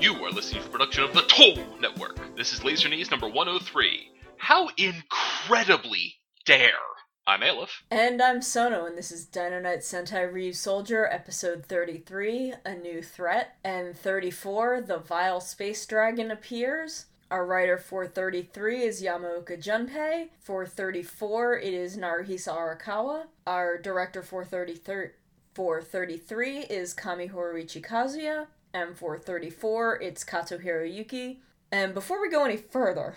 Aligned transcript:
You 0.00 0.14
are 0.24 0.30
listening 0.30 0.62
to 0.62 0.68
a 0.68 0.72
production 0.72 1.04
of 1.04 1.12
the 1.12 1.20
Toll 1.22 1.58
Network. 1.78 2.34
This 2.34 2.54
is 2.54 2.64
Laser 2.64 2.88
Knees 2.88 3.10
number 3.10 3.28
103. 3.28 4.10
How 4.38 4.70
incredibly 4.78 6.14
dare! 6.46 6.70
I'm 7.26 7.42
Aleph. 7.42 7.84
And 7.90 8.22
I'm 8.22 8.40
Sono, 8.40 8.86
and 8.86 8.96
this 8.96 9.12
is 9.12 9.26
Dino 9.26 9.60
Knight 9.60 9.80
Sentai 9.80 10.32
Ryusoulger, 10.32 11.06
episode 11.12 11.66
33, 11.66 12.54
A 12.64 12.76
New 12.76 13.02
Threat, 13.02 13.58
and 13.62 13.94
34, 13.94 14.80
The 14.80 14.96
Vile 14.96 15.38
Space 15.42 15.84
Dragon 15.84 16.30
Appears. 16.30 17.04
Our 17.30 17.44
writer 17.44 17.76
for 17.76 18.06
33 18.06 18.82
is 18.82 19.02
Yamaoka 19.02 19.62
Junpei. 19.62 20.30
For 20.38 20.64
34, 20.64 21.58
it 21.58 21.74
is 21.74 21.98
Naruhisa 21.98 22.56
Arakawa. 22.56 23.24
Our 23.46 23.76
director 23.76 24.22
for 24.22 24.46
33 24.46 25.08
33 25.54 26.60
is 26.60 26.94
Kamihoriuchi 26.94 27.84
Kazuya. 27.84 28.46
M434. 28.74 29.98
It's 30.00 30.24
Kato 30.24 30.58
Hiroyuki. 30.58 31.38
And 31.72 31.94
before 31.94 32.20
we 32.20 32.30
go 32.30 32.44
any 32.44 32.56
further, 32.56 33.14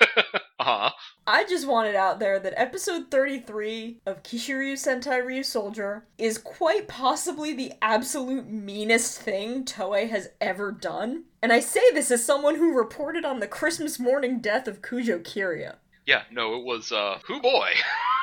uh-huh. 0.58 0.90
I 1.26 1.44
just 1.44 1.66
wanted 1.66 1.94
out 1.94 2.20
there 2.20 2.38
that 2.38 2.54
episode 2.56 3.10
33 3.10 4.00
of 4.06 4.22
Kishiryu 4.22 4.74
Sentai 4.74 5.22
Ryusoulger 5.22 6.02
is 6.18 6.38
quite 6.38 6.88
possibly 6.88 7.52
the 7.52 7.72
absolute 7.82 8.48
meanest 8.48 9.20
thing 9.20 9.64
Toei 9.64 10.08
has 10.08 10.30
ever 10.40 10.72
done. 10.72 11.24
And 11.42 11.52
I 11.52 11.60
say 11.60 11.82
this 11.92 12.10
as 12.10 12.24
someone 12.24 12.56
who 12.56 12.76
reported 12.76 13.24
on 13.24 13.40
the 13.40 13.46
Christmas 13.46 13.98
morning 13.98 14.40
death 14.40 14.66
of 14.68 14.82
Kujo 14.82 15.22
Kiriya. 15.22 15.76
Yeah, 16.06 16.22
no, 16.30 16.56
it 16.56 16.64
was 16.64 16.92
uh 16.92 17.18
who 17.26 17.40
boy. 17.40 17.72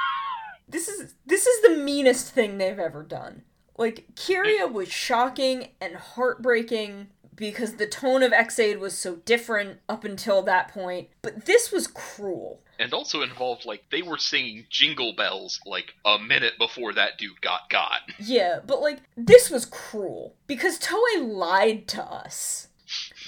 this 0.67 0.87
is 0.87 1.15
this 1.25 1.45
is 1.45 1.61
the 1.61 1.77
meanest 1.77 2.31
thing 2.31 2.57
they've 2.57 2.79
ever 2.79 3.03
done. 3.03 3.43
Like, 3.83 4.05
Kiriya 4.15 4.71
was 4.71 4.89
shocking 4.89 5.71
and 5.81 5.97
heartbreaking 5.97 7.07
because 7.35 7.73
the 7.73 7.85
tone 7.85 8.23
of 8.23 8.31
Ex-Aid 8.31 8.79
was 8.79 8.97
so 8.97 9.17
different 9.25 9.79
up 9.89 10.05
until 10.05 10.41
that 10.43 10.69
point, 10.69 11.09
but 11.21 11.43
this 11.47 11.69
was 11.69 11.87
cruel. 11.87 12.61
And 12.79 12.93
also 12.93 13.23
involved, 13.23 13.65
like, 13.65 13.83
they 13.91 14.01
were 14.01 14.17
singing 14.17 14.67
jingle 14.69 15.11
bells, 15.11 15.59
like, 15.65 15.95
a 16.05 16.17
minute 16.17 16.53
before 16.57 16.93
that 16.93 17.17
dude 17.17 17.41
got 17.41 17.69
got. 17.69 17.99
Yeah, 18.17 18.61
but, 18.65 18.79
like, 18.79 18.99
this 19.17 19.49
was 19.49 19.65
cruel 19.65 20.33
because 20.47 20.79
Toei 20.79 21.19
lied 21.19 21.85
to 21.89 22.01
us. 22.01 22.69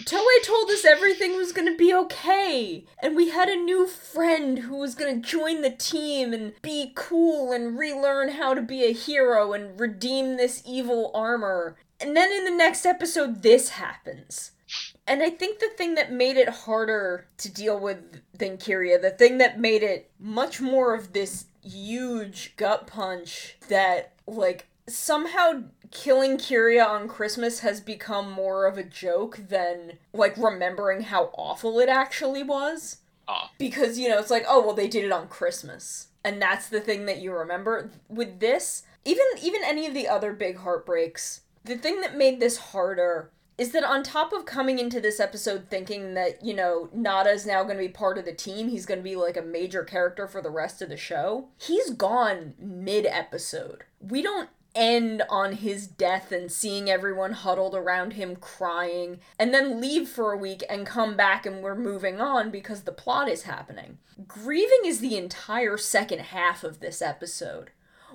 Toei 0.04 0.44
told 0.44 0.70
us 0.70 0.86
everything 0.86 1.38
was 1.38 1.52
gonna 1.52 1.76
be 1.76 1.94
okay, 1.94 2.86
and 3.00 3.16
we 3.16 3.30
had 3.30 3.50
a 3.50 3.56
new 3.56 3.88
friend 3.88 4.60
who 4.60 4.78
was 4.78 4.96
gonna 4.96 5.18
join 5.18 5.62
the 5.62 5.70
team 5.70 6.34
and 6.34 6.54
be 6.62 6.92
cool 6.96 7.52
and 7.52 7.80
relearn 7.80 8.30
how 8.30 8.54
to 8.54 8.62
be 8.62 8.84
a 8.84 8.94
hero 8.94 9.54
and 9.54 9.80
redeem 9.80 10.38
this 10.38 10.62
evil 10.66 11.12
armor. 11.14 11.78
And 12.00 12.16
then 12.16 12.32
in 12.32 12.46
the 12.46 12.52
next 12.52 12.86
episode, 12.86 13.42
this 13.42 13.70
happens. 13.70 14.52
And 15.08 15.22
I 15.22 15.30
think 15.30 15.60
the 15.60 15.70
thing 15.70 15.96
that 15.96 16.12
made 16.12 16.38
it 16.38 16.50
harder 16.50 17.28
to 17.38 17.52
deal 17.52 17.80
with 17.80 18.22
than 18.34 18.58
Kiriya, 18.58 19.02
the 19.02 19.12
thing 19.12 19.38
that 19.38 19.60
made 19.60 19.84
it 19.84 20.10
much 20.20 20.60
more 20.60 20.94
of 20.94 21.14
this 21.14 21.46
huge 21.64 22.56
gut 22.58 22.88
punch 22.88 23.58
that, 23.70 24.14
like, 24.28 24.68
somehow 24.88 25.64
killing 25.92 26.38
Kiriya 26.38 26.88
on 26.88 27.08
Christmas 27.08 27.60
has 27.60 27.82
become 27.82 28.32
more 28.32 28.66
of 28.66 28.78
a 28.78 28.84
joke 28.84 29.40
than 29.50 29.94
like 30.14 30.38
remembering 30.38 31.02
how 31.02 31.32
awful 31.38 31.80
it 31.80 31.90
actually 31.90 32.44
was. 32.44 32.98
Ah. 33.28 33.52
Because, 33.58 33.98
you 33.98 34.10
know, 34.10 34.20
it's 34.20 34.32
like, 34.32 34.46
oh 34.48 34.64
well 34.64 34.76
they 34.76 34.88
did 34.88 35.06
it 35.06 35.12
on 35.12 35.28
Christmas. 35.28 36.08
And 36.24 36.42
that's 36.42 36.70
the 36.70 36.82
thing 36.82 37.06
that 37.06 37.22
you 37.22 37.32
remember. 37.32 37.92
With 38.10 38.40
this, 38.40 38.84
even 39.04 39.26
even 39.42 39.62
any 39.64 39.86
of 39.88 39.94
the 39.94 40.08
other 40.08 40.34
big 40.34 40.58
heartbreaks, 40.58 41.42
the 41.64 41.78
thing 41.78 42.02
that 42.02 42.18
made 42.18 42.40
this 42.40 42.58
harder 42.58 43.32
is 43.58 43.72
that 43.72 43.84
on 43.84 44.04
top 44.04 44.34
of 44.34 44.46
coming 44.46 44.80
into 44.80 45.00
this 45.00 45.20
episode 45.20 45.68
thinking 45.70 46.14
that, 46.14 46.44
you 46.44 46.54
know, 46.54 46.90
Nada 46.94 47.30
is 47.30 47.46
now 47.46 47.64
going 47.64 47.78
to 47.78 47.84
be 47.84 47.90
part 47.90 48.18
of 48.18 48.26
the 48.26 48.34
team, 48.34 48.68
he's 48.68 48.86
going 48.86 49.00
to 49.00 49.04
be 49.04 49.16
like 49.16 49.38
a 49.38 49.42
major 49.42 49.84
character 49.84 50.28
for 50.28 50.42
the 50.42 50.50
rest 50.50 50.82
of 50.82 50.90
the 50.90 50.98
show, 50.98 51.48
he's 51.58 51.92
gone 51.92 52.54
mid 52.60 53.06
episode. 53.06 53.86
We 54.02 54.22
don't 54.22 54.50
end 54.76 55.24
on 55.30 55.54
his 55.54 55.88
death 55.88 56.32
and 56.32 56.52
seeing 56.52 56.90
everyone 56.90 57.32
huddled 57.32 57.74
around 57.74 58.14
him 58.14 58.36
crying, 58.36 59.20
and 59.40 59.54
then 59.54 59.80
leave 59.82 60.08
for 60.08 60.32
a 60.32 60.38
week 60.38 60.64
and 60.70 60.86
come 60.86 61.16
back 61.16 61.46
and 61.46 61.64
we're 61.64 61.76
moving 61.76 62.20
on 62.20 62.52
because 62.52 62.84
the 62.84 62.92
plot 62.92 63.30
is 63.30 63.44
happening. 63.44 63.98
Grieving 64.28 64.82
is 64.86 65.00
the 65.00 65.18
entire 65.18 65.78
second 65.78 66.20
half 66.20 66.64
of 66.64 66.80
this 66.80 67.02
episode. 67.02 67.72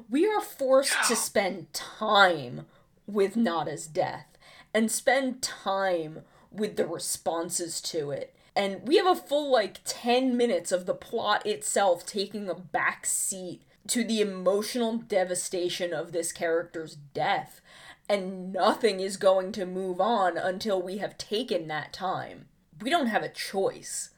We 0.09 0.27
are 0.27 0.41
forced 0.41 1.09
to 1.09 1.17
spend 1.17 1.73
time 1.73 2.67
with 3.07 3.37
Nada's 3.37 3.87
death 3.87 4.27
and 4.73 4.91
spend 4.91 5.43
time 5.43 6.21
with 6.51 6.77
the 6.77 6.87
responses 6.87 7.81
to 7.81 8.11
it. 8.11 8.35
And 8.57 8.87
we 8.87 8.97
have 8.97 9.07
a 9.07 9.15
full 9.15 9.51
like 9.51 9.81
10 9.85 10.37
minutes 10.37 10.73
of 10.73 10.87
the 10.87 10.95
plot 10.95 11.47
itself 11.47 12.05
taking 12.05 12.49
a 12.49 12.55
back 12.55 13.07
seat 13.07 13.63
to 13.91 14.05
the 14.05 14.21
emotional 14.21 14.99
devastation 14.99 15.93
of 15.93 16.13
this 16.13 16.33
character's 16.33 16.95
death. 16.95 17.61
And 18.09 18.53
nothing 18.53 19.01
is 19.01 19.17
going 19.17 19.53
to 19.53 19.67
move 19.67 20.01
on 20.01 20.37
until 20.37 20.83
we 20.83 20.99
have 20.99 21.19
taken 21.19 21.69
that 21.69 21.93
time. 21.93 22.47
We 22.81 22.91
don't 22.91 23.07
have 23.07 23.23
a 23.23 23.29
choice. 23.29 24.11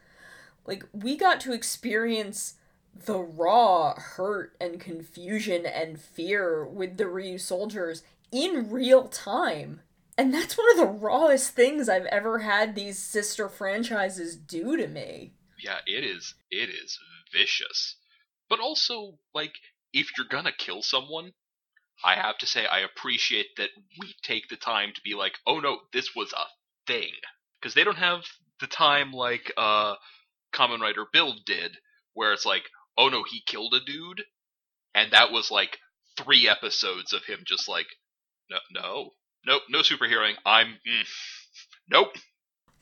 Like, 0.66 0.84
we 0.92 1.16
got 1.16 1.40
to 1.40 1.52
experience 1.52 2.54
the 2.94 3.18
raw 3.18 3.94
hurt 3.94 4.54
and 4.60 4.78
confusion 4.78 5.66
and 5.66 6.00
fear 6.00 6.64
with 6.64 6.96
the 6.96 7.04
Ryusoulgers 7.04 8.02
in 8.30 8.70
real 8.70 9.08
time. 9.08 9.80
And 10.16 10.32
that's 10.32 10.58
one 10.58 10.70
of 10.72 10.76
the 10.76 10.86
rawest 10.86 11.50
things 11.50 11.88
I've 11.88 12.06
ever 12.06 12.40
had 12.40 12.74
these 12.74 12.98
sister 12.98 13.48
franchises 13.48 14.36
do 14.36 14.76
to 14.76 14.86
me. 14.86 15.32
Yeah, 15.58 15.78
it 15.86 16.04
is. 16.04 16.34
It 16.50 16.68
is 16.68 16.98
vicious. 17.32 17.96
But 18.52 18.60
also, 18.60 19.18
like, 19.34 19.54
if 19.94 20.10
you're 20.14 20.26
gonna 20.26 20.52
kill 20.52 20.82
someone, 20.82 21.32
I 22.04 22.16
have 22.16 22.36
to 22.36 22.46
say 22.46 22.66
I 22.66 22.80
appreciate 22.80 23.46
that 23.56 23.70
we 23.98 24.14
take 24.20 24.50
the 24.50 24.56
time 24.56 24.92
to 24.94 25.00
be 25.00 25.14
like, 25.14 25.38
oh 25.46 25.60
no, 25.60 25.80
this 25.94 26.14
was 26.14 26.34
a 26.34 26.44
thing. 26.86 27.12
Because 27.58 27.72
they 27.72 27.82
don't 27.82 27.96
have 27.96 28.26
the 28.60 28.66
time 28.66 29.10
like 29.10 29.50
uh, 29.56 29.94
Kamen 30.52 30.80
Rider 30.80 31.06
Build 31.10 31.46
did, 31.46 31.78
where 32.12 32.34
it's 32.34 32.44
like, 32.44 32.64
oh 32.98 33.08
no, 33.08 33.22
he 33.22 33.40
killed 33.46 33.72
a 33.72 33.80
dude, 33.80 34.22
and 34.94 35.12
that 35.12 35.32
was 35.32 35.50
like 35.50 35.78
three 36.19 36.46
episodes 36.46 37.14
of 37.14 37.24
him 37.24 37.44
just 37.46 37.70
like, 37.70 37.86
no, 38.50 38.58
no, 38.70 39.10
nope, 39.46 39.62
no 39.70 39.78
superheroing. 39.78 40.34
I'm, 40.44 40.78
mm, 40.86 41.08
nope. 41.88 42.19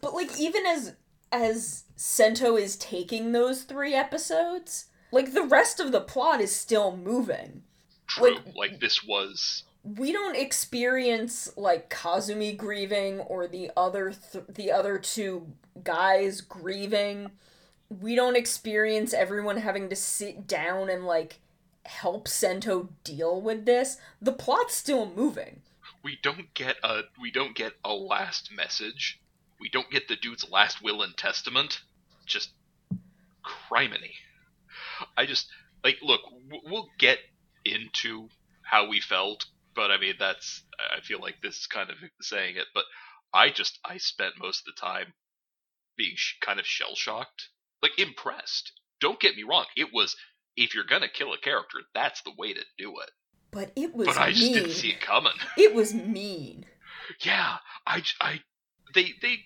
But 0.01 0.15
like, 0.15 0.37
even 0.37 0.67
as 0.67 0.97
as 1.31 1.85
Sento 1.95 2.57
is 2.57 2.75
taking 2.75 3.31
those 3.31 3.63
three 3.63 3.95
episodes, 3.95 4.87
like 5.13 5.33
the 5.33 5.43
rest 5.45 5.81
of 5.81 5.93
the 5.93 6.01
plot 6.01 6.41
is 6.41 6.55
still 6.55 6.97
moving. 6.97 7.63
True. 8.07 8.35
Like- 8.35 8.55
Like, 8.55 8.81
this 8.81 9.03
was 9.05 9.65
We 9.85 10.13
don't 10.13 10.37
experience 10.37 11.57
like 11.57 11.89
Kazumi 11.91 12.57
grieving 12.57 13.21
or 13.21 13.47
the 13.47 13.71
other 13.77 14.13
th- 14.13 14.45
the 14.49 14.71
other 14.71 14.99
two 14.99 15.47
guys 15.83 16.41
grieving. 16.43 17.31
We 17.89 18.15
don't 18.15 18.37
experience 18.37 19.13
everyone 19.15 19.57
having 19.57 19.89
to 19.89 19.97
sit 19.97 20.47
down 20.47 20.91
and 20.91 21.07
like 21.07 21.39
help 21.87 22.29
Sento 22.29 22.91
deal 23.05 23.41
with 23.41 23.65
this. 23.65 23.97
The 24.21 24.33
plot's 24.33 24.75
still 24.75 25.07
moving. 25.17 25.63
we 26.03 26.19
don't 26.23 26.53
get 26.55 26.77
a 26.85 27.03
we 27.21 27.31
don't 27.31 27.55
get 27.57 27.73
a 27.85 27.93
last 27.95 28.51
message. 28.53 29.19
We 29.59 29.69
don't 29.71 29.91
get 29.91 30.09
the 30.09 30.17
dude's 30.17 30.51
last 30.51 30.83
will 30.83 31.03
and 31.03 31.17
testament. 31.17 31.81
Just 32.27 32.51
criminy. 33.45 34.13
I 35.17 35.27
just 35.27 35.49
like 35.85 35.99
look. 36.03 36.21
We'll 36.65 36.89
get 36.99 37.19
into 37.65 38.29
how 38.63 38.89
we 38.89 39.01
felt, 39.01 39.47
but 39.75 39.91
I 39.91 39.99
mean 39.99 40.15
that's. 40.19 40.63
I 40.97 41.01
feel 41.01 41.21
like 41.21 41.37
this 41.43 41.59
is 41.59 41.67
kind 41.67 41.91
of 41.91 41.97
saying 42.21 42.57
it, 42.57 42.67
but 42.75 42.85
I 43.35 43.51
just 43.51 43.79
I 43.85 43.99
spent 43.99 44.35
most 44.41 44.67
of 44.67 44.75
the 44.75 44.81
time 44.81 45.13
being 45.97 46.15
sh- 46.17 46.37
kind 46.41 46.59
of 46.59 46.67
shell 46.67 46.95
shocked, 46.95 47.49
like 47.83 47.99
impressed. 47.99 48.73
Don't 49.01 49.21
get 49.21 49.37
me 49.37 49.43
wrong. 49.43 49.67
It 49.77 49.93
was 49.93 50.17
if 50.57 50.75
you're 50.75 50.85
gonna 50.85 51.09
kill 51.09 51.33
a 51.33 51.39
character, 51.39 51.79
that's 51.95 52.23
the 52.23 52.33
way 52.37 52.53
to 52.53 52.65
do 52.79 52.91
it. 53.01 53.11
But 53.51 53.73
it 53.75 53.95
was 53.95 54.07
But 54.07 54.19
I 54.19 54.31
just 54.33 54.53
didn't 54.53 54.71
see 54.73 54.91
it 54.91 55.01
coming. 55.01 55.33
It 55.57 55.75
was 55.75 55.95
mean. 55.95 56.67
Yeah, 57.21 57.57
I, 57.87 58.03
I, 58.21 58.41
they, 58.95 59.15
they, 59.21 59.41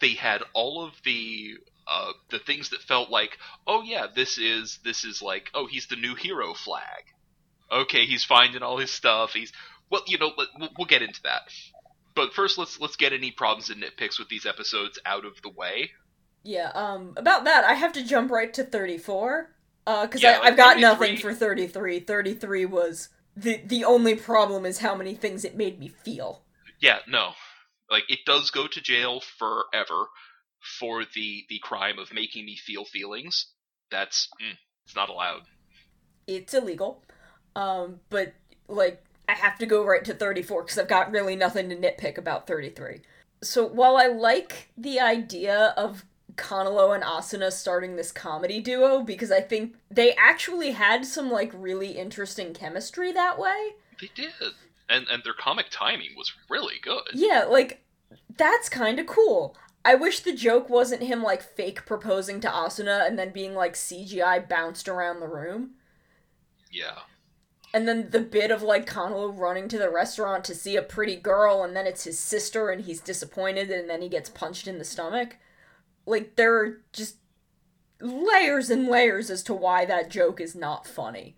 they 0.00 0.10
had 0.10 0.42
all 0.54 0.84
of 0.84 0.92
the, 1.04 1.54
uh, 1.88 2.12
the 2.30 2.38
things 2.38 2.70
that 2.70 2.82
felt 2.82 3.10
like, 3.10 3.38
oh 3.66 3.82
yeah, 3.82 4.06
this 4.14 4.38
is, 4.38 4.78
this 4.84 5.04
is 5.04 5.22
like, 5.22 5.50
oh, 5.54 5.66
he's 5.66 5.86
the 5.86 5.96
new 5.96 6.14
hero 6.14 6.54
flag. 6.54 7.04
Okay, 7.70 8.06
he's 8.06 8.24
finding 8.24 8.62
all 8.62 8.78
his 8.78 8.90
stuff. 8.90 9.32
He's, 9.32 9.52
well, 9.90 10.02
you 10.06 10.18
know, 10.18 10.30
let, 10.36 10.48
we'll, 10.58 10.70
we'll 10.78 10.86
get 10.86 11.02
into 11.02 11.22
that. 11.24 11.42
But 12.14 12.34
first, 12.34 12.58
let's 12.58 12.80
let's 12.80 12.96
get 12.96 13.12
any 13.12 13.30
problems 13.30 13.70
and 13.70 13.82
nitpicks 13.82 14.18
with 14.18 14.28
these 14.28 14.44
episodes 14.44 14.98
out 15.06 15.24
of 15.24 15.40
the 15.42 15.50
way. 15.50 15.92
Yeah, 16.42 16.70
um, 16.74 17.14
about 17.16 17.44
that, 17.44 17.64
I 17.64 17.74
have 17.74 17.92
to 17.92 18.04
jump 18.04 18.30
right 18.30 18.52
to 18.54 18.64
34. 18.64 19.50
Uh, 19.86 20.06
cause 20.06 20.22
Yeah, 20.22 20.40
I, 20.42 20.48
I've 20.48 20.56
got 20.56 20.78
nothing 20.78 21.16
for 21.16 21.34
33. 21.34 22.00
33 22.00 22.66
was, 22.66 23.08
the, 23.36 23.60
the 23.64 23.84
only 23.84 24.14
problem 24.14 24.66
is 24.66 24.78
how 24.78 24.94
many 24.94 25.14
things 25.14 25.44
it 25.44 25.56
made 25.56 25.78
me 25.78 25.88
feel. 25.88 26.42
Yeah, 26.80 26.98
no, 27.08 27.32
Like 27.90 28.04
it 28.08 28.20
does 28.26 28.50
go 28.50 28.66
to 28.66 28.80
jail 28.80 29.20
forever 29.38 30.08
for 30.60 31.04
the 31.14 31.44
the 31.48 31.58
crime 31.62 31.98
of 31.98 32.12
making 32.12 32.44
me 32.44 32.56
feel 32.56 32.84
feelings. 32.84 33.52
That's 33.90 34.28
mm, 34.42 34.56
it's 34.84 34.96
not 34.96 35.08
allowed. 35.08 35.42
It's 36.26 36.54
illegal. 36.54 37.04
Um, 37.56 38.00
but 38.10 38.34
like 38.68 39.02
I 39.28 39.32
have 39.32 39.58
to 39.58 39.66
go 39.66 39.84
right 39.84 40.04
to 40.04 40.14
34 40.14 40.62
because 40.62 40.78
I've 40.78 40.88
got 40.88 41.10
really 41.10 41.36
nothing 41.36 41.68
to 41.68 41.76
nitpick 41.76 42.16
about 42.18 42.46
33. 42.46 43.02
So 43.42 43.66
while 43.66 43.96
I 43.96 44.06
like 44.06 44.70
the 44.76 45.00
idea 45.00 45.74
of 45.76 46.04
Kanalo 46.38 46.94
and 46.94 47.04
Asuna 47.04 47.52
starting 47.52 47.96
this 47.96 48.12
comedy 48.12 48.60
duo 48.60 49.02
because 49.02 49.30
I 49.30 49.40
think 49.40 49.74
they 49.90 50.14
actually 50.14 50.72
had 50.72 51.04
some 51.04 51.30
like 51.30 51.52
really 51.54 51.90
interesting 51.90 52.54
chemistry 52.54 53.12
that 53.12 53.38
way. 53.38 53.74
They 54.00 54.10
did. 54.14 54.32
And 54.88 55.06
and 55.10 55.22
their 55.24 55.34
comic 55.34 55.66
timing 55.70 56.10
was 56.16 56.32
really 56.48 56.76
good. 56.82 57.02
Yeah, 57.12 57.44
like 57.44 57.82
that's 58.36 58.68
kind 58.68 58.98
of 58.98 59.06
cool. 59.06 59.56
I 59.88 59.94
wish 59.94 60.20
the 60.20 60.34
joke 60.34 60.68
wasn't 60.68 61.04
him 61.04 61.22
like 61.22 61.40
fake 61.40 61.86
proposing 61.86 62.40
to 62.40 62.48
Asuna 62.48 63.06
and 63.06 63.18
then 63.18 63.30
being 63.30 63.54
like 63.54 63.72
CGI 63.72 64.46
bounced 64.46 64.86
around 64.86 65.20
the 65.20 65.28
room. 65.28 65.76
Yeah. 66.70 66.98
And 67.72 67.88
then 67.88 68.10
the 68.10 68.20
bit 68.20 68.50
of 68.50 68.62
like 68.62 68.84
Kanalo 68.84 69.34
running 69.34 69.66
to 69.68 69.78
the 69.78 69.88
restaurant 69.88 70.44
to 70.44 70.54
see 70.54 70.76
a 70.76 70.82
pretty 70.82 71.16
girl 71.16 71.62
and 71.62 71.74
then 71.74 71.86
it's 71.86 72.04
his 72.04 72.18
sister 72.18 72.68
and 72.68 72.84
he's 72.84 73.00
disappointed 73.00 73.70
and 73.70 73.88
then 73.88 74.02
he 74.02 74.10
gets 74.10 74.28
punched 74.28 74.68
in 74.68 74.76
the 74.76 74.84
stomach. 74.84 75.38
Like 76.04 76.36
there 76.36 76.54
are 76.54 76.82
just 76.92 77.16
layers 77.98 78.68
and 78.68 78.88
layers 78.88 79.30
as 79.30 79.42
to 79.44 79.54
why 79.54 79.86
that 79.86 80.10
joke 80.10 80.38
is 80.38 80.54
not 80.54 80.86
funny. 80.86 81.34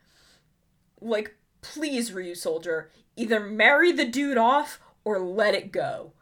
Like 1.01 1.37
please 1.61 2.11
Ryusoulger, 2.11 2.87
either 3.15 3.39
marry 3.39 3.93
the 3.93 4.07
dude 4.07 4.39
off 4.39 4.81
or 5.05 5.21
let 5.21 5.55
it 5.55 5.71
go. 5.71 6.15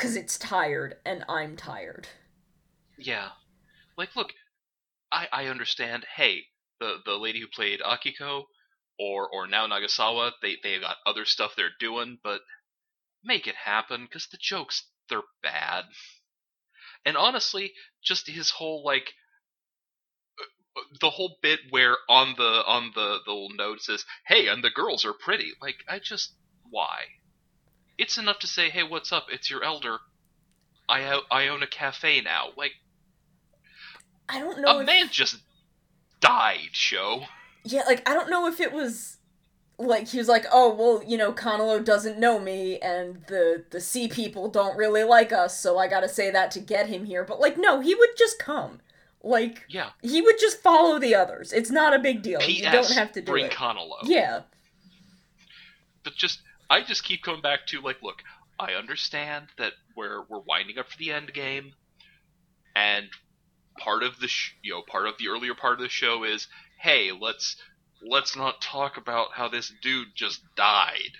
Cuz 0.00 0.16
it's 0.16 0.38
tired 0.38 0.98
and 1.04 1.26
I'm 1.28 1.56
tired. 1.56 2.08
Yeah. 2.96 3.32
Like 3.98 4.16
look, 4.16 4.32
I 5.12 5.28
I 5.30 5.46
understand, 5.46 6.06
hey, 6.16 6.46
the 6.78 7.02
the 7.04 7.18
lady 7.18 7.40
who 7.40 7.48
played 7.48 7.80
Akiko 7.80 8.46
or 8.98 9.28
or 9.28 9.46
now 9.46 9.66
Nagasawa, 9.66 10.32
they 10.40 10.56
they 10.62 10.78
got 10.78 10.96
other 11.04 11.26
stuff 11.26 11.54
they're 11.54 11.76
doing, 11.78 12.18
but 12.24 12.40
make 13.22 13.46
it 13.46 13.54
happen 13.54 14.04
because 14.04 14.26
the 14.28 14.38
jokes 14.40 14.88
they're 15.10 15.22
bad. 15.42 15.84
And 17.04 17.16
honestly, 17.18 17.74
just 18.02 18.26
his 18.26 18.50
whole 18.50 18.82
like 18.82 19.12
uh, 20.40 20.80
the 21.00 21.10
whole 21.10 21.38
bit 21.42 21.60
where 21.68 21.98
on 22.08 22.36
the 22.38 22.64
on 22.66 22.92
the 22.94 23.20
the 23.26 23.32
little 23.32 23.50
note 23.50 23.82
says, 23.82 24.06
"Hey, 24.26 24.48
and 24.48 24.64
the 24.64 24.70
girls 24.70 25.04
are 25.04 25.12
pretty." 25.12 25.52
Like 25.60 25.84
I 25.86 25.98
just 25.98 26.34
why? 26.70 27.19
It's 28.00 28.16
enough 28.16 28.38
to 28.40 28.46
say, 28.46 28.70
"Hey, 28.70 28.82
what's 28.82 29.12
up? 29.12 29.26
It's 29.30 29.50
your 29.50 29.62
elder. 29.62 29.98
I 30.88 31.20
I 31.30 31.48
own 31.48 31.62
a 31.62 31.66
cafe 31.66 32.20
now." 32.22 32.48
Like 32.56 32.72
I 34.28 34.38
don't 34.38 34.60
know. 34.60 34.78
a 34.78 34.80
if... 34.80 34.86
man 34.86 35.08
just 35.10 35.36
died. 36.20 36.70
Show. 36.72 37.24
Yeah, 37.64 37.82
like 37.86 38.08
I 38.08 38.14
don't 38.14 38.30
know 38.30 38.46
if 38.46 38.58
it 38.58 38.72
was 38.72 39.18
like 39.78 40.08
he 40.08 40.18
was 40.18 40.28
like, 40.28 40.46
"Oh, 40.50 40.74
well, 40.74 41.02
you 41.06 41.18
know, 41.18 41.32
Kanalo 41.32 41.84
doesn't 41.84 42.18
know 42.18 42.38
me 42.38 42.78
and 42.78 43.22
the 43.26 43.64
the 43.70 43.80
sea 43.80 44.08
people 44.08 44.48
don't 44.48 44.78
really 44.78 45.04
like 45.04 45.30
us, 45.30 45.58
so 45.60 45.76
I 45.76 45.86
got 45.86 46.00
to 46.00 46.08
say 46.08 46.30
that 46.30 46.50
to 46.52 46.60
get 46.60 46.88
him 46.88 47.04
here." 47.04 47.22
But 47.22 47.38
like 47.38 47.58
no, 47.58 47.80
he 47.80 47.94
would 47.94 48.16
just 48.16 48.38
come. 48.38 48.80
Like 49.22 49.66
Yeah. 49.68 49.90
he 50.00 50.22
would 50.22 50.38
just 50.38 50.62
follow 50.62 50.98
the 50.98 51.14
others. 51.14 51.52
It's 51.52 51.70
not 51.70 51.92
a 51.92 51.98
big 51.98 52.22
deal. 52.22 52.40
P.S. 52.40 52.64
You 52.64 52.72
don't 52.72 52.92
have 52.92 53.12
to 53.12 53.20
do 53.20 53.32
bring 53.32 53.44
it. 53.46 53.52
Kanalo. 53.52 53.98
yeah. 54.04 54.42
but 56.02 56.14
just 56.14 56.40
I 56.70 56.82
just 56.82 57.02
keep 57.04 57.22
coming 57.24 57.42
back 57.42 57.66
to 57.66 57.80
like, 57.80 58.00
look, 58.00 58.22
I 58.58 58.74
understand 58.74 59.48
that 59.58 59.72
we're 59.96 60.22
we're 60.28 60.38
winding 60.38 60.78
up 60.78 60.88
for 60.88 60.96
the 60.98 61.12
end 61.12 61.34
game, 61.34 61.74
and 62.76 63.08
part 63.78 64.04
of 64.04 64.20
the 64.20 64.28
sh- 64.28 64.54
you 64.62 64.72
know 64.72 64.82
part 64.82 65.06
of 65.06 65.18
the 65.18 65.28
earlier 65.28 65.54
part 65.54 65.74
of 65.74 65.80
the 65.80 65.88
show 65.88 66.22
is, 66.22 66.46
hey, 66.78 67.10
let's 67.10 67.56
let's 68.00 68.36
not 68.36 68.62
talk 68.62 68.96
about 68.96 69.32
how 69.32 69.48
this 69.48 69.72
dude 69.82 70.14
just 70.14 70.42
died, 70.54 71.18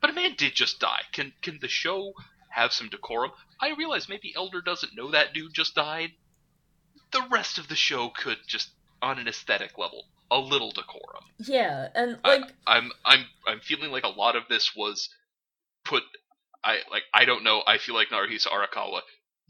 but 0.00 0.10
a 0.10 0.14
man 0.14 0.34
did 0.36 0.54
just 0.54 0.80
die. 0.80 1.02
Can 1.12 1.32
can 1.42 1.58
the 1.60 1.68
show 1.68 2.12
have 2.50 2.72
some 2.72 2.88
decorum? 2.88 3.30
I 3.60 3.74
realize 3.74 4.08
maybe 4.08 4.34
Elder 4.34 4.60
doesn't 4.60 4.96
know 4.96 5.12
that 5.12 5.32
dude 5.32 5.54
just 5.54 5.76
died. 5.76 6.10
The 7.12 7.26
rest 7.30 7.58
of 7.58 7.68
the 7.68 7.76
show 7.76 8.10
could 8.10 8.38
just, 8.46 8.70
on 9.00 9.18
an 9.18 9.28
aesthetic 9.28 9.78
level, 9.78 10.06
a 10.30 10.38
little 10.38 10.70
decorum. 10.70 11.24
Yeah, 11.38 11.88
and 11.94 12.18
I- 12.24 12.36
like 12.38 12.52
I'm 12.66 12.90
I'm 13.04 13.24
I'm 13.46 13.60
feeling 13.60 13.90
like 13.90 14.04
a 14.04 14.08
lot 14.08 14.36
of 14.36 14.44
this 14.48 14.72
was 14.76 15.08
put 15.84 16.02
I 16.64 16.78
like 16.90 17.04
I 17.14 17.24
don't 17.24 17.44
know, 17.44 17.62
I 17.66 17.78
feel 17.78 17.94
like 17.94 18.08
Naruhisa 18.08 18.48
Arakawa 18.48 19.00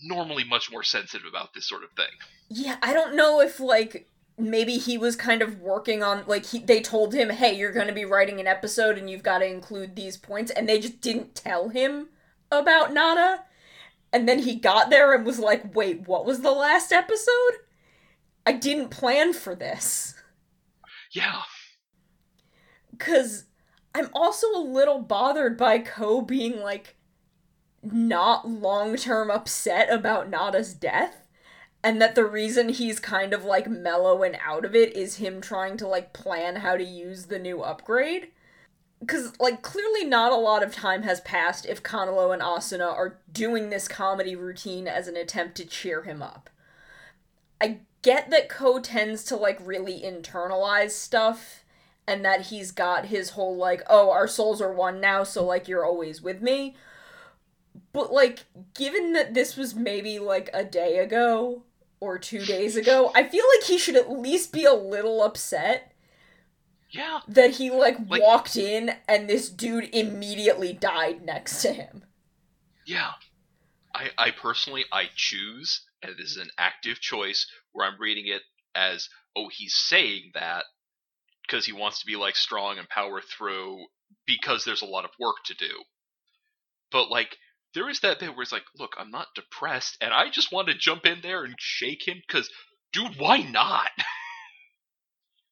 normally 0.01 0.45
much 0.45 0.71
more 0.71 0.85
sensitive 0.85 1.27
about 1.29 1.55
this 1.55 1.69
sort 1.69 1.83
of 1.83 1.91
thing. 1.93 2.07
Yeah, 2.49 2.77
I 2.83 2.93
don't 2.93 3.17
know 3.17 3.41
if 3.41 3.59
like 3.61 4.07
maybe 4.39 4.79
he 4.79 4.97
was 4.97 5.17
kind 5.17 5.43
of 5.43 5.59
working 5.61 6.03
on 6.03 6.23
like 6.27 6.47
he, 6.47 6.61
they 6.61 6.81
told 6.81 7.13
him, 7.15 7.31
"Hey, 7.31 7.55
you're 7.57 7.73
going 7.73 7.89
to 7.89 7.93
be 7.93 8.05
writing 8.05 8.39
an 8.41 8.47
episode 8.47 8.97
and 8.97 9.11
you've 9.11 9.23
got 9.25 9.39
to 9.39 9.47
include 9.47 9.97
these 9.97 10.17
points." 10.17 10.51
And 10.53 10.69
they 10.69 10.79
just 10.81 11.01
didn't 11.01 11.35
tell 11.35 11.71
him 11.71 12.09
about 12.53 12.93
Nana. 12.93 13.45
And 14.13 14.27
then 14.27 14.39
he 14.39 14.55
got 14.55 14.89
there 14.91 15.13
and 15.13 15.27
was 15.27 15.39
like, 15.39 15.75
"Wait, 15.75 16.07
what 16.07 16.25
was 16.25 16.41
the 16.41 16.53
last 16.53 16.93
episode? 16.93 17.55
I 18.47 18.53
didn't 18.53 18.91
plan 18.91 19.33
for 19.33 19.55
this." 19.55 20.15
Yeah. 21.13 21.43
Cuz 22.99 23.45
I'm 23.95 24.11
also 24.13 24.49
a 24.55 24.63
little 24.63 25.01
bothered 25.01 25.57
by 25.57 25.79
Ko 25.79 26.21
being 26.21 26.61
like 26.61 26.97
not 27.83 28.49
long-term 28.49 29.31
upset 29.31 29.91
about 29.93 30.29
Nada's 30.29 30.75
death 30.75 31.29
and 31.83 32.03
that 32.03 32.15
the 32.15 32.25
reason 32.25 32.69
he's 32.69 32.99
kind 33.01 33.33
of 33.33 33.45
like 33.45 33.69
mellow 33.69 34.23
and 34.23 34.37
out 34.45 34.65
of 34.65 34.75
it 34.75 34.95
is 34.97 35.17
him 35.17 35.41
trying 35.41 35.77
to 35.77 35.87
like 35.87 36.13
plan 36.13 36.57
how 36.57 36.77
to 36.77 36.85
use 36.85 37.27
the 37.27 37.39
new 37.39 37.63
upgrade. 37.63 38.29
Cause 39.07 39.33
like 39.39 39.63
clearly 39.63 40.05
not 40.05 40.33
a 40.33 40.37
lot 40.37 40.65
of 40.65 40.75
time 40.75 41.05
has 41.05 41.21
passed 41.21 41.67
if 41.67 41.85
Kanalo 41.85 42.33
and 42.33 42.43
Asuna 42.43 42.93
are 42.93 43.21
doing 43.31 43.71
this 43.71 43.87
comedy 43.87 44.35
routine 44.35 44.89
as 44.89 45.07
an 45.07 45.17
attempt 45.17 45.57
to 45.57 45.65
cheer 45.65 46.03
him 46.03 46.21
up. 46.21 46.51
I 47.61 47.81
get 48.09 48.31
that 48.31 48.49
Ko 48.49 48.81
tends 48.81 49.23
to 49.25 49.37
like 49.37 49.59
really 49.63 50.01
internalize 50.01 50.93
stuff 50.93 51.65
and 52.07 52.25
that 52.25 52.47
he's 52.47 52.71
got 52.73 53.07
his 53.07 53.31
whole 53.31 53.55
like, 53.57 53.83
oh, 53.91 54.11
our 54.11 54.27
souls 54.27 54.63
are 54.63 54.73
one 54.73 54.99
now, 55.01 55.25
so 55.25 55.45
like 55.45 55.69
you're 55.69 55.85
always 55.85 56.23
with 56.23 56.41
me. 56.41 56.75
But 57.93 58.11
like, 58.13 58.45
given 58.75 59.13
that 59.13 59.35
this 59.35 59.57
was 59.57 59.75
maybe 59.75 60.19
like 60.19 60.49
a 60.55 60.65
day 60.65 60.99
ago 60.99 61.65
or 62.01 62.19
two 62.19 62.45
days 62.47 62.77
ago, 62.77 63.13
I 63.15 63.25
feel 63.25 63.45
like 63.57 63.67
he 63.67 63.77
should 63.77 63.97
at 63.97 64.11
least 64.11 64.53
be 64.53 64.65
a 64.65 64.73
little 64.73 65.23
upset 65.23 65.93
Yeah. 66.91 67.21
that 67.29 67.53
he 67.53 67.71
like, 67.71 67.99
Like- 68.09 68.23
walked 68.23 68.57
in 68.57 68.95
and 69.07 69.29
this 69.29 69.51
dude 69.51 69.91
immediately 69.95 70.73
died 70.73 71.23
next 71.27 71.61
to 71.63 71.73
him. 71.75 72.05
Yeah. 72.87 73.13
I 73.95 74.11
I 74.17 74.31
personally 74.31 74.85
I 74.93 75.11
choose 75.15 75.83
and 76.03 76.17
this 76.17 76.31
is 76.31 76.37
an 76.37 76.51
active 76.57 77.01
choice 77.01 77.47
where 77.73 77.87
I'm 77.87 78.01
reading 78.01 78.27
it 78.27 78.43
as 78.75 79.09
oh 79.37 79.49
he's 79.51 79.75
saying 79.77 80.31
that 80.35 80.65
because 81.43 81.65
he 81.67 81.73
wants 81.73 82.01
to 82.01 82.07
be 82.07 82.17
like 82.17 82.37
strong 82.37 82.79
and 82.79 82.89
power 82.89 83.21
through 83.21 83.85
because 84.27 84.65
there's 84.65 84.83
a 84.83 84.87
lot 84.87 85.05
of 85.05 85.11
work 85.19 85.37
to 85.47 85.55
do. 85.55 85.83
But 86.91 87.11
like 87.11 87.37
there 87.75 87.89
is 87.89 88.01
that 88.01 88.19
bit 88.19 88.31
where 88.31 88.43
it's 88.43 88.53
like, 88.53 88.65
look, 88.79 88.93
I'm 88.99 89.11
not 89.11 89.29
depressed, 89.35 89.99
and 90.01 90.13
I 90.13 90.31
just 90.31 90.53
want 90.53 90.69
to 90.69 90.75
jump 90.75 91.07
in 91.07 91.21
there 91.23 91.45
and 91.45 91.55
shake 91.59 92.07
him 92.07 92.21
because, 92.27 92.49
dude, 92.93 93.17
why 93.19 93.39
not? 93.39 93.91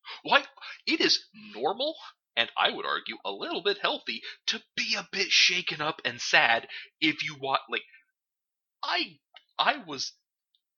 why? 0.22 0.42
It 0.86 1.00
is 1.00 1.24
normal, 1.54 1.94
and 2.36 2.50
I 2.56 2.70
would 2.70 2.86
argue 2.86 3.16
a 3.24 3.30
little 3.30 3.62
bit 3.62 3.78
healthy 3.80 4.22
to 4.48 4.62
be 4.76 4.96
a 4.98 5.06
bit 5.12 5.28
shaken 5.30 5.80
up 5.80 6.00
and 6.04 6.20
sad 6.20 6.66
if 7.00 7.22
you 7.22 7.36
want. 7.40 7.60
Like, 7.70 7.84
I, 8.82 9.18
I 9.58 9.84
was 9.86 10.12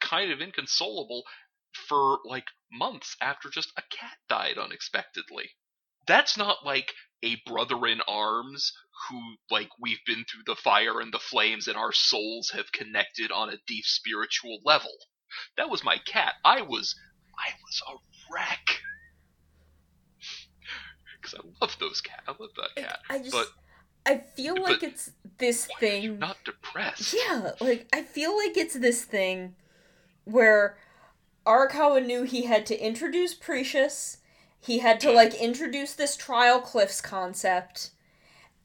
kind 0.09 0.31
of 0.33 0.41
inconsolable 0.41 1.23
for 1.89 2.19
like 2.25 2.47
months 2.73 3.17
after 3.21 3.49
just 3.51 3.73
a 3.77 3.83
cat 3.91 4.17
died 4.29 4.59
unexpectedly. 4.59 5.51
That's 6.07 6.37
not 6.37 6.65
like 6.65 6.93
a 7.23 7.37
brother 7.47 7.87
in 7.87 8.01
arms 8.09 8.73
who 9.09 9.21
like 9.51 9.69
we've 9.81 10.05
been 10.07 10.25
through 10.25 10.45
the 10.47 10.57
fire 10.61 11.01
and 11.01 11.13
the 11.13 11.19
flames 11.19 11.67
and 11.69 11.77
our 11.77 11.93
souls 11.93 12.51
have 12.55 12.73
connected 12.73 13.31
on 13.31 13.51
a 13.51 13.59
deep 13.67 13.85
spiritual 13.85 14.59
level. 14.65 14.93
That 15.57 15.69
was 15.71 15.85
my 15.85 15.99
cat. 16.07 16.35
I 16.45 16.63
was 16.63 16.95
I 17.39 17.51
was 17.63 17.83
a 17.89 18.33
wreck. 18.33 18.81
Cuz 21.23 21.35
I 21.35 21.41
love 21.61 21.77
those 21.79 22.01
cat. 22.01 22.23
I 22.27 22.31
love 22.31 22.51
that 22.57 22.75
cat. 22.83 23.01
I 23.11 23.19
just, 23.19 23.33
But- 23.33 23.49
I 24.07 24.19
feel 24.19 24.55
but 24.55 24.63
like 24.65 24.83
it's 24.83 25.11
this 25.37 25.69
Why 25.69 25.89
are 25.89 25.93
you 25.97 26.11
thing. 26.13 26.19
not 26.19 26.39
depressed? 26.45 27.15
Yeah, 27.15 27.53
like 27.61 27.87
I 27.93 28.03
feel 28.03 28.35
like 28.37 28.57
it's 28.57 28.75
this 28.75 29.05
thing 29.05 29.55
where 30.31 30.77
Arakawa 31.47 32.05
knew 32.05 32.23
he 32.23 32.45
had 32.45 32.67
to 32.67 32.79
introduce 32.79 33.35
Precious, 33.35 34.19
he 34.61 34.79
had 34.79 35.01
to 35.01 35.13
like 35.13 35.35
introduce 35.35 35.95
this 35.95 36.17
trial 36.17 36.61
cliffs 36.61 37.01
concept, 37.01 37.91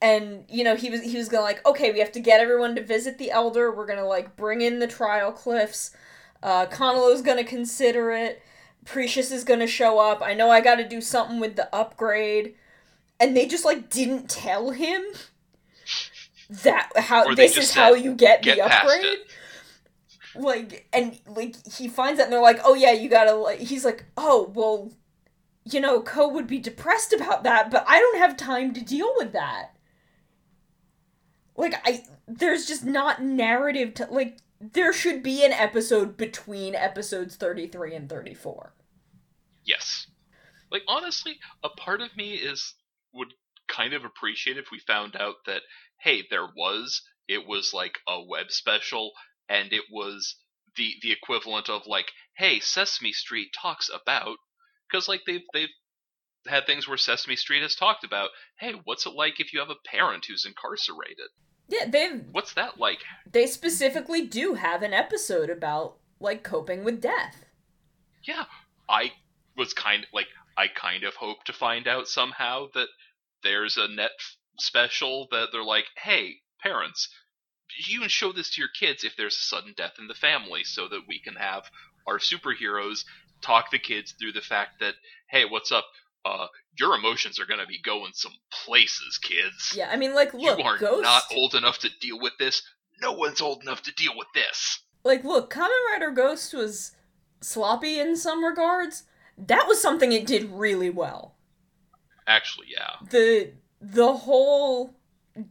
and 0.02 0.46
you 0.50 0.64
know 0.64 0.76
he 0.76 0.90
was 0.90 1.02
he 1.04 1.18
was 1.18 1.30
gonna 1.30 1.44
like 1.44 1.66
okay 1.66 1.92
we 1.92 2.00
have 2.00 2.12
to 2.12 2.20
get 2.20 2.42
everyone 2.42 2.76
to 2.76 2.84
visit 2.84 3.18
the 3.18 3.32
elder 3.32 3.72
we're 3.72 3.86
gonna 3.86 4.06
like 4.06 4.36
bring 4.36 4.62
in 4.62 4.80
the 4.80 4.88
trial 4.88 5.32
cliffs 5.32 5.96
uh 6.42 6.66
Connellow's 6.66 7.22
gonna 7.22 7.44
consider 7.46 8.12
it 8.12 8.42
Precious 8.86 9.32
is 9.32 9.46
gonna 9.46 9.68
show 9.68 10.00
up 10.00 10.22
I 10.22 10.34
know 10.34 10.50
I 10.50 10.60
gotta 10.60 10.88
do 10.88 11.00
something 11.00 11.40
with 11.40 11.56
the 11.56 11.74
upgrade 11.74 12.56
and 13.20 13.36
they 13.38 13.48
just 13.48 13.64
like 13.64 13.90
didn't 13.90 14.30
tell 14.30 14.72
him 14.72 15.04
that 16.50 16.92
how 16.96 17.34
this 17.34 17.58
is 17.58 17.74
how 17.74 17.94
you 17.94 18.14
get, 18.14 18.42
"Get 18.42 18.58
the 18.58 18.64
upgrade 18.64 19.06
it." 19.06 19.28
Like 20.36 20.88
and 20.92 21.20
like 21.28 21.56
he 21.72 21.88
finds 21.88 22.18
that 22.18 22.26
and 22.26 22.34
they're 22.34 22.42
like 22.42 22.60
oh 22.64 22.74
yeah 22.74 22.92
you 22.92 23.10
gotta 23.10 23.34
like 23.34 23.60
he's 23.60 23.86
like 23.86 24.06
oh 24.18 24.52
well 24.56 24.92
you 25.64 25.80
know 25.80 26.02
Ko 26.02 26.28
would 26.28 26.48
be 26.48 26.60
depressed 26.60 27.14
about 27.14 27.44
that 27.44 27.70
but 27.70 27.86
i 27.88 28.00
don't 28.00 28.18
have 28.18 28.36
time 28.36 28.74
to 28.74 28.84
deal 28.84 29.14
with 29.18 29.32
that 29.34 29.76
like 31.56 31.76
i 31.86 32.04
there's 32.28 32.66
just 32.66 32.84
not 32.84 33.24
narrative 33.24 33.94
to 33.94 34.08
like 34.10 34.40
there 34.60 34.92
should 34.92 35.22
be 35.22 35.46
an 35.46 35.54
episode 35.54 36.18
between 36.18 36.74
episodes 36.74 37.36
33 37.36 37.96
and 37.96 38.10
34 38.10 38.74
Yes. 39.66 40.08
Like 40.72 40.84
honestly, 40.88 41.40
a 41.64 41.70
part 41.70 42.02
of 42.02 42.16
me 42.16 42.34
is 42.34 42.74
would 43.14 43.34
kind 43.68 43.94
of 43.94 44.04
appreciate 44.04 44.58
if 44.58 44.72
we 44.72 44.80
found 44.80 45.16
out 45.16 45.36
that 45.46 45.62
hey, 46.02 46.24
there 46.30 46.48
was 46.56 47.02
it 47.28 47.48
was 47.48 47.74
like 47.74 48.00
a 48.08 48.22
web 48.22 48.52
special 48.52 49.12
and 49.54 49.72
it 49.74 49.86
was 49.92 50.36
the 50.76 50.90
the 51.04 51.12
equivalent 51.12 51.70
of 51.70 51.82
like 51.88 52.10
hey, 52.38 52.60
Sesame 52.60 53.14
Street 53.14 53.50
talks 53.62 53.90
about 53.90 54.38
cuz 54.92 55.08
like 55.08 55.22
they've 55.28 55.48
they've 55.54 55.76
had 56.48 56.66
things 56.66 56.88
where 56.88 56.98
Sesame 56.98 57.36
Street 57.38 57.62
has 57.62 57.76
talked 57.76 58.04
about, 58.04 58.30
hey, 58.60 58.74
what's 58.84 59.06
it 59.06 59.14
like 59.14 59.40
if 59.40 59.54
you 59.54 59.60
have 59.60 59.70
a 59.70 59.76
parent 59.86 60.26
who's 60.26 60.46
incarcerated? 60.46 61.30
yeah 61.70 61.86
they 61.88 62.10
What's 62.38 62.54
that 62.56 62.78
like? 62.78 63.00
they 63.32 63.48
specifically 63.48 64.26
do 64.28 64.56
have 64.56 64.84
an 64.84 64.94
episode 64.94 65.50
about 65.50 65.98
like 66.20 66.44
coping 66.44 66.84
with 66.84 67.00
death 67.02 67.46
yeah, 68.24 68.46
I 68.90 69.12
was 69.58 69.74
kind 69.74 70.04
of 70.04 70.10
like 70.14 70.28
I 70.58 70.68
kind 70.68 71.04
of 71.04 71.16
hope 71.16 71.44
to 71.46 71.54
find 71.54 71.88
out 71.88 72.08
somehow 72.08 72.68
that 72.74 72.88
there's 73.44 73.78
a 73.78 73.88
net 73.88 74.12
special 74.60 75.28
that 75.32 75.48
they're 75.52 75.64
like, 75.64 75.86
hey, 75.98 76.38
parents, 76.62 77.10
you 77.78 78.00
can 78.00 78.10
show 78.10 78.32
this 78.32 78.52
to 78.52 78.62
your 78.62 78.70
kids 78.70 79.04
if 79.04 79.16
there's 79.16 79.36
a 79.36 79.42
sudden 79.42 79.74
death 79.76 79.94
in 80.00 80.08
the 80.08 80.14
family, 80.14 80.64
so 80.64 80.88
that 80.88 81.02
we 81.08 81.20
can 81.20 81.36
have 81.36 81.64
our 82.08 82.20
superheroes 82.20 83.06
talk 83.42 83.72
the 83.72 83.80
kids 83.80 84.14
through 84.14 84.32
the 84.32 84.42
fact 84.42 84.80
that, 84.80 84.94
hey, 85.30 85.46
what's 85.46 85.72
up? 85.72 85.86
Uh, 86.26 86.48
your 86.80 86.96
emotions 86.96 87.40
are 87.40 87.46
gonna 87.46 87.66
be 87.66 87.82
going 87.84 88.12
some 88.14 88.32
places, 88.66 89.18
kids. 89.18 89.74
yeah 89.76 89.90
i 89.92 89.98
mean 89.98 90.16
like 90.16 90.34
look 90.34 90.58
you 90.58 90.64
are 90.64 90.78
ghost 90.78 91.04
not 91.04 91.24
old 91.36 91.54
enough 91.54 91.80
to 91.80 91.90
deal 92.00 92.18
with 92.20 92.32
this. 92.40 92.64
No 93.02 93.12
one's 93.12 93.42
old 93.42 93.62
enough 93.64 93.82
to 93.84 93.94
deal 93.94 94.14
with 94.16 94.28
this. 94.34 94.80
Like, 95.04 95.26
look, 95.26 95.54
Kamen 95.54 95.70
Rider 95.92 96.12
Ghost 96.12 96.54
was 96.54 96.96
sloppy 97.42 98.00
in 98.00 98.16
some 98.16 98.44
regards. 98.44 99.04
That 99.38 99.68
was 99.68 99.82
something 99.82 100.12
it 100.12 100.26
did 100.26 100.50
really 100.50 100.90
well. 100.90 101.36
Actually, 102.28 102.68
yeah. 102.70 102.92
The 103.10 103.52
the 103.82 104.14
whole 104.14 104.96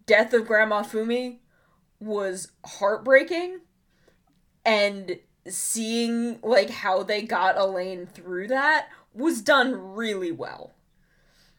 death 0.06 0.32
of 0.32 0.46
Grandma 0.46 0.82
Fumi 0.82 1.40
was 2.02 2.50
heartbreaking 2.64 3.60
and 4.64 5.18
seeing 5.48 6.40
like 6.42 6.70
how 6.70 7.02
they 7.02 7.22
got 7.22 7.56
Alain 7.56 8.06
through 8.06 8.48
that 8.48 8.88
was 9.14 9.42
done 9.42 9.94
really 9.94 10.32
well. 10.32 10.74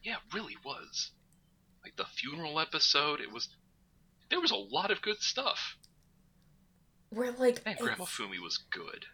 Yeah, 0.02 0.14
it 0.14 0.34
really 0.34 0.56
was. 0.64 1.10
Like 1.82 1.96
the 1.96 2.04
funeral 2.04 2.60
episode, 2.60 3.20
it 3.20 3.32
was. 3.32 3.48
There 4.30 4.40
was 4.40 4.50
a 4.50 4.56
lot 4.56 4.90
of 4.90 5.02
good 5.02 5.20
stuff. 5.20 5.76
Where 7.10 7.32
like 7.32 7.64
Man, 7.64 7.76
Grandma 7.78 8.04
Fumi 8.04 8.40
was 8.42 8.58
good. 8.70 9.06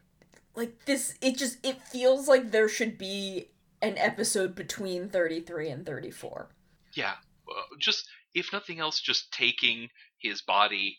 like 0.57 0.85
this 0.87 1.15
it 1.21 1.37
just 1.37 1.65
it 1.65 1.83
feels 1.83 2.29
like 2.29 2.51
there 2.51 2.69
should 2.69 2.97
be 2.97 3.51
an 3.83 3.99
episode 3.99 4.55
between 4.55 5.09
33 5.09 5.69
and 5.69 5.87
34. 5.87 6.49
Yeah, 6.95 7.13
uh, 7.49 7.77
just 7.79 8.09
if 8.35 8.53
nothing 8.53 8.79
else, 8.81 9.01
just 9.01 9.33
taking 9.33 9.89
his 10.19 10.41
body 10.43 10.99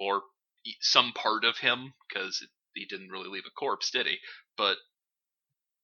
or 0.00 0.22
some 0.80 1.12
part 1.12 1.44
of 1.44 1.58
him, 1.58 1.94
because 2.08 2.46
he 2.74 2.86
didn't 2.86 3.10
really 3.10 3.28
leave 3.28 3.44
a 3.46 3.50
corpse, 3.50 3.90
did 3.90 4.06
he? 4.06 4.18
But 4.56 4.76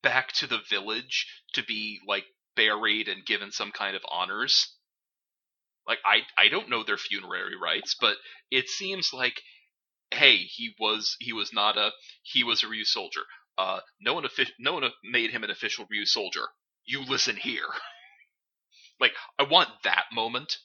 back 0.02 0.32
to 0.32 0.46
the 0.46 0.60
village 0.70 1.26
to 1.54 1.62
be 1.64 2.00
like 2.06 2.24
buried 2.56 3.08
and 3.08 3.26
given 3.26 3.50
some 3.52 3.72
kind 3.72 3.96
of 3.96 4.02
honors. 4.10 4.76
Like 5.86 5.98
I, 6.04 6.22
I 6.42 6.48
don't 6.48 6.70
know 6.70 6.84
their 6.84 6.98
funerary 6.98 7.56
rites, 7.62 7.96
but 8.00 8.16
it 8.50 8.68
seems 8.68 9.12
like, 9.12 9.40
hey, 10.12 10.36
he 10.36 10.74
was 10.78 11.16
he 11.20 11.32
was 11.32 11.52
not 11.52 11.76
a 11.78 11.90
he 12.22 12.44
was 12.44 12.62
a 12.62 12.66
Ryusoulger. 12.66 13.24
Uh, 13.58 13.80
no 14.00 14.14
one 14.14 14.24
offi- 14.24 14.52
no 14.58 14.74
one 14.74 14.90
made 15.04 15.30
him 15.30 15.44
an 15.44 15.50
official 15.50 15.86
Ryusoulger. 15.86 16.46
You 16.86 17.04
listen 17.04 17.36
here. 17.36 17.66
like 19.00 19.12
I 19.38 19.44
want 19.44 19.70
that 19.84 20.06
moment, 20.12 20.58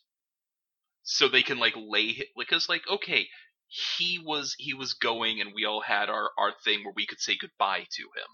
so 1.10 1.28
they 1.28 1.44
can 1.44 1.60
like 1.60 1.76
lay 1.76 2.14
hi- 2.14 2.26
because 2.38 2.70
like 2.70 2.84
okay, 2.90 3.28
he 3.68 4.20
was 4.20 4.56
he 4.60 4.74
was 4.76 4.94
going 4.94 5.42
and 5.42 5.54
we 5.56 5.66
all 5.66 5.82
had 5.82 6.10
our 6.10 6.32
our 6.38 6.54
thing 6.64 6.84
where 6.84 6.94
we 6.96 7.08
could 7.08 7.20
say 7.22 7.36
goodbye 7.40 7.88
to 7.92 8.04
him, 8.04 8.30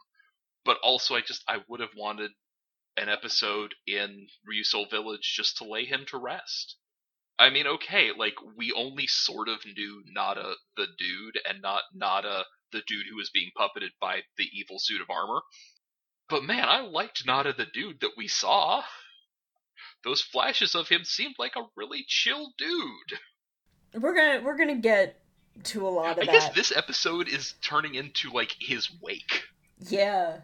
but 0.65 0.77
also 0.84 1.15
I 1.15 1.22
just 1.22 1.44
I 1.48 1.60
would 1.70 1.79
have 1.82 1.96
wanted 1.98 2.32
an 2.98 3.10
episode 3.10 3.75
in 3.88 4.27
Ryusoul 4.50 4.89
Village 4.91 5.34
just 5.36 5.58
to 5.58 5.65
lay 5.65 5.86
him 5.86 6.05
to 6.10 6.17
rest. 6.17 6.77
I 7.39 7.50
mean, 7.50 7.67
okay, 7.67 8.12
like 8.17 8.36
we 8.58 8.72
only 8.74 9.08
sort 9.08 9.50
of 9.50 9.65
knew 9.65 10.03
Nada 10.08 10.55
the 10.77 10.88
dude 10.98 11.39
and 11.48 11.62
not 11.62 11.84
Nada 11.94 12.46
the 12.72 12.82
dude 12.88 13.08
who 13.10 13.17
was 13.17 13.29
being 13.29 13.51
puppeted 13.58 13.91
by 14.01 14.22
the 14.38 14.50
evil 14.53 14.77
suit 14.79 15.01
of 15.01 15.10
armor. 15.10 15.41
But 16.29 16.44
man, 16.44 16.70
I 16.70 16.82
liked 16.82 17.25
Nada 17.25 17.53
the 17.53 17.67
dude 17.67 18.01
that 18.01 18.17
we 18.17 18.27
saw. 18.27 18.84
Those 20.05 20.21
flashes 20.21 20.75
of 20.75 20.88
him 20.88 21.03
seemed 21.03 21.35
like 21.39 21.55
a 21.55 21.65
really 21.75 22.05
chill 22.07 22.53
dude. 22.57 23.19
We're 24.01 24.13
to 24.13 24.45
we're 24.45 24.57
to 24.67 24.75
get 24.75 25.19
to 25.63 25.88
a 25.88 25.89
lot 25.89 26.17
of 26.17 26.24
I 26.24 26.25
that. 26.25 26.31
guess 26.31 26.50
this 26.50 26.71
episode 26.75 27.27
is 27.27 27.55
turning 27.62 27.95
into 27.95 28.29
like 28.31 28.55
his 28.59 28.89
wake. 29.01 29.43
yeah. 29.79 30.38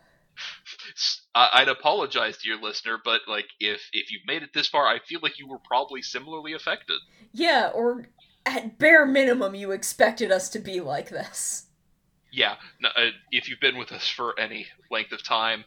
I'd 1.36 1.68
apologize 1.68 2.38
to 2.38 2.48
your 2.48 2.60
listener, 2.60 2.98
but 3.04 3.22
like 3.28 3.46
if 3.60 3.82
if 3.94 4.12
you've 4.12 4.26
made 4.26 4.42
it 4.42 4.50
this 4.54 4.68
far, 4.68 4.88
I 4.88 5.00
feel 5.00 5.20
like 5.22 5.38
you 5.38 5.48
were 5.48 5.60
probably 5.60 6.02
similarly 6.02 6.54
affected. 6.54 7.00
Yeah, 7.32 7.70
or 7.74 8.08
at 8.46 8.80
bare 8.80 9.06
minimum 9.06 9.54
you 9.54 9.72
expected 9.72 10.32
us 10.32 10.50
to 10.50 10.60
be 10.60 10.82
like 10.82 11.10
this. 11.10 11.66
Yeah, 12.32 12.56
no, 12.80 12.90
uh, 12.90 13.10
if 13.32 13.50
you've 13.50 13.60
been 13.60 13.78
with 13.78 13.92
us 13.92 14.08
for 14.08 14.40
any 14.40 14.68
length 14.90 15.12
of 15.12 15.24
time, 15.24 15.66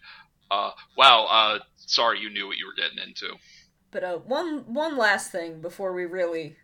uh, 0.50 0.70
wow, 0.96 1.26
uh, 1.26 1.58
sorry 1.76 2.20
you 2.20 2.30
knew 2.30 2.46
what 2.46 2.56
you 2.56 2.66
were 2.66 2.74
getting 2.74 2.98
into. 2.98 3.36
But 3.94 4.04
uh, 4.04 4.18
one 4.18 4.74
one 4.74 4.98
last 4.98 5.32
thing 5.32 5.62
before 5.62 5.94
we 5.94 6.06
really 6.06 6.58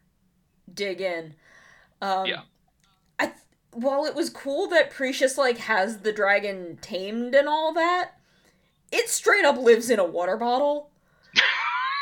dig 0.72 1.00
in. 1.02 1.36
Um, 2.02 2.32
Yeah. 2.32 2.42
I 3.18 3.26
th- 3.28 3.38
while 3.72 4.06
it 4.06 4.14
was 4.16 4.30
cool 4.30 4.68
that 4.68 4.90
Precious 4.90 5.38
like 5.38 5.58
has 5.58 6.00
the 6.00 6.12
dragon 6.12 6.78
tamed 6.82 7.34
and 7.34 7.48
all 7.48 7.74
that, 7.74 8.12
it 8.92 9.08
straight 9.10 9.44
up 9.44 9.58
lives 9.58 9.90
in 9.90 9.98
a 10.00 10.04
water 10.06 10.36
bottle. 10.38 10.90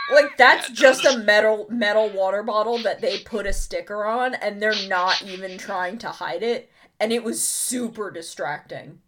Like 0.08 0.36
that's 0.36 0.68
Yeah, 0.68 0.70
just 0.70 1.04
a 1.04 1.16
metal 1.18 1.66
metal 1.70 2.10
water 2.10 2.42
bottle 2.42 2.78
that 2.82 3.00
they 3.00 3.18
put 3.18 3.46
a 3.46 3.52
sticker 3.52 4.04
on 4.04 4.34
and 4.34 4.60
they're 4.60 4.74
not 4.74 5.22
even 5.22 5.56
trying 5.58 5.98
to 5.98 6.08
hide 6.10 6.42
it 6.42 6.70
and 7.00 7.12
it 7.12 7.22
was 7.24 7.42
super 7.46 8.10
distracting. 8.10 9.00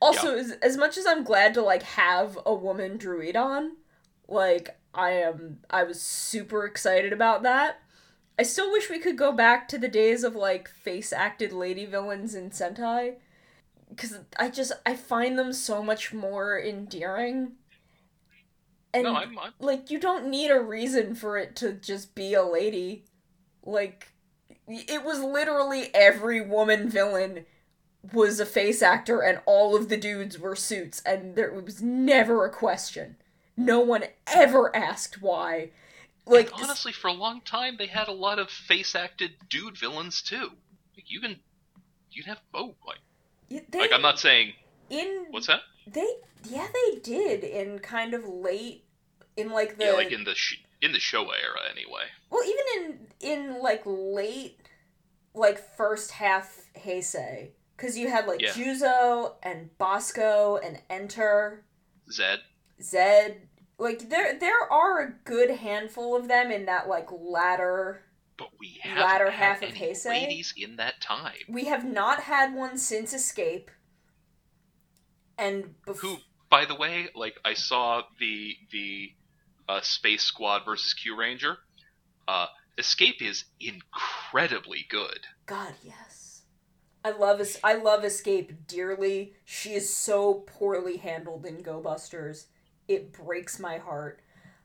Also, 0.00 0.36
as, 0.36 0.52
as 0.62 0.76
much 0.76 0.98
as 0.98 1.06
I'm 1.06 1.24
glad 1.24 1.54
to 1.54 1.62
like 1.62 1.82
have 1.82 2.38
a 2.44 2.54
woman 2.54 2.96
druid 2.98 3.36
on, 3.36 3.76
like 4.28 4.78
I 4.94 5.10
am 5.10 5.58
I 5.70 5.82
was 5.84 6.00
super 6.00 6.64
excited 6.64 7.12
about 7.12 7.42
that. 7.42 7.80
I 8.38 8.42
still 8.42 8.70
wish 8.72 8.90
we 8.90 8.98
could 8.98 9.18
go 9.18 9.32
back 9.32 9.68
to 9.68 9.78
the 9.78 9.88
days 9.88 10.24
of 10.24 10.34
like 10.34 10.68
face 10.68 11.12
acted 11.12 11.52
lady 11.52 11.86
villains 11.86 12.34
in 12.34 12.50
Sentai 12.50 13.16
cuz 13.96 14.18
I 14.38 14.48
just 14.50 14.72
I 14.86 14.94
find 14.96 15.38
them 15.38 15.52
so 15.52 15.82
much 15.82 16.12
more 16.12 16.60
endearing. 16.60 17.52
And 18.92 19.04
no, 19.04 19.16
I'm, 19.16 19.38
I'm 19.38 19.52
like 19.58 19.90
you 19.90 19.98
don't 19.98 20.28
need 20.28 20.50
a 20.50 20.60
reason 20.60 21.14
for 21.14 21.36
it 21.36 21.56
to 21.56 21.72
just 21.72 22.14
be 22.14 22.34
a 22.34 22.44
lady. 22.44 23.04
Like 23.64 24.08
it 24.66 25.04
was 25.04 25.20
literally 25.20 25.90
every 25.94 26.40
woman 26.40 26.88
villain 26.88 27.46
was 28.12 28.38
a 28.38 28.46
face 28.46 28.82
actor 28.82 29.20
and 29.20 29.40
all 29.46 29.74
of 29.74 29.88
the 29.88 29.96
dudes 29.96 30.38
were 30.38 30.56
suits 30.56 31.02
and 31.06 31.36
there 31.36 31.52
was 31.52 31.82
never 31.82 32.44
a 32.44 32.50
question. 32.50 33.16
No 33.56 33.80
one 33.80 34.04
ever 34.26 34.74
asked 34.74 35.22
why. 35.22 35.70
Like 36.26 36.52
And 36.52 36.62
honestly, 36.62 36.92
for 36.92 37.08
a 37.08 37.12
long 37.12 37.40
time, 37.42 37.76
they 37.78 37.86
had 37.86 38.08
a 38.08 38.12
lot 38.12 38.38
of 38.38 38.50
face-acted 38.50 39.32
dude 39.48 39.76
villains 39.78 40.22
too. 40.22 40.50
Like 40.96 41.10
you 41.10 41.20
can, 41.20 41.38
you'd 42.10 42.26
have 42.26 42.40
both. 42.52 42.76
Like, 42.86 42.98
they, 43.70 43.78
like 43.78 43.92
I'm 43.92 44.02
not 44.02 44.18
saying 44.18 44.54
in 44.90 45.26
what's 45.30 45.46
that? 45.48 45.60
they 45.86 46.06
yeah 46.48 46.66
they 46.72 46.98
did 47.00 47.44
in 47.44 47.78
kind 47.78 48.14
of 48.14 48.26
late 48.26 48.84
in 49.36 49.50
like 49.50 49.76
the 49.78 49.84
yeah, 49.84 49.92
like 49.92 50.12
in 50.12 50.24
the 50.24 50.34
sh- 50.34 50.62
in 50.80 50.92
the 50.92 50.98
Showa 50.98 51.32
era 51.42 51.60
anyway. 51.70 52.04
Well, 52.30 52.42
even 52.44 52.98
in 53.20 53.30
in 53.30 53.62
like 53.62 53.82
late, 53.84 54.58
like 55.34 55.58
first 55.76 56.12
half 56.12 56.62
Heisei, 56.76 57.50
because 57.76 57.98
you 57.98 58.08
had 58.10 58.26
like 58.26 58.40
Yeah. 58.40 58.50
Juzo 58.50 59.34
and 59.42 59.76
Basco 59.78 60.56
and 60.56 60.80
Enter 60.88 61.64
Zed. 62.10 62.40
Zed. 62.84 63.48
Like 63.78 64.08
there 64.08 64.38
there 64.38 64.72
are 64.72 65.00
a 65.00 65.12
good 65.24 65.50
handful 65.50 66.14
of 66.16 66.28
them 66.28 66.50
in 66.50 66.66
that 66.66 66.88
like 66.88 67.08
latter. 67.10 68.02
But 68.36 68.48
we 68.58 68.80
Latter 68.84 69.30
had 69.30 69.60
half 69.60 69.62
of 69.62 69.74
Heisei? 69.76 70.08
ladies 70.08 70.54
in 70.56 70.76
that 70.76 71.00
time. 71.00 71.34
We 71.48 71.66
have 71.66 71.84
not 71.84 72.20
had 72.24 72.52
one 72.54 72.78
since 72.78 73.12
Escape. 73.12 73.70
And 75.38 75.74
before 75.86 76.10
Who, 76.10 76.16
by 76.50 76.64
the 76.64 76.74
way, 76.74 77.08
like 77.14 77.36
I 77.44 77.54
saw 77.54 78.02
the 78.18 78.56
the 78.72 79.12
uh, 79.68 79.80
Space 79.82 80.22
Squad 80.22 80.62
versus 80.64 80.94
Kyuranger. 80.94 81.56
Uh, 82.26 82.46
Escape 82.78 83.22
is 83.22 83.44
incredibly 83.60 84.86
good. 84.88 85.20
God, 85.46 85.74
yes. 85.82 86.42
I 87.04 87.10
love 87.10 87.40
I 87.62 87.74
love 87.74 88.04
Escape 88.04 88.66
dearly. 88.66 89.34
She 89.44 89.74
is 89.74 89.94
so 89.94 90.44
poorly 90.46 90.96
handled 90.96 91.44
in 91.44 91.62
Go 91.62 91.80
Busters. 91.80 92.46
It 92.88 93.12
breaks 93.12 93.58
my 93.58 93.78
heart. 93.78 94.20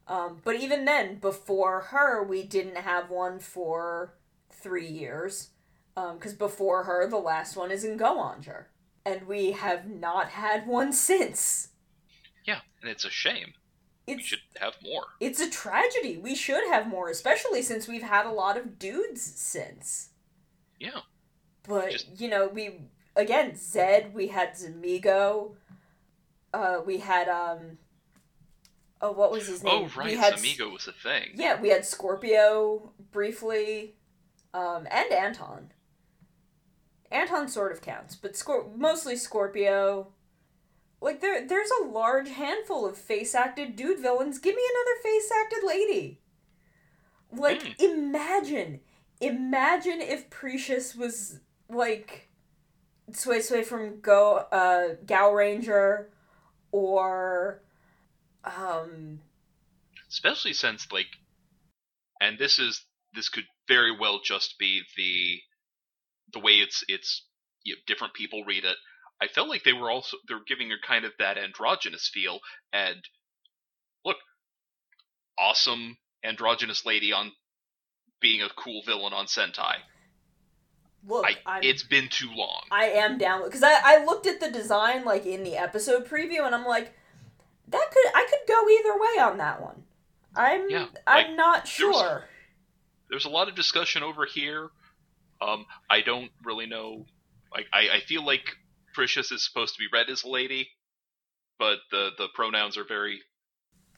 Um, 0.08 0.42
but 0.44 0.56
even 0.56 0.86
then, 0.86 1.16
before 1.18 1.82
her, 1.82 2.24
we 2.24 2.44
didn't 2.44 2.78
have 2.78 3.10
one 3.10 3.40
for 3.40 4.16
three 4.50 4.88
years. 4.88 5.50
Because 5.96 6.34
before 6.34 6.84
her, 6.84 7.08
the 7.08 7.18
last 7.18 7.58
one 7.58 7.72
is 7.72 7.84
in 7.84 7.98
Go 7.98 8.16
Onger. 8.18 8.66
And 9.06 9.28
we 9.28 9.52
have 9.52 9.86
not 9.90 10.30
had 10.30 10.66
one 10.66 10.94
since. 10.94 11.70
Yeah, 12.46 12.60
and 12.82 12.90
it's 12.90 13.04
a 13.04 13.10
shame. 13.10 13.54
We 14.08 14.22
should 14.22 14.40
have 14.60 14.76
more. 14.82 15.04
it's 15.20 15.40
a 15.42 15.50
tragedy. 15.50 16.18
We 16.18 16.34
should 16.36 16.64
have 16.70 16.88
more, 16.88 17.10
especially 17.10 17.62
since 17.62 17.88
we've 17.88 18.02
had 18.02 18.26
a 18.26 18.32
lot 18.32 18.58
of 18.58 18.80
dudes 18.80 19.22
since. 19.22 20.10
Yeah. 20.80 21.02
But 21.68 21.92
Just- 21.92 22.20
you 22.20 22.28
know, 22.30 22.48
we 22.48 22.80
again 23.16 23.56
Zed. 23.56 24.14
We 24.14 24.28
had 24.30 24.54
Zamigo. 24.56 25.52
Uh, 26.54 26.78
we 26.86 27.00
had 27.00 27.28
um. 27.30 27.78
Oh, 29.02 29.12
what 29.14 29.32
was 29.32 29.48
his 29.48 29.64
name? 29.64 29.90
Oh 29.90 29.98
right, 29.98 30.12
We 30.12 30.18
had 30.18 30.38
Amigo 30.38 30.70
was 30.70 30.88
a 30.88 30.92
thing. 30.92 31.32
Yeah, 31.36 31.60
we 31.62 31.70
had 31.70 31.86
Scorpio 31.86 32.92
briefly, 33.12 33.96
um, 34.54 34.88
and 34.92 35.12
Anton. 35.12 35.72
Anton 37.12 37.48
sort 37.48 37.72
of 37.72 37.82
counts, 37.82 38.16
but 38.16 38.34
Scor- 38.34 38.76
mostly 38.76 39.16
Scorpio. 39.16 40.14
Like 41.02 41.22
there, 41.22 41.48
there's 41.48 41.72
a 41.82 41.86
large 41.86 42.30
handful 42.30 42.86
of 42.86 42.98
face 42.98 43.34
acted 43.34 43.76
dude 43.78 44.00
villains. 44.00 44.38
Give 44.38 44.54
me 44.56 44.62
another 44.62 45.02
face 45.02 45.32
acted 45.32 45.64
lady. 45.66 46.22
Like 47.32 47.62
Hmm. 47.64 47.72
imagine, 47.80 48.80
imagine 49.22 50.02
if 50.02 50.30
Precious 50.30 50.94
was 50.94 51.40
like 51.70 52.30
Tsue 53.14 53.42
Tsue 53.42 53.64
from 53.64 54.02
Go 54.02 54.46
uh 54.52 54.96
Gaoranger, 55.06 56.08
or 56.72 57.62
um 58.44 59.20
especially 60.10 60.54
since 60.54 60.88
like 60.92 61.08
and 62.22 62.38
this 62.38 62.60
is 62.60 62.86
this 63.14 63.30
could 63.30 63.46
very 63.68 63.96
well 63.98 64.20
just 64.24 64.58
be 64.60 64.82
the 64.98 65.40
the 66.34 66.40
way 66.40 66.54
it's 66.54 66.84
it's 66.88 67.26
you 67.64 67.76
know, 67.76 67.80
different 67.88 68.14
people 68.14 68.44
read 68.46 68.64
it. 68.64 68.78
I 69.22 69.28
felt 69.28 69.50
like 69.50 69.64
they 69.64 69.74
were 69.74 69.92
also 69.92 70.18
they're 70.28 70.44
giving 70.48 70.70
her 70.70 70.78
kind 70.86 71.06
of 71.06 71.12
that 71.20 71.38
androgynous 71.38 72.10
feel 72.14 72.40
and 72.72 72.98
look 74.06 74.18
awesome 75.38 75.98
androgynous 76.24 76.86
lady 76.86 77.12
on 77.12 77.32
being 78.22 78.42
a 78.42 78.50
cool 78.50 78.82
villain 78.86 79.14
on 79.14 79.26
sentai. 79.26 79.76
Look, 81.08 81.26
I, 81.46 81.60
it's 81.62 81.84
been 81.84 82.10
too 82.10 82.30
long. 82.34 82.64
I 82.72 82.86
am 82.86 83.18
down 83.18 83.46
because 83.46 83.64
I, 83.64 83.80
I 83.82 84.06
looked 84.06 84.28
at 84.28 84.42
the 84.42 84.52
design 84.52 85.06
like 85.06 85.26
in 85.26 85.44
the 85.44 85.56
episode 85.56 86.08
preview 86.08 86.46
and 86.46 86.54
I'm 86.54 86.66
like, 86.66 86.94
that 87.72 87.90
could 87.92 88.12
I 88.16 88.28
could 88.30 88.48
go 88.48 88.70
either 88.70 89.00
way 89.00 89.32
on 89.32 89.38
that 89.38 89.62
one. 89.62 89.84
I'm 90.36 90.70
Yeah, 90.70 90.88
I'm 91.08 91.36
like, 91.36 91.36
not 91.36 91.68
sure. 91.68 92.26
there's 93.10 93.26
a 93.26 93.30
lot 93.30 93.48
of 93.50 93.56
discussion 93.56 94.04
over 94.04 94.26
here. 94.26 94.70
Um, 95.42 95.66
I 95.90 96.02
don't 96.02 96.32
really 96.44 96.66
know. 96.68 97.06
Like, 97.54 97.68
I, 97.74 97.90
I 97.98 98.00
feel 98.02 98.26
like 98.26 98.58
Precious 98.94 99.32
is 99.32 99.44
supposed 99.46 99.76
to 99.76 99.80
be 99.80 99.88
read 99.92 100.10
as 100.10 100.24
a 100.24 100.30
lady, 100.30 100.70
but 101.60 101.80
the 101.92 102.12
the 102.18 102.28
pronouns 102.34 102.78
are 102.78 102.86
very 102.86 103.22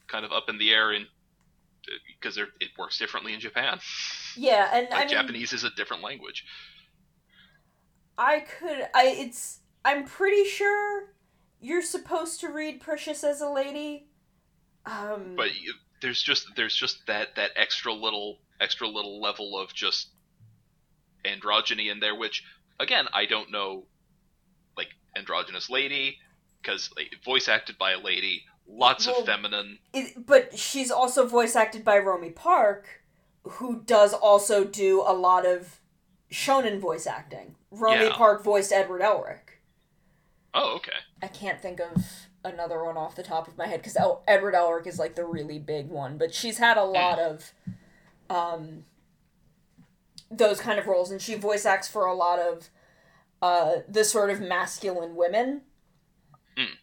kind 0.07 0.25
of 0.25 0.31
up 0.31 0.49
in 0.49 0.57
the 0.57 0.71
air, 0.73 0.91
and 0.91 1.07
because 2.19 2.37
it 2.37 2.49
works 2.77 2.97
differently 2.97 3.33
in 3.33 3.39
Japan. 3.39 3.79
Yeah, 4.35 4.69
and 4.73 4.87
Like 4.93 5.05
I 5.05 5.05
mean, 5.05 5.07
Japanese 5.09 5.53
is 5.53 5.63
a 5.63 5.69
different 5.71 6.03
language. 6.03 6.45
I 8.17 8.39
could 8.41 8.87
I 8.93 9.07
it's 9.07 9.59
I'm 9.83 10.05
pretty 10.05 10.45
sure 10.45 11.13
you're 11.61 11.81
supposed 11.81 12.39
to 12.41 12.49
read 12.49 12.81
Precious 12.81 13.23
as 13.23 13.39
a 13.41 13.49
lady. 13.49 14.07
Um, 14.85 15.35
But 15.37 15.55
you, 15.55 15.73
there's 16.01 16.21
just 16.21 16.47
there's 16.55 16.75
just 16.75 17.05
that 17.07 17.35
that 17.35 17.51
extra 17.55 17.93
little 17.93 18.39
extra 18.59 18.87
little 18.87 19.21
level 19.21 19.57
of 19.57 19.73
just 19.73 20.09
androgyny 21.23 21.91
in 21.91 21.99
there, 21.99 22.15
which 22.15 22.43
again 22.79 23.05
I 23.13 23.25
don't 23.25 23.51
know, 23.51 23.85
like 24.75 24.89
androgynous 25.15 25.69
lady, 25.69 26.17
because 26.61 26.89
like, 26.95 27.13
voice 27.23 27.47
acted 27.47 27.77
by 27.77 27.91
a 27.91 27.99
lady, 27.99 28.43
lots 28.67 29.05
Well, 29.07 29.19
of 29.19 29.25
feminine. 29.25 29.77
it, 29.93 30.25
but 30.25 30.57
she's 30.57 30.89
also 30.91 31.27
voice 31.27 31.55
acted 31.55 31.83
by 31.83 31.99
Romi 31.99 32.31
Park, 32.31 33.03
who 33.43 33.81
does 33.83 34.13
also 34.13 34.63
do 34.63 35.01
a 35.05 35.13
lot 35.13 35.45
of 35.45 35.79
shonen 36.31 36.79
voice 36.79 37.05
acting. 37.05 37.55
Romi 37.69 38.05
Yeah. 38.05 38.13
Park 38.15 38.43
voiced 38.43 38.71
Edward 38.71 39.01
Elric. 39.01 39.50
Oh, 40.53 40.75
okay. 40.77 40.91
I 41.21 41.27
can't 41.27 41.61
think 41.61 41.79
of 41.79 42.03
another 42.43 42.83
one 42.83 42.97
off 42.97 43.15
the 43.15 43.23
top 43.23 43.47
of 43.47 43.57
my 43.57 43.67
head 43.67 43.81
because 43.81 43.97
Edward 44.27 44.53
Elric 44.53 44.87
is 44.87 44.99
like 44.99 45.15
the 45.15 45.25
really 45.25 45.59
big 45.59 45.89
one, 45.89 46.17
but 46.17 46.33
she's 46.33 46.57
had 46.57 46.77
a 46.77 46.83
lot 46.83 47.19
of 47.19 47.53
um, 48.29 48.85
those 50.29 50.59
kind 50.59 50.79
of 50.79 50.87
roles, 50.87 51.11
and 51.11 51.21
she 51.21 51.35
voice 51.35 51.65
acts 51.65 51.87
for 51.87 52.05
a 52.05 52.13
lot 52.13 52.39
of 52.39 52.69
uh, 53.41 53.77
the 53.87 54.03
sort 54.03 54.29
of 54.29 54.41
masculine 54.41 55.15
women. 55.15 55.61
Hmm. 56.57 56.73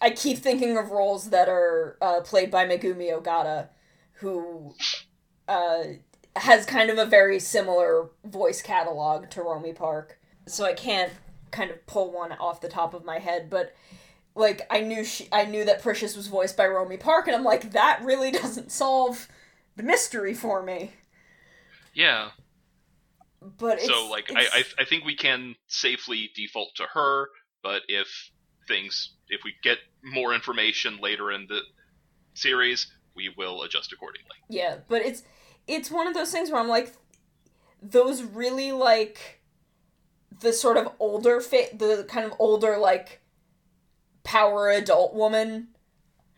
I 0.00 0.10
keep 0.10 0.38
thinking 0.38 0.76
of 0.76 0.90
roles 0.90 1.30
that 1.30 1.48
are 1.48 1.96
uh, 2.00 2.20
played 2.20 2.50
by 2.50 2.66
Megumi 2.66 3.10
Ogata, 3.18 3.68
who 4.14 4.74
uh, 5.48 5.82
has 6.36 6.66
kind 6.66 6.90
of 6.90 6.98
a 6.98 7.06
very 7.06 7.38
similar 7.38 8.10
voice 8.24 8.62
catalog 8.62 9.30
to 9.30 9.42
Romi 9.42 9.72
Park. 9.72 10.18
So 10.46 10.64
I 10.64 10.74
can't 10.74 11.12
kind 11.50 11.70
of 11.70 11.86
pull 11.86 12.12
one 12.12 12.32
off 12.32 12.60
the 12.60 12.68
top 12.68 12.94
of 12.94 13.04
my 13.04 13.18
head, 13.18 13.48
but 13.50 13.74
like 14.34 14.62
I 14.70 14.80
knew 14.80 15.04
she, 15.04 15.28
I 15.32 15.44
knew 15.44 15.64
that 15.64 15.82
Precious 15.82 16.16
was 16.16 16.26
voiced 16.26 16.56
by 16.56 16.66
Romi 16.66 16.96
Park, 16.96 17.26
and 17.26 17.34
I'm 17.34 17.44
like, 17.44 17.72
that 17.72 18.00
really 18.02 18.30
doesn't 18.42 18.70
solve 18.70 19.28
the 19.76 19.82
mystery 19.82 20.34
for 20.34 20.62
me. 20.62 20.92
Yeah. 21.94 22.30
But 23.58 23.78
it's, 23.78 23.86
so 23.86 24.08
like 24.10 24.30
I, 24.34 24.46
I 24.52 24.64
I 24.80 24.84
think 24.84 25.04
we 25.04 25.14
can 25.14 25.54
safely 25.68 26.30
default 26.34 26.74
to 26.76 26.84
her, 26.92 27.28
but 27.62 27.82
if 27.88 28.30
things 28.66 29.14
if 29.28 29.42
we 29.44 29.54
get 29.62 29.78
more 30.02 30.34
information 30.34 30.98
later 31.00 31.30
in 31.30 31.46
the 31.48 31.60
series, 32.34 32.92
we 33.14 33.32
will 33.36 33.62
adjust 33.62 33.92
accordingly. 33.92 34.36
Yeah, 34.48 34.78
but 34.88 35.02
it's 35.02 35.22
it's 35.66 35.90
one 35.90 36.06
of 36.06 36.14
those 36.14 36.32
things 36.32 36.50
where 36.50 36.60
I'm 36.60 36.68
like 36.68 36.92
those 37.82 38.22
really 38.22 38.72
like 38.72 39.40
the 40.40 40.52
sort 40.52 40.76
of 40.76 40.88
older 40.98 41.40
fit 41.40 41.78
the 41.78 42.04
kind 42.08 42.26
of 42.26 42.32
older 42.38 42.76
like 42.78 43.20
power 44.24 44.68
adult 44.70 45.14
woman 45.14 45.68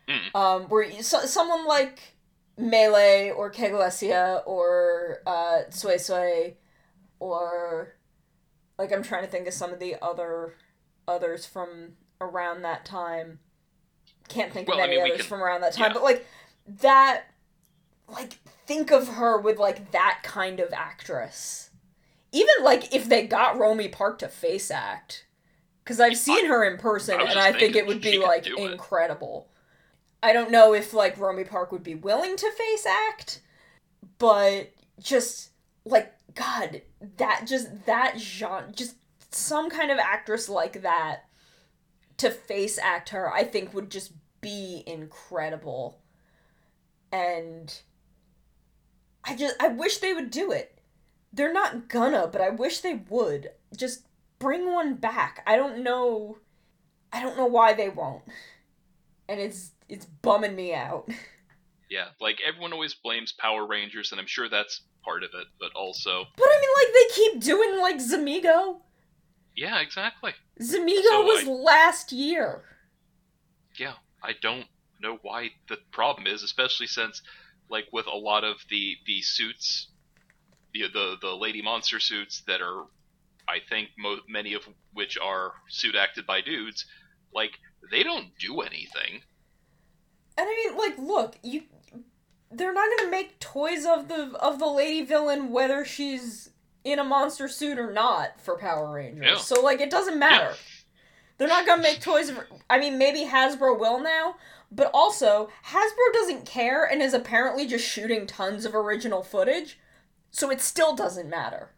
Mm. 0.08 0.34
um 0.34 0.62
where 0.70 0.82
you, 0.84 1.02
so, 1.02 1.20
someone 1.26 1.66
like 1.66 2.16
Melee 2.56 3.30
or 3.30 3.50
Keglesia 3.52 4.42
or 4.46 5.18
uh 5.26 5.64
Tsue 5.70 5.98
Tsue 5.98 6.54
or 7.20 7.94
like 8.78 8.90
I'm 8.90 9.02
trying 9.02 9.24
to 9.24 9.30
think 9.30 9.46
of 9.46 9.52
some 9.52 9.70
of 9.70 9.78
the 9.80 9.96
other 10.00 10.54
others 11.06 11.44
from 11.44 11.92
around 12.22 12.62
that 12.62 12.86
time. 12.86 13.38
Can't 14.28 14.50
think 14.50 14.66
Well, 14.68 14.78
of 14.78 14.84
I 14.84 14.86
any 14.86 14.96
mean, 14.96 15.06
others 15.10 15.20
can- 15.20 15.28
from 15.28 15.42
around 15.42 15.60
that 15.60 15.74
time, 15.74 15.88
yeah. 15.90 15.92
but 15.92 16.02
like 16.02 16.26
that 16.80 17.24
like 18.08 18.38
think 18.66 18.90
of 18.90 19.08
her 19.08 19.38
with 19.38 19.58
like 19.58 19.90
that 19.92 20.20
kind 20.22 20.58
of 20.60 20.72
actress. 20.72 21.67
Even 22.32 22.54
like 22.62 22.94
if 22.94 23.08
they 23.08 23.26
got 23.26 23.58
Romi 23.58 23.88
Park 23.88 24.18
to 24.18 24.28
face 24.28 24.70
act, 24.70 25.26
because 25.82 26.00
I've 26.00 26.16
seen 26.16 26.46
her 26.46 26.64
in 26.64 26.78
person 26.78 27.18
I 27.18 27.24
and 27.24 27.38
I 27.38 27.52
think 27.52 27.74
it 27.74 27.86
would 27.86 28.02
be 28.02 28.18
like 28.18 28.44
do 28.44 28.56
it. 28.58 28.72
incredible. 28.72 29.48
I 30.22 30.32
don't 30.32 30.50
know 30.50 30.74
if 30.74 30.92
like 30.92 31.18
Romi 31.18 31.44
Park 31.44 31.72
would 31.72 31.82
be 31.82 31.94
willing 31.94 32.36
to 32.36 32.52
face 32.52 32.86
act, 32.86 33.40
but 34.18 34.72
just 35.00 35.50
like 35.84 36.12
God, 36.34 36.82
that 37.16 37.46
just 37.46 37.86
that 37.86 38.18
genre, 38.18 38.70
just 38.72 38.96
some 39.30 39.70
kind 39.70 39.90
of 39.90 39.98
actress 39.98 40.48
like 40.48 40.82
that 40.82 41.24
to 42.18 42.30
face 42.30 42.78
act 42.78 43.10
her, 43.10 43.32
I 43.32 43.44
think 43.44 43.72
would 43.72 43.90
just 43.90 44.12
be 44.40 44.82
incredible. 44.86 46.00
And 47.10 47.80
I 49.24 49.36
just 49.36 49.56
I 49.60 49.68
wish 49.68 49.98
they 49.98 50.12
would 50.12 50.30
do 50.30 50.52
it. 50.52 50.77
They're 51.38 51.52
not 51.52 51.88
gonna, 51.88 52.26
but 52.26 52.40
I 52.40 52.50
wish 52.50 52.80
they 52.80 53.00
would. 53.08 53.52
Just 53.76 54.08
bring 54.40 54.72
one 54.72 54.94
back. 54.94 55.44
I 55.46 55.54
don't 55.54 55.84
know 55.84 56.38
I 57.12 57.22
don't 57.22 57.36
know 57.36 57.46
why 57.46 57.74
they 57.74 57.88
won't. 57.88 58.24
And 59.28 59.40
it's 59.40 59.70
it's 59.88 60.04
bumming 60.04 60.56
me 60.56 60.74
out. 60.74 61.08
Yeah, 61.90 62.08
like 62.20 62.38
everyone 62.46 62.74
always 62.74 62.92
blames 62.92 63.32
Power 63.32 63.66
Rangers, 63.66 64.12
and 64.12 64.20
I'm 64.20 64.26
sure 64.26 64.50
that's 64.50 64.82
part 65.02 65.24
of 65.24 65.30
it, 65.32 65.46
but 65.58 65.70
also. 65.74 66.26
But 66.36 66.44
I 66.46 66.60
mean, 66.60 66.70
like 66.84 66.92
they 66.92 67.14
keep 67.14 67.42
doing 67.42 67.80
like 67.80 67.96
Zamigo. 67.96 68.80
Yeah, 69.56 69.80
exactly. 69.80 70.32
Zamigo 70.60 71.02
so 71.08 71.22
was 71.22 71.48
I, 71.48 71.50
last 71.50 72.12
year. 72.12 72.62
Yeah, 73.78 73.94
I 74.22 74.34
don't 74.42 74.66
know 75.00 75.18
why 75.22 75.52
the 75.70 75.78
problem 75.90 76.26
is, 76.26 76.42
especially 76.42 76.88
since, 76.88 77.22
like, 77.70 77.86
with 77.90 78.06
a 78.06 78.14
lot 78.14 78.44
of 78.44 78.56
the 78.68 78.96
the 79.06 79.22
suits, 79.22 79.88
the 80.72 80.88
the 80.92 81.16
the 81.20 81.34
lady 81.34 81.62
monster 81.62 82.00
suits 82.00 82.42
that 82.46 82.60
are, 82.60 82.84
I 83.48 83.58
think, 83.68 83.90
mo- 83.98 84.20
many 84.28 84.54
of 84.54 84.62
which 84.92 85.18
are 85.18 85.52
suit 85.68 85.94
acted 85.94 86.26
by 86.26 86.40
dudes, 86.40 86.86
like 87.34 87.52
they 87.90 88.02
don't 88.02 88.28
do 88.38 88.60
anything. 88.60 89.22
And 90.36 90.48
I 90.48 90.54
mean, 90.66 90.76
like, 90.76 90.98
look, 90.98 91.36
you 91.42 91.62
they're 92.50 92.72
not 92.72 92.88
gonna 92.96 93.10
make 93.10 93.38
toys 93.40 93.84
of 93.84 94.08
the 94.08 94.36
of 94.40 94.58
the 94.58 94.66
lady 94.66 95.04
villain 95.04 95.50
whether 95.50 95.84
she's 95.84 96.50
in 96.84 96.98
a 96.98 97.04
monster 97.04 97.48
suit 97.48 97.78
or 97.78 97.92
not 97.92 98.40
for 98.40 98.56
Power 98.56 98.90
Rangers. 98.90 99.26
Yeah. 99.26 99.36
So 99.36 99.60
like 99.60 99.80
it 99.80 99.90
doesn't 99.90 100.18
matter. 100.18 100.50
Yeah. 100.50 100.54
They're 101.36 101.48
not 101.48 101.66
gonna 101.66 101.82
make 101.82 102.00
toys 102.00 102.30
of 102.30 102.38
I 102.70 102.78
mean 102.78 102.98
maybe 102.98 103.24
Hasbro 103.26 103.78
will 103.78 104.00
now, 104.00 104.36
but 104.70 104.90
also 104.94 105.50
Hasbro 105.66 106.12
doesn't 106.12 106.46
care 106.46 106.84
and 106.84 107.02
is 107.02 107.14
apparently 107.14 107.66
just 107.66 107.86
shooting 107.86 108.26
tons 108.26 108.64
of 108.64 108.74
original 108.74 109.22
footage, 109.22 109.78
so 110.30 110.50
it 110.50 110.60
still 110.60 110.94
doesn't 110.94 111.28
matter. 111.28 111.70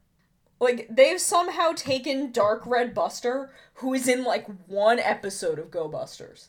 Like 0.60 0.88
they've 0.90 1.20
somehow 1.20 1.72
taken 1.72 2.32
Dark 2.32 2.66
Red 2.66 2.94
Buster, 2.94 3.50
who 3.74 3.94
is 3.94 4.06
in 4.06 4.24
like 4.24 4.46
one 4.66 4.98
episode 4.98 5.58
of 5.58 5.70
Go 5.70 5.88
Busters. 5.88 6.48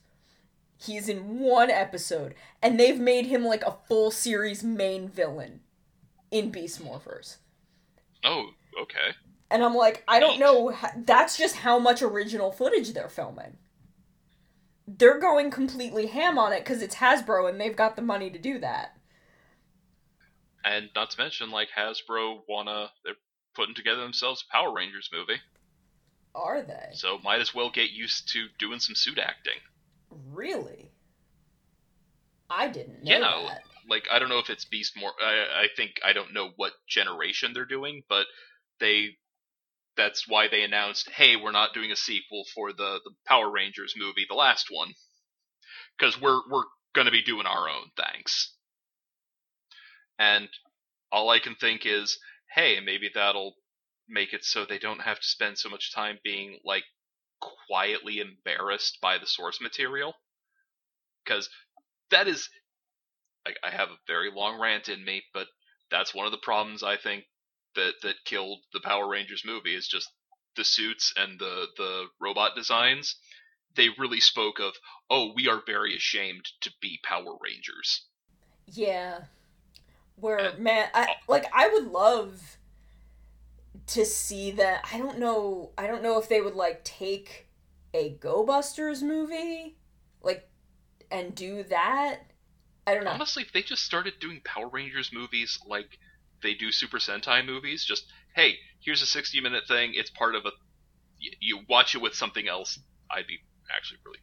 He's 0.78 1.08
in 1.08 1.40
one 1.40 1.70
episode, 1.70 2.34
and 2.62 2.80
they've 2.80 3.00
made 3.00 3.28
him 3.28 3.46
like 3.46 3.64
a 3.64 3.78
full 3.88 4.10
series 4.10 4.64
main 4.64 5.08
villain 5.08 5.62
in 6.32 6.50
Beast 6.50 6.84
Morphers. 6.84 7.38
Oh, 8.24 8.50
okay. 8.82 9.16
And 9.52 9.64
I'm 9.64 9.76
like, 9.76 10.04
I 10.08 10.20
don't 10.20 10.40
know. 10.40 10.76
That's 10.98 11.38
just 11.38 11.58
how 11.58 11.78
much 11.78 12.02
original 12.02 12.52
footage 12.52 12.94
they're 12.94 13.10
filming. 13.10 13.58
They're 14.88 15.20
going 15.20 15.52
completely 15.52 16.08
ham 16.08 16.38
on 16.38 16.52
it 16.54 16.60
because 16.60 16.82
it's 16.82 16.96
Hasbro 16.96 17.50
and 17.50 17.60
they've 17.60 17.76
got 17.76 17.96
the 17.96 18.02
money 18.02 18.30
to 18.30 18.40
do 18.40 18.60
that. 18.60 18.98
And 20.64 20.90
not 20.96 21.12
to 21.12 21.20
mention, 21.20 21.52
like 21.52 21.70
Hasbro 21.76 22.42
wanna, 22.48 22.92
they're 23.04 23.16
putting 23.56 23.76
together 23.76 24.02
themselves 24.02 24.44
a 24.48 24.52
Power 24.52 24.74
Rangers 24.74 25.10
movie. 25.12 25.42
Are 26.34 26.62
they? 26.62 26.90
So 26.94 27.20
might 27.20 27.42
as 27.42 27.54
well 27.54 27.70
get 27.70 27.92
used 27.92 28.30
to 28.34 28.48
doing 28.58 28.80
some 28.80 28.96
suit 28.96 29.18
acting. 29.18 29.60
Really? 30.10 30.92
I 32.50 32.68
didn't 32.68 33.04
know 33.04 33.12
yeah, 33.12 33.20
that. 33.20 33.64
Like 33.90 34.08
I 34.12 34.20
don't 34.20 34.30
know 34.30 34.40
if 34.40 34.50
it's 34.50 34.66
Beast 34.66 34.94
more. 34.98 35.12
I, 35.22 35.64
I 35.64 35.68
think 35.76 36.00
I 36.06 36.14
don't 36.14 36.34
know 36.34 36.52
what 36.56 36.74
generation 36.88 37.54
they're 37.54 37.66
doing, 37.66 38.04
but 38.08 38.26
they. 38.80 39.18
That's 39.98 40.26
why 40.26 40.48
they 40.48 40.64
announced, 40.64 41.10
"Hey, 41.10 41.36
we're 41.36 41.52
not 41.52 41.74
doing 41.74 41.92
a 41.92 41.98
sequel 41.98 42.46
for 42.56 42.72
the 42.72 43.02
the 43.04 43.12
Power 43.28 43.52
Rangers 43.52 43.94
movie, 43.98 44.26
the 44.28 44.36
last 44.36 44.68
one, 44.70 44.94
because 45.98 46.20
we're 46.20 46.42
we're 46.50 46.64
going 46.94 47.06
to 47.06 47.12
be 47.12 47.24
doing 47.24 47.46
our 47.46 47.68
own. 47.68 47.92
Thanks." 47.98 48.56
And 50.20 50.50
all 51.12 51.30
I 51.30 51.40
can 51.40 51.56
think 51.56 51.86
is, 51.86 52.20
hey, 52.54 52.80
maybe 52.80 53.10
that'll 53.14 53.56
make 54.08 54.34
it 54.34 54.44
so 54.44 54.66
they 54.66 54.80
don't 54.80 55.02
have 55.02 55.20
to 55.20 55.28
spend 55.28 55.58
so 55.58 55.70
much 55.70 55.94
time 55.94 56.20
being 56.24 56.60
like 56.66 56.84
quietly 57.40 58.20
embarrassed 58.20 59.00
by 59.02 59.18
the 59.18 59.28
source 59.28 59.60
material. 59.62 60.14
Because 61.24 61.50
that 62.10 62.28
is 62.28 62.50
I, 63.48 63.54
I 63.64 63.72
have 63.72 63.90
a 63.90 64.00
very 64.06 64.30
long 64.32 64.60
rant 64.60 64.90
in 64.90 65.04
me 65.04 65.24
but 65.34 65.48
that's 65.90 66.14
one 66.14 66.26
of 66.26 66.32
the 66.32 66.38
problems 66.38 66.84
i 66.84 66.98
think 66.98 67.24
that 67.76 67.94
that 68.04 68.16
killed 68.26 68.60
the 68.74 68.82
power 68.82 69.08
rangers 69.08 69.44
movie 69.46 69.76
is 69.76 69.88
just 69.88 70.10
the 70.56 70.66
suits 70.66 71.14
and 71.16 71.40
the 71.40 71.68
the 71.78 72.08
robot 72.20 72.56
designs. 72.56 73.16
They 73.76 73.90
really 73.98 74.20
spoke 74.20 74.60
of 74.60 74.74
oh 75.10 75.32
we 75.34 75.48
are 75.48 75.62
very 75.66 75.96
ashamed 75.96 76.46
to 76.62 76.72
be 76.82 77.00
power 77.04 77.38
rangers. 77.42 78.06
Yeah 78.68 79.22
where 80.22 80.54
man 80.58 80.88
I, 80.94 81.08
like 81.28 81.46
i 81.54 81.68
would 81.68 81.92
love 81.92 82.58
to 83.88 84.06
see 84.06 84.52
that 84.52 84.86
I 84.92 84.98
don't 84.98 85.20
know 85.20 85.72
I 85.78 85.88
don't 85.88 86.04
know 86.04 86.20
if 86.20 86.30
they 86.30 86.42
would 86.42 86.56
like 86.56 86.84
take 86.84 87.48
a 87.94 88.10
Go 88.10 88.46
Busters 88.46 89.04
movie 89.04 89.78
like 90.22 90.50
and 91.10 91.36
do 91.36 91.64
that. 91.64 92.20
I 92.88 92.96
don't 92.96 93.04
know. 93.04 93.12
Honestly, 93.12 93.44
if 93.44 93.52
they 93.52 93.62
just 93.62 93.84
started 93.84 94.14
doing 94.20 94.42
Power 94.44 94.70
Rangers 94.70 95.12
movies 95.14 95.60
like 95.68 96.00
they 96.42 96.54
do 96.54 96.72
Super 96.72 96.98
Sentai 96.98 97.46
movies, 97.46 97.84
just 97.84 98.06
hey, 98.34 98.56
here's 98.80 99.02
a 99.02 99.06
60 99.06 99.42
minute 99.42 99.64
thing, 99.68 99.92
it's 99.94 100.10
part 100.10 100.36
of 100.36 100.46
a 100.46 100.52
you 101.20 101.60
watch 101.70 101.94
it 101.94 102.02
with 102.02 102.16
something 102.16 102.48
else, 102.48 102.80
I'd 103.10 103.28
be 103.28 103.40
actually 103.76 104.00
really. 104.06 104.20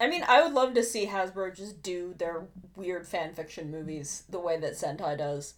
I 0.00 0.08
mean, 0.08 0.24
I 0.26 0.42
would 0.42 0.54
love 0.54 0.74
to 0.74 0.82
see 0.82 1.06
Hasbro 1.06 1.54
just 1.54 1.82
do 1.82 2.14
their 2.16 2.46
weird 2.74 3.06
fan 3.06 3.34
fiction 3.34 3.70
movies 3.70 4.24
the 4.28 4.40
way 4.40 4.58
that 4.58 4.72
Sentai 4.72 5.18
does 5.18 5.54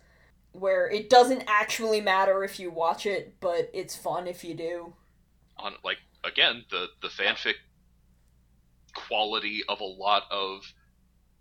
where 0.52 0.88
it 0.88 1.08
doesn't 1.10 1.44
actually 1.46 2.00
matter 2.00 2.44
if 2.44 2.60
you 2.60 2.70
watch 2.70 3.06
it, 3.06 3.34
but 3.40 3.70
it's 3.72 3.96
fun 3.96 4.26
if 4.26 4.44
you 4.44 4.54
do. 4.54 4.94
On 5.56 5.74
like 5.82 5.98
again, 6.24 6.64
the 6.70 6.88
the 7.00 7.08
fanfic 7.08 7.54
quality 8.94 9.62
of 9.68 9.80
a 9.80 9.84
lot 9.84 10.24
of 10.30 10.62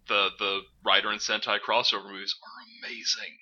the 0.07 0.29
the 0.39 0.61
Rider 0.83 1.11
and 1.11 1.19
Sentai 1.19 1.59
crossover 1.59 2.09
movies 2.11 2.35
are 2.43 2.87
amazing. 2.87 3.37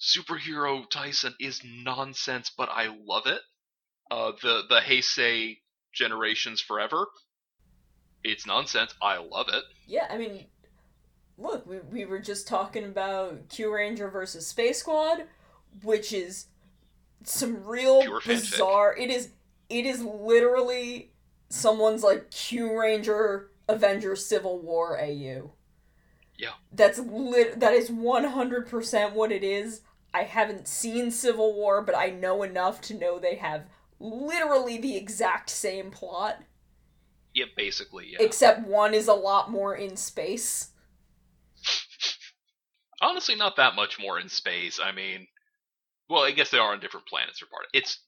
Superhero 0.00 0.88
Taisen 0.90 1.34
is 1.40 1.60
nonsense, 1.64 2.50
but 2.56 2.68
I 2.70 2.86
love 3.04 3.26
it. 3.26 3.40
Uh, 4.10 4.32
the 4.42 4.62
the 4.68 4.80
Heisei 4.80 5.58
Generations 5.92 6.62
Forever, 6.62 7.08
it's 8.24 8.46
nonsense. 8.46 8.94
I 9.00 9.18
love 9.18 9.46
it. 9.52 9.64
Yeah, 9.86 10.06
I 10.10 10.18
mean, 10.18 10.44
look, 11.38 11.66
we, 11.66 11.78
we 11.78 12.04
were 12.04 12.18
just 12.18 12.46
talking 12.48 12.84
about 12.84 13.48
Kyuranger 13.48 14.12
versus 14.12 14.46
Space 14.46 14.80
Squad, 14.80 15.24
which 15.82 16.12
is 16.12 16.46
some 17.24 17.64
real 17.64 18.02
Pure 18.02 18.20
bizarre. 18.26 18.94
Fanfic. 18.96 19.02
It 19.02 19.10
is 19.10 19.28
it 19.68 19.84
is 19.84 20.02
literally 20.02 21.10
someone's 21.48 22.02
like 22.02 22.30
Kyuranger 22.30 23.46
Avengers 23.68 24.24
Civil 24.24 24.60
War 24.60 24.98
AU. 24.98 25.52
Yeah. 26.36 26.52
That's 26.72 26.98
lit 26.98 27.60
that 27.60 27.72
is 27.72 27.90
100% 27.90 29.12
what 29.12 29.32
it 29.32 29.42
is. 29.42 29.82
I 30.14 30.22
haven't 30.22 30.66
seen 30.68 31.10
Civil 31.10 31.54
War, 31.54 31.82
but 31.82 31.96
I 31.96 32.10
know 32.10 32.42
enough 32.42 32.80
to 32.82 32.94
know 32.94 33.18
they 33.18 33.36
have 33.36 33.66
literally 34.00 34.78
the 34.78 34.96
exact 34.96 35.50
same 35.50 35.90
plot. 35.90 36.42
Yeah, 37.34 37.46
basically, 37.56 38.08
yeah. 38.10 38.18
Except 38.20 38.66
one 38.66 38.94
is 38.94 39.08
a 39.08 39.14
lot 39.14 39.50
more 39.50 39.74
in 39.74 39.96
space 39.96 40.70
honestly 43.00 43.34
not 43.34 43.56
that 43.56 43.74
much 43.74 43.98
more 43.98 44.18
in 44.18 44.28
space. 44.28 44.80
I 44.82 44.92
mean, 44.92 45.26
well, 46.08 46.22
I 46.22 46.32
guess 46.32 46.50
they 46.50 46.58
are 46.58 46.72
on 46.72 46.80
different 46.80 47.06
planets 47.06 47.42
or 47.42 47.46
part. 47.46 47.66
It's 47.72 48.00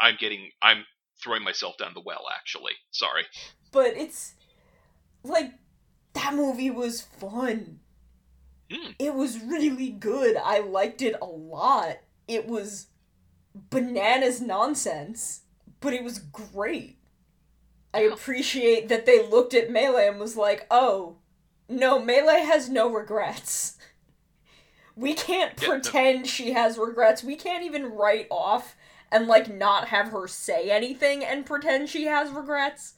I'm 0.00 0.16
getting 0.18 0.50
I'm 0.62 0.84
throwing 1.22 1.44
myself 1.44 1.76
down 1.78 1.92
the 1.94 2.02
well 2.04 2.24
actually. 2.36 2.72
Sorry. 2.90 3.24
But 3.72 3.96
it's 3.96 4.34
like 5.22 5.52
that 6.14 6.34
movie 6.34 6.70
was 6.70 7.00
fun. 7.02 7.80
Mm. 8.70 8.94
It 8.98 9.14
was 9.14 9.40
really 9.40 9.90
good. 9.90 10.36
I 10.36 10.60
liked 10.60 11.02
it 11.02 11.16
a 11.20 11.26
lot. 11.26 11.98
It 12.28 12.46
was 12.46 12.86
bananas 13.54 14.40
nonsense, 14.40 15.42
but 15.80 15.92
it 15.92 16.04
was 16.04 16.18
great. 16.18 16.98
I 17.92 18.00
appreciate 18.00 18.88
that 18.88 19.06
they 19.06 19.26
looked 19.26 19.54
at 19.54 19.70
Melee 19.70 20.08
and 20.08 20.20
was 20.20 20.36
like, 20.36 20.66
"Oh, 20.70 21.16
no, 21.68 21.98
Melee 21.98 22.42
has 22.42 22.68
no 22.68 22.88
regrets." 22.90 23.76
We 24.96 25.14
can't 25.14 25.54
yeah, 25.60 25.68
pretend 25.68 26.20
no. 26.20 26.26
she 26.26 26.52
has 26.52 26.78
regrets. 26.78 27.24
We 27.24 27.36
can't 27.36 27.64
even 27.64 27.92
write 27.92 28.26
off 28.30 28.76
and 29.10 29.26
like 29.26 29.52
not 29.52 29.88
have 29.88 30.08
her 30.08 30.28
say 30.28 30.70
anything 30.70 31.24
and 31.24 31.46
pretend 31.46 31.88
she 31.88 32.04
has 32.06 32.30
regrets. 32.30 32.94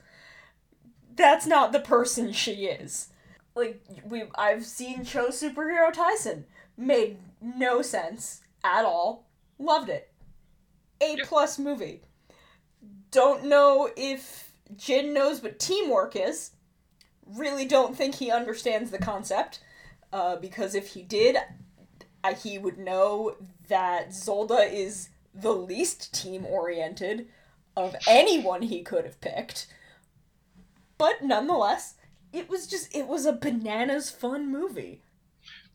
That's 1.14 1.46
not 1.46 1.72
the 1.72 1.80
person 1.80 2.32
she 2.32 2.66
is. 2.66 3.08
Like 3.54 3.82
we 4.04 4.24
I've 4.34 4.64
seen 4.64 5.04
Cho 5.04 5.28
Superhero 5.28 5.92
Taisen. 5.92 6.44
Made 6.76 7.18
no 7.40 7.82
sense 7.82 8.40
at 8.64 8.84
all. 8.84 9.28
Loved 9.58 9.88
it. 9.88 10.10
A 11.00 11.16
plus 11.24 11.58
yeah. 11.58 11.64
movie. 11.64 12.02
Don't 13.10 13.44
know 13.44 13.90
if 13.96 14.51
Jin 14.76 15.12
knows 15.12 15.42
what 15.42 15.58
teamwork 15.58 16.16
is. 16.16 16.52
Really 17.26 17.64
don't 17.64 17.96
think 17.96 18.16
he 18.16 18.30
understands 18.30 18.90
the 18.90 18.98
concept. 18.98 19.60
Uh, 20.12 20.36
because 20.36 20.74
if 20.74 20.88
he 20.88 21.02
did, 21.02 21.38
uh, 22.22 22.34
he 22.34 22.58
would 22.58 22.78
know 22.78 23.36
that 23.68 24.10
Zolda 24.10 24.70
is 24.70 25.08
the 25.34 25.52
least 25.52 26.12
team 26.12 26.44
oriented 26.44 27.28
of 27.76 27.96
anyone 28.06 28.62
he 28.62 28.82
could 28.82 29.04
have 29.04 29.20
picked. 29.20 29.66
But 30.98 31.22
nonetheless, 31.22 31.94
it 32.32 32.48
was 32.48 32.66
just 32.66 32.94
it 32.94 33.06
was 33.06 33.26
a 33.26 33.32
bananas 33.32 34.10
fun 34.10 34.50
movie. 34.50 35.02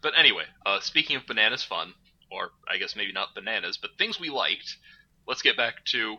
But 0.01 0.13
anyway, 0.17 0.43
uh, 0.65 0.79
speaking 0.79 1.15
of 1.15 1.25
bananas 1.25 1.63
fun, 1.63 1.93
or 2.31 2.51
I 2.71 2.77
guess 2.77 2.95
maybe 2.95 3.11
not 3.11 3.33
bananas, 3.33 3.77
but 3.77 3.97
things 3.97 4.19
we 4.19 4.29
liked, 4.29 4.77
let's 5.27 5.41
get 5.41 5.57
back 5.57 5.83
to 5.85 6.17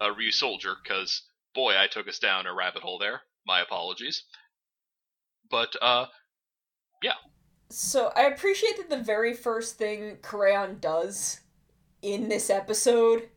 uh, 0.00 0.10
Soldier 0.30 0.74
because 0.82 1.22
boy, 1.54 1.74
I 1.78 1.86
took 1.86 2.08
us 2.08 2.18
down 2.18 2.46
a 2.46 2.54
rabbit 2.54 2.82
hole 2.82 2.98
there. 2.98 3.22
My 3.46 3.60
apologies. 3.60 4.24
But, 5.50 5.74
uh, 5.80 6.06
yeah. 7.02 7.12
So 7.70 8.12
I 8.16 8.22
appreciate 8.22 8.76
that 8.76 8.90
the 8.90 9.02
very 9.02 9.34
first 9.34 9.76
thing 9.76 10.18
Kureon 10.22 10.80
does 10.80 11.40
in 12.02 12.28
this 12.28 12.50
episode 12.50 13.28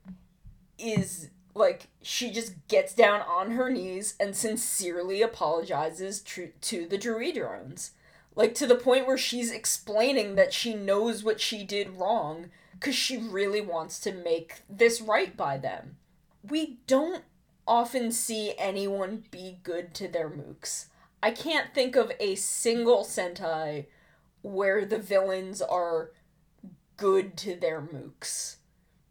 is 0.78 1.30
like 1.54 1.88
she 2.02 2.32
just 2.32 2.68
gets 2.68 2.94
down 2.94 3.22
on 3.22 3.52
her 3.52 3.70
knees 3.70 4.16
and 4.20 4.36
sincerely 4.36 5.22
apologizes 5.22 6.22
tr- 6.22 6.54
to 6.62 6.88
the 6.88 6.98
Druidrons. 6.98 7.92
Like 8.36 8.54
to 8.56 8.68
the 8.68 8.76
point 8.76 9.08
where 9.08 9.18
she's 9.18 9.52
explaining 9.52 10.36
that 10.36 10.54
she 10.54 10.76
knows 10.76 11.24
what 11.24 11.42
she 11.42 11.64
did 11.64 11.98
wrong 11.98 12.52
because 12.74 12.96
she 12.96 13.18
really 13.18 13.62
wants 13.62 14.00
to 14.02 14.12
make 14.12 14.62
this 14.70 15.02
right 15.02 15.36
by 15.36 15.58
them. 15.58 15.98
We 16.48 16.78
don't 16.86 17.24
often 17.68 18.12
see 18.12 18.54
anyone 18.58 19.26
be 19.32 19.60
good 19.64 19.94
to 19.96 20.08
their 20.08 20.30
mooks. 20.30 20.86
I 21.22 21.32
can't 21.32 21.74
think 21.74 21.96
of 21.96 22.12
a 22.20 22.36
single 22.36 23.04
Sentai 23.04 23.88
where 24.42 24.86
the 24.86 25.00
villains 25.00 25.62
are 25.62 26.12
good 26.96 27.38
to 27.38 27.56
their 27.56 27.82
mooks. 27.82 28.58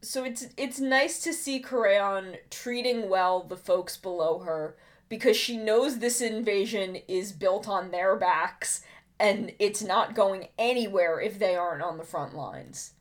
So 0.02 0.24
it's 0.24 0.46
it's 0.56 0.78
nice 0.78 1.20
to 1.22 1.32
see 1.32 1.60
Kureon 1.60 2.36
treating 2.50 3.08
well 3.08 3.42
the 3.42 3.56
folks 3.56 3.96
below 3.96 4.38
her 4.40 4.76
because 5.08 5.36
she 5.36 5.56
knows 5.56 5.98
this 5.98 6.20
invasion 6.20 6.98
is 7.08 7.32
built 7.32 7.68
on 7.68 7.90
their 7.90 8.16
backs 8.16 8.82
and 9.18 9.52
it's 9.58 9.82
not 9.82 10.14
going 10.14 10.48
anywhere 10.58 11.20
if 11.20 11.38
they 11.38 11.56
aren't 11.56 11.82
on 11.82 11.98
the 11.98 12.04
front 12.04 12.34
lines. 12.34 12.92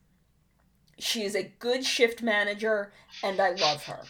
She 0.97 1.23
is 1.23 1.35
a 1.35 1.51
good 1.59 1.85
shift 1.85 2.21
manager 2.21 2.91
and 3.21 3.39
I 3.39 3.51
love 3.51 3.83
her. 3.85 4.03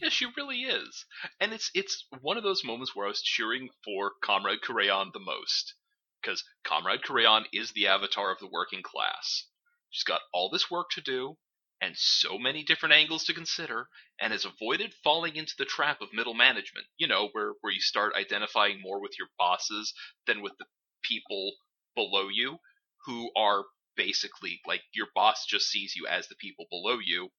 Yeah, 0.00 0.10
she 0.10 0.26
really 0.36 0.62
is. 0.62 1.06
And 1.40 1.52
it's 1.52 1.70
it's 1.74 2.06
one 2.20 2.36
of 2.36 2.42
those 2.42 2.64
moments 2.64 2.94
where 2.94 3.06
I 3.06 3.08
was 3.08 3.22
cheering 3.22 3.70
for 3.82 4.12
Comrade 4.22 4.60
Kureon 4.60 5.12
the 5.12 5.18
most. 5.18 5.74
Because 6.20 6.44
Comrade 6.64 7.02
Kureon 7.02 7.46
is 7.52 7.72
the 7.72 7.86
avatar 7.86 8.30
of 8.30 8.38
the 8.38 8.46
working 8.46 8.82
class. 8.82 9.44
She's 9.90 10.04
got 10.04 10.20
all 10.34 10.50
this 10.50 10.70
work 10.70 10.90
to 10.90 11.00
do, 11.00 11.38
and 11.80 11.96
so 11.96 12.38
many 12.38 12.62
different 12.62 12.94
angles 12.94 13.24
to 13.24 13.34
consider, 13.34 13.88
and 14.20 14.32
has 14.32 14.44
avoided 14.44 14.94
falling 15.02 15.36
into 15.36 15.54
the 15.56 15.64
trap 15.64 16.02
of 16.02 16.12
middle 16.12 16.34
management. 16.34 16.86
You 16.98 17.06
know, 17.06 17.28
where, 17.32 17.54
where 17.60 17.72
you 17.72 17.80
start 17.80 18.14
identifying 18.14 18.80
more 18.82 19.00
with 19.00 19.18
your 19.18 19.28
bosses 19.38 19.94
than 20.26 20.42
with 20.42 20.52
the 20.58 20.66
people 21.02 21.52
below 21.94 22.28
you, 22.28 22.58
who 23.06 23.30
are 23.34 23.64
basically 23.96 24.60
like 24.66 24.82
your 24.94 25.08
boss 25.14 25.46
just 25.46 25.68
sees 25.68 25.94
you 25.96 26.06
as 26.06 26.28
the 26.28 26.36
people 26.36 26.66
below 26.70 26.98
you, 27.02 27.30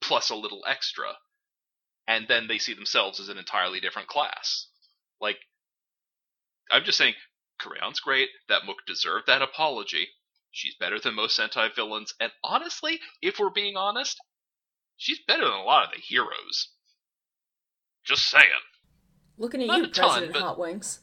plus 0.00 0.30
a 0.30 0.36
little 0.36 0.64
extra. 0.66 1.18
And 2.08 2.26
then 2.26 2.48
they 2.48 2.58
see 2.58 2.74
themselves 2.74 3.20
as 3.20 3.28
an 3.28 3.38
entirely 3.38 3.78
different 3.80 4.08
class. 4.08 4.66
Like, 5.20 5.36
I'm 6.70 6.82
just 6.84 6.98
saying, 6.98 7.14
Kureon's 7.60 8.00
great. 8.00 8.30
That 8.48 8.64
Mook 8.66 8.78
deserved 8.86 9.26
that 9.28 9.42
apology. 9.42 10.08
She's 10.50 10.74
better 10.80 10.98
than 10.98 11.14
most 11.14 11.38
Sentai 11.38 11.74
villains, 11.76 12.14
and 12.18 12.32
honestly, 12.42 12.98
if 13.20 13.38
we're 13.38 13.50
being 13.50 13.76
honest, 13.76 14.18
she's 14.96 15.20
better 15.28 15.44
than 15.44 15.52
a 15.52 15.62
lot 15.62 15.84
of 15.84 15.90
the 15.94 16.00
heroes. 16.00 16.70
Just 18.04 18.24
saying. 18.30 18.44
Looking 19.36 19.60
at 19.62 19.66
Not 19.66 19.78
you, 19.78 19.86
ton, 19.88 20.08
President 20.08 20.32
but- 20.32 20.42
Hot 20.42 20.58
Wings. 20.58 21.00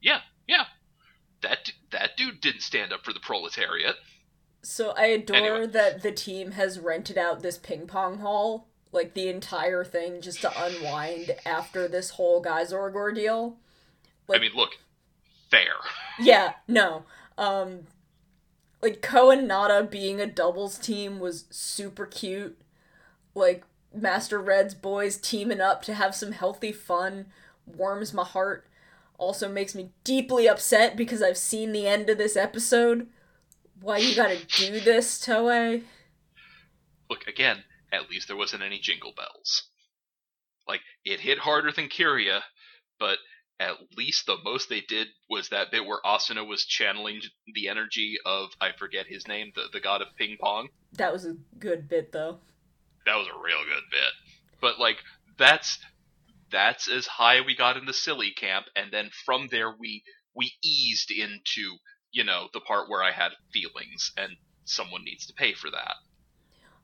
Yeah, 0.00 0.20
yeah. 0.48 0.64
That 1.42 1.70
that 1.92 2.16
dude 2.16 2.40
didn't 2.40 2.62
stand 2.62 2.92
up 2.92 3.04
for 3.04 3.12
the 3.12 3.20
proletariat. 3.20 3.94
So 4.62 4.90
I 4.90 5.06
adore 5.06 5.36
Anyway. 5.36 5.66
that 5.68 6.02
the 6.02 6.12
team 6.12 6.50
has 6.52 6.78
rented 6.78 7.16
out 7.16 7.40
this 7.42 7.56
ping 7.56 7.86
pong 7.86 8.18
hall, 8.18 8.69
like 8.92 9.14
the 9.14 9.28
entire 9.28 9.84
thing, 9.84 10.20
just 10.20 10.40
to 10.42 10.52
unwind 10.64 11.36
after 11.46 11.86
this 11.88 12.10
whole 12.10 12.42
Gaisorg 12.42 12.94
ordeal. 12.94 13.56
I 14.32 14.38
mean, 14.38 14.52
look, 14.54 14.78
fair. 15.50 15.74
Yeah, 16.22 16.52
no. 16.68 17.04
Um 17.38 17.86
like 18.82 19.00
Ko 19.00 19.30
and 19.30 19.48
Nada 19.48 19.82
being 19.82 20.20
a 20.20 20.26
doubles 20.26 20.76
team 20.78 21.18
was 21.18 21.44
super 21.50 22.04
cute. 22.04 22.60
Like 23.34 23.64
Master 23.94 24.38
Red's 24.38 24.74
boys 24.74 25.16
teaming 25.16 25.60
up 25.60 25.82
to 25.82 25.94
have 25.94 26.14
some 26.14 26.32
healthy 26.32 26.72
fun 26.72 27.26
warms 27.66 28.12
my 28.12 28.24
heart. 28.24 28.66
Also 29.18 29.48
makes 29.48 29.74
me 29.74 29.90
deeply 30.04 30.48
upset 30.48 30.96
because 30.96 31.22
I've 31.22 31.36
seen 31.36 31.72
the 31.72 31.86
end 31.86 32.08
of 32.10 32.18
this 32.18 32.36
episode. 32.36 33.08
Why 33.80 33.98
you 33.98 34.14
gotta 34.14 34.38
do 34.46 34.80
this, 34.80 35.24
Toei? 35.24 35.82
Look, 37.08 37.26
again, 37.26 37.64
at 37.92 38.10
least 38.10 38.28
there 38.28 38.36
wasn't 38.36 38.62
any 38.62 38.78
jingle 38.78 39.12
bells. 39.16 39.64
Like, 40.68 40.80
it 41.04 41.20
hit 41.20 41.38
harder 41.38 41.72
than 41.72 41.88
Kiriya, 41.88 42.42
but 42.98 43.18
at 43.58 43.76
least 43.96 44.26
the 44.26 44.36
most 44.44 44.68
they 44.68 44.80
did 44.80 45.08
was 45.28 45.48
that 45.48 45.70
bit 45.70 45.84
where 45.84 46.00
Asuna 46.04 46.46
was 46.46 46.64
channeling 46.64 47.20
the 47.54 47.68
energy 47.68 48.16
of, 48.24 48.50
I 48.60 48.70
forget 48.78 49.06
his 49.06 49.26
name, 49.26 49.52
the, 49.54 49.64
the 49.72 49.80
god 49.80 50.02
of 50.02 50.08
ping 50.16 50.36
pong. 50.40 50.68
That 50.92 51.12
was 51.12 51.24
a 51.24 51.36
good 51.58 51.88
bit 51.88 52.12
though. 52.12 52.38
That 53.06 53.16
was 53.16 53.26
a 53.26 53.42
real 53.42 53.64
good 53.64 53.84
bit. 53.90 54.12
But, 54.60 54.78
like, 54.78 54.98
that's 55.38 55.78
that's 56.50 56.88
as 56.88 57.06
high 57.06 57.40
we 57.40 57.54
got 57.54 57.76
in 57.76 57.86
the 57.86 57.92
silly 57.92 58.32
camp, 58.32 58.66
and 58.76 58.92
then 58.92 59.10
from 59.24 59.48
there 59.50 59.72
we 59.78 60.02
we 60.34 60.52
eased 60.62 61.10
into, 61.10 61.76
you 62.12 62.24
know, 62.24 62.48
the 62.52 62.60
part 62.60 62.88
where 62.88 63.02
I 63.02 63.12
had 63.12 63.32
feelings, 63.52 64.12
and 64.16 64.32
someone 64.64 65.04
needs 65.04 65.26
to 65.26 65.34
pay 65.34 65.54
for 65.54 65.70
that. 65.70 65.94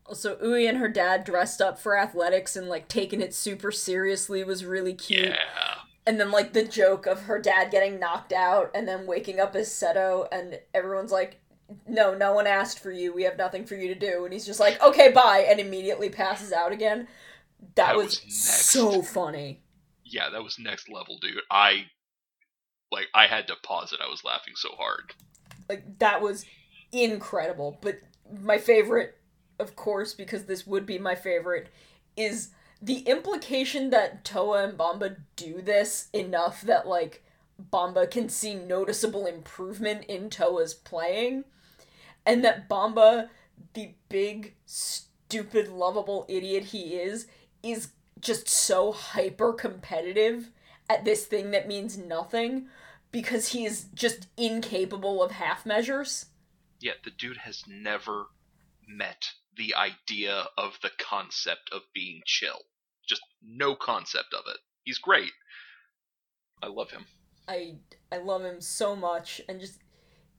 Also, 0.08 0.38
Ui 0.42 0.66
and 0.66 0.78
her 0.78 0.88
dad 0.88 1.24
dressed 1.24 1.60
up 1.60 1.78
for 1.78 1.96
athletics 1.98 2.54
and 2.56 2.68
like 2.68 2.86
taking 2.88 3.20
it 3.20 3.34
super 3.34 3.72
seriously 3.72 4.44
was 4.44 4.64
really 4.64 4.94
cute. 4.94 5.28
Yeah. 5.30 5.74
And 6.06 6.20
then 6.20 6.30
like 6.30 6.52
the 6.52 6.64
joke 6.64 7.06
of 7.06 7.22
her 7.22 7.40
dad 7.40 7.70
getting 7.72 7.98
knocked 7.98 8.32
out 8.32 8.70
and 8.74 8.86
then 8.86 9.06
waking 9.06 9.40
up 9.40 9.56
as 9.56 9.72
Sento 9.72 10.28
and 10.30 10.60
everyone's 10.72 11.10
like, 11.10 11.40
No, 11.88 12.14
no 12.14 12.32
one 12.32 12.46
asked 12.46 12.78
for 12.78 12.92
you, 12.92 13.12
we 13.12 13.24
have 13.24 13.36
nothing 13.36 13.64
for 13.64 13.74
you 13.74 13.88
to 13.88 13.98
do 13.98 14.24
and 14.24 14.32
he's 14.32 14.46
just 14.46 14.60
like, 14.60 14.80
Okay, 14.80 15.10
bye 15.10 15.44
and 15.48 15.58
immediately 15.58 16.08
passes 16.08 16.52
out 16.52 16.70
again. 16.70 17.08
That, 17.74 17.88
That 17.88 17.96
was, 17.96 18.22
was 18.24 18.34
so 18.36 19.02
funny. 19.02 19.62
yeah, 20.04 20.30
that 20.30 20.44
was 20.44 20.56
next 20.60 20.88
level, 20.88 21.18
dude. 21.20 21.40
I 21.50 21.86
like 22.92 23.06
I 23.12 23.26
had 23.26 23.48
to 23.48 23.56
pause 23.64 23.92
it. 23.92 23.98
I 24.00 24.08
was 24.08 24.22
laughing 24.22 24.54
so 24.54 24.68
hard. 24.78 25.12
Like 25.68 25.98
that 25.98 26.22
was 26.22 26.44
incredible. 26.92 27.78
But 27.80 27.98
my 28.40 28.58
favorite, 28.58 29.16
of 29.58 29.76
course, 29.76 30.14
because 30.14 30.44
this 30.44 30.66
would 30.66 30.86
be 30.86 30.98
my 30.98 31.14
favorite, 31.14 31.68
is 32.16 32.50
the 32.80 32.98
implication 33.00 33.90
that 33.90 34.24
Toa 34.24 34.64
and 34.64 34.78
Bamba 34.78 35.16
do 35.34 35.62
this 35.62 36.08
enough 36.12 36.60
that 36.62 36.86
like 36.86 37.22
Bamba 37.72 38.10
can 38.10 38.28
see 38.28 38.54
noticeable 38.54 39.26
improvement 39.26 40.04
in 40.04 40.28
Toa's 40.28 40.74
playing, 40.74 41.44
and 42.24 42.44
that 42.44 42.68
Bamba, 42.68 43.28
the 43.72 43.94
big, 44.08 44.54
stupid, 44.66 45.68
lovable 45.68 46.26
idiot 46.28 46.64
he 46.64 46.94
is, 46.94 47.26
is 47.62 47.88
just 48.20 48.48
so 48.48 48.92
hyper 48.92 49.52
competitive 49.52 50.50
at 50.88 51.04
this 51.04 51.24
thing 51.26 51.50
that 51.50 51.68
means 51.68 51.98
nothing 51.98 52.66
because 53.12 53.48
he 53.48 53.64
is 53.64 53.86
just 53.94 54.26
incapable 54.36 55.22
of 55.22 55.32
half 55.32 55.64
measures. 55.64 56.26
Yeah, 56.80 56.92
the 57.04 57.10
dude 57.10 57.38
has 57.38 57.64
never 57.66 58.26
met 58.86 59.32
the 59.56 59.74
idea 59.74 60.44
of 60.56 60.78
the 60.82 60.90
concept 60.98 61.70
of 61.72 61.82
being 61.94 62.22
chill. 62.24 62.62
Just 63.08 63.22
no 63.42 63.74
concept 63.74 64.34
of 64.34 64.44
it. 64.48 64.58
He's 64.84 64.98
great. 64.98 65.32
I 66.62 66.68
love 66.68 66.90
him. 66.90 67.06
I 67.48 67.76
I 68.10 68.18
love 68.18 68.44
him 68.44 68.60
so 68.60 68.96
much 68.96 69.40
and 69.48 69.60
just 69.60 69.78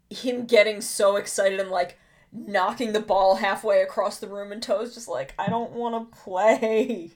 him 0.09 0.45
getting 0.45 0.81
so 0.81 1.15
excited 1.15 1.59
and 1.59 1.69
like 1.69 1.97
knocking 2.31 2.93
the 2.93 2.99
ball 2.99 3.35
halfway 3.35 3.81
across 3.81 4.19
the 4.19 4.27
room 4.27 4.51
and 4.51 4.61
Toa's 4.61 4.93
just 4.93 5.07
like 5.07 5.33
I 5.39 5.47
don't 5.47 5.71
want 5.71 6.11
to 6.11 6.17
play. 6.17 7.11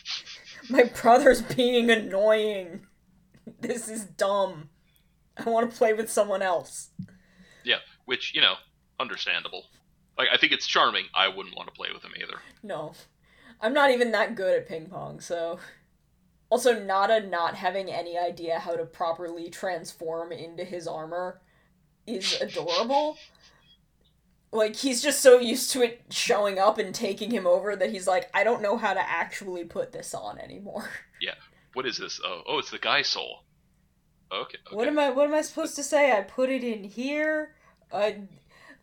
My 0.68 0.84
brother's 0.84 1.42
being 1.42 1.90
annoying. 1.90 2.86
This 3.60 3.88
is 3.88 4.04
dumb. 4.04 4.70
I 5.36 5.48
want 5.48 5.70
to 5.70 5.76
play 5.76 5.92
with 5.92 6.10
someone 6.10 6.42
else. 6.42 6.90
Yeah, 7.64 7.78
which, 8.04 8.34
you 8.34 8.40
know, 8.40 8.54
understandable. 8.98 9.64
Like 10.18 10.28
I 10.32 10.36
think 10.36 10.52
it's 10.52 10.66
charming. 10.66 11.04
I 11.14 11.28
wouldn't 11.28 11.56
want 11.56 11.68
to 11.68 11.74
play 11.74 11.88
with 11.92 12.02
him 12.02 12.12
either. 12.20 12.38
No. 12.62 12.92
I'm 13.60 13.72
not 13.72 13.90
even 13.90 14.12
that 14.12 14.34
good 14.34 14.54
at 14.54 14.68
ping 14.68 14.86
pong, 14.86 15.20
so 15.20 15.58
also 16.50 16.78
Nada 16.78 17.26
not 17.26 17.54
having 17.54 17.90
any 17.90 18.18
idea 18.18 18.58
how 18.58 18.76
to 18.76 18.84
properly 18.84 19.48
transform 19.50 20.32
into 20.32 20.64
his 20.64 20.86
armor 20.86 21.40
is 22.06 22.40
adorable. 22.40 23.16
Like 24.52 24.76
he's 24.76 25.02
just 25.02 25.20
so 25.20 25.38
used 25.38 25.72
to 25.72 25.82
it 25.82 26.02
showing 26.10 26.58
up 26.58 26.78
and 26.78 26.94
taking 26.94 27.30
him 27.30 27.46
over 27.46 27.74
that 27.76 27.90
he's 27.90 28.06
like, 28.06 28.30
I 28.32 28.44
don't 28.44 28.62
know 28.62 28.76
how 28.76 28.94
to 28.94 29.00
actually 29.00 29.64
put 29.64 29.92
this 29.92 30.14
on 30.14 30.38
anymore. 30.38 30.88
Yeah. 31.18 31.32
What 31.72 31.86
is 31.86 31.96
this? 31.96 32.20
Oh, 32.22 32.42
oh, 32.46 32.58
it's 32.58 32.70
the 32.70 32.78
guy 32.78 33.00
soul. 33.00 33.38
Okay. 34.30 34.58
okay. 34.66 34.76
What 34.76 34.86
am 34.86 34.98
I? 34.98 35.08
What 35.10 35.26
am 35.26 35.32
I 35.32 35.40
supposed 35.40 35.74
to 35.76 35.82
say? 35.82 36.12
I 36.12 36.20
put 36.20 36.50
it 36.50 36.62
in 36.62 36.84
here. 36.84 37.54
Uh, 37.90 38.10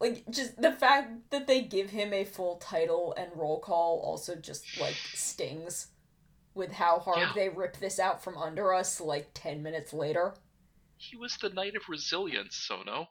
like 0.04 0.30
just 0.30 0.62
the 0.62 0.72
fact 0.72 1.32
that 1.32 1.48
they 1.48 1.62
give 1.62 1.90
him 1.92 2.14
a 2.14 2.26
full 2.26 2.58
title 2.58 3.14
and 3.18 3.32
roll 3.36 3.60
call 3.60 4.00
also 4.04 4.36
just 4.36 4.66
like 4.80 4.96
stings 5.14 5.88
with 6.54 6.72
how 6.74 7.00
hard 7.00 7.20
Yeah. 7.20 7.32
they 7.36 7.50
rip 7.50 7.78
this 7.78 8.00
out 8.00 8.24
from 8.24 8.38
under 8.38 8.74
us 8.74 9.00
like 9.02 9.30
10 9.34 9.64
minutes 9.64 9.94
later. 9.94 10.36
He 10.98 11.16
was 11.16 11.38
the 11.38 11.50
knight 11.50 11.76
of 11.76 11.90
resilience, 11.90 12.56
Sono. 12.56 13.08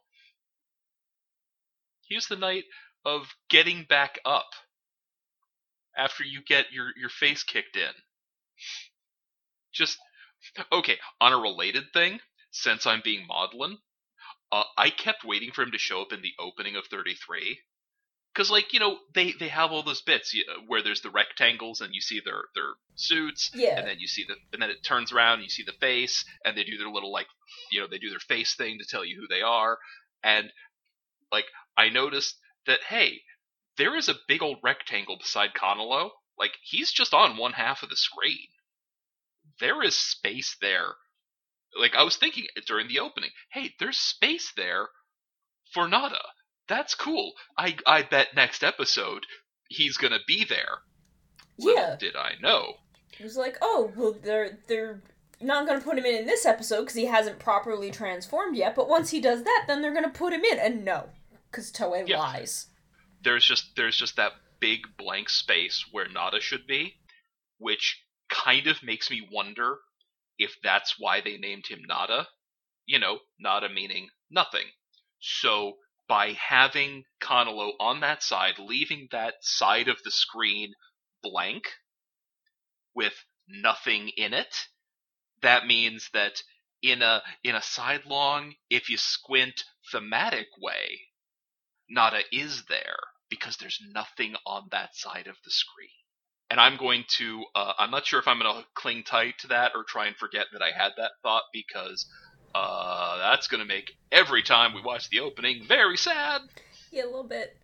He 2.03 2.15
was 2.15 2.27
the 2.27 2.37
knight 2.37 2.65
of 3.05 3.35
getting 3.49 3.85
back 3.89 4.19
up 4.25 4.51
after 5.97 6.25
you 6.25 6.41
get 6.47 6.73
your, 6.73 6.91
your 6.97 7.09
face 7.11 7.43
kicked 7.43 7.77
in. 7.77 7.93
Just 9.73 9.99
okay, 10.71 10.99
on 11.21 11.33
a 11.33 11.39
related 11.39 11.85
thing, 11.93 12.21
since 12.51 12.87
I'm 12.87 13.01
being 13.03 13.27
maudlin, 13.27 13.79
uh, 14.53 14.65
I 14.79 14.91
kept 14.91 15.25
waiting 15.25 15.51
for 15.53 15.63
him 15.63 15.73
to 15.73 15.79
show 15.79 16.03
up 16.03 16.13
in 16.13 16.23
the 16.23 16.35
opening 16.39 16.77
of 16.77 16.85
33. 16.87 17.59
Cause 18.35 18.51
like 18.51 18.73
you 18.73 18.81
know 18.81 18.97
they, 19.15 19.33
they 19.39 19.49
have 19.49 19.73
all 19.73 19.83
those 19.83 20.01
bits 20.01 20.33
y- 20.35 20.55
where 20.67 20.83
there's 20.83 21.03
the 21.03 21.11
rectangles 21.11 21.83
and 21.83 21.95
you 21.95 22.01
see 22.01 22.19
their 22.25 22.41
their 22.55 22.73
suits 22.95 23.51
Yeah. 23.55 23.79
and 23.79 23.87
then 23.87 23.97
you 23.99 24.07
see 24.07 24.25
the 24.27 24.37
and 24.55 24.63
then 24.63 24.71
it 24.71 24.83
turns 24.83 25.13
around 25.13 25.35
and 25.35 25.43
you 25.43 25.51
see 25.51 25.65
the 25.65 25.73
face 25.81 26.25
and 26.45 26.57
they 26.57 26.65
do 26.65 26.79
their 26.79 26.89
little 26.89 27.13
like 27.13 27.27
you 27.71 27.79
know 27.81 27.87
they 27.91 27.99
do 27.99 28.09
their 28.09 28.19
face 28.21 28.55
thing 28.55 28.79
to 28.79 28.87
tell 28.89 29.05
you 29.05 29.21
who 29.21 29.27
they 29.29 29.43
are 29.43 29.77
and 30.25 30.51
like 31.31 31.45
I 31.77 31.91
noticed 31.91 32.39
that 32.67 32.81
hey 32.89 33.21
there 33.77 33.95
is 33.97 34.09
a 34.09 34.15
big 34.27 34.43
old 34.43 34.59
rectangle 34.65 35.19
beside 35.19 35.51
Conolo 35.53 36.09
like 36.39 36.53
he's 36.63 36.91
just 36.91 37.13
on 37.13 37.37
one 37.37 37.53
half 37.53 37.83
of 37.83 37.91
the 37.91 37.97
screen 37.97 38.49
there 39.61 39.83
is 39.83 39.95
space 39.95 40.57
there 40.63 40.95
like 41.79 41.95
I 41.95 42.03
was 42.03 42.17
thinking 42.17 42.47
during 42.67 42.89
the 42.89 43.01
opening 43.01 43.31
hey 43.53 43.75
there's 43.79 43.99
space 43.99 44.53
there 44.57 44.89
for 45.73 45.89
Nada 45.89 46.21
that's 46.69 46.95
cool 46.95 47.33
I 47.59 47.77
I 47.87 48.03
bet 48.03 48.35
next 48.37 48.63
episode 48.63 49.25
he's 49.69 49.97
gonna 49.97 50.19
be 50.27 50.45
there 50.45 50.79
Little 51.59 51.83
yeah. 51.83 51.97
did 51.99 52.17
I 52.17 52.33
know 52.41 52.75
It 53.19 53.23
was 53.25 53.37
like, 53.37 53.59
oh, 53.61 53.93
well, 53.97 54.15
they're 54.23 54.59
they're 54.69 55.03
not 55.41 55.67
gonna 55.67 55.81
put 55.81 55.99
him 55.99 56.05
in 56.07 56.15
in 56.15 56.27
this 56.27 56.47
episode 56.47 56.81
because 56.83 56.95
he 56.97 57.07
hasn't 57.07 57.39
properly 57.39 57.91
transformed 57.91 58.57
yet. 58.57 58.75
But 58.75 58.89
once 58.89 59.11
he 59.11 59.21
does 59.21 59.43
that, 59.45 59.65
then 59.67 59.83
they're 59.83 59.93
gonna 59.95 60.09
put 60.09 60.33
him 60.33 60.45
in, 60.45 60.59
and 60.59 60.85
no, 60.85 61.09
because 61.51 61.71
Toei 61.71 62.09
Yeah. 62.09 62.19
lies. 62.21 62.69
there's 63.23 63.45
just 63.45 63.77
there's 63.77 63.97
just 63.97 64.17
that 64.17 64.33
big 64.61 64.81
blank 64.97 65.29
space 65.29 65.85
where 65.93 66.09
Nada 66.09 66.41
should 66.41 66.67
be, 66.67 66.95
which 67.59 68.03
kind 68.31 68.67
of 68.67 68.83
makes 68.83 69.11
me 69.11 69.29
wonder 69.31 69.77
if 70.39 70.57
that's 70.63 70.97
why 70.99 71.21
they 71.21 71.39
named 71.39 71.67
him 71.69 71.81
Nada. 71.87 72.29
You 72.87 72.99
know, 72.99 73.21
Nada 73.39 73.69
meaning 73.69 74.09
nothing. 74.31 74.67
So 75.21 75.79
by 76.09 76.33
having 76.33 77.05
Conolo 77.21 77.73
on 77.81 78.01
that 78.01 78.23
side, 78.23 78.59
leaving 78.59 79.09
that 79.13 79.35
side 79.43 79.89
of 79.89 79.99
the 80.05 80.11
screen 80.11 80.75
blank 81.23 81.65
with 82.95 83.15
nothing 83.49 84.11
in 84.17 84.35
it, 84.35 84.55
that 85.43 85.67
means 85.67 86.11
that 86.13 86.43
in 86.83 87.03
a 87.03 87.23
in 87.45 87.55
a 87.55 87.63
sidelong, 87.63 88.55
if 88.69 88.91
you 88.91 88.97
squint 88.97 89.65
thematic 89.91 90.49
way, 90.61 91.01
Nada 91.89 92.23
is 92.33 92.65
there 92.69 92.99
because 93.31 93.57
there's 93.57 93.81
nothing 93.93 94.35
on 94.47 94.69
that 94.73 94.95
side 94.97 95.27
of 95.27 95.37
the 95.45 95.51
screen. 95.51 96.02
And 96.53 96.61
I'm 96.61 96.77
going 96.77 97.05
to, 97.17 97.45
uh, 97.55 97.73
I'm 97.79 97.91
not 97.91 98.05
sure 98.05 98.21
if 98.21 98.29
I'm 98.29 98.39
going 98.39 98.55
to 98.55 98.67
cling 98.75 99.05
tight 99.05 99.39
to 99.39 99.49
that 99.49 99.73
or 99.75 99.85
try 99.85 100.07
and 100.07 100.15
forget 100.15 100.49
that 100.53 100.61
I 100.61 100.71
had 100.71 100.93
that 100.99 101.13
thought 101.23 101.45
because 101.51 102.05
uh, 102.55 103.17
that's 103.17 103.49
going 103.49 103.63
to 103.63 103.67
make 103.67 103.93
every 104.13 104.43
time 104.43 104.75
we 104.75 104.83
watch 104.83 105.09
the 105.09 105.21
opening 105.21 105.65
very 105.67 105.97
sad. 105.97 106.43
Yeah, 106.91 107.05
a 107.05 107.07
little 107.07 107.25
bit. 107.25 107.57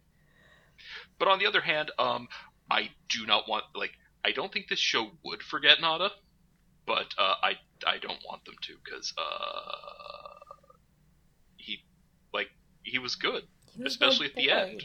But 1.19 1.29
on 1.29 1.39
the 1.39 1.45
other 1.45 1.61
hand, 1.61 1.91
um, 1.99 2.29
I 2.71 2.89
do 3.11 3.27
not 3.27 3.47
want, 3.47 3.65
like, 3.75 3.93
I 4.25 4.33
don't 4.33 4.51
think 4.51 4.69
this 4.69 4.79
show 4.79 5.09
would 5.23 5.43
forget 5.43 5.83
Nada, 5.83 6.11
but 6.87 7.13
uh, 7.19 7.35
I, 7.43 7.57
I 7.87 7.99
don't 7.99 8.21
want 8.27 8.47
them 8.47 8.55
to 8.63 8.75
because 8.83 9.13
uh, 9.19 10.55
he, 11.59 11.85
like, 12.33 12.49
he 12.85 12.99
was 12.99 13.17
good. 13.17 13.43
He 13.77 13.83
was 13.83 13.93
Especially 13.93 14.29
at 14.29 14.35
the 14.35 14.51
end. 14.51 14.83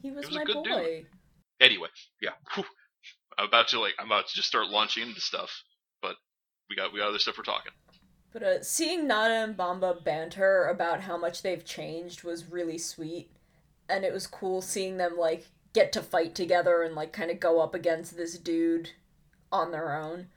He 0.00 0.12
was, 0.12 0.26
was 0.26 0.36
a 0.36 0.38
my 0.38 0.44
good 0.44 0.54
boy. 0.62 0.62
dude. 0.62 1.06
Anyway, 1.60 1.88
yeah. 2.22 2.30
Whew. 2.54 2.64
I'm 3.38 3.46
about 3.46 3.68
to 3.68 3.80
like 3.80 3.94
I'm 3.98 4.06
about 4.06 4.28
to 4.28 4.34
just 4.34 4.48
start 4.48 4.68
launching 4.68 5.06
into 5.06 5.20
stuff, 5.20 5.62
but 6.00 6.16
we 6.68 6.76
got 6.76 6.92
we 6.92 7.00
got 7.00 7.08
other 7.08 7.18
stuff 7.18 7.36
we're 7.38 7.44
talking. 7.44 7.72
But 8.32 8.42
uh, 8.42 8.62
seeing 8.62 9.06
Nada 9.06 9.34
and 9.34 9.56
Bamba 9.56 10.02
banter 10.02 10.66
about 10.66 11.00
how 11.00 11.16
much 11.16 11.42
they've 11.42 11.64
changed 11.64 12.22
was 12.22 12.50
really 12.50 12.78
sweet, 12.78 13.30
and 13.88 14.04
it 14.04 14.12
was 14.12 14.26
cool 14.26 14.60
seeing 14.60 14.96
them 14.96 15.16
like 15.16 15.48
get 15.72 15.92
to 15.92 16.02
fight 16.02 16.34
together 16.34 16.82
and 16.82 16.94
like 16.94 17.12
kind 17.12 17.30
of 17.30 17.40
go 17.40 17.60
up 17.60 17.74
against 17.74 18.16
this 18.16 18.38
dude 18.38 18.90
on 19.52 19.70
their 19.70 19.94
own. 19.96 20.28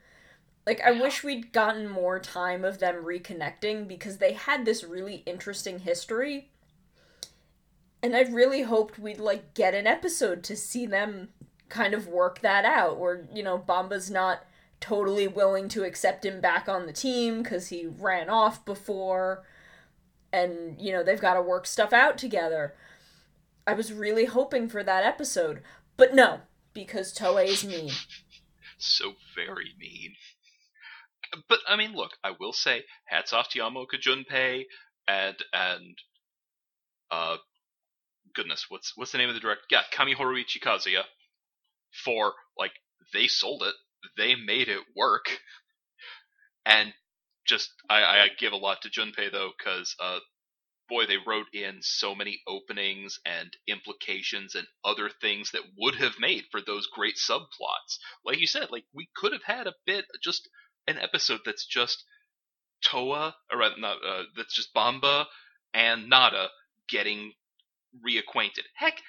Like 0.65 0.81
I 0.81 0.91
wish 0.91 1.23
we'd 1.23 1.53
gotten 1.53 1.87
more 1.87 2.19
time 2.19 2.63
of 2.63 2.79
them 2.79 3.03
reconnecting 3.03 3.87
because 3.87 4.17
they 4.17 4.33
had 4.33 4.65
this 4.65 4.83
really 4.83 5.23
interesting 5.25 5.79
history. 5.79 6.51
And 8.03 8.15
I 8.15 8.21
really 8.21 8.61
hoped 8.61 8.99
we'd 8.99 9.19
like 9.19 9.53
get 9.53 9.73
an 9.73 9.87
episode 9.87 10.43
to 10.43 10.55
see 10.55 10.85
them 10.85 11.29
kind 11.69 11.93
of 11.93 12.07
work 12.07 12.41
that 12.41 12.65
out 12.65 12.99
where, 12.99 13.27
you 13.33 13.43
know, 13.43 13.57
Bamba's 13.57 14.09
not 14.09 14.43
totally 14.81 15.27
willing 15.27 15.67
to 15.69 15.83
accept 15.83 16.25
him 16.25 16.41
back 16.41 16.67
on 16.69 16.85
the 16.85 16.93
team 16.93 17.43
because 17.43 17.67
he 17.67 17.85
ran 17.85 18.29
off 18.29 18.63
before 18.65 19.43
and 20.31 20.79
you 20.79 20.91
know 20.91 21.03
they've 21.03 21.19
got 21.19 21.33
to 21.33 21.41
work 21.41 21.65
stuff 21.65 21.91
out 21.91 22.17
together 22.17 22.75
i 23.67 23.73
was 23.73 23.91
really 23.91 24.23
hoping 24.23 24.69
for 24.69 24.81
that 24.81 25.03
episode 25.03 25.61
but 25.97 26.13
no 26.15 26.39
because 26.71 27.13
toei 27.13 27.47
is 27.47 27.65
mean 27.65 27.89
So 28.79 29.15
very 29.35 29.73
mean. 29.77 30.15
But 31.47 31.59
I 31.67 31.75
mean, 31.75 31.93
look, 31.93 32.11
I 32.23 32.31
will 32.39 32.53
say, 32.53 32.85
hats 33.05 33.33
off 33.33 33.49
to 33.49 33.59
Yamaoka 33.59 34.01
Junpei 34.01 34.63
and 35.07 35.35
and 35.53 35.97
uh, 37.11 37.37
goodness, 38.33 38.65
what's 38.69 38.93
what's 38.95 39.11
the 39.11 39.17
name 39.17 39.29
of 39.29 39.35
the 39.35 39.41
director? 39.41 39.65
Yeah, 39.69 39.81
Kamihoriuchi 39.93 40.61
Kazuya. 40.63 41.03
For 42.05 42.33
like, 42.57 42.73
they 43.13 43.27
sold 43.27 43.63
it, 43.63 43.75
they 44.17 44.35
made 44.35 44.69
it 44.69 44.81
work, 44.95 45.39
and 46.65 46.93
just 47.45 47.71
I, 47.89 48.01
I 48.03 48.27
give 48.37 48.53
a 48.53 48.57
lot 48.57 48.81
to 48.83 48.89
Junpei 48.89 49.31
though, 49.31 49.51
because 49.57 49.95
uh, 49.99 50.19
boy, 50.89 51.05
they 51.05 51.17
wrote 51.25 51.47
in 51.53 51.77
so 51.81 52.15
many 52.15 52.41
openings 52.47 53.19
and 53.25 53.55
implications 53.67 54.55
and 54.55 54.67
other 54.83 55.09
things 55.21 55.51
that 55.51 55.61
would 55.77 55.95
have 55.95 56.19
made 56.19 56.43
for 56.51 56.61
those 56.61 56.87
great 56.87 57.15
subplots. 57.15 57.97
Like 58.25 58.39
you 58.39 58.47
said, 58.47 58.69
like 58.71 58.85
we 58.93 59.09
could 59.15 59.31
have 59.31 59.43
had 59.43 59.67
a 59.67 59.73
bit, 59.85 60.05
just 60.23 60.49
an 60.87 60.97
episode 60.97 61.41
that's 61.45 61.65
just 61.65 62.03
Toa, 62.83 63.35
or 63.51 63.59
not, 63.77 63.97
uh, 64.05 64.23
that's 64.35 64.55
just 64.55 64.73
Bamba 64.73 65.25
and 65.73 66.09
Nada 66.09 66.49
getting 66.89 67.33
reacquainted. 68.05 68.65
Heck, 68.75 69.01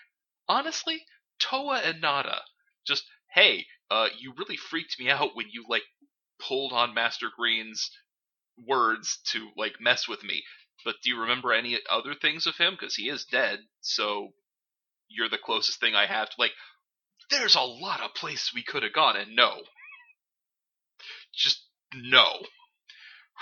honestly, 0.48 1.04
Toa 1.40 1.78
and 1.78 2.00
Nada, 2.00 2.42
just 2.90 3.04
hey, 3.32 3.64
uh, 3.90 4.08
you 4.18 4.34
really 4.36 4.56
freaked 4.56 4.98
me 4.98 5.08
out 5.10 5.34
when 5.34 5.46
you 5.50 5.64
like 5.68 5.84
pulled 6.40 6.72
on 6.72 6.94
Master 6.94 7.28
Green's 7.36 7.90
words 8.66 9.18
to 9.32 9.48
like 9.56 9.80
mess 9.80 10.08
with 10.08 10.22
me. 10.22 10.42
But 10.84 10.96
do 11.02 11.10
you 11.10 11.20
remember 11.20 11.52
any 11.52 11.78
other 11.90 12.14
things 12.14 12.46
of 12.46 12.56
him? 12.56 12.74
Because 12.78 12.96
he 12.96 13.08
is 13.08 13.24
dead, 13.24 13.60
so 13.80 14.32
you're 15.08 15.28
the 15.28 15.38
closest 15.38 15.80
thing 15.80 15.94
I 15.94 16.06
have 16.06 16.28
to 16.30 16.34
like. 16.38 16.52
There's 17.30 17.54
a 17.54 17.60
lot 17.60 18.00
of 18.00 18.14
places 18.14 18.52
we 18.54 18.62
could 18.62 18.82
have 18.82 18.92
gone, 18.92 19.16
and 19.16 19.36
no, 19.36 19.62
just 21.34 21.62
no. 21.94 22.46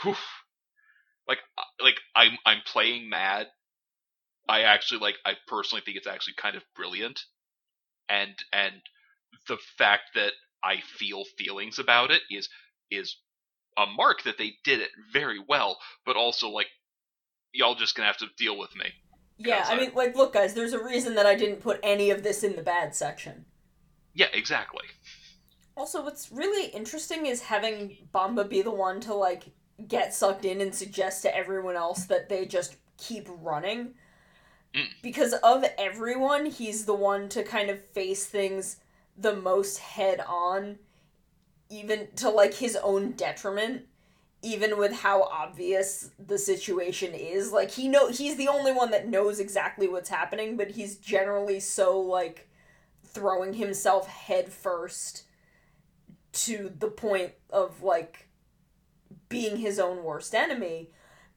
Whew. 0.03 0.17
Like, 1.27 1.39
uh, 1.57 1.85
like 1.85 1.97
I'm 2.15 2.39
I'm 2.45 2.63
playing 2.67 3.09
mad. 3.09 3.47
I 4.49 4.63
actually 4.63 5.01
like. 5.01 5.17
I 5.25 5.35
personally 5.47 5.83
think 5.85 5.97
it's 5.97 6.07
actually 6.07 6.35
kind 6.37 6.57
of 6.57 6.65
brilliant, 6.75 7.21
and 8.09 8.35
and 8.53 8.83
the 9.49 9.59
fact 9.77 10.15
that 10.15 10.33
I 10.63 10.81
feel 10.81 11.25
feelings 11.37 11.79
about 11.79 12.11
it 12.11 12.23
is 12.31 12.49
is 12.91 13.17
a 13.77 13.87
mark 13.87 14.23
that 14.25 14.39
they 14.39 14.55
did 14.65 14.81
it 14.81 14.91
very 15.13 15.43
well, 15.49 15.79
but 16.07 16.17
also 16.17 16.49
like 16.49 16.67
y'all 17.53 17.75
just 17.75 17.95
gonna 17.95 18.07
have 18.07 18.17
to 18.19 18.27
deal 18.37 18.59
with 18.59 18.75
me. 18.77 18.85
yeah 19.39 19.65
i 19.69 19.77
mean 19.77 19.91
like 19.95 20.17
look 20.17 20.35
guys 20.35 20.53
there's 20.53 20.73
a 20.73 20.85
reason 20.85 21.15
that 21.15 21.25
i 21.25 21.35
didn't 21.35 21.61
put 21.61 21.79
any 21.83 22.11
of 22.11 22.23
this 22.25 22.43
in 22.43 22.57
the 22.57 22.63
bad 22.63 22.95
section 22.95 23.47
Yeah, 24.15 24.27
exactly. 24.33 24.83
Also, 25.77 26.03
what's 26.03 26.33
really 26.33 26.71
interesting 26.71 27.27
is 27.27 27.41
having 27.41 27.97
Bamba 28.13 28.49
be 28.49 28.63
the 28.63 28.73
one 28.73 29.01
to 29.03 29.15
like 29.15 29.45
get 29.87 30.13
sucked 30.13 30.45
in 30.45 30.61
and 30.61 30.75
suggest 30.75 31.23
to 31.23 31.37
everyone 31.37 31.77
else 31.77 32.07
that 32.07 32.29
they 32.29 32.45
just 32.45 32.77
keep 32.97 33.29
running. 33.41 33.95
Mm. 34.75 34.89
Because 35.03 35.35
of 35.35 35.65
everyone, 35.79 36.47
he's 36.47 36.85
the 36.85 36.95
one 36.95 37.29
to 37.29 37.45
kind 37.45 37.71
of 37.71 37.79
face 37.91 38.27
things 38.27 38.79
the 39.19 39.35
most 39.37 39.79
head 39.79 40.21
on, 40.27 40.79
even 41.69 42.09
to 42.17 42.31
like 42.31 42.55
his 42.55 42.77
own 42.77 43.13
detriment. 43.13 43.83
Even 44.41 44.79
with 44.79 44.93
how 44.93 45.25
obvious 45.25 46.11
the 46.25 46.39
situation 46.39 47.13
is, 47.13 47.51
like 47.51 47.73
he 47.73 47.89
know 47.89 48.09
he's 48.09 48.37
the 48.37 48.47
only 48.47 48.71
one 48.71 48.93
that 48.93 49.09
knows 49.09 49.41
exactly 49.41 49.89
what's 49.89 50.11
happening, 50.11 50.57
but 50.57 50.71
he's 50.71 50.97
generally 50.97 51.59
so 51.59 51.99
like 51.99 52.49
throwing 53.03 53.55
himself 53.55 54.07
head 54.07 54.49
first 54.53 55.25
to 56.31 56.73
the 56.79 56.87
point 56.87 57.33
of 57.51 57.83
like 57.83 58.29
being 59.29 59.57
his 59.57 59.81
own 59.81 60.05
worst 60.05 60.37
enemy 60.37 60.91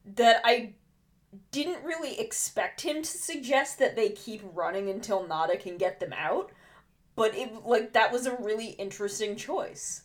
that 0.05 0.41
I 0.43 0.73
didn't 1.51 1.83
really 1.83 2.19
expect 2.19 2.81
him 2.81 3.01
to 3.01 3.17
suggest 3.17 3.79
that 3.79 3.95
they 3.95 4.09
keep 4.09 4.41
running 4.53 4.89
until 4.89 5.27
Nada 5.27 5.57
can 5.57 5.77
get 5.77 5.99
them 5.99 6.13
out, 6.13 6.51
but 7.15 7.35
it 7.35 7.53
like 7.65 7.93
that 7.93 8.11
was 8.11 8.25
a 8.25 8.35
really 8.37 8.69
interesting 8.71 9.35
choice. 9.35 10.03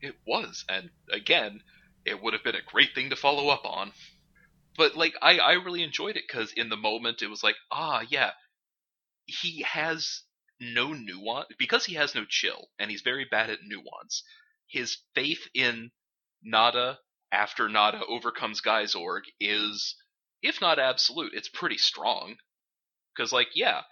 It 0.00 0.16
was, 0.26 0.64
and 0.68 0.90
again, 1.10 1.62
it 2.04 2.22
would 2.22 2.32
have 2.32 2.44
been 2.44 2.56
a 2.56 2.70
great 2.70 2.94
thing 2.94 3.10
to 3.10 3.16
follow 3.16 3.48
up 3.48 3.64
on. 3.64 3.92
But 4.76 4.96
like, 4.96 5.14
I 5.22 5.38
I 5.38 5.52
really 5.52 5.82
enjoyed 5.82 6.16
it 6.16 6.24
because 6.26 6.52
in 6.52 6.68
the 6.68 6.76
moment 6.76 7.22
it 7.22 7.28
was 7.28 7.42
like, 7.42 7.56
ah, 7.70 8.02
yeah, 8.08 8.32
he 9.26 9.62
has 9.62 10.22
no 10.60 10.92
nuance 10.92 11.48
because 11.58 11.84
he 11.84 11.94
has 11.94 12.14
no 12.14 12.24
chill 12.24 12.68
and 12.78 12.90
he's 12.90 13.02
very 13.02 13.24
bad 13.24 13.50
at 13.50 13.58
nuance. 13.64 14.22
His 14.68 14.98
faith 15.14 15.48
in 15.54 15.90
Nada 16.42 16.98
after 17.30 17.68
Nada 17.68 18.00
overcomes 18.06 18.60
Gaisorg 18.60 19.22
is, 19.40 19.96
if 20.42 20.60
not 20.60 20.78
absolute, 20.78 21.32
it's 21.34 21.48
pretty 21.48 21.78
strong. 21.78 22.36
Because 23.14 23.32
like, 23.32 23.48
yeah, 23.54 23.82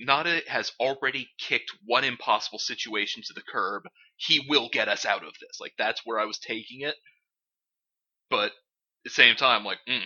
Nada 0.00 0.40
has 0.48 0.72
already 0.80 1.28
kicked 1.38 1.72
one 1.84 2.04
impossible 2.04 2.58
situation 2.58 3.22
to 3.26 3.34
the 3.34 3.42
curb. 3.42 3.82
He 4.16 4.44
will 4.48 4.68
get 4.70 4.88
us 4.88 5.04
out 5.04 5.24
of 5.24 5.32
this. 5.40 5.60
Like 5.60 5.74
that's 5.78 6.02
where 6.04 6.18
I 6.18 6.24
was 6.24 6.38
taking 6.38 6.80
it. 6.80 6.94
But 8.30 8.46
at 8.46 8.52
the 9.04 9.10
same 9.10 9.36
time, 9.36 9.64
like, 9.64 9.78
mm, 9.88 10.02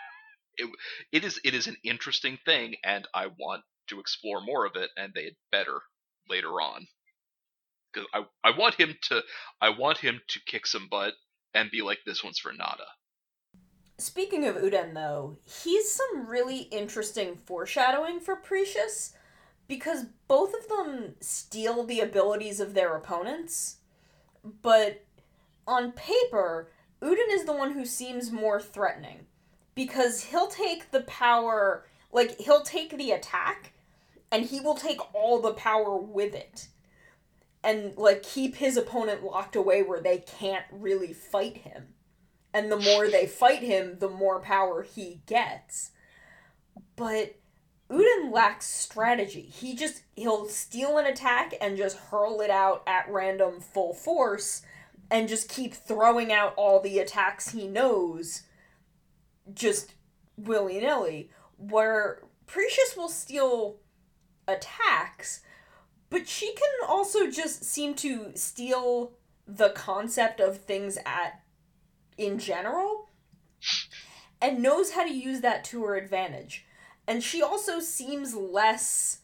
it 0.56 0.70
it 1.12 1.24
is 1.24 1.40
it 1.44 1.54
is 1.54 1.66
an 1.66 1.76
interesting 1.84 2.38
thing, 2.44 2.74
and 2.84 3.06
I 3.14 3.28
want 3.38 3.62
to 3.88 4.00
explore 4.00 4.40
more 4.40 4.66
of 4.66 4.72
it, 4.76 4.90
and 4.96 5.12
they 5.14 5.24
had 5.24 5.36
better 5.52 5.80
later 6.28 6.48
on. 6.60 6.86
Because 7.92 8.08
I 8.12 8.24
I 8.44 8.58
want 8.58 8.74
him 8.74 8.96
to 9.04 9.22
I 9.60 9.70
want 9.70 9.98
him 9.98 10.20
to 10.28 10.40
kick 10.46 10.66
some 10.66 10.88
butt 10.90 11.14
and 11.54 11.70
be 11.70 11.82
like, 11.82 11.98
this 12.04 12.24
one's 12.24 12.38
for 12.38 12.52
Nada. 12.52 12.86
Speaking 14.00 14.46
of 14.46 14.56
Uden, 14.56 14.94
though, 14.94 15.38
he's 15.44 15.92
some 15.92 16.26
really 16.26 16.68
interesting 16.70 17.36
foreshadowing 17.36 18.20
for 18.20 18.36
Precious 18.36 19.12
because 19.68 20.06
both 20.26 20.54
of 20.54 20.68
them 20.68 21.14
steal 21.20 21.84
the 21.84 22.00
abilities 22.00 22.58
of 22.58 22.74
their 22.74 22.96
opponents, 22.96 23.76
but 24.62 25.04
on 25.66 25.92
paper, 25.92 26.70
Uden 27.02 27.30
is 27.30 27.44
the 27.44 27.52
one 27.52 27.72
who 27.72 27.84
seems 27.84 28.32
more 28.32 28.60
threatening 28.60 29.26
because 29.74 30.24
he'll 30.24 30.48
take 30.48 30.90
the 30.90 31.02
power, 31.02 31.86
like, 32.10 32.38
he'll 32.38 32.62
take 32.62 32.96
the 32.96 33.12
attack 33.12 33.72
and 34.32 34.46
he 34.46 34.60
will 34.60 34.74
take 34.74 35.14
all 35.14 35.40
the 35.40 35.52
power 35.52 35.96
with 35.96 36.34
it 36.34 36.68
and 37.62 37.96
like 37.96 38.22
keep 38.22 38.56
his 38.56 38.76
opponent 38.76 39.24
locked 39.24 39.56
away 39.56 39.82
where 39.82 40.00
they 40.00 40.18
can't 40.18 40.64
really 40.70 41.12
fight 41.12 41.58
him. 41.58 41.88
And 42.54 42.72
the 42.72 42.78
more 42.78 43.08
they 43.08 43.26
fight 43.26 43.62
him, 43.62 43.98
the 43.98 44.08
more 44.08 44.40
power 44.40 44.82
he 44.82 45.20
gets. 45.26 45.90
But 46.96 47.36
Uden 47.90 48.32
lacks 48.32 48.66
strategy. 48.66 49.42
He 49.42 49.74
just 49.74 50.02
he'll 50.14 50.46
steal 50.48 50.98
an 50.98 51.06
attack 51.06 51.54
and 51.60 51.76
just 51.76 51.96
hurl 51.96 52.40
it 52.40 52.50
out 52.50 52.82
at 52.86 53.10
random 53.10 53.60
full 53.60 53.94
force 53.94 54.62
and 55.10 55.28
just 55.28 55.48
keep 55.48 55.74
throwing 55.74 56.32
out 56.32 56.52
all 56.56 56.80
the 56.80 56.98
attacks 56.98 57.50
he 57.50 57.66
knows 57.66 58.42
just 59.54 59.94
willy-nilly 60.36 61.30
where 61.56 62.22
Precious 62.46 62.94
will 62.94 63.08
steal 63.08 63.76
attacks 64.46 65.40
but 66.10 66.28
she 66.28 66.52
can 66.52 66.88
also 66.88 67.30
just 67.30 67.64
seem 67.64 67.94
to 67.94 68.32
steal 68.34 69.12
the 69.46 69.70
concept 69.70 70.40
of 70.40 70.58
things 70.58 70.98
at 71.06 71.40
in 72.16 72.38
general 72.38 73.08
and 74.40 74.62
knows 74.62 74.92
how 74.92 75.04
to 75.04 75.12
use 75.12 75.40
that 75.40 75.64
to 75.64 75.84
her 75.84 75.96
advantage. 75.96 76.64
And 77.08 77.24
she 77.24 77.42
also 77.42 77.80
seems 77.80 78.34
less 78.34 79.20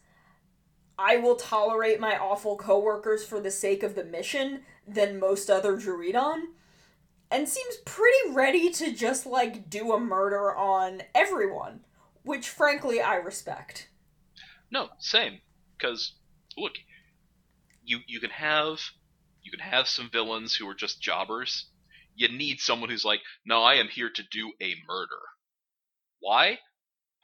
I 0.97 1.17
will 1.17 1.35
tolerate 1.35 1.99
my 1.99 2.17
awful 2.17 2.57
coworkers 2.57 3.23
for 3.23 3.39
the 3.39 3.51
sake 3.51 3.83
of 3.83 3.93
the 3.93 4.03
mission 4.03 4.61
than 4.87 5.19
most 5.19 5.51
other 5.51 5.77
Druidon. 5.77 6.45
And 7.29 7.47
seems 7.47 7.75
pretty 7.85 8.31
ready 8.31 8.71
to 8.71 8.91
just 8.91 9.27
like 9.27 9.69
do 9.69 9.93
a 9.93 9.99
murder 9.99 10.55
on 10.55 11.03
everyone, 11.13 11.81
which 12.23 12.49
frankly 12.49 13.01
I 13.01 13.15
respect. 13.15 13.89
No, 14.71 14.89
same. 14.97 15.41
Because 15.77 16.13
look, 16.57 16.73
you 17.83 17.99
you 18.07 18.19
can 18.19 18.31
have 18.31 18.79
you 19.43 19.51
can 19.51 19.59
have 19.59 19.87
some 19.87 20.09
villains 20.09 20.55
who 20.55 20.67
are 20.67 20.75
just 20.75 21.01
jobbers. 21.01 21.67
You 22.15 22.29
need 22.29 22.61
someone 22.61 22.89
who's 22.89 23.05
like, 23.05 23.19
no, 23.45 23.61
I 23.61 23.75
am 23.75 23.89
here 23.89 24.09
to 24.09 24.23
do 24.31 24.53
a 24.59 24.73
murder. 24.87 25.21
Why? 26.19 26.59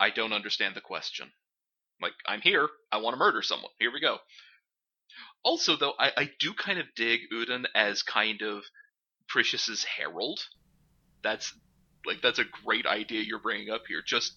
I 0.02 0.10
don't 0.10 0.34
understand 0.34 0.76
the 0.76 0.82
question. 0.82 1.32
Like, 2.02 2.14
I'm 2.26 2.42
here. 2.42 2.68
I 2.92 2.98
want 2.98 3.14
to 3.14 3.20
murder 3.20 3.44
someone. 3.44 3.72
Here 3.80 3.94
we 3.94 4.02
go. 4.02 4.18
Also, 5.44 5.76
though, 5.76 5.94
I, 6.00 6.12
I 6.18 6.30
do 6.40 6.54
kind 6.54 6.80
of 6.80 6.88
dig 6.96 7.22
Uden 7.32 7.66
as 7.76 8.02
kind 8.02 8.42
of 8.42 8.64
Precious's 9.28 9.84
herald. 9.84 10.40
That's 11.24 11.54
like 12.04 12.22
that's 12.24 12.40
a 12.40 12.46
great 12.66 12.88
idea 12.88 13.22
you're 13.22 13.40
bringing 13.40 13.70
up 13.70 13.84
here. 13.88 14.02
Just 14.04 14.34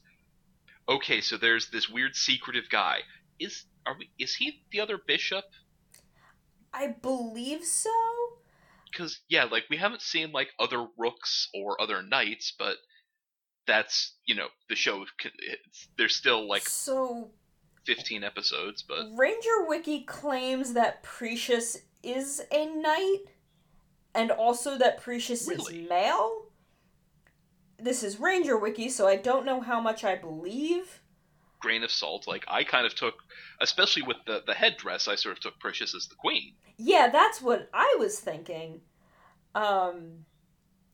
okay, 0.87 1.23
so 1.23 1.39
there's 1.39 1.71
this 1.71 1.89
weird 1.89 2.15
secretive 2.15 2.69
guy. 2.71 2.99
Is 3.41 3.65
are 3.87 3.97
we? 3.99 4.11
Is 4.19 4.35
he 4.35 4.63
the 4.71 4.81
other 4.81 4.99
bishop? 4.99 5.45
I 6.73 6.89
believe 6.89 7.65
so. 7.65 7.91
Because 8.91 9.21
yeah, 9.29 9.45
like 9.45 9.65
we 9.71 9.79
haven't 9.79 10.03
seen 10.03 10.31
like 10.31 10.51
other 10.61 10.87
rooks 10.99 11.49
or 11.55 11.81
other 11.81 12.03
knights, 12.03 12.53
but 12.59 12.77
that's 13.67 14.15
you 14.27 14.35
know 14.35 14.49
the 14.69 14.77
show. 14.77 15.05
There's 15.99 16.15
still 16.17 16.49
like 16.49 16.69
so 16.69 17.31
15 17.87 18.25
episodes, 18.25 18.83
but 18.83 19.07
Ranger 19.17 19.67
Wiki 19.67 20.03
claims 20.03 20.73
that 20.75 21.03
Precious 21.03 21.79
is 22.03 22.43
a 22.51 22.67
knight, 22.67 23.21
and 24.15 24.31
also 24.31 24.77
that 24.79 25.01
Precious 25.01 25.47
Really? 25.49 25.83
is 25.85 25.89
male. 25.89 26.47
This 27.79 28.03
is 28.03 28.21
Ranger 28.21 28.57
Wiki, 28.57 28.89
so 28.89 29.07
I 29.07 29.17
don't 29.17 29.45
know 29.45 29.61
how 29.61 29.81
much 29.81 30.05
I 30.05 30.15
believe. 30.15 31.01
grain 31.61 31.83
of 31.83 31.91
salt. 31.91 32.27
Like 32.29 32.45
I 32.49 32.63
kind 32.65 32.87
of 32.87 32.95
took, 32.95 33.15
especially 33.61 34.03
with 34.03 34.19
the 34.27 34.43
the 34.47 34.55
headdress, 34.55 35.09
I 35.09 35.15
sort 35.17 35.37
of 35.37 35.43
took 35.43 35.59
Precious 35.59 35.95
as 35.95 36.07
the 36.07 36.15
queen. 36.15 36.55
Yeah, 36.77 37.09
that's 37.11 37.41
what 37.43 37.69
I 37.73 37.97
was 37.99 38.19
thinking. 38.21 38.81
Um, 39.55 40.25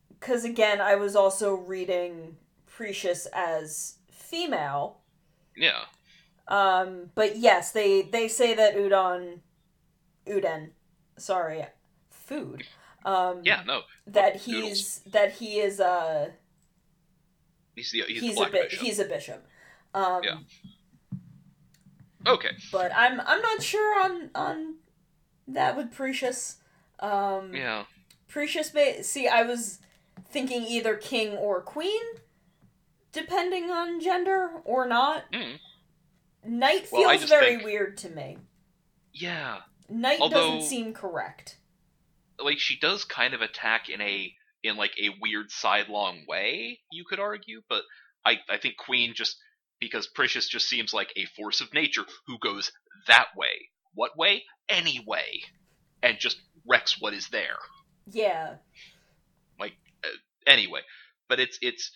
because 0.09 0.43
again, 0.45 0.79
I 0.81 0.95
was 0.95 1.15
also 1.15 1.53
reading 1.55 2.37
Precious 2.81 3.27
as 3.27 3.97
female. 4.09 5.01
Yeah, 5.55 5.81
Um, 6.47 7.11
but 7.13 7.37
yes, 7.37 7.71
they 7.71 8.01
they 8.01 8.27
say 8.27 8.55
that 8.55 8.75
udon, 8.75 9.41
uden, 10.25 10.71
sorry, 11.15 11.67
food. 12.09 12.63
Um, 13.05 13.41
yeah, 13.43 13.61
no, 13.67 13.81
that 14.07 14.37
he's 14.37 15.01
that 15.11 15.33
he 15.33 15.59
is 15.59 15.79
a 15.79 16.31
he's 17.75 17.91
the 17.91 18.01
he's, 18.07 18.21
he's, 18.21 18.35
the 18.35 18.41
a 18.41 18.45
bi- 18.45 18.61
bishop. 18.63 18.79
he's 18.79 18.97
a 18.99 19.05
bishop. 19.05 19.45
Um, 19.93 20.23
Yeah. 20.23 20.37
Okay, 22.25 22.51
but 22.71 22.91
I'm 22.95 23.19
I'm 23.21 23.41
not 23.43 23.61
sure 23.61 24.03
on 24.03 24.31
on 24.33 24.75
that 25.47 25.77
with 25.77 25.91
Precious. 25.91 26.57
Um, 26.99 27.53
yeah, 27.53 27.83
Precious 28.27 28.73
may 28.73 29.03
see. 29.03 29.27
I 29.27 29.43
was 29.43 29.77
thinking 30.29 30.63
either 30.63 30.95
king 30.95 31.35
or 31.35 31.61
queen, 31.61 32.01
depending 33.11 33.69
on 33.71 33.99
gender 33.99 34.49
or 34.65 34.87
not. 34.87 35.31
mm, 35.31 35.59
Knight 36.45 36.87
feels 36.87 37.05
Well, 37.05 37.27
very 37.27 37.51
think- 37.55 37.63
weird 37.63 37.97
to 37.97 38.09
me. 38.09 38.37
yeah. 39.13 39.61
Night 39.89 40.19
Although- 40.21 40.55
doesn't 40.55 40.69
seem 40.69 40.93
correct. 40.93 41.57
Like 42.39 42.59
she 42.59 42.77
does 42.79 43.03
kind 43.03 43.33
of 43.33 43.41
attack 43.41 43.89
in 43.89 44.01
a 44.01 44.33
in 44.63 44.75
like 44.77 44.93
a 44.99 45.09
weird 45.19 45.51
sidelong 45.51 46.25
way, 46.27 46.81
you 46.91 47.03
could 47.03 47.19
argue, 47.19 47.61
but 47.67 47.83
I 48.25 48.39
I 48.49 48.57
think 48.57 48.77
queen 48.77 49.13
just 49.13 49.37
because 49.79 50.07
Precious 50.07 50.47
just 50.47 50.67
seems 50.69 50.93
like 50.93 51.11
a 51.15 51.25
force 51.25 51.61
of 51.61 51.73
nature 51.73 52.05
who 52.27 52.37
goes 52.39 52.71
that 53.07 53.35
way. 53.35 53.69
What 53.93 54.15
way? 54.17 54.45
Any 54.69 54.99
way, 55.05 55.43
and 56.01 56.17
just 56.19 56.39
wrecks 56.65 56.99
what 57.01 57.13
is 57.13 57.27
there. 57.29 57.57
Yeah. 58.07 58.55
Like, 59.59 59.73
anyway 60.47 60.81
but 61.27 61.39
it's 61.39 61.59
it's 61.61 61.91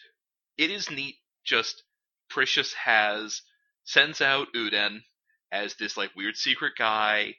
it 0.58 0.72
is 0.72 0.90
neat 0.92 1.18
just 1.46 1.84
Precious 2.30 2.74
has 2.74 3.42
sends 3.86 4.22
out 4.22 4.54
Uden 4.56 5.04
as 5.52 5.76
this 5.76 5.96
like 5.98 6.16
weird 6.16 6.36
secret 6.38 6.74
guy 6.78 7.36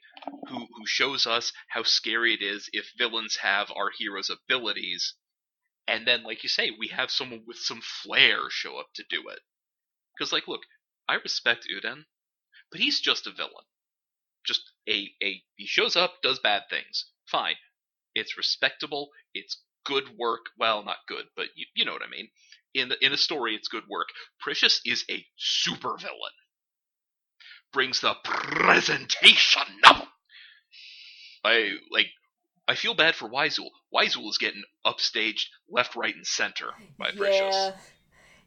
who 0.47 0.67
who 0.75 0.85
shows 0.87 1.27
us 1.27 1.53
how 1.69 1.83
scary 1.83 2.33
it 2.33 2.41
is 2.41 2.69
if 2.73 2.91
villains 2.97 3.37
have 3.37 3.71
our 3.71 3.91
hero's 3.97 4.29
abilities. 4.29 5.15
And 5.87 6.07
then, 6.07 6.23
like 6.23 6.43
you 6.43 6.49
say, 6.49 6.71
we 6.71 6.89
have 6.89 7.11
someone 7.11 7.43
with 7.47 7.57
some 7.57 7.81
flair 7.81 8.49
show 8.49 8.77
up 8.79 8.87
to 8.95 9.03
do 9.09 9.29
it. 9.29 9.39
Because, 10.17 10.33
like, 10.33 10.47
look, 10.47 10.63
I 11.09 11.15
respect 11.15 11.67
Uden, 11.73 12.05
but 12.71 12.81
he's 12.81 12.99
just 13.01 13.27
a 13.27 13.31
villain. 13.31 13.65
Just 14.45 14.71
a 14.89 15.09
a 15.23 15.43
he 15.55 15.65
shows 15.67 15.95
up, 15.95 16.21
does 16.23 16.39
bad 16.39 16.63
things. 16.69 17.05
Fine, 17.27 17.55
it's 18.15 18.37
respectable. 18.37 19.11
It's 19.33 19.63
good 19.85 20.17
work. 20.17 20.47
Well, 20.57 20.83
not 20.83 21.07
good, 21.07 21.27
but 21.35 21.47
you, 21.55 21.65
you 21.75 21.85
know 21.85 21.93
what 21.93 22.03
I 22.03 22.09
mean. 22.09 22.29
In 22.73 22.89
the 22.89 23.05
in 23.05 23.13
a 23.13 23.17
story, 23.17 23.55
it's 23.55 23.67
good 23.67 23.83
work. 23.89 24.07
Precious 24.39 24.81
is 24.85 25.03
a 25.09 25.25
super 25.37 25.97
villain. 25.97 26.33
Brings 27.73 28.01
the 28.01 28.15
presentation. 28.23 29.63
I 31.43 31.71
like. 31.91 32.07
I 32.67 32.75
feel 32.75 32.93
bad 32.93 33.15
for 33.15 33.29
Wyzul. 33.29 33.69
Wyzul 33.93 34.29
is 34.29 34.37
getting 34.37 34.63
upstaged 34.85 35.45
left, 35.69 35.95
right, 35.95 36.13
and 36.13 36.27
center 36.27 36.67
by 36.99 37.11
Precious. 37.11 37.55
Yeah, 37.55 37.71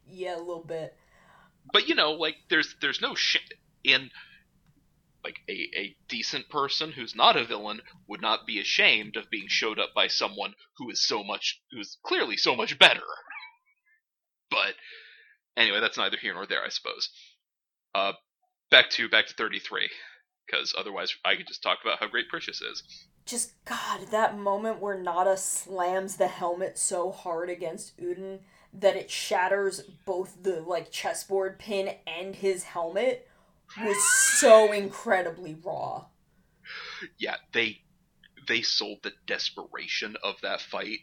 yeah, 0.07 0.37
a 0.37 0.39
little 0.39 0.65
bit. 0.65 0.95
But 1.73 1.89
you 1.89 1.95
know, 1.95 2.13
like 2.13 2.37
there's 2.49 2.75
there's 2.81 3.01
no 3.01 3.15
shit 3.15 3.43
in 3.85 4.11
like 5.25 5.39
a, 5.49 5.69
a 5.77 5.97
decent 6.09 6.49
person 6.49 6.93
who's 6.93 7.15
not 7.15 7.37
a 7.37 7.45
villain 7.45 7.81
would 8.09 8.23
not 8.23 8.47
be 8.47 8.61
ashamed 8.61 9.17
of 9.17 9.31
being 9.31 9.49
showed 9.49 9.79
up 9.79 9.91
by 9.95 10.07
someone 10.07 10.55
who 10.79 10.91
is 10.91 11.07
so 11.07 11.23
much 11.23 11.61
who's 11.73 11.99
clearly 12.05 12.37
so 12.37 12.57
much 12.57 12.79
better. 12.79 13.03
But 14.51 14.75
anyway, 15.57 15.81
that's 15.81 15.99
neither 15.99 16.17
here 16.17 16.35
nor 16.35 16.47
there, 16.47 16.65
I 16.65 16.69
suppose. 16.69 17.11
Uh, 17.95 18.13
back 18.71 18.91
to 18.91 19.09
back 19.09 19.27
to 19.27 19.35
33, 19.35 19.89
because 20.47 20.75
otherwise 20.79 21.15
I 21.25 21.37
could 21.37 21.47
just 21.47 21.63
talk 21.63 21.79
about 21.85 21.99
how 21.99 22.09
great 22.09 22.29
Precious 22.29 22.61
is. 22.61 22.83
Just 23.27 23.53
God, 23.65 24.09
that 24.11 24.39
moment 24.39 24.81
where 24.81 24.99
Nada 24.99 25.37
slams 25.37 26.17
the 26.17 26.29
helmet 26.29 26.79
so 26.79 27.11
hard 27.11 27.51
against 27.51 27.99
Uden 27.99 28.41
that 28.73 28.97
it 28.97 29.11
shatters 29.11 29.83
both 30.07 30.43
the 30.43 30.61
like 30.61 30.91
chessboard 30.91 31.59
pin 31.59 31.97
and 32.07 32.37
his 32.37 32.65
helmet 32.65 33.29
was 33.81 33.97
so 34.39 34.73
incredibly 34.73 35.57
raw. 35.63 36.07
Yeah, 37.19 37.37
they 37.53 37.83
they 38.49 38.63
sold 38.63 38.99
the 39.03 39.13
desperation 39.27 40.17
of 40.23 40.37
that 40.43 40.61
fight 40.61 41.01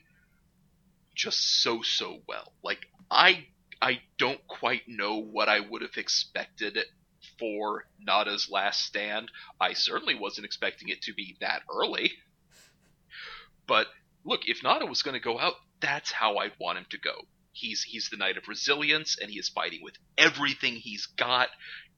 just 1.15 1.61
so 1.61 1.81
so 1.81 2.19
well. 2.27 2.53
Like 2.63 2.87
I 3.09 3.47
I 3.81 4.01
don't 4.17 4.45
quite 4.47 4.87
know 4.87 5.17
what 5.21 5.49
I 5.49 5.59
would 5.59 5.81
have 5.81 5.97
expected 5.97 6.77
for 7.39 7.87
Nada's 7.99 8.49
last 8.49 8.85
stand. 8.85 9.31
I 9.59 9.73
certainly 9.73 10.15
wasn't 10.15 10.45
expecting 10.45 10.89
it 10.89 11.03
to 11.03 11.13
be 11.13 11.37
that 11.41 11.61
early. 11.71 12.11
But 13.67 13.87
look, 14.23 14.47
if 14.47 14.63
Nada 14.63 14.85
was 14.85 15.03
going 15.03 15.13
to 15.13 15.19
go 15.23 15.39
out, 15.39 15.55
that's 15.79 16.11
how 16.11 16.37
I'd 16.37 16.53
want 16.59 16.79
him 16.79 16.85
to 16.89 16.97
go. 16.97 17.27
He's 17.51 17.83
he's 17.83 18.09
the 18.09 18.17
knight 18.17 18.37
of 18.37 18.47
resilience, 18.47 19.17
and 19.19 19.31
he 19.31 19.39
is 19.39 19.49
fighting 19.49 19.81
with 19.83 19.95
everything 20.17 20.75
he's 20.75 21.05
got, 21.05 21.49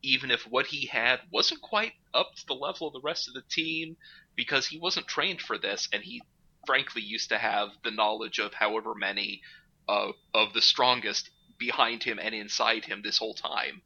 even 0.01 0.31
if 0.31 0.43
what 0.43 0.67
he 0.67 0.85
had 0.85 1.19
wasn't 1.31 1.61
quite 1.61 1.93
up 2.13 2.33
to 2.35 2.45
the 2.47 2.53
level 2.53 2.87
of 2.87 2.93
the 2.93 3.01
rest 3.01 3.27
of 3.27 3.33
the 3.33 3.43
team, 3.49 3.97
because 4.35 4.67
he 4.67 4.77
wasn't 4.79 5.07
trained 5.07 5.41
for 5.41 5.57
this, 5.57 5.89
and 5.91 6.03
he 6.03 6.21
frankly 6.65 7.01
used 7.01 7.29
to 7.29 7.37
have 7.37 7.69
the 7.83 7.91
knowledge 7.91 8.39
of 8.39 8.53
however 8.53 8.93
many 8.95 9.41
uh, 9.89 10.11
of 10.33 10.53
the 10.53 10.61
strongest 10.61 11.29
behind 11.57 12.03
him 12.03 12.19
and 12.21 12.35
inside 12.35 12.85
him 12.85 13.01
this 13.03 13.17
whole 13.17 13.33
time. 13.33 13.81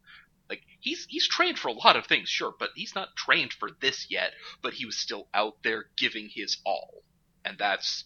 Like 0.48 0.62
he's 0.80 1.06
he's 1.08 1.26
trained 1.26 1.58
for 1.58 1.68
a 1.68 1.72
lot 1.72 1.96
of 1.96 2.06
things, 2.06 2.28
sure, 2.28 2.54
but 2.58 2.70
he's 2.74 2.94
not 2.94 3.16
trained 3.16 3.54
for 3.54 3.70
this 3.80 4.10
yet. 4.10 4.32
But 4.62 4.74
he 4.74 4.84
was 4.84 4.96
still 4.96 5.26
out 5.32 5.56
there 5.62 5.86
giving 5.96 6.28
his 6.28 6.58
all, 6.66 7.02
and 7.44 7.56
that's 7.58 8.04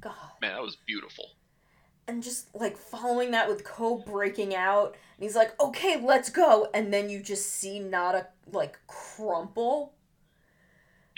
God. 0.00 0.14
man, 0.42 0.54
that 0.54 0.62
was 0.62 0.76
beautiful 0.76 1.30
and 2.08 2.22
just 2.22 2.54
like 2.54 2.76
following 2.76 3.32
that 3.32 3.48
with 3.48 3.64
Ko 3.64 3.96
breaking 3.96 4.54
out, 4.54 4.96
and 5.16 5.24
he's 5.24 5.36
like, 5.36 5.60
"Okay, 5.60 6.00
let's 6.00 6.30
go," 6.30 6.68
and 6.72 6.92
then 6.92 7.08
you 7.10 7.20
just 7.20 7.46
see 7.46 7.78
Nada 7.80 8.28
like 8.50 8.78
crumple, 8.86 9.94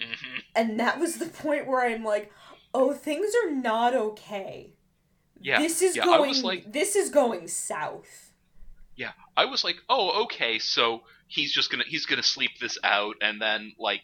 mm-hmm. 0.01 0.39
and 0.55 0.81
that 0.81 0.99
was 0.99 1.17
the 1.17 1.27
point 1.27 1.67
where 1.67 1.85
I'm 1.87 2.05
like, 2.05 2.33
"Oh, 2.73 2.95
things 2.95 3.33
are 3.45 3.51
not 3.51 3.95
okay." 3.95 4.73
Yeah, 5.41 5.61
this 5.61 5.83
is 5.83 5.97
yeah, 5.97 6.05
going. 6.05 6.43
Like, 6.43 6.73
this 6.73 6.97
is 6.97 7.11
going 7.11 7.49
south. 7.49 8.33
Yeah, 8.97 9.13
I 9.37 9.45
was 9.45 9.63
like, 9.63 9.77
"Oh, 9.89 10.25
okay, 10.25 10.59
so 10.59 11.03
he's 11.29 11.53
just 11.53 11.71
gonna 11.71 11.85
he's 11.87 12.07
gonna 12.07 12.23
sleep 12.23 12.53
this 12.61 12.79
out, 12.83 13.17
and 13.21 13.41
then 13.41 13.73
like, 13.79 14.03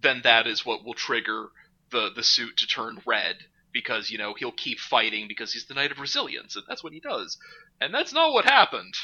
then 0.00 0.20
that 0.22 0.46
is 0.46 0.64
what 0.64 0.84
will 0.84 0.94
trigger 0.94 1.48
the 1.90 2.10
the 2.14 2.22
suit 2.22 2.58
to 2.58 2.66
turn 2.66 3.00
red." 3.06 3.36
because 3.76 4.08
you 4.08 4.16
know 4.16 4.32
he'll 4.32 4.52
keep 4.52 4.80
fighting 4.80 5.28
because 5.28 5.52
he's 5.52 5.66
the 5.66 5.74
knight 5.74 5.92
of 5.92 6.00
resilience 6.00 6.56
and 6.56 6.64
that's 6.66 6.82
what 6.82 6.94
he 6.94 7.00
does 7.00 7.36
and 7.78 7.92
that's 7.92 8.14
not 8.14 8.32
what 8.32 8.46
happened 8.46 8.94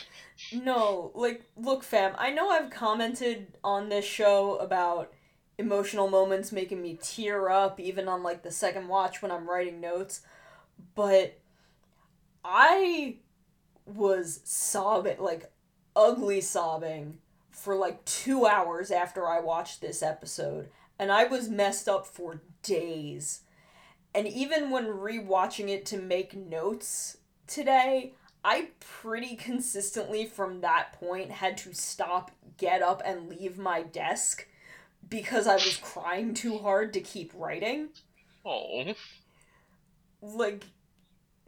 no 0.50 1.12
like 1.14 1.42
look 1.58 1.84
fam 1.84 2.14
i 2.16 2.30
know 2.30 2.48
i've 2.48 2.70
commented 2.70 3.48
on 3.62 3.90
this 3.90 4.06
show 4.06 4.56
about 4.56 5.12
emotional 5.58 6.08
moments 6.08 6.52
making 6.52 6.80
me 6.80 6.98
tear 7.02 7.50
up 7.50 7.78
even 7.78 8.08
on 8.08 8.22
like 8.22 8.42
the 8.42 8.50
second 8.50 8.88
watch 8.88 9.20
when 9.20 9.30
i'm 9.30 9.46
writing 9.46 9.78
notes 9.78 10.22
but 10.94 11.38
i 12.44 13.16
was 13.86 14.40
sobbing 14.44 15.18
like 15.18 15.50
ugly 15.94 16.40
sobbing 16.40 17.18
for 17.50 17.74
like 17.74 18.04
two 18.04 18.46
hours 18.46 18.90
after 18.90 19.28
i 19.28 19.38
watched 19.40 19.80
this 19.80 20.02
episode 20.02 20.68
and 20.98 21.12
i 21.12 21.24
was 21.24 21.48
messed 21.48 21.88
up 21.88 22.06
for 22.06 22.40
days 22.62 23.42
and 24.14 24.26
even 24.26 24.70
when 24.70 24.86
rewatching 24.86 25.68
it 25.68 25.86
to 25.86 25.96
make 25.98 26.36
notes 26.36 27.18
today, 27.46 28.14
I 28.44 28.68
pretty 28.80 29.36
consistently 29.36 30.26
from 30.26 30.60
that 30.60 30.92
point 30.92 31.30
had 31.30 31.56
to 31.58 31.72
stop, 31.72 32.30
get 32.58 32.82
up, 32.82 33.00
and 33.04 33.28
leave 33.28 33.58
my 33.58 33.82
desk 33.82 34.46
because 35.08 35.46
I 35.46 35.54
was 35.54 35.78
crying 35.82 36.34
too 36.34 36.58
hard 36.58 36.92
to 36.94 37.00
keep 37.00 37.32
writing. 37.34 37.88
Oh. 38.44 38.92
Like, 40.22 40.64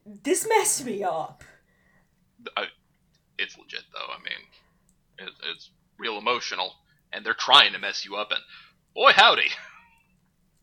this 0.04 0.46
messed 0.46 0.84
me 0.84 1.02
up. 1.02 1.42
I, 2.56 2.64
it's 3.38 3.56
legit, 3.56 3.84
though. 3.92 4.12
I 4.12 4.18
mean, 4.18 5.28
it, 5.28 5.32
it's 5.50 5.70
real 5.98 6.18
emotional, 6.18 6.74
and 7.12 7.24
they're 7.24 7.34
trying 7.34 7.72
to 7.72 7.78
mess 7.78 8.04
you 8.04 8.16
up, 8.16 8.30
and 8.32 8.40
boy, 8.94 9.12
howdy 9.14 9.50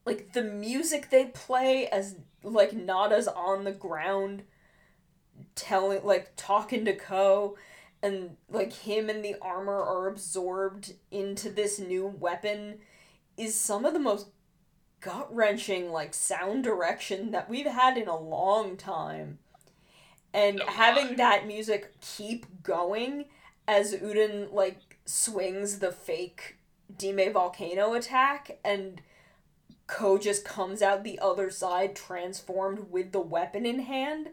like 0.05 0.33
the 0.33 0.43
music 0.43 1.09
they 1.09 1.25
play 1.25 1.87
as 1.87 2.15
like 2.43 2.73
Nada's 2.73 3.27
on 3.27 3.63
the 3.63 3.71
ground 3.71 4.43
telling 5.55 6.03
like 6.03 6.33
talking 6.35 6.85
to 6.85 6.93
Ko 6.93 7.57
and 8.01 8.37
like 8.49 8.73
him 8.73 9.09
and 9.09 9.23
the 9.23 9.35
armor 9.41 9.79
are 9.79 10.07
absorbed 10.07 10.93
into 11.11 11.49
this 11.49 11.79
new 11.79 12.07
weapon 12.07 12.79
is 13.37 13.59
some 13.59 13.85
of 13.85 13.93
the 13.93 13.99
most 13.99 14.27
gut 15.01 15.33
wrenching 15.35 15.91
like 15.91 16.13
sound 16.13 16.63
direction 16.63 17.31
that 17.31 17.49
we've 17.49 17.65
had 17.65 17.97
in 17.97 18.07
a 18.07 18.17
long 18.17 18.77
time. 18.77 19.39
And 20.33 20.57
no 20.57 20.65
having 20.65 21.17
that 21.17 21.45
music 21.45 21.93
keep 21.99 22.45
going 22.63 23.25
as 23.67 23.93
Uden 23.93 24.53
like 24.53 24.99
swings 25.05 25.79
the 25.79 25.91
fake 25.91 26.57
Dime 26.97 27.33
volcano 27.33 27.93
attack 27.93 28.59
and 28.63 29.01
Ko 29.87 30.17
just 30.17 30.45
comes 30.45 30.81
out 30.81 31.03
the 31.03 31.19
other 31.19 31.49
side 31.49 31.95
transformed 31.95 32.91
with 32.91 33.11
the 33.11 33.19
weapon 33.19 33.65
in 33.65 33.79
hand. 33.79 34.29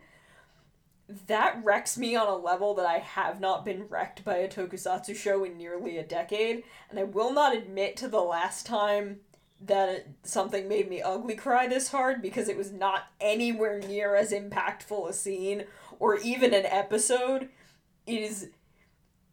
That 1.26 1.60
wrecks 1.64 1.98
me 1.98 2.14
on 2.14 2.28
a 2.28 2.36
level 2.36 2.74
that 2.74 2.86
I 2.86 2.98
have 2.98 3.40
not 3.40 3.64
been 3.64 3.88
wrecked 3.88 4.24
by 4.24 4.36
a 4.36 4.48
tokusatsu 4.48 5.16
show 5.16 5.42
in 5.42 5.56
nearly 5.56 5.98
a 5.98 6.04
decade, 6.04 6.62
and 6.90 6.98
I 6.98 7.04
will 7.04 7.32
not 7.32 7.56
admit 7.56 7.96
to 7.96 8.08
the 8.08 8.20
last 8.20 8.66
time 8.66 9.20
that 9.60 10.06
something 10.22 10.68
made 10.68 10.88
me 10.88 11.02
ugly 11.02 11.34
cry 11.34 11.66
this 11.66 11.90
hard 11.90 12.22
because 12.22 12.48
it 12.48 12.56
was 12.56 12.72
not 12.72 13.04
anywhere 13.20 13.80
near 13.80 14.14
as 14.14 14.32
impactful 14.32 15.08
a 15.08 15.12
scene 15.12 15.64
or 15.98 16.16
even 16.18 16.54
an 16.54 16.66
episode. 16.66 17.48
It 18.06 18.22
is. 18.22 18.50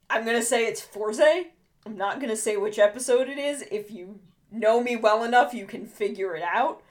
I'm 0.09 0.26
gonna 0.26 0.41
say 0.41 0.65
it's 0.65 0.82
Fourze. 0.82 1.19
I'm 1.86 1.97
not 1.97 2.19
gonna 2.19 2.36
say 2.36 2.57
which 2.57 2.80
episode 2.80 3.30
it 3.30 3.38
is. 3.38 3.63
If 3.71 3.91
you 3.91 4.19
know 4.51 4.82
me 4.82 4.95
well 4.95 5.23
enough, 5.23 5.53
you 5.53 5.65
can 5.65 5.86
figure 5.86 6.36
it 6.36 6.43
out. 6.43 6.82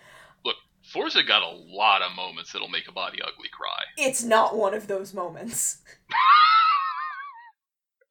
Look, 0.45 0.57
Fourze 0.93 1.20
got 1.26 1.43
a 1.43 1.51
lot 1.51 2.03
of 2.03 2.14
moments 2.14 2.53
that'll 2.53 2.68
make 2.68 2.89
a 2.89 2.93
body 2.93 3.18
ugly 3.20 3.49
cry. 3.53 3.82
It's 3.97 4.22
not 4.22 4.57
one 4.57 4.74
of 4.74 4.87
those 4.87 5.12
moments. 5.12 5.82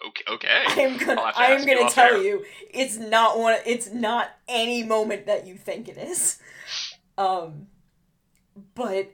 okay, 0.07 0.23
okay. 0.29 0.47
I 0.67 0.81
am 0.81 0.97
gonna 0.97 1.21
I 1.21 1.45
am 1.47 1.65
gonna 1.65 1.89
tell 1.89 2.21
you, 2.21 2.43
it's 2.69 2.97
not 2.97 3.39
one. 3.39 3.57
It's 3.65 3.91
not 3.91 4.31
any 4.47 4.83
moment 4.83 5.25
that 5.25 5.47
you 5.47 5.55
think 5.55 5.87
it 5.87 5.97
is. 5.97 6.39
Um, 7.17 7.67
but 8.75 9.11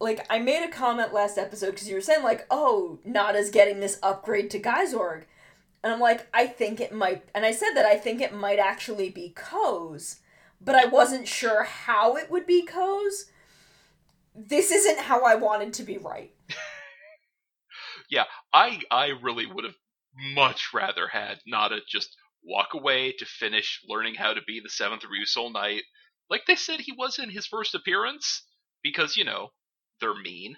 like 0.00 0.26
I 0.30 0.38
made 0.38 0.64
a 0.64 0.72
comment 0.72 1.12
last 1.12 1.38
episode 1.38 1.72
because 1.72 1.88
you 1.88 1.94
were 1.94 2.00
saying 2.00 2.22
like, 2.24 2.46
oh, 2.50 2.98
Nada's 3.04 3.50
getting 3.50 3.80
this 3.80 3.98
upgrade 4.02 4.50
to 4.50 4.60
Gaisorg. 4.60 5.24
And 5.82 5.92
I'm 5.92 6.00
like, 6.00 6.26
I 6.34 6.46
think 6.46 6.80
it 6.80 6.92
might 6.92 7.24
and 7.34 7.44
I 7.44 7.52
said 7.52 7.74
that 7.74 7.86
I 7.86 7.96
think 7.96 8.20
it 8.20 8.34
might 8.34 8.58
actually 8.58 9.10
be 9.10 9.32
Ko's, 9.34 10.20
but 10.60 10.74
I 10.74 10.86
wasn't 10.86 11.28
sure 11.28 11.64
how 11.64 12.16
it 12.16 12.30
would 12.30 12.46
be 12.46 12.64
Ko's. 12.64 13.26
This 14.34 14.70
isn't 14.70 15.00
how 15.00 15.24
I 15.24 15.34
wanted 15.34 15.72
to 15.74 15.82
be 15.82 15.98
right. 15.98 16.32
yeah, 18.10 18.24
I 18.52 18.80
I 18.90 19.08
really 19.22 19.46
would 19.46 19.64
have 19.64 19.76
much 20.14 20.68
rather 20.74 21.08
had 21.08 21.40
Nada 21.46 21.80
just 21.88 22.16
walk 22.42 22.74
away 22.74 23.12
to 23.12 23.24
finish 23.26 23.80
learning 23.86 24.14
how 24.14 24.34
to 24.34 24.42
be 24.46 24.60
the 24.60 24.68
seventh 24.70 25.02
Ryusoul 25.02 25.52
Knight, 25.52 25.82
like 26.28 26.46
they 26.46 26.56
said 26.56 26.80
he 26.80 26.92
was 26.92 27.18
in 27.18 27.30
his 27.30 27.46
first 27.46 27.74
appearance, 27.74 28.42
because 28.82 29.16
you 29.16 29.24
know 29.24 29.52
they're 30.00 30.14
mean. 30.14 30.56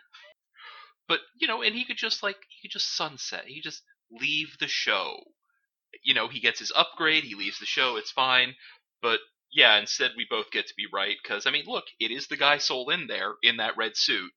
But 1.09 1.21
you 1.41 1.47
know, 1.47 1.63
and 1.63 1.75
he 1.75 1.85
could 1.85 1.97
just 1.97 2.23
like 2.23 2.37
he 2.49 2.69
could 2.69 2.73
just 2.73 2.97
sunset. 2.97 3.45
He 3.47 3.61
just 3.61 3.83
leave 4.11 4.57
the 4.61 4.69
show. 4.69 5.19
You 6.03 6.15
know, 6.15 6.29
he 6.29 6.41
gets 6.41 6.59
his 6.61 6.73
upgrade. 6.75 7.25
He 7.25 7.35
leaves 7.35 7.59
the 7.59 7.67
show. 7.67 7.97
It's 7.97 8.11
fine. 8.11 8.55
But 9.03 9.21
yeah, 9.53 9.79
instead 9.79 10.13
we 10.17 10.27
both 10.29 10.51
get 10.51 10.67
to 10.69 10.75
be 10.77 10.87
right 10.93 11.17
because 11.23 11.47
I 11.47 11.51
mean, 11.51 11.65
look, 11.67 11.85
it 12.01 12.11
is 12.11 12.29
the 12.29 12.37
guy 12.37 12.59
soul 12.59 12.91
in 12.91 13.07
there 13.09 13.35
in 13.43 13.59
that 13.59 13.77
red 13.77 13.97
suit, 13.97 14.33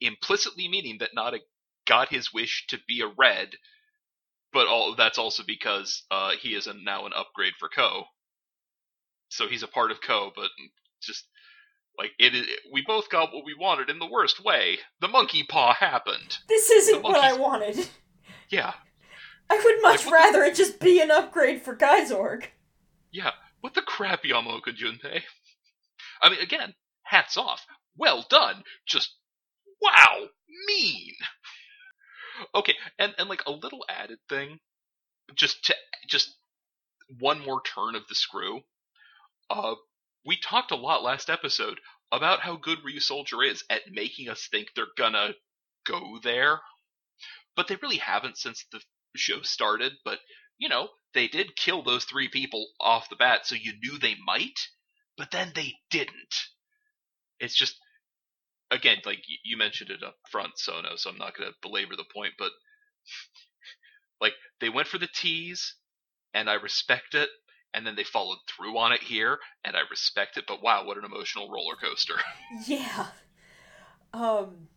implicitly 0.00 0.68
meaning 0.68 0.98
that 1.00 1.14
Nada 1.14 1.38
got 1.86 2.10
his 2.10 2.32
wish 2.32 2.66
to 2.68 2.78
be 2.86 3.00
a 3.00 3.06
red 3.18 3.50
but 4.52 4.66
all 4.66 4.94
that's 4.96 5.18
also 5.18 5.42
because 5.46 6.04
uh, 6.10 6.32
he 6.40 6.50
is 6.50 6.66
a, 6.66 6.74
now 6.74 7.06
an 7.06 7.12
upgrade 7.14 7.54
for 7.58 7.68
Ko. 7.68 8.04
So 9.28 9.46
he's 9.46 9.62
a 9.62 9.68
part 9.68 9.90
of 9.90 10.00
Ko, 10.00 10.32
but 10.34 10.48
just 11.02 11.26
like 11.98 12.12
it, 12.18 12.48
we 12.72 12.82
both 12.86 13.10
got 13.10 13.32
what 13.32 13.44
we 13.44 13.54
wanted 13.58 13.90
in 13.90 13.98
the 13.98 14.10
worst 14.10 14.42
way. 14.42 14.78
The 15.00 15.08
monkey 15.08 15.42
paw 15.42 15.74
happened. 15.74 16.38
This 16.48 16.70
isn't 16.70 17.02
what 17.02 17.22
I 17.22 17.34
wanted. 17.34 17.88
Yeah. 18.50 18.72
I 19.50 19.60
would 19.62 19.82
much 19.82 20.06
like, 20.06 20.14
rather 20.14 20.40
the... 20.40 20.46
it 20.46 20.54
just 20.54 20.80
be 20.80 21.00
an 21.00 21.10
upgrade 21.10 21.62
for 21.62 21.76
Gaisorg. 21.76 22.44
Yeah, 23.10 23.32
what 23.60 23.74
the 23.74 23.82
crap, 23.82 24.22
Yamaoka 24.22 24.74
Junpei? 24.74 25.22
I 26.22 26.30
mean, 26.30 26.40
again, 26.40 26.74
hats 27.02 27.36
off. 27.36 27.66
Well 27.96 28.26
done. 28.28 28.62
Just 28.86 29.16
wow, 29.82 30.28
mean 30.66 31.14
okay, 32.54 32.74
and 32.98 33.14
and 33.18 33.28
like 33.28 33.42
a 33.46 33.50
little 33.52 33.84
added 33.88 34.18
thing, 34.28 34.58
just 35.34 35.64
to 35.66 35.74
just 36.08 36.36
one 37.18 37.40
more 37.40 37.62
turn 37.62 37.94
of 37.94 38.06
the 38.08 38.14
screw. 38.14 38.62
Uh, 39.50 39.74
we 40.24 40.36
talked 40.36 40.70
a 40.70 40.76
lot 40.76 41.02
last 41.02 41.30
episode 41.30 41.80
about 42.12 42.40
how 42.40 42.56
good 42.56 42.78
Ryusoulger 42.84 43.46
is 43.46 43.64
at 43.70 43.90
making 43.90 44.28
us 44.28 44.48
think 44.50 44.68
they're 44.74 44.86
gonna 44.96 45.34
go 45.86 46.18
there, 46.22 46.60
but 47.56 47.68
they 47.68 47.76
really 47.76 47.98
haven't 47.98 48.38
since 48.38 48.64
the 48.72 48.80
show 49.16 49.42
started. 49.42 49.92
But 50.04 50.20
you 50.58 50.68
know, 50.68 50.88
they 51.14 51.28
did 51.28 51.56
kill 51.56 51.82
those 51.82 52.04
three 52.04 52.28
people 52.28 52.68
off 52.80 53.08
the 53.08 53.16
bat, 53.16 53.46
so 53.46 53.54
you 53.54 53.72
knew 53.82 53.98
they 53.98 54.16
might, 54.24 54.58
but 55.16 55.30
then 55.30 55.52
they 55.54 55.74
didn't. 55.90 56.34
It's 57.40 57.54
just 57.54 57.78
again, 58.70 58.98
like 59.04 59.22
you 59.42 59.56
mentioned 59.56 59.90
it 59.90 60.02
up 60.02 60.16
front, 60.30 60.58
Sono, 60.58 60.96
so 60.96 61.10
I'm 61.10 61.18
not 61.18 61.36
going 61.36 61.50
to 61.50 61.56
belabor 61.62 61.96
the 61.96 62.04
point, 62.14 62.34
but 62.38 62.50
like 64.20 64.34
they 64.60 64.68
went 64.68 64.88
for 64.88 64.98
the 64.98 65.08
tease, 65.08 65.74
and 66.34 66.48
I 66.48 66.54
respect 66.54 67.14
it, 67.14 67.28
and 67.74 67.86
then 67.86 67.96
they 67.96 68.04
followed 68.04 68.38
through 68.48 68.76
on 68.78 68.92
it 68.92 69.02
here, 69.02 69.38
and 69.64 69.76
I 69.76 69.80
respect 69.90 70.36
it. 70.36 70.44
But 70.46 70.62
wow, 70.62 70.84
what 70.84 70.98
an 70.98 71.04
emotional 71.04 71.50
roller 71.50 71.76
coaster! 71.76 72.16
yeah. 72.66 73.06
Um, 74.12 74.68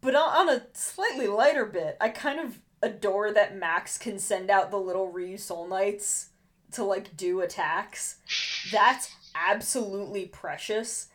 but 0.00 0.14
on 0.14 0.48
a 0.48 0.66
slightly 0.72 1.26
lighter 1.26 1.66
bit, 1.66 1.96
I 2.00 2.08
kind 2.08 2.40
of 2.40 2.60
adore 2.80 3.32
that 3.32 3.56
Max 3.56 3.98
can 3.98 4.18
send 4.18 4.50
out 4.50 4.70
the 4.70 4.78
little 4.78 5.12
Ryusoul 5.12 5.68
Knights 5.68 6.30
to 6.72 6.84
like 6.84 7.16
do 7.16 7.40
attacks. 7.40 8.16
That's 8.70 9.10
absolutely 9.34 10.26
precious 10.26 11.08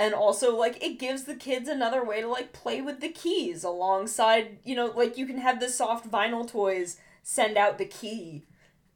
and 0.00 0.14
also 0.14 0.56
like 0.56 0.82
it 0.82 0.98
gives 0.98 1.24
the 1.24 1.36
kids 1.36 1.68
another 1.68 2.04
way 2.04 2.20
to 2.20 2.26
like 2.26 2.52
play 2.52 2.80
with 2.80 3.00
the 3.00 3.08
keys 3.10 3.62
alongside 3.62 4.58
you 4.64 4.74
know 4.74 4.86
like 4.86 5.16
you 5.16 5.26
can 5.26 5.38
have 5.38 5.60
the 5.60 5.68
soft 5.68 6.10
vinyl 6.10 6.50
toys 6.50 6.96
send 7.22 7.56
out 7.56 7.78
the 7.78 7.84
key 7.84 8.44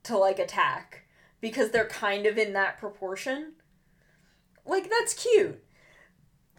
to 0.03 0.17
like 0.17 0.39
attack 0.39 1.05
because 1.41 1.71
they're 1.71 1.87
kind 1.87 2.27
of 2.27 2.39
in 2.39 2.53
that 2.53 2.79
proportion. 2.79 3.53
Like 4.65 4.89
that's 4.89 5.13
cute. 5.13 5.63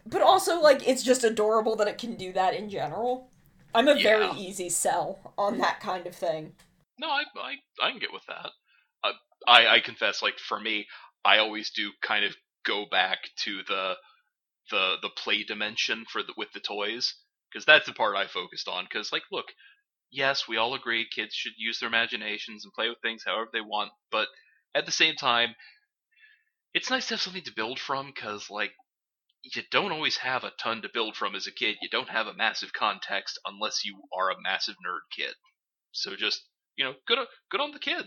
But 0.04 0.22
also 0.22 0.60
like 0.60 0.86
it's 0.86 1.02
just 1.02 1.24
adorable 1.24 1.76
that 1.76 1.88
it 1.88 1.98
can 1.98 2.14
do 2.14 2.32
that 2.34 2.54
in 2.54 2.70
general. 2.70 3.30
I'm 3.74 3.88
a 3.88 3.96
yeah. 3.96 4.02
very 4.02 4.30
easy 4.38 4.68
sell 4.68 5.32
on 5.36 5.58
that 5.58 5.80
kind 5.80 6.06
of 6.06 6.14
thing. 6.14 6.52
No 6.98 7.08
i 7.08 7.22
i, 7.36 7.54
I 7.82 7.90
can 7.90 7.98
get 7.98 8.12
with 8.12 8.26
that. 8.28 8.50
Uh, 9.02 9.12
i 9.46 9.66
i 9.66 9.80
confess 9.80 10.22
like 10.22 10.38
for 10.38 10.58
me 10.58 10.86
i 11.24 11.38
always 11.38 11.70
do 11.70 11.90
kind 12.00 12.24
of 12.24 12.34
go 12.64 12.84
back 12.90 13.18
to 13.36 13.62
the 13.68 13.94
the 14.70 14.96
the 15.02 15.10
play 15.10 15.44
dimension 15.44 16.04
for 16.10 16.22
the 16.22 16.34
with 16.36 16.52
the 16.52 16.60
toys 16.60 17.14
because 17.50 17.64
that's 17.64 17.86
the 17.86 17.92
part 17.92 18.16
I 18.16 18.26
focused 18.26 18.68
on. 18.68 18.84
Because 18.84 19.12
like, 19.12 19.22
look, 19.32 19.46
yes, 20.10 20.48
we 20.48 20.56
all 20.56 20.74
agree 20.74 21.06
kids 21.14 21.34
should 21.34 21.54
use 21.56 21.80
their 21.80 21.88
imaginations 21.88 22.64
and 22.64 22.72
play 22.74 22.88
with 22.88 22.98
things 23.02 23.24
however 23.26 23.48
they 23.52 23.60
want, 23.60 23.92
but 24.10 24.28
at 24.74 24.86
the 24.86 24.92
same 24.92 25.16
time, 25.16 25.54
it's 26.74 26.90
nice 26.90 27.08
to 27.08 27.14
have 27.14 27.20
something 27.20 27.44
to 27.44 27.54
build 27.54 27.78
from. 27.80 28.06
Because 28.14 28.50
like, 28.50 28.72
you 29.42 29.62
don't 29.70 29.92
always 29.92 30.18
have 30.18 30.44
a 30.44 30.52
ton 30.60 30.82
to 30.82 30.90
build 30.92 31.16
from 31.16 31.34
as 31.34 31.46
a 31.46 31.52
kid. 31.52 31.76
You 31.82 31.88
don't 31.90 32.10
have 32.10 32.26
a 32.26 32.34
massive 32.34 32.72
context 32.72 33.38
unless 33.46 33.84
you 33.84 34.02
are 34.16 34.30
a 34.30 34.40
massive 34.42 34.76
nerd 34.86 35.00
kid. 35.16 35.34
So 35.92 36.16
just 36.16 36.42
you 36.76 36.84
know, 36.84 36.94
good 37.06 37.18
on, 37.18 37.26
good 37.50 37.60
on 37.60 37.72
the 37.72 37.78
kid. 37.78 38.06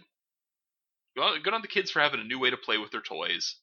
Good 1.16 1.54
on 1.54 1.62
the 1.62 1.68
kids 1.68 1.92
for 1.92 2.00
having 2.00 2.22
a 2.22 2.24
new 2.24 2.40
way 2.40 2.50
to 2.50 2.58
play 2.58 2.78
with 2.78 2.92
their 2.92 3.02
toys 3.02 3.58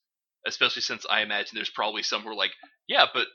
especially 0.47 0.83
since 0.83 1.05
I 1.11 1.23
imagine 1.23 1.53
there's 1.55 1.71
probably 1.71 2.03
some 2.03 2.23
who 2.23 2.31
are 2.31 2.35
like, 2.35 2.53
yeah, 2.87 3.07
but 3.13 3.27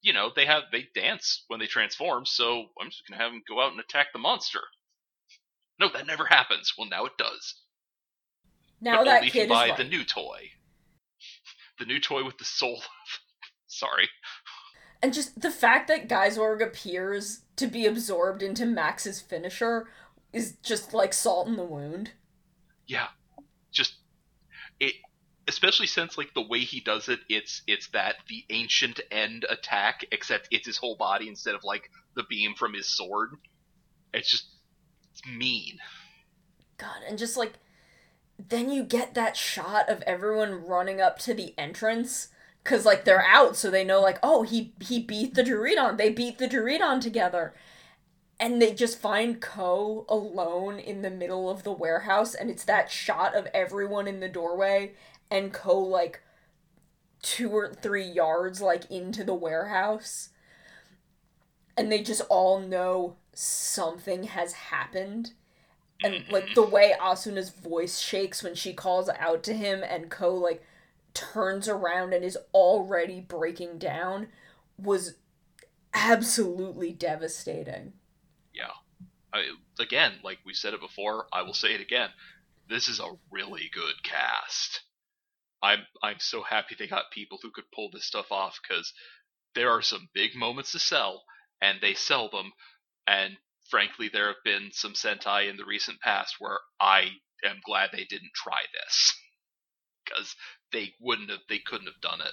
you 0.00 0.12
know 0.12 0.30
they 0.34 0.46
have 0.46 0.64
they 0.70 0.88
dance 0.94 1.44
when 1.48 1.60
they 1.60 1.66
transform, 1.66 2.24
so 2.26 2.66
I'm 2.80 2.90
just 2.90 3.02
gonna 3.08 3.20
have 3.22 3.32
them 3.32 3.42
go 3.48 3.60
out 3.60 3.72
and 3.72 3.80
attack 3.80 4.08
the 4.12 4.18
monster. 4.18 4.60
No, 5.80 5.88
that 5.92 6.06
never 6.06 6.26
happens. 6.26 6.74
Well, 6.76 6.88
now 6.88 7.06
it 7.06 7.12
does. 7.18 7.54
Now 8.80 8.98
but 8.98 9.04
that 9.04 9.16
only 9.18 9.30
kid 9.30 9.42
if 9.42 9.48
you 9.48 9.54
buy 9.54 9.74
the 9.76 9.84
new 9.84 10.04
toy, 10.04 10.50
the 11.78 11.84
new 11.84 12.00
toy 12.00 12.24
with 12.24 12.38
the 12.38 12.44
soul. 12.44 12.82
Sorry. 13.66 14.08
And 15.02 15.14
just 15.14 15.40
the 15.40 15.50
fact 15.50 15.86
that 15.88 16.08
Gaisorg 16.08 16.62
appears 16.62 17.42
to 17.56 17.66
be 17.66 17.86
absorbed 17.86 18.42
into 18.42 18.66
Max's 18.66 19.20
finisher 19.20 19.88
is 20.32 20.56
just 20.62 20.92
like 20.92 21.12
salt 21.12 21.46
in 21.46 21.56
the 21.56 21.64
wound. 21.64 22.12
Yeah, 22.86 23.08
just 23.70 23.94
it 24.80 24.94
especially 25.48 25.86
since 25.86 26.18
like 26.18 26.34
the 26.34 26.46
way 26.46 26.60
he 26.60 26.80
does 26.80 27.08
it, 27.08 27.20
it's 27.28 27.62
it's 27.66 27.88
that 27.88 28.16
the 28.28 28.44
ancient 28.50 29.00
end 29.10 29.46
attack, 29.48 30.04
except 30.12 30.48
it's 30.50 30.66
his 30.66 30.76
whole 30.76 30.96
body 30.96 31.26
instead 31.26 31.54
of 31.54 31.64
like 31.64 31.90
the 32.14 32.24
beam 32.28 32.54
from 32.54 32.74
his 32.74 32.86
sword. 32.86 33.30
It's 34.12 34.30
just 34.30 34.46
it's 35.12 35.22
mean. 35.26 35.78
God, 36.76 37.02
and 37.08 37.18
just 37.18 37.36
like 37.36 37.54
then 38.38 38.70
you 38.70 38.84
get 38.84 39.14
that 39.14 39.36
shot 39.36 39.88
of 39.88 40.02
everyone 40.02 40.64
running 40.64 41.00
up 41.00 41.18
to 41.20 41.34
the 41.34 41.54
entrance 41.58 42.28
because 42.62 42.84
like 42.84 43.04
they're 43.04 43.24
out, 43.24 43.56
so 43.56 43.70
they 43.70 43.84
know 43.84 44.00
like 44.00 44.18
oh 44.22 44.42
he 44.42 44.74
he 44.80 45.00
beat 45.00 45.34
the 45.34 45.42
Druidon. 45.42 45.96
They 45.96 46.10
beat 46.10 46.38
the 46.38 46.48
Druidon 46.48 47.00
together. 47.00 47.54
And 48.40 48.62
they 48.62 48.72
just 48.72 49.00
find 49.00 49.40
Ko 49.40 50.06
alone 50.08 50.78
in 50.78 51.02
the 51.02 51.10
middle 51.10 51.50
of 51.50 51.64
the 51.64 51.72
warehouse, 51.72 52.36
and 52.36 52.48
it's 52.48 52.62
that 52.66 52.88
shot 52.88 53.34
of 53.34 53.48
everyone 53.52 54.06
in 54.06 54.20
the 54.20 54.28
doorway, 54.28 54.92
and 55.30 55.52
Ko 55.52 55.78
like 55.78 56.22
two 57.22 57.50
or 57.50 57.72
three 57.72 58.04
yards 58.04 58.60
like 58.60 58.90
into 58.90 59.24
the 59.24 59.34
warehouse 59.34 60.30
and 61.76 61.90
they 61.90 62.02
just 62.02 62.22
all 62.28 62.60
know 62.60 63.16
something 63.32 64.24
has 64.24 64.52
happened 64.52 65.32
and 66.02 66.24
like 66.30 66.54
the 66.54 66.62
mm-hmm. 66.62 66.72
way 66.72 66.94
Asuna's 67.00 67.50
voice 67.50 67.98
shakes 67.98 68.42
when 68.42 68.54
she 68.54 68.72
calls 68.72 69.08
out 69.18 69.42
to 69.44 69.52
him 69.52 69.82
and 69.82 70.10
Ko 70.10 70.34
like 70.34 70.62
turns 71.14 71.68
around 71.68 72.12
and 72.12 72.24
is 72.24 72.38
already 72.54 73.20
breaking 73.20 73.78
down 73.78 74.28
was 74.78 75.16
absolutely 75.92 76.92
devastating. 76.92 77.94
Yeah. 78.54 78.70
I, 79.32 79.50
again, 79.80 80.12
like 80.22 80.38
we 80.46 80.54
said 80.54 80.74
it 80.74 80.80
before, 80.80 81.26
I 81.32 81.42
will 81.42 81.54
say 81.54 81.74
it 81.74 81.80
again. 81.80 82.10
This 82.68 82.88
is 82.88 83.00
a 83.00 83.16
really 83.30 83.70
good 83.72 84.02
cast. 84.02 84.82
I'm 85.62 85.80
I'm 86.02 86.18
so 86.18 86.42
happy 86.42 86.76
they 86.78 86.86
got 86.86 87.10
people 87.12 87.38
who 87.42 87.50
could 87.50 87.70
pull 87.74 87.90
this 87.92 88.04
stuff 88.04 88.30
off 88.30 88.58
because 88.62 88.92
there 89.54 89.70
are 89.70 89.82
some 89.82 90.08
big 90.14 90.36
moments 90.36 90.72
to 90.72 90.78
sell, 90.78 91.22
and 91.60 91.78
they 91.80 91.94
sell 91.94 92.28
them. 92.30 92.52
And 93.06 93.36
frankly, 93.70 94.10
there 94.12 94.28
have 94.28 94.44
been 94.44 94.70
some 94.72 94.92
Sentai 94.92 95.50
in 95.50 95.56
the 95.56 95.64
recent 95.64 96.00
past 96.00 96.36
where 96.38 96.58
I 96.80 97.08
am 97.44 97.60
glad 97.64 97.90
they 97.92 98.04
didn't 98.04 98.32
try 98.34 98.60
this 98.72 99.14
because 100.04 100.34
they 100.72 100.92
wouldn't 101.00 101.30
have, 101.30 101.40
they 101.48 101.58
couldn't 101.58 101.86
have 101.86 102.00
done 102.00 102.20
it. 102.20 102.32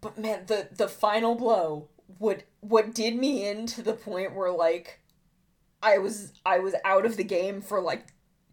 But 0.00 0.18
man, 0.18 0.44
the 0.46 0.68
the 0.72 0.88
final 0.88 1.34
blow 1.34 1.88
what 2.18 2.44
what 2.60 2.94
did 2.94 3.16
me 3.16 3.48
in 3.48 3.66
to 3.66 3.82
the 3.82 3.92
point 3.92 4.34
where 4.34 4.50
like 4.50 5.00
I 5.82 5.98
was 5.98 6.32
I 6.44 6.58
was 6.58 6.74
out 6.84 7.04
of 7.04 7.16
the 7.16 7.24
game 7.24 7.60
for 7.60 7.80
like 7.80 8.06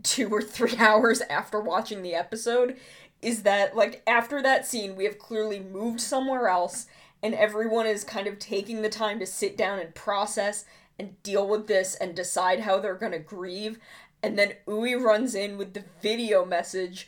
two 0.03 0.29
or 0.29 0.41
three 0.41 0.75
hours 0.79 1.21
after 1.29 1.59
watching 1.59 2.01
the 2.01 2.15
episode 2.15 2.77
is 3.23 3.43
that 3.43 3.75
like 3.75 4.01
after 4.05 4.41
that 4.41 4.65
scene 4.65 4.95
we 4.95 5.05
have 5.05 5.17
clearly 5.17 5.59
moved 5.59 6.01
somewhere 6.01 6.47
else 6.47 6.87
and 7.21 7.33
everyone 7.33 7.87
is 7.87 8.03
kind 8.03 8.27
of 8.27 8.37
taking 8.37 8.81
the 8.81 8.89
time 8.89 9.19
to 9.19 9.25
sit 9.25 9.57
down 9.57 9.79
and 9.79 9.95
process 9.95 10.65
and 10.99 11.21
deal 11.23 11.47
with 11.47 11.67
this 11.67 11.95
and 11.95 12.15
decide 12.15 12.59
how 12.59 12.79
they're 12.79 12.95
gonna 12.95 13.19
grieve 13.19 13.79
and 14.21 14.37
then 14.37 14.53
Ui 14.67 14.95
runs 14.95 15.35
in 15.35 15.57
with 15.57 15.73
the 15.73 15.83
video 16.01 16.45
message 16.45 17.07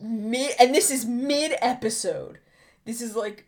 mid 0.00 0.54
and 0.58 0.74
this 0.74 0.90
is 0.90 1.04
mid 1.04 1.54
episode 1.60 2.38
this 2.84 3.00
is 3.00 3.16
like 3.16 3.46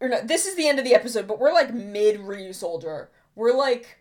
or 0.00 0.08
no 0.08 0.20
this 0.22 0.46
is 0.46 0.56
the 0.56 0.68
end 0.68 0.78
of 0.78 0.84
the 0.84 0.94
episode 0.94 1.26
but 1.26 1.38
we're 1.38 1.52
like 1.52 1.72
mid 1.72 2.20
Ryusoulger. 2.20 3.08
we're 3.34 3.56
like 3.56 3.98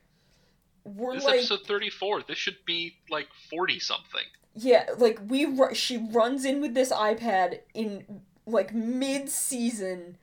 we're 0.85 1.15
This 1.15 1.25
like 1.25 1.35
episode 1.39 1.61
34. 1.67 2.23
This 2.23 2.37
should 2.37 2.57
be 2.65 2.95
like 3.09 3.27
40 3.49 3.79
something. 3.79 4.23
yeah, 4.53 4.85
like 4.97 5.19
we 5.27 5.45
ru- 5.45 5.73
she 5.75 5.97
runs 5.97 6.45
in 6.45 6.61
with 6.61 6.73
this 6.73 6.91
iPad 6.93 7.59
in 7.73 8.21
like 8.45 8.73
mid 8.73 9.29
season 9.29 10.17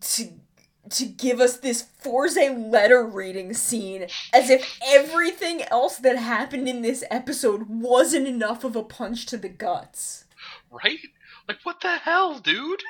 to 0.00 0.28
to 0.90 1.04
give 1.04 1.38
us 1.40 1.58
this 1.58 1.82
Forza 1.82 2.50
letter 2.50 3.04
reading 3.06 3.52
scene 3.52 4.06
as 4.32 4.48
if 4.50 4.78
everything 4.86 5.62
else 5.64 5.96
that 5.98 6.16
happened 6.16 6.66
in 6.68 6.80
this 6.82 7.04
episode 7.10 7.68
wasn't 7.68 8.26
enough 8.26 8.64
of 8.64 8.74
a 8.74 8.82
punch 8.82 9.26
to 9.26 9.36
the 9.36 9.50
guts. 9.50 10.24
Right? 10.70 10.98
Like, 11.46 11.58
what 11.64 11.80
the 11.82 11.96
hell, 11.96 12.38
dude? 12.38 12.82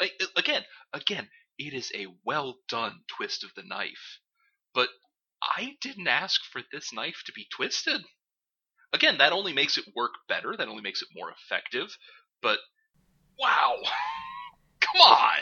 Like, 0.00 0.12
again, 0.36 0.62
again, 0.92 1.28
it 1.58 1.74
is 1.74 1.90
a 1.94 2.06
well 2.24 2.58
done 2.68 3.00
twist 3.08 3.42
of 3.44 3.50
the 3.56 3.62
knife. 3.64 4.20
But 4.72 4.88
I 5.42 5.76
didn't 5.80 6.08
ask 6.08 6.40
for 6.50 6.62
this 6.72 6.92
knife 6.92 7.22
to 7.26 7.32
be 7.32 7.46
twisted. 7.54 8.02
Again, 8.92 9.18
that 9.18 9.32
only 9.32 9.52
makes 9.52 9.76
it 9.76 9.84
work 9.96 10.12
better, 10.28 10.54
that 10.56 10.68
only 10.68 10.82
makes 10.82 11.02
it 11.02 11.08
more 11.14 11.30
effective. 11.30 11.96
But, 12.42 12.58
wow! 13.38 13.76
Come 14.80 15.00
on! 15.00 15.40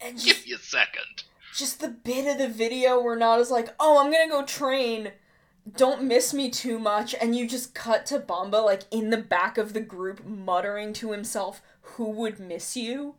And 0.00 0.16
just, 0.16 0.26
Give 0.26 0.46
me 0.46 0.52
a 0.54 0.58
second. 0.58 1.24
just 1.54 1.80
the 1.80 1.88
bit 1.88 2.26
of 2.26 2.38
the 2.38 2.48
video 2.48 3.00
where 3.00 3.14
Nada's 3.16 3.50
like, 3.50 3.68
"Oh, 3.78 3.98
I'm 3.98 4.10
gonna 4.10 4.28
go 4.28 4.44
train. 4.44 5.12
Don't 5.76 6.02
miss 6.02 6.34
me 6.34 6.50
too 6.50 6.80
much," 6.80 7.14
and 7.14 7.36
you 7.36 7.46
just 7.48 7.72
cut 7.74 8.04
to 8.06 8.18
Bamba 8.18 8.64
like 8.64 8.82
in 8.90 9.10
the 9.10 9.18
back 9.18 9.58
of 9.58 9.72
the 9.72 9.80
group 9.80 10.24
muttering 10.24 10.92
to 10.94 11.12
himself, 11.12 11.62
"Who 11.82 12.10
would 12.10 12.40
miss 12.40 12.76
you?" 12.76 13.14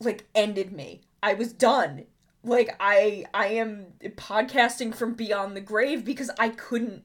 Like 0.00 0.26
ended 0.34 0.72
me. 0.72 1.02
I 1.22 1.34
was 1.34 1.52
done. 1.52 2.06
Like 2.46 2.76
I 2.78 3.24
I 3.34 3.48
am 3.48 3.86
podcasting 4.02 4.94
from 4.94 5.14
beyond 5.14 5.56
the 5.56 5.60
grave 5.60 6.04
because 6.04 6.30
I 6.38 6.50
couldn't 6.50 7.02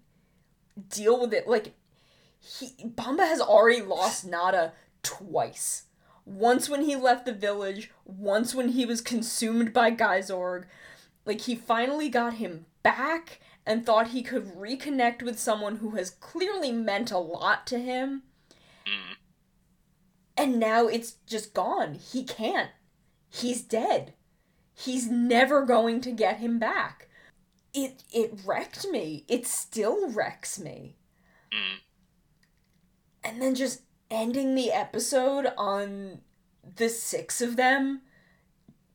deal 0.87 1.19
with 1.19 1.33
it. 1.33 1.47
Like 1.47 1.73
he 2.39 2.67
Bamba 2.85 3.27
has 3.27 3.41
already 3.41 3.81
lost 3.81 4.23
Nada 4.23 4.73
twice. 5.01 5.85
Once 6.25 6.69
when 6.69 6.83
he 6.83 6.95
left 6.95 7.25
the 7.25 7.33
village, 7.33 7.89
once 8.05 8.53
when 8.53 8.69
he 8.69 8.85
was 8.85 9.01
consumed 9.01 9.73
by 9.73 9.91
Gaisorg. 9.91 10.65
Like 11.25 11.41
he 11.41 11.55
finally 11.55 12.09
got 12.09 12.35
him 12.35 12.67
back 12.83 13.39
and 13.65 13.83
thought 13.83 14.09
he 14.09 14.21
could 14.21 14.45
reconnect 14.55 15.23
with 15.23 15.39
someone 15.39 15.77
who 15.77 15.91
has 15.91 16.11
clearly 16.11 16.71
meant 16.71 17.11
a 17.11 17.17
lot 17.17 17.65
to 17.67 17.79
him. 17.79 18.23
Mm. 18.85 19.15
And 20.37 20.59
now 20.59 20.87
it's 20.87 21.13
just 21.25 21.55
gone. 21.55 21.95
He 21.95 22.23
can't. 22.23 22.69
He's 23.29 23.61
dead. 23.61 24.13
He's 24.73 25.09
never 25.09 25.65
going 25.65 26.01
to 26.01 26.11
get 26.11 26.37
him 26.37 26.59
back. 26.59 27.09
It 27.73 28.03
it 28.11 28.39
wrecked 28.45 28.87
me. 28.87 29.25
It 29.27 29.47
still 29.47 30.09
wrecks 30.09 30.59
me. 30.59 30.97
Mm. 31.53 31.79
And 33.23 33.41
then 33.41 33.55
just 33.55 33.81
ending 34.09 34.55
the 34.55 34.71
episode 34.71 35.47
on 35.57 36.21
the 36.75 36.89
six 36.89 37.41
of 37.41 37.55
them 37.55 38.01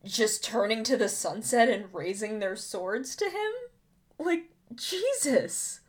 just 0.06 0.44
turning 0.44 0.84
to 0.84 0.96
the 0.96 1.08
sunset 1.08 1.68
and 1.68 1.92
raising 1.92 2.38
their 2.38 2.56
swords 2.56 3.16
to 3.16 3.24
him? 3.26 3.52
Like, 4.18 4.50
Jesus. 4.74 5.80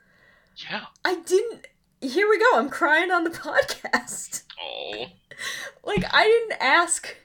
Yeah. 0.55 0.85
I 1.05 1.19
didn't. 1.19 1.67
Here 2.01 2.27
we 2.27 2.39
go. 2.39 2.51
I'm 2.55 2.69
crying 2.69 3.11
on 3.11 3.23
the 3.23 3.29
podcast. 3.47 4.43
Oh. 4.61 5.05
Like, 5.83 6.03
I 6.11 6.23
didn't 6.23 6.61
ask 6.61 7.15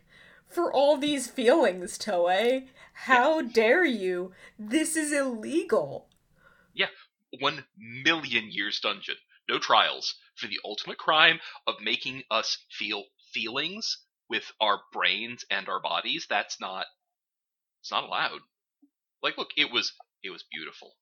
for 0.55 0.73
all 0.73 0.97
these 0.97 1.27
feelings, 1.29 1.99
Toei. 1.99 2.69
How 2.95 3.43
dare 3.43 3.85
you? 3.85 4.33
This 4.59 4.97
is 4.97 5.13
illegal. 5.13 6.09
Yeah, 6.75 6.89
One 7.41 7.65
million 7.77 8.51
years 8.51 8.81
dungeon. 8.81 9.17
No 9.49 9.59
trials. 9.59 10.15
For 10.37 10.47
the 10.47 10.61
ultimate 10.65 10.99
crime 10.99 11.41
of 11.67 11.81
making 11.81 12.25
us 12.31 12.59
feel 12.71 13.05
feelings 13.33 13.99
with 14.29 14.51
our 14.61 14.81
brains 14.93 15.45
and 15.51 15.69
our 15.69 15.81
bodies, 15.81 16.27
that's 16.29 16.61
not 16.61 16.87
it's 17.81 17.91
not 17.91 18.05
allowed. 18.05 18.41
Like 19.23 19.39
look, 19.39 19.51
it 19.57 19.71
was 19.73 19.93
it 20.23 20.31
was 20.31 20.45
beautiful. 20.51 20.97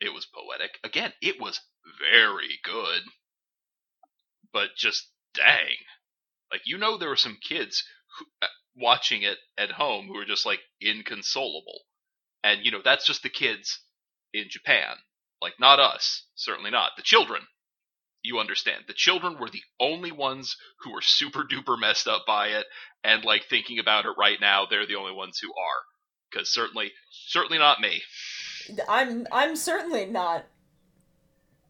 It 0.00 0.12
was 0.12 0.26
poetic. 0.26 0.78
Again, 0.84 1.12
it 1.20 1.40
was 1.40 1.60
very 2.00 2.58
good. 2.62 3.02
But 4.52 4.76
just 4.76 5.08
dang. 5.34 5.76
Like 6.52 6.62
you 6.66 6.78
know 6.78 6.96
there 6.98 7.08
were 7.08 7.16
some 7.16 7.38
kids 7.42 7.84
who, 8.18 8.26
uh, 8.42 8.46
watching 8.78 9.22
it 9.22 9.38
at 9.56 9.72
home 9.72 10.06
who 10.06 10.16
are 10.16 10.24
just 10.24 10.46
like 10.46 10.60
inconsolable. 10.80 11.80
And 12.44 12.60
you 12.64 12.70
know, 12.70 12.80
that's 12.84 13.06
just 13.06 13.22
the 13.22 13.28
kids 13.28 13.80
in 14.32 14.44
Japan. 14.48 14.96
Like 15.40 15.54
not 15.60 15.80
us, 15.80 16.24
certainly 16.34 16.70
not. 16.70 16.92
The 16.96 17.02
children. 17.02 17.42
You 18.22 18.40
understand. 18.40 18.84
The 18.86 18.94
children 18.94 19.38
were 19.38 19.48
the 19.48 19.62
only 19.78 20.10
ones 20.10 20.56
who 20.80 20.92
were 20.92 21.00
super 21.00 21.44
duper 21.44 21.78
messed 21.78 22.08
up 22.08 22.24
by 22.26 22.48
it 22.48 22.66
and 23.04 23.24
like 23.24 23.44
thinking 23.44 23.78
about 23.78 24.06
it 24.06 24.14
right 24.18 24.38
now, 24.40 24.66
they're 24.68 24.86
the 24.86 24.96
only 24.96 25.12
ones 25.12 25.38
who 25.38 25.48
are. 25.48 25.82
Cuz 26.32 26.52
certainly 26.52 26.92
certainly 27.10 27.58
not 27.58 27.80
me. 27.80 28.02
I'm 28.88 29.26
I'm 29.32 29.56
certainly 29.56 30.04
not 30.04 30.44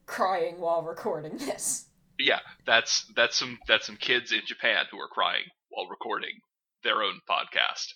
crying 0.07 0.59
while 0.59 0.83
recording 0.83 1.37
this. 1.37 1.87
yeah, 2.19 2.41
that's 2.67 3.05
that's 3.15 3.37
some 3.37 3.59
that's 3.69 3.87
some 3.87 3.97
kids 3.97 4.33
in 4.33 4.41
Japan 4.47 4.87
who 4.91 4.99
are 4.99 5.09
crying 5.09 5.45
while 5.69 5.87
recording 5.87 6.41
their 6.85 7.03
own 7.03 7.20
podcast. 7.29 7.93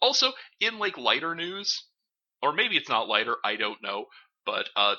Also, 0.00 0.32
in 0.60 0.78
like 0.78 0.98
lighter 0.98 1.34
news, 1.34 1.84
or 2.42 2.52
maybe 2.52 2.76
it's 2.76 2.88
not 2.88 3.08
lighter, 3.08 3.36
I 3.44 3.56
don't 3.56 3.82
know, 3.82 4.06
but 4.44 4.68
uh 4.76 4.94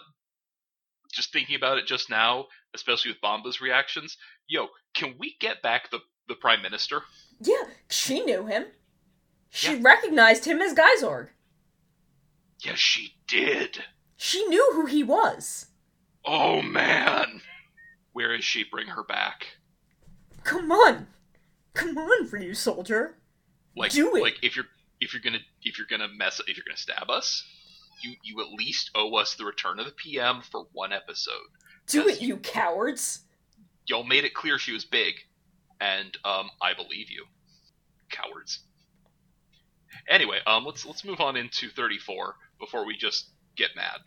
just 1.13 1.31
thinking 1.31 1.55
about 1.55 1.77
it 1.77 1.85
just 1.87 2.09
now, 2.09 2.45
especially 2.75 3.11
with 3.11 3.21
Bamba's 3.21 3.61
reactions, 3.61 4.17
yo, 4.47 4.67
can 4.93 5.15
we 5.19 5.35
get 5.39 5.61
back 5.61 5.89
the 5.91 5.99
the 6.27 6.35
prime 6.35 6.61
minister? 6.61 7.01
Yeah, 7.39 7.63
she 7.89 8.19
knew 8.25 8.45
him. 8.47 8.65
She 9.49 9.73
Yeah. 9.73 9.79
recognized 9.81 10.45
him 10.45 10.61
as 10.61 10.73
Gaisorg. 10.73 11.29
Yes, 12.59 12.79
she 12.79 13.13
did. 13.27 13.83
She 14.17 14.45
knew 14.47 14.71
who 14.73 14.87
he 14.87 15.03
was. 15.03 15.67
Oh 16.25 16.61
man. 16.61 17.41
Where 18.13 18.33
is 18.33 18.43
she? 18.43 18.63
Bring 18.63 18.87
her 18.87 19.03
back. 19.03 19.57
Come 20.43 20.71
on. 20.71 21.07
Come 21.75 21.97
on, 21.97 22.27
Ryusoulger. 22.27 23.13
Like 23.77 23.91
Do 23.91 24.15
it. 24.15 24.21
like 24.21 24.39
if 24.41 24.55
you're 24.55 24.65
if 24.99 25.13
you're 25.13 25.21
gonna 25.21 25.39
if 25.61 25.77
you're 25.77 25.87
gonna 25.87 26.07
mess 26.15 26.41
if 26.47 26.57
you're 26.57 26.65
gonna 26.67 26.77
stab 26.77 27.09
us, 27.09 27.43
you 28.01 28.15
you 28.23 28.41
at 28.41 28.51
least 28.51 28.91
owe 28.95 29.15
us 29.15 29.35
the 29.35 29.45
return 29.45 29.79
of 29.79 29.85
the 29.85 29.91
PM 29.91 30.41
for 30.41 30.65
one 30.73 30.91
episode. 30.91 31.33
Do 31.87 32.07
it, 32.07 32.21
you 32.21 32.37
cowards. 32.37 33.21
Y'all 33.85 34.03
made 34.03 34.25
it 34.25 34.33
clear 34.33 34.57
she 34.57 34.73
was 34.73 34.83
big, 34.85 35.13
and 35.79 36.17
um 36.25 36.49
I 36.61 36.73
believe 36.73 37.09
you. 37.11 37.25
Cowards. 38.09 38.59
Anyway, 40.09 40.39
um 40.47 40.65
let's 40.65 40.85
let's 40.85 41.05
move 41.05 41.21
on 41.21 41.35
into 41.37 41.69
34 41.69 42.35
before 42.59 42.85
we 42.85 42.97
just 42.97 43.29
get 43.55 43.75
mad. 43.75 43.99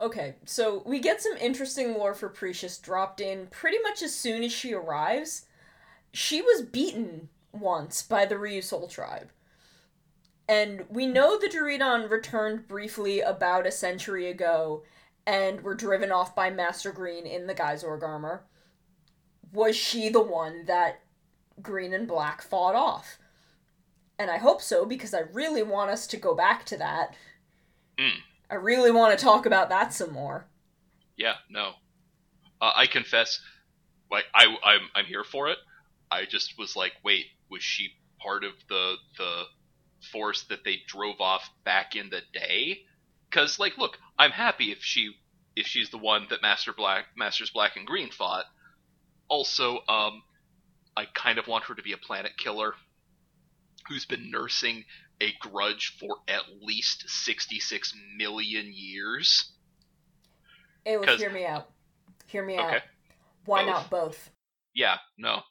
Okay, 0.00 0.36
so 0.46 0.82
we 0.86 0.98
get 0.98 1.20
some 1.20 1.36
interesting 1.36 1.92
lore 1.94 2.14
for 2.14 2.28
Precious 2.30 2.78
dropped 2.78 3.20
in 3.20 3.46
pretty 3.48 3.78
much 3.82 4.02
as 4.02 4.14
soon 4.14 4.42
as 4.42 4.52
she 4.52 4.72
arrives. 4.72 5.46
She 6.12 6.40
was 6.40 6.62
beaten 6.62 7.28
once 7.52 8.02
by 8.02 8.24
the 8.26 8.36
Ryusoul 8.36 8.90
tribe. 8.90 9.30
And 10.48 10.84
we 10.88 11.06
know 11.06 11.38
the 11.38 11.48
Druidon 11.48 12.10
returned 12.10 12.66
briefly 12.66 13.20
about 13.20 13.66
a 13.66 13.70
century 13.70 14.28
ago 14.28 14.82
and 15.26 15.60
were 15.60 15.74
driven 15.74 16.10
off 16.10 16.34
by 16.34 16.50
Master 16.50 16.90
Green 16.90 17.26
in 17.26 17.46
the 17.46 17.54
Gaisorg 17.54 18.02
armor. 18.02 18.44
Was 19.52 19.76
she 19.76 20.08
the 20.08 20.22
one 20.22 20.64
that 20.66 21.02
Green 21.62 21.92
and 21.92 22.08
Black 22.08 22.42
fought 22.42 22.74
off? 22.74 23.18
And 24.18 24.30
I 24.30 24.38
hope 24.38 24.60
so 24.60 24.84
because 24.84 25.14
I 25.14 25.20
really 25.32 25.62
want 25.62 25.90
us 25.90 26.06
to 26.08 26.16
go 26.16 26.34
back 26.34 26.64
to 26.66 26.76
that. 26.78 27.14
Mm. 27.96 28.18
I 28.50 28.56
really 28.56 28.90
want 28.90 29.16
to 29.16 29.24
talk 29.24 29.46
about 29.46 29.68
that 29.68 29.92
some 29.92 30.12
more. 30.12 30.46
Yeah, 31.16 31.34
no. 31.48 31.74
Uh, 32.60 32.72
I 32.74 32.86
confess, 32.86 33.40
like 34.10 34.24
I 34.34 34.46
I'm 34.64 34.80
I'm 34.94 35.04
here 35.04 35.24
for 35.24 35.48
it. 35.48 35.58
I 36.10 36.24
just 36.24 36.58
was 36.58 36.74
like, 36.74 36.92
wait, 37.04 37.26
was 37.50 37.62
she 37.62 37.90
part 38.20 38.44
of 38.44 38.52
the 38.68 38.96
the 39.18 39.44
force 40.12 40.44
that 40.44 40.64
they 40.64 40.78
drove 40.86 41.20
off 41.20 41.48
back 41.64 41.94
in 41.96 42.10
the 42.10 42.22
day. 42.32 42.80
Because, 43.28 43.58
like, 43.58 43.78
look, 43.78 43.98
I'm 44.18 44.30
happy 44.30 44.72
if 44.72 44.78
she 44.82 45.12
if 45.56 45.66
she's 45.66 45.90
the 45.90 45.98
one 45.98 46.26
that 46.30 46.42
Master 46.42 46.72
Black 46.72 47.06
Masters 47.16 47.50
Black 47.50 47.76
and 47.76 47.86
Green 47.86 48.10
fought. 48.10 48.44
Also, 49.28 49.78
um, 49.88 50.22
I 50.96 51.04
kind 51.14 51.38
of 51.38 51.46
want 51.46 51.64
her 51.64 51.74
to 51.74 51.82
be 51.82 51.92
a 51.92 51.96
planet 51.98 52.32
killer 52.36 52.74
who's 53.88 54.04
been 54.04 54.30
nursing 54.30 54.84
a 55.20 55.32
grudge 55.40 55.96
for 56.00 56.16
at 56.28 56.42
least 56.62 57.08
66 57.08 57.94
million 58.16 58.72
years. 58.72 59.52
Well, 60.86 61.04
'Cause- 61.04 61.20
hear 61.20 61.30
me 61.30 61.44
out. 61.44 61.70
Hear 62.26 62.44
me 62.44 62.56
out. 62.56 62.82
Why 63.44 63.64
Both. 63.64 63.70
not 63.74 63.90
both? 63.90 64.30
Yeah, 64.74 64.98
no. 65.18 65.42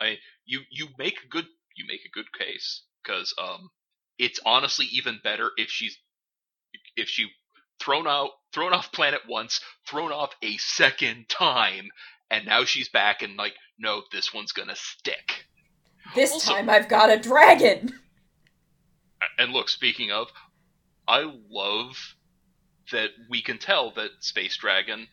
I 0.00 0.18
you 0.46 0.60
you 0.70 0.88
make 0.98 1.18
a 1.24 1.28
good 1.28 1.46
you 1.76 1.84
make 1.88 2.02
a 2.06 2.10
good 2.10 2.32
case 2.32 2.82
because 3.04 3.34
um 3.42 3.70
it's 4.18 4.40
honestly 4.46 4.86
even 4.92 5.20
better 5.22 5.50
if 5.56 5.68
she's 5.68 5.98
if 6.96 7.08
she 7.08 7.26
thrown 7.80 8.06
out 8.06 8.30
thrown 8.52 8.72
off 8.72 8.92
planet 8.92 9.20
once, 9.28 9.60
thrown 9.86 10.12
off 10.12 10.30
a 10.42 10.56
second 10.56 11.28
time, 11.28 11.88
and 12.30 12.46
now 12.46 12.64
she's 12.64 12.88
back 12.88 13.22
and 13.22 13.36
like 13.36 13.54
no, 13.78 14.02
this 14.12 14.32
one's 14.32 14.52
gonna 14.52 14.76
stick. 14.76 15.46
This 16.14 16.32
Also- 16.32 16.54
time 16.54 16.70
I've 16.70 16.88
got 16.88 17.10
a 17.10 17.18
dragon. 17.18 18.00
And 19.38 19.52
look, 19.52 19.68
speaking 19.68 20.12
of, 20.12 20.28
I 21.08 21.30
love 21.50 22.14
that 22.92 23.10
we 23.28 23.42
can 23.42 23.58
tell 23.58 23.90
that 23.92 24.10
Space 24.20 24.56
Dragon, 24.56 25.08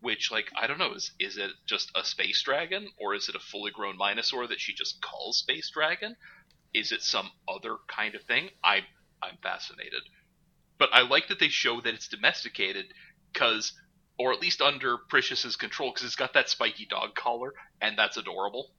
which 0.00 0.30
like 0.30 0.50
I 0.56 0.66
don't 0.66 0.78
know, 0.78 0.92
is 0.94 1.12
is 1.18 1.36
it 1.36 1.50
just 1.66 1.90
a 1.94 2.04
space 2.04 2.42
dragon 2.42 2.88
or 2.98 3.14
is 3.14 3.28
it 3.28 3.34
a 3.34 3.40
fully 3.40 3.70
grown 3.70 3.96
Minosaur 3.96 4.46
that 4.46 4.60
she 4.60 4.74
just 4.74 5.00
calls 5.00 5.38
Space 5.38 5.70
Dragon? 5.70 6.16
Is 6.74 6.92
it 6.92 7.02
some 7.02 7.30
other 7.48 7.76
kind 7.88 8.14
of 8.14 8.22
thing? 8.24 8.50
I 8.62 8.80
I'm 9.22 9.38
fascinated. 9.42 10.02
But 10.78 10.90
I 10.92 11.02
like 11.02 11.28
that 11.28 11.38
they 11.38 11.48
show 11.48 11.80
that 11.80 11.94
it's 11.94 12.08
domesticated 12.08 12.86
cuz 13.32 13.72
or 14.18 14.32
at 14.32 14.40
least 14.40 14.62
under 14.62 14.98
Precious's 14.98 15.56
control 15.56 15.92
cuz 15.92 16.04
it's 16.04 16.16
got 16.16 16.34
that 16.34 16.50
spiky 16.50 16.86
dog 16.86 17.14
collar 17.14 17.54
and 17.80 17.98
that's 17.98 18.16
adorable. 18.16 18.74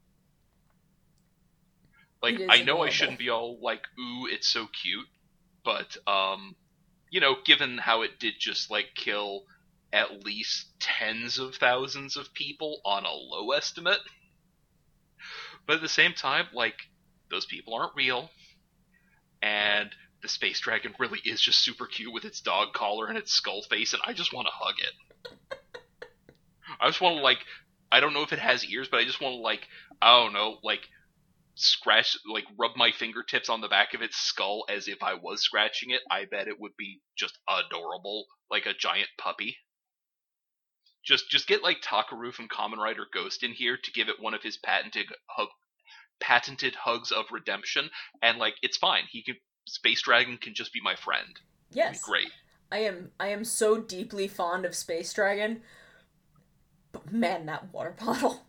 Like 2.21 2.39
I 2.49 2.61
know 2.61 2.81
I 2.81 2.89
shouldn't 2.89 3.19
be 3.19 3.29
all 3.29 3.59
like 3.61 3.83
ooh 3.99 4.27
it's 4.27 4.47
so 4.47 4.67
cute, 4.67 5.07
but 5.63 5.97
um 6.07 6.55
you 7.09 7.21
know, 7.21 7.37
given 7.45 7.77
how 7.77 8.01
it 8.01 8.19
did 8.19 8.35
just 8.37 8.69
like 8.69 8.93
kill 8.95 9.45
at 9.93 10.23
least 10.25 10.67
tens 10.79 11.39
of 11.39 11.55
thousands 11.55 12.17
of 12.17 12.33
people 12.33 12.81
on 12.83 13.05
a 13.05 13.11
low 13.11 13.51
estimate. 13.51 13.99
But 15.65 15.77
at 15.77 15.81
the 15.81 15.89
same 15.89 16.13
time, 16.13 16.47
like, 16.53 16.75
those 17.29 17.45
people 17.45 17.73
aren't 17.73 17.95
real. 17.95 18.29
And 19.41 19.89
the 20.21 20.27
space 20.27 20.59
dragon 20.59 20.95
really 20.99 21.19
is 21.23 21.41
just 21.41 21.59
super 21.59 21.85
cute 21.85 22.13
with 22.13 22.25
its 22.25 22.41
dog 22.41 22.73
collar 22.73 23.07
and 23.07 23.17
its 23.17 23.31
skull 23.31 23.61
face, 23.61 23.93
and 23.93 24.01
I 24.05 24.13
just 24.13 24.33
want 24.33 24.47
to 24.47 24.53
hug 24.53 24.75
it. 24.79 25.57
I 26.79 26.87
just 26.87 27.01
want 27.01 27.17
to, 27.17 27.21
like, 27.21 27.39
I 27.91 27.99
don't 27.99 28.13
know 28.13 28.23
if 28.23 28.33
it 28.33 28.39
has 28.39 28.65
ears, 28.65 28.87
but 28.89 28.99
I 28.99 29.05
just 29.05 29.21
want 29.21 29.35
to, 29.35 29.41
like, 29.41 29.67
I 30.01 30.21
don't 30.21 30.33
know, 30.33 30.57
like, 30.63 30.81
scratch, 31.55 32.17
like, 32.31 32.45
rub 32.57 32.75
my 32.75 32.91
fingertips 32.91 33.49
on 33.49 33.61
the 33.61 33.67
back 33.67 33.93
of 33.93 34.01
its 34.01 34.17
skull 34.17 34.65
as 34.69 34.87
if 34.87 35.01
I 35.01 35.13
was 35.15 35.41
scratching 35.41 35.91
it. 35.91 36.01
I 36.09 36.25
bet 36.25 36.47
it 36.47 36.59
would 36.59 36.75
be 36.77 37.01
just 37.15 37.37
adorable, 37.47 38.25
like 38.49 38.65
a 38.65 38.73
giant 38.73 39.09
puppy. 39.17 39.57
Just, 41.07 41.29
just 41.29 41.47
get 41.47 41.63
like 41.63 41.81
Takeru 41.81 42.33
from 42.33 42.49
Kamen 42.49 42.77
Rider 42.77 43.07
Ghost 43.13 43.41
in 43.41 43.53
here 43.53 43.77
to 43.81 43.91
give 43.91 44.09
it 44.09 44.19
one 44.19 44.33
of 44.33 44.43
his 44.43 44.57
patented 44.57 45.07
hug, 45.27 45.47
patented 46.19 46.75
hugs 46.75 47.11
of 47.11 47.25
redemption, 47.31 47.89
and 48.21 48.37
like 48.37 48.55
it's 48.61 48.75
fine. 48.75 49.03
He 49.09 49.23
can, 49.23 49.35
Space 49.65 50.01
Dragon 50.01 50.37
can 50.37 50.53
just 50.53 50.73
be 50.73 50.81
my 50.83 50.95
friend. 50.95 51.39
Yes. 51.71 52.01
great. 52.01 52.27
I 52.71 52.79
am 52.79 53.11
I 53.19 53.29
am 53.29 53.45
so 53.45 53.79
deeply 53.79 54.27
fond 54.27 54.65
of 54.65 54.75
Space 54.75 55.13
Dragon. 55.13 55.61
But 56.91 57.11
man, 57.11 57.45
that 57.45 57.73
water 57.73 57.95
bottle. 58.05 58.47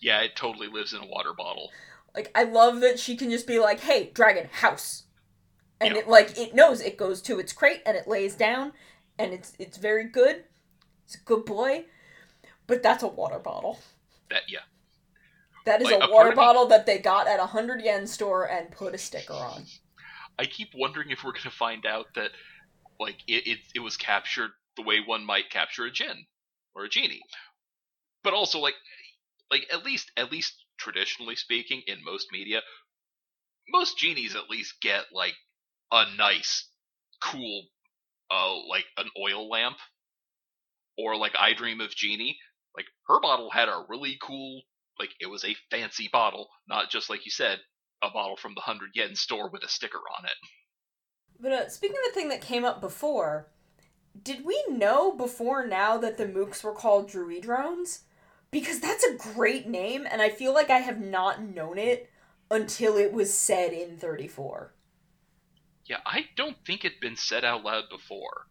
Yeah, 0.00 0.20
it 0.22 0.36
totally 0.36 0.68
lives 0.68 0.92
in 0.92 1.02
a 1.02 1.06
water 1.06 1.32
bottle. 1.36 1.70
Like 2.14 2.30
I 2.34 2.44
love 2.44 2.80
that 2.80 2.98
she 2.98 3.16
can 3.16 3.30
just 3.30 3.46
be 3.46 3.58
like, 3.58 3.80
"Hey, 3.80 4.10
dragon, 4.12 4.48
house." 4.50 5.04
And 5.80 5.96
it 5.96 6.08
like 6.08 6.38
it 6.38 6.54
knows 6.54 6.80
it 6.80 6.96
goes 6.96 7.22
to 7.22 7.38
its 7.38 7.52
crate 7.52 7.82
and 7.84 7.96
it 7.96 8.06
lays 8.06 8.34
down 8.34 8.72
and 9.18 9.32
it's 9.32 9.52
it's 9.58 9.78
very 9.78 10.04
good. 10.04 10.44
It's 11.12 11.20
a 11.20 11.24
good 11.24 11.44
boy. 11.44 11.84
But 12.66 12.82
that's 12.82 13.02
a 13.02 13.08
water 13.08 13.38
bottle. 13.38 13.78
That 14.30 14.42
yeah, 14.48 14.60
That 15.66 15.82
is 15.82 15.88
Like, 15.90 15.96
a 15.96 16.10
water 16.10 16.10
part 16.14 16.28
of 16.28 16.30
me- 16.30 16.36
bottle 16.36 16.66
that 16.68 16.86
they 16.86 16.98
got 16.98 17.26
at 17.26 17.38
a 17.38 17.42
100 17.42 17.82
yen 17.82 18.06
store 18.06 18.48
and 18.48 18.70
put 18.70 18.94
a 18.94 18.98
sticker 18.98 19.34
on. 19.34 19.66
I 20.38 20.46
keep 20.46 20.70
wondering 20.74 21.10
if 21.10 21.22
we're 21.22 21.32
gonna 21.32 21.50
find 21.50 21.84
out 21.84 22.06
that 22.14 22.30
like 22.98 23.18
it, 23.26 23.46
it 23.46 23.58
it 23.74 23.80
was 23.80 23.98
captured 23.98 24.52
the 24.76 24.82
way 24.82 25.00
one 25.04 25.26
might 25.26 25.50
capture 25.50 25.84
a 25.84 25.90
djinn 25.92 26.24
or 26.74 26.84
a 26.84 26.88
genie, 26.88 27.20
but 28.24 28.32
also 28.32 28.58
like 28.58 28.74
like 29.50 29.66
at 29.70 29.84
least 29.84 30.10
at 30.16 30.32
least 30.32 30.54
traditionally 30.78 31.36
speaking 31.36 31.82
in 31.86 32.02
most 32.02 32.28
media, 32.32 32.62
most 33.68 33.98
genies 33.98 34.34
at 34.34 34.48
least 34.48 34.80
get 34.80 35.04
like 35.12 35.34
a 35.90 36.06
nice 36.16 36.68
cool 37.20 37.64
uh 38.30 38.56
like 38.66 38.86
an 38.96 39.10
oil 39.20 39.50
lamp 39.50 39.76
or 41.02 41.16
like 41.16 41.32
I 41.38 41.52
Dream 41.54 41.80
of 41.80 41.90
Genie. 41.94 42.38
Like 42.76 42.86
her 43.08 43.20
bottle 43.20 43.50
had 43.50 43.68
a 43.68 43.84
really 43.88 44.16
cool 44.22 44.62
like 44.98 45.10
it 45.20 45.26
was 45.26 45.44
a 45.44 45.56
fancy 45.70 46.08
bottle, 46.12 46.48
not 46.68 46.90
just 46.90 47.10
like 47.10 47.24
you 47.24 47.30
said 47.30 47.58
a 48.02 48.10
bottle 48.10 48.36
from 48.36 48.52
the 48.54 48.60
100 48.60 48.90
yen 48.94 49.14
store 49.14 49.50
with 49.50 49.62
a 49.64 49.68
sticker 49.68 50.00
on 50.18 50.24
it. 50.24 50.32
But 51.40 51.52
uh, 51.52 51.68
speaking 51.68 51.96
of 51.96 52.14
the 52.14 52.20
thing 52.20 52.28
that 52.28 52.40
came 52.40 52.64
up 52.64 52.80
before, 52.80 53.48
did 54.20 54.44
we 54.44 54.62
know 54.68 55.12
before 55.12 55.66
now 55.66 55.96
that 55.98 56.18
the 56.18 56.26
mooks 56.26 56.62
were 56.62 56.74
called 56.74 57.10
Druidrones? 57.10 58.00
Because 58.50 58.80
that's 58.80 59.04
a 59.04 59.16
great 59.16 59.66
name, 59.66 60.06
and 60.08 60.20
I 60.20 60.28
feel 60.28 60.52
like 60.52 60.68
I 60.68 60.78
have 60.78 61.00
not 61.00 61.42
known 61.42 61.78
it 61.78 62.10
until 62.50 62.96
it 62.96 63.12
was 63.12 63.32
said 63.32 63.72
in 63.72 63.96
34. 63.96 64.74
Yeah, 65.86 66.00
I 66.04 66.26
don't 66.36 66.58
think 66.66 66.84
it'd 66.84 67.00
been 67.00 67.16
said 67.16 67.44
out 67.44 67.64
loud 67.64 67.84
before. 67.90 68.46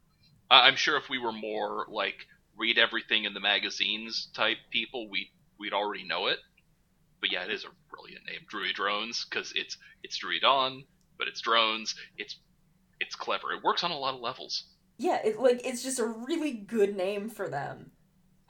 I- 0.49 0.68
I'm 0.68 0.76
sure 0.76 0.97
if 0.97 1.08
we 1.10 1.20
were 1.20 1.32
more 1.32 1.86
like 1.88 2.26
read 2.62 2.78
everything 2.78 3.26
in 3.26 3.34
the 3.34 3.39
magazines 3.39 4.30
type 4.36 4.57
people, 4.70 5.09
we 5.09 5.32
we'd 5.59 5.74
already 5.74 6.03
know 6.05 6.28
it. 6.28 6.38
But 7.20 7.32
yeah, 7.32 7.43
it 7.43 7.51
is 7.51 7.66
a 7.66 7.70
brilliant 7.93 8.26
name, 8.26 8.41
Druid 8.47 8.76
Drones, 8.76 9.26
because 9.30 9.51
it's 9.55 9.78
it's 10.03 10.20
Druidon, 10.24 10.86
but 11.18 11.28
it's 11.28 11.41
drones. 11.41 11.95
It's 12.18 12.38
it's 12.99 13.16
clever. 13.16 13.51
It 13.51 13.64
works 13.64 13.84
on 13.84 13.91
a 13.91 13.97
lot 13.97 14.14
of 14.14 14.22
levels. 14.22 14.64
Yeah, 14.97 15.20
it, 15.26 15.39
like 15.39 15.62
it's 15.66 15.84
just 15.84 15.99
a 15.99 16.05
really 16.05 16.51
good 16.53 16.95
name 16.95 17.30
for 17.30 17.49
them. 17.49 17.91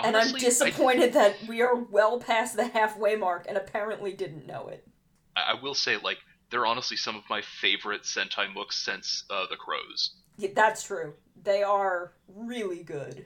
and 0.03 0.15
I'm 0.17 0.21
Honestly, 0.23 0.41
I- 0.41 0.43
disappointed 0.43 1.13
that 1.13 1.35
we 1.47 1.61
are 1.61 1.75
well 1.75 2.19
past 2.19 2.55
the 2.57 2.67
halfway 2.67 3.15
mark 3.15 3.45
and 3.47 3.57
apparently 3.57 4.11
didn't 4.13 4.45
know 4.45 4.67
it. 4.67 4.85
I, 5.37 5.53
I 5.57 5.61
will 5.63 5.73
say, 5.75 5.95
like, 5.97 6.17
they're 6.49 6.65
honestly 6.65 6.97
some 6.97 7.15
of 7.15 7.23
my 7.29 7.41
favorite 7.61 8.03
Sentai 8.03 8.53
mooks 8.53 8.73
since 8.73 9.23
uh, 9.29 9.45
the 9.49 9.55
Crows. 9.55 10.15
Yeah, 10.37 10.49
that's 10.53 10.83
true. 10.83 11.13
They 11.41 11.63
are 11.63 12.13
really 12.27 12.83
good. 12.83 13.25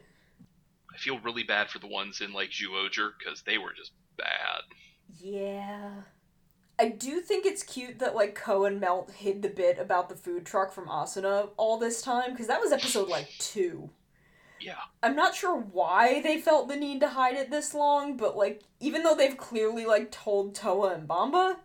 I 0.96 0.98
feel 0.98 1.20
really 1.20 1.44
bad 1.44 1.70
for 1.70 1.80
the 1.80 1.88
ones 1.88 2.22
in 2.22 2.32
like 2.32 2.52
Zyuohger 2.52 3.12
because 3.20 3.42
they 3.42 3.58
were 3.58 3.74
just 3.74 3.92
bad. 4.18 4.62
Yeah. 5.20 5.92
I 6.80 6.90
do 6.90 7.20
think 7.20 7.46
it's 7.46 7.64
cute 7.64 8.00
that 8.00 8.16
like 8.16 8.36
Ko 8.36 8.66
and 8.66 8.80
Melt 8.80 9.12
hid 9.12 9.42
the 9.42 9.50
bit 9.50 9.78
about 9.78 10.10
the 10.10 10.16
food 10.16 10.46
truck 10.46 10.72
from 10.74 10.88
Asuna 10.88 11.50
all 11.58 11.78
this 11.78 12.02
time 12.02 12.32
because 12.32 12.48
that 12.48 12.62
was 12.62 12.72
episode 12.72 13.10
like 13.10 13.30
2. 13.40 13.90
Yeah. 14.62 14.76
I'm 15.04 15.16
not 15.16 15.36
sure 15.36 15.58
why 15.58 16.22
they 16.22 16.40
felt 16.40 16.70
the 16.70 16.76
need 16.78 17.02
to 17.02 17.10
hide 17.10 17.36
it 17.36 17.52
this 17.52 17.74
long, 17.74 18.16
but 18.16 18.38
like 18.38 18.64
even 18.80 19.04
though 19.04 19.16
they've 19.16 19.38
clearly 19.38 19.86
like 19.86 20.12
told 20.12 20.56
Toa 20.56 20.94
and 20.94 21.08
Bamba, 21.08 21.58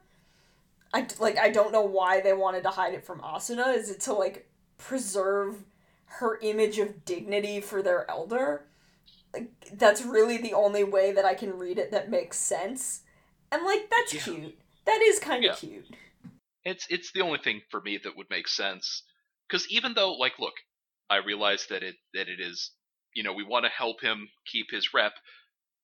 I 0.93 1.07
like 1.21 1.39
I 1.39 1.51
don't 1.51 1.73
know 1.73 1.83
why 1.85 2.21
they 2.21 2.33
wanted 2.33 2.65
to 2.65 2.71
hide 2.71 2.95
it 2.95 3.05
from 3.05 3.21
Asuna. 3.21 3.77
Is 3.77 3.91
it 3.91 4.01
to 4.01 4.13
like 4.13 4.49
preserve 4.77 5.65
her 6.05 6.39
image 6.43 6.79
of 6.79 7.05
dignity 7.05 7.61
for 7.61 7.83
their 7.83 8.11
elder? 8.11 8.65
Like 9.33 9.51
that's 9.75 10.03
really 10.03 10.39
the 10.39 10.55
only 10.55 10.85
way 10.85 11.13
that 11.13 11.25
I 11.25 11.35
can 11.35 11.59
read 11.59 11.79
it 11.79 11.91
that 11.93 12.11
makes 12.11 12.39
sense. 12.39 13.03
And 13.53 13.65
like 13.65 13.89
that's 13.91 14.13
Yeah. 14.13 14.21
cute. 14.23 14.59
That 14.87 15.01
is 15.03 15.19
kind 15.19 15.45
of 15.45 15.51
Yeah. 15.51 15.57
cute. 15.57 15.97
It's 16.65 16.87
it's 16.91 17.13
the 17.13 17.23
only 17.23 17.39
thing 17.39 17.63
for 17.71 17.81
me 17.81 17.99
that 17.99 18.17
would 18.17 18.31
make 18.31 18.49
sense. 18.49 19.03
Because 19.49 19.69
even 19.71 19.95
though, 19.95 20.13
like, 20.15 20.39
look, 20.39 20.55
I 21.09 21.17
realize 21.17 21.67
that 21.67 21.83
it 21.83 21.97
that 22.15 22.29
it 22.29 22.41
is, 22.41 22.73
you 23.15 23.23
know, 23.23 23.33
we 23.33 23.45
want 23.45 23.65
to 23.65 23.71
help 23.71 24.01
him 24.01 24.29
keep 24.47 24.71
his 24.71 24.93
rep. 24.93 25.15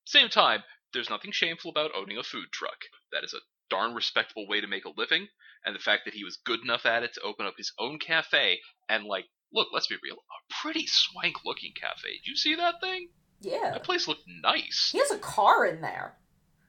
Same 0.04 0.28
time, 0.28 0.62
there's 0.92 1.10
nothing 1.10 1.32
shameful 1.32 1.70
about 1.70 1.94
owning 1.94 2.18
a 2.18 2.22
food 2.22 2.52
truck. 2.52 2.78
That 3.12 3.24
is 3.24 3.34
a 3.34 3.40
darn 3.70 3.94
respectable 3.94 4.46
way 4.46 4.60
to 4.60 4.66
make 4.66 4.84
a 4.84 4.92
living, 4.96 5.28
and 5.64 5.74
the 5.74 5.80
fact 5.80 6.04
that 6.04 6.14
he 6.14 6.24
was 6.24 6.36
good 6.36 6.60
enough 6.62 6.86
at 6.86 7.02
it 7.02 7.14
to 7.14 7.20
open 7.22 7.46
up 7.46 7.54
his 7.56 7.72
own 7.78 7.98
cafe 7.98 8.60
and 8.88 9.04
like, 9.04 9.26
look, 9.52 9.68
let's 9.72 9.88
be 9.88 9.96
real, 10.02 10.16
a 10.16 10.54
pretty 10.62 10.86
swank 10.86 11.44
looking 11.44 11.72
cafe. 11.74 12.12
Did 12.12 12.26
you 12.26 12.36
see 12.36 12.54
that 12.54 12.80
thing? 12.80 13.08
Yeah. 13.40 13.72
That 13.72 13.84
place 13.84 14.08
looked 14.08 14.28
nice. 14.42 14.90
He 14.92 14.98
has 14.98 15.10
a 15.10 15.18
car 15.18 15.66
in 15.66 15.80
there. 15.80 16.14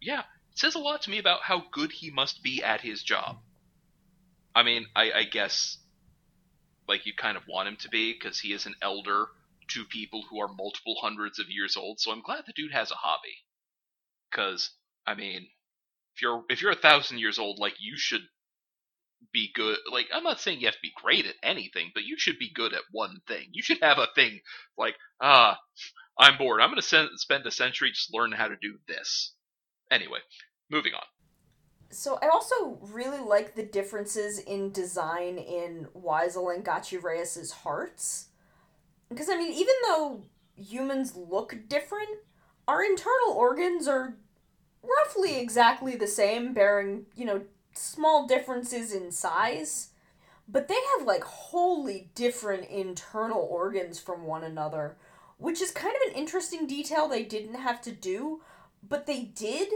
Yeah, 0.02 0.20
it 0.52 0.60
says 0.60 0.76
a 0.76 0.80
lot 0.80 1.02
to 1.04 1.10
me 1.10 1.18
about 1.18 1.42
how 1.42 1.64
good 1.72 1.92
he 1.92 2.12
must 2.12 2.44
be 2.44 2.64
at 2.64 2.82
his 2.82 3.04
job. 3.04 3.38
I 4.54 4.64
mean, 4.64 4.86
I, 4.96 5.12
I 5.12 5.24
guess 5.24 5.78
like 6.88 7.06
you 7.06 7.14
kind 7.14 7.38
of 7.38 7.44
want 7.48 7.68
him 7.68 7.78
to 7.82 7.90
be 7.90 8.14
because 8.14 8.40
he 8.40 8.54
is 8.54 8.66
an 8.66 8.76
elder 8.82 9.28
to 9.70 9.86
people 9.86 10.24
who 10.30 10.40
are 10.40 10.48
multiple 10.48 10.96
hundreds 11.02 11.40
of 11.40 11.50
years 11.50 11.76
old. 11.76 12.00
So 12.00 12.12
I'm 12.12 12.22
glad 12.22 12.44
the 12.46 12.54
dude 12.54 12.72
has 12.72 12.92
a 12.92 12.96
hobby. 12.96 13.44
Because 14.32 14.72
I 15.06 15.16
mean, 15.16 15.48
if 16.16 16.22
you're 16.22 16.44
if 16.50 16.62
you're 16.62 16.72
a 16.72 16.76
thousand 16.76 17.20
years 17.20 17.40
old, 17.40 17.60
like 17.60 17.76
you 17.80 17.98
should 17.98 18.24
be 19.34 19.52
good. 19.54 19.78
Like 19.92 20.08
I'm 20.14 20.24
not 20.24 20.40
saying 20.40 20.60
you 20.60 20.68
have 20.68 20.76
to 20.76 20.82
be 20.82 20.94
great 20.96 21.26
at 21.26 21.36
anything, 21.44 21.92
but 21.94 22.04
you 22.04 22.16
should 22.18 22.40
be 22.40 22.52
good 22.54 22.74
at 22.74 22.82
one 22.92 23.18
thing. 23.28 23.50
You 23.52 23.62
should 23.62 23.80
have 23.82 23.98
a 23.98 24.08
thing 24.16 24.40
like 24.78 24.96
ah, 25.22 25.58
I'm 26.20 26.38
bored. 26.38 26.62
I'm 26.62 26.70
going 26.70 26.82
to 26.82 27.10
spend 27.16 27.46
a 27.46 27.52
century 27.52 27.92
just 27.92 28.14
learning 28.14 28.38
how 28.38 28.48
to 28.48 28.56
do 28.62 28.80
this. 28.88 29.34
Anyway, 29.92 30.20
moving 30.70 30.94
on. 30.94 31.04
So 31.90 32.20
I 32.22 32.28
also 32.28 32.80
really 32.82 33.20
like 33.20 33.56
the 33.56 33.64
differences 33.64 34.40
in 34.40 34.72
design 34.72 35.38
in 35.38 35.88
Wiserue 35.96 36.54
and 36.54 36.66
Gachireus's 36.66 37.52
hearts. 37.52 38.28
Because 39.10 39.30
I 39.30 39.38
mean, 39.38 39.54
even 39.54 39.76
though 39.84 40.24
humans 40.56 41.16
look 41.16 41.56
different, 41.70 42.10
our 42.68 42.84
internal 42.84 43.32
organs 43.34 43.88
are 43.88 44.18
roughly 44.84 45.40
exactly 45.40 45.96
the 45.96 46.08
same, 46.08 46.54
bearing, 46.54 47.06
you 47.16 47.24
know, 47.24 47.44
small 47.74 48.28
differences 48.28 48.92
in 48.92 49.12
size. 49.12 49.92
But 50.50 50.68
they 50.68 50.80
have 50.98 51.08
like 51.08 51.24
wholly 51.24 52.10
different 52.16 52.70
internal 52.70 53.48
organs 53.50 54.00
from 54.00 54.26
one 54.26 54.44
another, 54.44 54.98
which 55.38 55.62
is 55.62 55.72
kind 55.72 55.96
of 55.96 56.12
an 56.12 56.18
interesting 56.18 56.68
detail 56.68 57.08
they 57.08 57.24
didn't 57.24 57.56
have 57.56 57.82
to 57.82 57.92
do, 57.92 58.42
but 58.88 59.06
they 59.06 59.24
did 59.24 59.70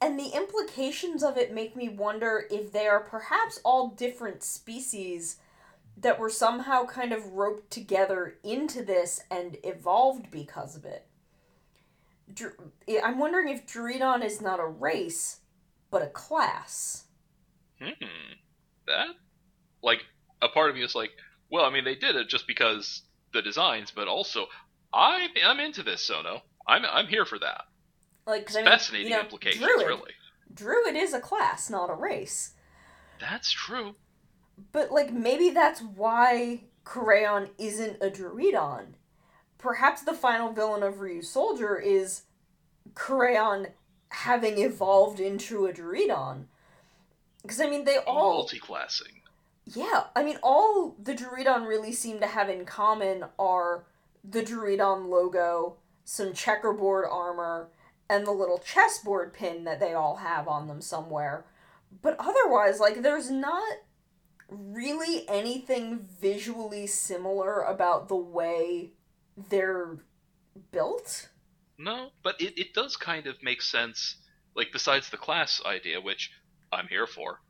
and 0.00 0.18
the 0.18 0.30
implications 0.34 1.22
of 1.22 1.36
it 1.36 1.52
make 1.52 1.74
me 1.74 1.88
wonder 1.88 2.46
if 2.50 2.72
they 2.72 2.86
are 2.86 3.00
perhaps 3.00 3.60
all 3.64 3.88
different 3.88 4.42
species 4.42 5.36
that 5.96 6.20
were 6.20 6.30
somehow 6.30 6.86
kind 6.86 7.12
of 7.12 7.32
roped 7.32 7.70
together 7.70 8.36
into 8.44 8.84
this 8.84 9.20
and 9.30 9.56
evolved 9.64 10.30
because 10.30 10.76
of 10.76 10.84
it. 10.84 11.06
I'm 13.02 13.18
wondering 13.18 13.48
if 13.48 13.66
Druidon 13.66 14.24
is 14.24 14.40
not 14.40 14.60
a 14.60 14.66
race, 14.66 15.40
but 15.90 16.02
a 16.02 16.06
class. 16.06 17.04
Hmm. 17.80 18.04
That? 18.86 19.08
Like, 19.82 20.04
a 20.40 20.48
part 20.48 20.70
of 20.70 20.76
me 20.76 20.84
is 20.84 20.94
like, 20.94 21.10
well, 21.50 21.64
I 21.64 21.70
mean, 21.70 21.84
they 21.84 21.96
did 21.96 22.14
it 22.14 22.28
just 22.28 22.46
because 22.46 23.02
the 23.32 23.42
designs, 23.42 23.90
but 23.90 24.06
also, 24.06 24.46
I'm, 24.92 25.30
I'm 25.44 25.60
into 25.60 25.82
this, 25.82 26.02
Sono. 26.02 26.42
I'm, 26.66 26.84
I'm 26.84 27.06
here 27.06 27.24
for 27.24 27.38
that. 27.38 27.64
Like, 28.26 28.50
I 28.54 28.58
mean, 28.58 28.64
fascinating 28.66 29.08
you 29.08 29.14
know, 29.14 29.22
implications, 29.22 29.64
Druid, 29.64 29.86
really. 29.86 30.12
Druid 30.52 30.96
is 30.96 31.14
a 31.14 31.20
class, 31.20 31.70
not 31.70 31.90
a 31.90 31.94
race. 31.94 32.52
That's 33.20 33.50
true. 33.50 33.94
But 34.72 34.90
like, 34.90 35.12
maybe 35.12 35.50
that's 35.50 35.80
why 35.80 36.64
Kureon 36.84 37.50
isn't 37.58 38.02
a 38.02 38.10
Druidon. 38.10 38.94
Perhaps 39.56 40.02
the 40.02 40.14
final 40.14 40.52
villain 40.52 40.82
of 40.82 40.96
Ryusoulger 40.96 41.82
is 41.82 42.22
Kureon 42.94 43.68
having 44.10 44.58
evolved 44.58 45.20
into 45.20 45.66
a 45.66 45.72
Druidon. 45.72 46.44
Because 47.42 47.60
I 47.60 47.68
mean, 47.68 47.84
they 47.84 47.98
all 47.98 48.34
multi-classing. 48.34 49.22
Yeah, 49.66 50.04
I 50.16 50.22
mean, 50.22 50.38
all 50.42 50.96
the 51.02 51.14
Druidon 51.14 51.66
really 51.66 51.92
seem 51.92 52.20
to 52.20 52.26
have 52.26 52.48
in 52.48 52.64
common 52.64 53.24
are 53.38 53.84
the 54.24 54.42
Druidon 54.42 55.08
logo, 55.08 55.76
some 56.04 56.32
checkerboard 56.32 57.06
armor, 57.10 57.70
and 58.08 58.26
the 58.26 58.32
little 58.32 58.58
chessboard 58.58 59.32
pin 59.32 59.64
that 59.64 59.80
they 59.80 59.92
all 59.92 60.16
have 60.16 60.48
on 60.48 60.66
them 60.66 60.80
somewhere. 60.80 61.44
But 62.02 62.16
otherwise, 62.18 62.80
like, 62.80 63.02
there's 63.02 63.30
not 63.30 63.78
really 64.48 65.28
anything 65.28 66.06
visually 66.20 66.86
similar 66.86 67.62
about 67.62 68.08
the 68.08 68.16
way 68.16 68.92
they're 69.50 69.98
built. 70.72 71.28
No, 71.78 72.10
but 72.22 72.40
it, 72.40 72.58
it 72.58 72.74
does 72.74 72.96
kind 72.96 73.26
of 73.26 73.42
make 73.42 73.62
sense, 73.62 74.16
like, 74.56 74.68
besides 74.72 75.10
the 75.10 75.16
class 75.16 75.60
idea, 75.64 76.00
which 76.00 76.30
I'm 76.72 76.88
here 76.88 77.06
for, 77.06 77.40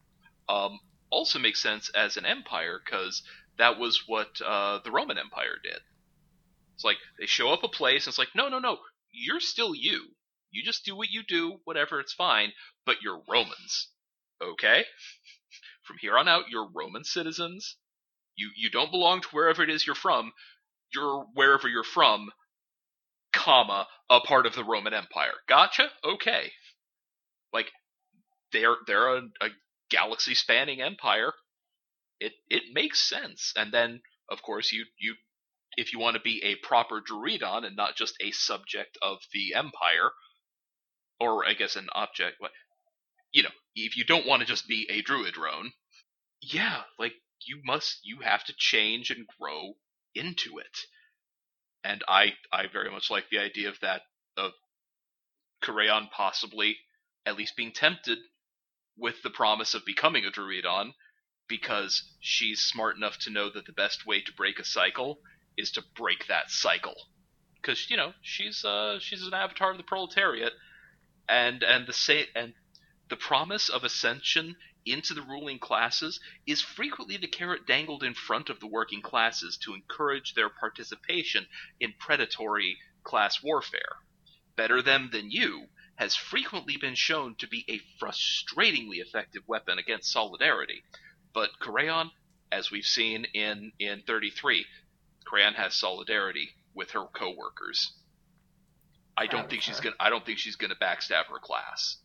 um, 0.49 0.81
also 1.11 1.39
makes 1.39 1.63
sense 1.63 1.89
as 1.91 2.17
an 2.17 2.27
empire, 2.27 2.81
because 2.85 3.23
that 3.59 3.79
was 3.79 4.05
what 4.07 4.41
uh, 4.45 4.81
the 4.85 4.91
Roman 4.91 5.19
Empire 5.19 5.57
did. 5.63 5.81
It's 6.79 6.85
like, 6.85 6.99
they 7.19 7.27
show 7.27 7.53
up 7.53 7.65
a 7.65 7.69
place, 7.69 8.07
and 8.07 8.13
it's 8.13 8.19
like, 8.19 8.37
no, 8.37 8.49
no, 8.49 8.61
no, 8.61 8.79
you're 9.11 9.41
still 9.41 9.75
you. 9.75 10.07
You 10.53 10.63
just 10.65 10.85
do 10.85 10.97
what 10.97 11.11
you 11.11 11.25
do, 11.27 11.59
whatever, 11.65 11.99
it's 11.99 12.15
fine, 12.15 12.53
but 12.87 13.03
you're 13.03 13.21
Romans. 13.29 13.89
Okay? 14.41 14.85
From 15.83 15.97
here 16.01 16.17
on 16.17 16.29
out, 16.29 16.45
you're 16.51 16.69
Roman 16.73 17.03
citizens. 17.03 17.77
You 18.37 18.51
you 18.55 18.71
don't 18.71 18.91
belong 18.93 19.23
to 19.23 19.29
wherever 19.33 19.63
it 19.63 19.71
is 19.71 19.87
you're 19.87 19.97
from. 19.97 20.33
You're 20.95 21.25
wherever 21.35 21.67
you're 21.67 21.83
from, 21.83 22.31
comma, 23.33 23.89
a 24.11 24.21
part 24.21 24.47
of 24.47 24.55
the 24.55 24.65
Roman 24.65 24.95
Empire. 24.95 25.35
Gotcha? 25.49 25.91
Okay. 26.05 26.53
Like 27.53 27.73
they're 28.53 28.77
they're 28.87 29.17
a, 29.17 29.23
a 29.41 29.49
galaxy 29.91 30.35
spanning 30.35 30.81
empire. 30.81 31.33
It 32.21 32.35
it 32.49 32.65
makes 32.73 33.01
sense. 33.09 33.53
And 33.57 33.73
then 33.73 34.03
of 34.31 34.43
course 34.43 34.73
you 34.73 34.85
you 34.99 35.17
if 35.79 35.93
you 35.93 36.01
want 36.01 36.17
to 36.17 36.21
be 36.21 36.43
a 36.43 36.57
proper 36.67 37.01
Druidon 37.01 37.65
and 37.65 37.77
not 37.77 37.95
just 37.95 38.17
a 38.21 38.33
subject 38.33 38.99
of 39.01 39.19
the 39.33 39.55
empire, 39.55 40.11
or 41.21 41.47
I 41.47 41.55
guess 41.55 41.77
an 41.77 41.89
object. 41.93 42.39
But 42.41 42.51
you 43.33 43.45
know, 43.45 43.51
if 43.77 43.97
you 43.97 44.05
don't 44.05 44.27
want 44.27 44.41
to 44.41 44.47
just 44.47 44.67
be 44.67 44.89
a 44.91 45.03
druid 45.03 45.35
drone, 45.35 45.71
yeah, 46.43 46.83
like 46.99 47.13
you 47.47 47.61
must, 47.65 48.01
you 48.03 48.19
have 48.23 48.43
to 48.45 48.55
change 48.59 49.11
and 49.11 49.25
grow 49.41 49.75
into 50.17 50.59
it. 50.59 50.79
And 51.85 52.03
I, 52.09 52.33
I 52.53 52.67
very 52.67 52.91
much 52.91 53.09
like 53.09 53.31
the 53.31 53.39
idea 53.39 53.69
of 53.69 53.79
that 53.81 54.03
of 54.37 54.53
Kureon 55.63 56.11
possibly 56.11 56.77
at 57.25 57.37
least 57.37 57.57
being 57.57 57.73
tempted 57.73 58.19
with 58.97 59.23
the 59.23 59.31
promise 59.31 59.75
of 59.75 59.85
becoming 59.85 60.25
a 60.25 60.31
Druidon 60.31 60.93
because 61.49 62.03
she's 62.21 62.61
smart 62.61 62.97
enough 62.97 63.19
to 63.21 63.31
know 63.31 63.49
that 63.51 63.67
the 63.67 63.73
best 63.73 64.07
way 64.07 64.21
to 64.23 64.33
break 64.33 64.59
a 64.59 64.65
cycle 64.65 65.21
is 65.59 65.73
to 65.73 65.83
break 65.95 66.27
that 66.29 66.51
cycle. 66.51 66.95
Because 67.61 67.91
you 67.91 67.97
know 67.97 68.13
she's 68.23 68.65
uh, 68.65 68.99
she's 69.01 69.27
an 69.27 69.35
avatar 69.35 69.73
of 69.73 69.77
the 69.77 69.83
proletariat, 69.83 70.53
and 71.29 71.63
and 71.63 71.87
the 71.87 71.93
say 71.93 72.27
and 72.35 72.55
the 73.11 73.17
promise 73.17 73.69
of 73.69 73.85
ascension 73.85 74.57
into 74.87 75.13
the 75.13 75.23
ruling 75.23 75.59
classes 75.59 76.21
is 76.47 76.63
frequently 76.63 77.17
the 77.17 77.27
carrot 77.27 77.67
dangled 77.67 78.03
in 78.03 78.15
front 78.15 78.49
of 78.49 78.61
the 78.61 78.67
working 78.67 79.03
classes 79.03 79.59
to 79.59 79.75
encourage 79.75 80.35
their 80.35 80.49
participation 80.49 81.47
in 81.81 81.93
predatory 81.99 82.79
class 83.05 83.43
warfare. 83.43 83.97
Better 84.57 84.83
them 84.83 85.11
than 85.13 85.31
you 85.31 85.67
has 85.97 86.15
frequently 86.15 86.77
been 86.77 86.95
shown 86.95 87.35
to 87.37 87.49
be 87.49 87.65
a 87.69 87.81
frustratingly 88.03 88.99
effective 88.99 89.43
weapon 89.47 89.79
against 89.79 90.13
solidarity. 90.13 90.83
But 91.35 91.51
Kureon, 91.61 92.11
as 92.53 92.71
we've 92.71 92.87
seen 92.87 93.25
in, 93.35 93.73
in 93.79 94.03
33, 94.07 94.65
Kureon 95.31 95.55
has 95.55 95.75
solidarity 95.75 96.51
with 96.75 96.91
her 96.93 97.05
co-workers. 97.13 97.93
I 99.17 99.27
don't 99.27 99.51
think 99.51 99.63
she's 99.63 99.81
gonna. 99.81 99.97
I 99.99 100.11
don't 100.11 100.25
think 100.25 100.39
she's 100.39 100.57
gonna 100.57 100.77
backstab 100.77 101.27
her 101.27 101.41
class. 101.41 101.97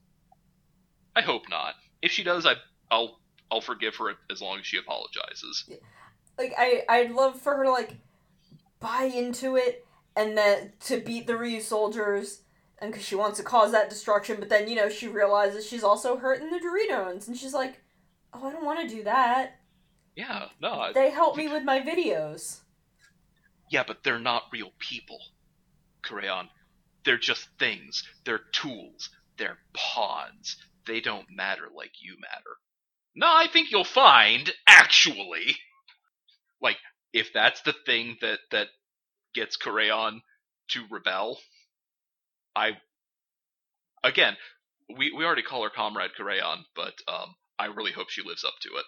I 1.16 1.22
hope 1.22 1.44
not. 1.50 1.76
If 2.02 2.12
she 2.12 2.24
does, 2.24 2.46
I 2.46 2.56
I'll 2.90 3.20
I'll 3.52 3.62
forgive 3.62 3.96
her 3.98 4.14
as 4.32 4.42
long 4.42 4.60
as 4.60 4.66
she 4.66 4.78
apologizes. 4.78 5.70
Like 6.40 6.54
I 6.58 6.84
I'd 6.90 7.12
love 7.12 7.40
for 7.40 7.56
her 7.56 7.64
to 7.66 7.72
like 7.72 7.98
buy 8.80 9.04
into 9.04 9.56
it 9.56 9.86
and 10.16 10.36
then 10.38 10.74
to 10.82 11.00
beat 11.00 11.28
the 11.28 11.34
Ryusoulgers 11.34 12.40
and 12.80 12.92
because 12.92 13.06
she 13.06 13.16
wants 13.16 13.38
to 13.38 13.44
cause 13.44 13.72
that 13.72 13.90
destruction, 13.90 14.38
but 14.40 14.50
then 14.50 14.68
you 14.68 14.76
know 14.76 14.90
she 14.90 15.08
realizes 15.08 15.68
she's 15.68 15.84
also 15.84 16.18
hurting 16.18 16.50
the 16.50 16.58
Doritos 16.60 17.28
and 17.28 17.38
she's 17.38 17.54
like, 17.54 17.80
oh 18.34 18.48
I 18.48 18.52
don't 18.52 18.66
want 18.66 18.82
to 18.82 18.96
do 18.96 19.04
that. 19.04 19.60
Yeah, 20.16 20.48
no. 20.60 20.92
They 20.94 21.12
help 21.12 21.38
me 21.38 21.48
with 21.48 21.64
my 21.64 21.80
videos. 21.80 22.62
Yeah, 23.74 23.84
but 23.88 24.04
they're 24.04 24.20
not 24.20 24.44
real 24.54 24.72
people, 24.78 25.18
Kureon. 26.04 26.50
They're 27.06 27.18
just 27.18 27.50
things. 27.58 28.04
They're 28.24 28.42
tools. 28.52 29.10
They're 29.40 29.58
pawns. 29.74 30.58
They 30.86 31.02
don't 31.02 31.26
matter 31.36 31.64
like 31.76 31.94
you 32.00 32.16
matter. 32.22 32.58
No, 33.16 33.26
I 33.28 33.48
think 33.52 33.72
you'll 33.72 33.84
find, 33.84 34.54
actually, 34.68 35.58
like, 36.62 36.78
if 37.14 37.34
that's 37.34 37.62
the 37.64 37.74
thing 37.88 38.18
that, 38.22 38.42
that 38.52 38.68
gets 39.34 39.58
Kureon 39.58 40.20
to 40.70 40.84
rebel, 40.92 41.40
I, 42.56 42.74
again, 44.04 44.38
we, 44.96 45.12
we 45.18 45.26
already 45.26 45.42
call 45.42 45.64
her 45.64 45.72
Comrade 45.72 46.12
Kureon, 46.20 46.66
but, 46.76 46.94
um, 47.08 47.34
I 47.58 47.66
really 47.66 47.92
hope 47.92 48.12
she 48.12 48.22
lives 48.22 48.44
up 48.44 48.54
to 48.62 48.70
it. 48.78 48.86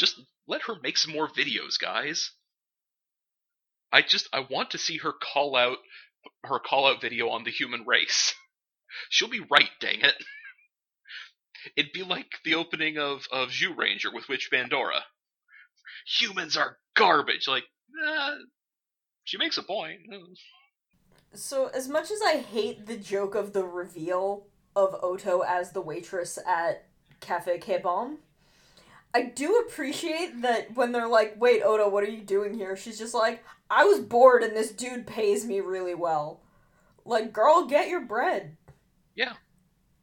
Just 0.00 0.20
let 0.48 0.62
her 0.62 0.74
make 0.82 0.98
some 0.98 1.12
more 1.12 1.28
videos, 1.28 1.78
guys. 1.80 2.32
I 3.92 4.02
just, 4.02 4.28
I 4.32 4.40
want 4.40 4.70
to 4.70 4.78
see 4.78 4.98
her 4.98 5.12
call 5.12 5.56
out 5.56 5.78
her 6.44 6.58
call 6.58 6.86
out 6.86 7.00
video 7.00 7.28
on 7.30 7.44
the 7.44 7.50
human 7.50 7.84
race. 7.86 8.34
She'll 9.10 9.28
be 9.28 9.44
right, 9.50 9.70
dang 9.80 10.00
it. 10.00 10.14
It'd 11.76 11.92
be 11.92 12.02
like 12.02 12.26
the 12.44 12.54
opening 12.54 12.98
of 12.98 13.26
of 13.30 13.50
Zyuranger 13.50 14.12
with 14.12 14.28
Witch 14.28 14.50
Bandora. 14.52 15.00
Humans 16.18 16.56
are 16.56 16.78
garbage. 16.96 17.46
Like, 17.46 17.64
eh, 18.04 18.34
she 19.24 19.38
makes 19.38 19.58
a 19.58 19.62
point. 19.62 20.00
So, 21.34 21.68
as 21.68 21.88
much 21.88 22.10
as 22.10 22.20
I 22.22 22.38
hate 22.38 22.86
the 22.86 22.96
joke 22.96 23.34
of 23.34 23.52
the 23.52 23.64
reveal 23.64 24.46
of 24.74 24.96
Oto 25.02 25.40
as 25.40 25.72
the 25.72 25.80
waitress 25.80 26.38
at 26.46 26.86
Cafe 27.20 27.58
K 27.58 27.78
Bomb, 27.78 28.18
I 29.14 29.22
do 29.24 29.64
appreciate 29.66 30.42
that 30.42 30.74
when 30.74 30.92
they're 30.92 31.08
like, 31.08 31.34
wait, 31.38 31.62
Oto, 31.62 31.88
what 31.88 32.04
are 32.04 32.10
you 32.10 32.22
doing 32.22 32.54
here? 32.54 32.76
She's 32.76 32.98
just 32.98 33.14
like, 33.14 33.44
I 33.68 33.84
was 33.84 34.00
bored 34.00 34.42
and 34.42 34.56
this 34.56 34.72
dude 34.72 35.06
pays 35.06 35.44
me 35.44 35.60
really 35.60 35.94
well. 35.94 36.40
Like, 37.04 37.32
girl, 37.32 37.66
get 37.66 37.88
your 37.88 38.00
bread. 38.00 38.56
Yeah. 39.14 39.34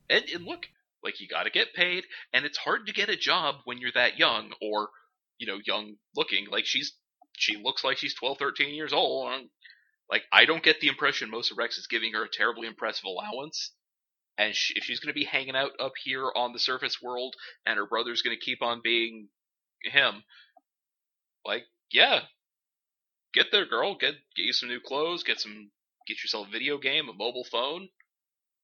And, 0.10 0.26
and 0.34 0.46
look, 0.46 0.68
like, 1.04 1.22
you 1.22 1.28
gotta 1.28 1.50
get 1.50 1.74
paid, 1.74 2.04
and 2.34 2.46
it's 2.46 2.58
hard 2.58 2.88
to 2.88 2.94
get 2.94 3.10
a 3.10 3.16
job 3.16 3.56
when 3.64 3.78
you're 3.78 3.92
that 3.94 4.20
young, 4.20 4.52
or, 4.62 4.90
you 5.38 5.48
know, 5.48 5.60
young 5.66 5.96
looking. 6.16 6.48
Like, 6.52 6.66
she's, 6.66 6.94
she 7.38 7.56
looks 7.56 7.84
like 7.84 7.98
she's 7.98 8.16
12, 8.16 8.38
13 8.38 8.76
years 8.76 8.92
old. 8.92 9.32
Like, 10.12 10.24
I 10.32 10.46
don't 10.46 10.64
get 10.64 10.82
the 10.82 10.88
impression 10.88 11.32
Mosa 11.32 11.54
Rex 11.58 11.78
is 11.78 11.88
giving 11.88 12.14
her 12.14 12.26
a 12.26 12.30
terribly 12.30 12.68
impressive 12.68 13.06
allowance. 13.06 13.72
And 14.40 14.56
she, 14.56 14.74
if 14.78 14.86
she's 14.86 15.02
going 15.02 15.14
to 15.14 15.20
be 15.20 15.26
hanging 15.26 15.56
out 15.56 15.72
up 15.82 15.92
here 16.02 16.32
on 16.34 16.54
the 16.54 16.60
surface 16.60 17.02
world, 17.02 17.36
and 17.66 17.78
her 17.78 17.86
brother's 17.86 18.22
going 18.22 18.36
to 18.36 18.44
keep 18.44 18.64
on 18.64 18.80
being 18.82 19.28
him, 19.84 20.24
like, 21.46 21.64
yeah, 21.92 22.22
get 23.34 23.48
there, 23.52 23.66
girl. 23.66 23.96
Get 23.96 24.14
get 24.36 24.44
you 24.44 24.54
some 24.54 24.70
new 24.70 24.80
clothes. 24.80 25.24
Get 25.24 25.42
some. 25.42 25.72
Get 26.08 26.24
yourself 26.24 26.48
a 26.48 26.52
video 26.52 26.78
game, 26.78 27.10
a 27.10 27.14
mobile 27.14 27.44
phone. 27.44 27.90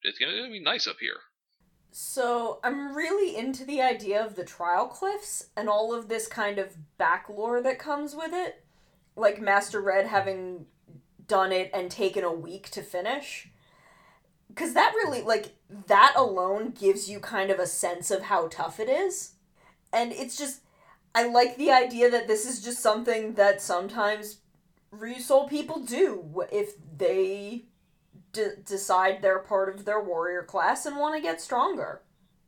It's 0.01 0.17
gonna 0.17 0.49
be 0.49 0.61
nice 0.61 0.87
up 0.87 0.97
here. 0.99 1.17
So 1.91 2.59
I'm 2.63 2.95
really 2.95 3.35
into 3.35 3.65
the 3.65 3.81
idea 3.81 4.23
of 4.25 4.35
the 4.35 4.43
trial 4.43 4.87
cliffs 4.87 5.47
and 5.55 5.69
all 5.69 5.93
of 5.93 6.07
this 6.07 6.27
kind 6.27 6.57
of 6.57 6.75
back 6.97 7.27
lore 7.29 7.61
that 7.61 7.79
comes 7.79 8.15
with 8.15 8.33
it, 8.33 8.63
like 9.15 9.39
Master 9.39 9.81
Red 9.81 10.07
having 10.07 10.65
done 11.27 11.51
it 11.51 11.69
and 11.73 11.91
taken 11.91 12.23
a 12.23 12.33
week 12.33 12.69
to 12.71 12.81
finish 12.81 13.49
because 14.49 14.73
that 14.73 14.93
really 14.95 15.21
like 15.21 15.55
that 15.87 16.13
alone 16.15 16.71
gives 16.71 17.09
you 17.09 17.19
kind 17.19 17.51
of 17.51 17.59
a 17.59 17.67
sense 17.67 18.11
of 18.11 18.23
how 18.23 18.47
tough 18.47 18.79
it 18.79 18.89
is. 18.89 19.33
And 19.91 20.11
it's 20.11 20.37
just 20.37 20.61
i 21.13 21.25
like 21.25 21.55
the 21.55 21.71
idea 21.71 22.09
that 22.11 22.27
this 22.27 22.45
is 22.45 22.61
just 22.61 22.79
something 22.79 23.35
that 23.35 23.61
sometimes 23.61 24.39
Ryusoul 24.91 25.49
people 25.49 25.79
do 25.81 26.45
if 26.51 26.73
they 26.97 27.65
d- 28.31 28.61
decide 28.65 29.21
they're 29.21 29.39
part 29.39 29.73
of 29.73 29.85
their 29.85 30.01
warrior 30.01 30.43
class 30.43 30.85
and 30.85 30.97
want 30.97 31.15
to 31.15 31.21
get 31.21 31.41
stronger. 31.41 32.01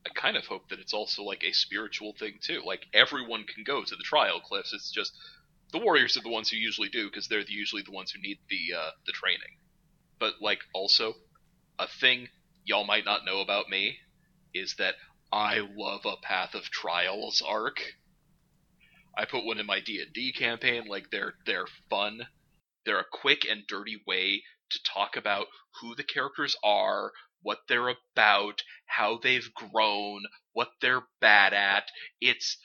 I 0.05 0.09
kind 0.09 0.37
of 0.37 0.45
hope 0.45 0.69
that 0.69 0.79
it's 0.79 0.93
also 0.93 1.23
like 1.23 1.43
a 1.43 1.51
spiritual 1.51 2.13
thing 2.13 2.35
too. 2.41 2.61
Like 2.65 2.87
everyone 2.93 3.43
can 3.43 3.63
go 3.63 3.83
to 3.83 3.95
the 3.95 4.03
trial 4.03 4.39
cliffs 4.39 4.73
it's 4.73 4.91
just 4.91 5.13
the 5.71 5.79
warriors 5.79 6.15
are 6.15 6.21
the 6.21 6.29
ones 6.29 6.49
who 6.49 6.57
usually 6.57 6.89
do 6.89 7.09
because 7.09 7.27
they're 7.27 7.41
usually 7.41 7.81
the 7.81 7.91
ones 7.91 8.11
who 8.11 8.21
need 8.21 8.37
the 8.49 8.77
uh, 8.77 8.91
the 9.05 9.11
training. 9.11 9.57
But 10.19 10.35
like 10.41 10.59
also 10.73 11.15
a 11.79 11.87
thing 11.87 12.27
y'all 12.65 12.85
might 12.85 13.05
not 13.05 13.25
know 13.25 13.41
about 13.41 13.69
me 13.69 13.97
is 14.53 14.75
that 14.77 14.95
I 15.31 15.59
love 15.75 16.01
a 16.05 16.17
Path 16.21 16.55
of 16.55 16.63
Trials 16.63 17.41
arc. 17.45 17.81
I 19.17 19.25
put 19.25 19.45
one 19.45 19.59
in 19.59 19.65
my 19.65 19.79
D&D 19.79 20.33
campaign 20.33 20.85
like 20.87 21.09
they're 21.11 21.33
they're 21.45 21.67
fun. 21.89 22.21
They're 22.85 22.99
a 22.99 23.05
quick 23.11 23.45
and 23.49 23.63
dirty 23.67 24.01
way 24.07 24.43
to 24.69 24.79
talk 24.83 25.17
about 25.17 25.47
who 25.81 25.95
the 25.95 26.03
characters 26.03 26.55
are, 26.63 27.11
what 27.41 27.59
they're 27.67 27.89
about, 27.89 28.61
how 28.85 29.19
they've 29.21 29.49
grown, 29.53 30.23
what 30.53 30.69
they're 30.81 31.03
bad 31.19 31.53
at. 31.53 31.85
It's 32.21 32.57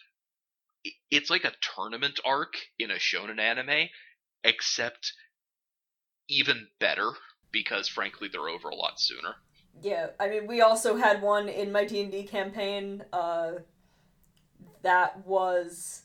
it's 1.10 1.30
like 1.30 1.44
a 1.44 1.52
tournament 1.76 2.20
arc 2.24 2.54
in 2.78 2.90
a 2.90 2.94
shonen 2.96 3.38
anime, 3.38 3.88
except 4.44 5.12
even 6.28 6.68
better 6.80 7.12
because 7.52 7.88
frankly 7.88 8.28
they're 8.32 8.48
over 8.48 8.68
a 8.68 8.74
lot 8.74 8.98
sooner. 8.98 9.36
Yeah, 9.82 10.08
I 10.18 10.28
mean 10.28 10.46
we 10.46 10.60
also 10.60 10.96
had 10.96 11.22
one 11.22 11.48
in 11.48 11.72
my 11.72 11.84
D&D 11.84 12.24
campaign 12.24 13.04
uh 13.12 13.52
that 14.82 15.26
was 15.26 16.02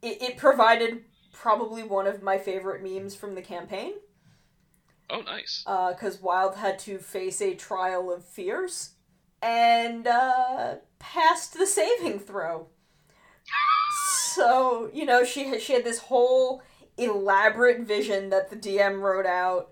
it, 0.00 0.22
it 0.22 0.36
provided 0.36 1.04
probably 1.32 1.82
one 1.82 2.06
of 2.06 2.22
my 2.22 2.38
favorite 2.38 2.82
memes 2.82 3.14
from 3.14 3.34
the 3.34 3.42
campaign. 3.42 3.92
Oh, 5.10 5.20
nice. 5.20 5.62
Uh 5.66 5.92
cuz 5.94 6.20
Wild 6.20 6.56
had 6.56 6.78
to 6.80 6.98
face 6.98 7.40
a 7.42 7.54
trial 7.54 8.12
of 8.12 8.24
fears 8.24 8.94
and 9.42 10.06
uh 10.06 10.76
passed 10.98 11.54
the 11.54 11.66
saving 11.66 12.20
throw. 12.20 12.68
so, 14.34 14.90
you 14.94 15.04
know, 15.04 15.24
she 15.24 15.44
had, 15.48 15.60
she 15.60 15.72
had 15.74 15.84
this 15.84 15.98
whole 15.98 16.62
elaborate 16.96 17.80
vision 17.80 18.30
that 18.30 18.50
the 18.50 18.56
DM 18.56 19.00
wrote 19.00 19.26
out 19.26 19.70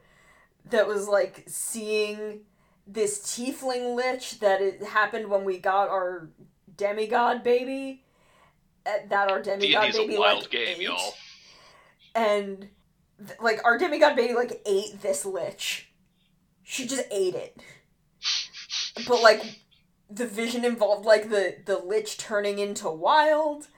that 0.69 0.87
was 0.87 1.09
like 1.09 1.45
seeing 1.47 2.41
this 2.87 3.21
tiefling 3.21 3.95
lich 3.95 4.41
that 4.41 4.61
it 4.61 4.83
happened 4.83 5.29
when 5.29 5.45
we 5.45 5.59
got 5.59 5.89
our 5.89 6.31
demigod 6.77 7.43
baby. 7.43 8.05
Uh, 8.87 8.91
that 9.09 9.31
our 9.31 9.43
demigod 9.43 9.83
D&D's 9.83 9.97
baby 9.97 10.17
a 10.17 10.21
wild 10.21 10.41
like 10.43 10.51
game, 10.51 10.77
ate. 10.77 10.81
y'all. 10.83 11.15
and 12.15 12.69
th- 13.27 13.39
like 13.41 13.61
our 13.65 13.77
demigod 13.77 14.17
baby 14.17 14.35
like 14.35 14.63
ate 14.67 15.01
this 15.03 15.25
lich. 15.25 15.93
She 16.63 16.87
just 16.87 17.05
ate 17.11 17.35
it. 17.35 17.61
But 19.07 19.23
like 19.23 19.43
the 20.11 20.27
vision 20.27 20.65
involved 20.65 21.05
like 21.05 21.31
the 21.31 21.57
the 21.65 21.79
lich 21.79 22.17
turning 22.17 22.59
into 22.59 22.89
wild 22.91 23.69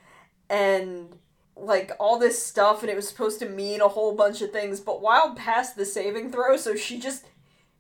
and 0.49 1.19
like 1.57 1.93
all 2.01 2.19
this 2.19 2.45
stuff 2.45 2.83
and 2.83 2.91
it 2.91 2.97
was 2.97 3.09
supposed 3.09 3.39
to 3.39 3.49
mean 3.49 3.81
a 3.81 3.89
whole 3.89 4.15
bunch 4.15 4.41
of 4.41 4.51
things 4.51 4.81
but 4.81 5.03
wild 5.03 5.37
passed 5.37 5.77
the 5.77 5.85
saving 5.85 6.31
throw 6.31 6.57
so 6.57 6.75
she 6.75 6.99
just 6.99 7.27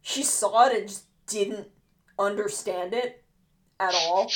she 0.02 0.22
saw 0.22 0.66
it 0.66 0.76
and 0.76 0.88
just 0.88 1.06
didn't 1.26 1.68
understand 2.18 2.92
it 2.92 3.24
at 3.80 3.94
all. 3.94 4.30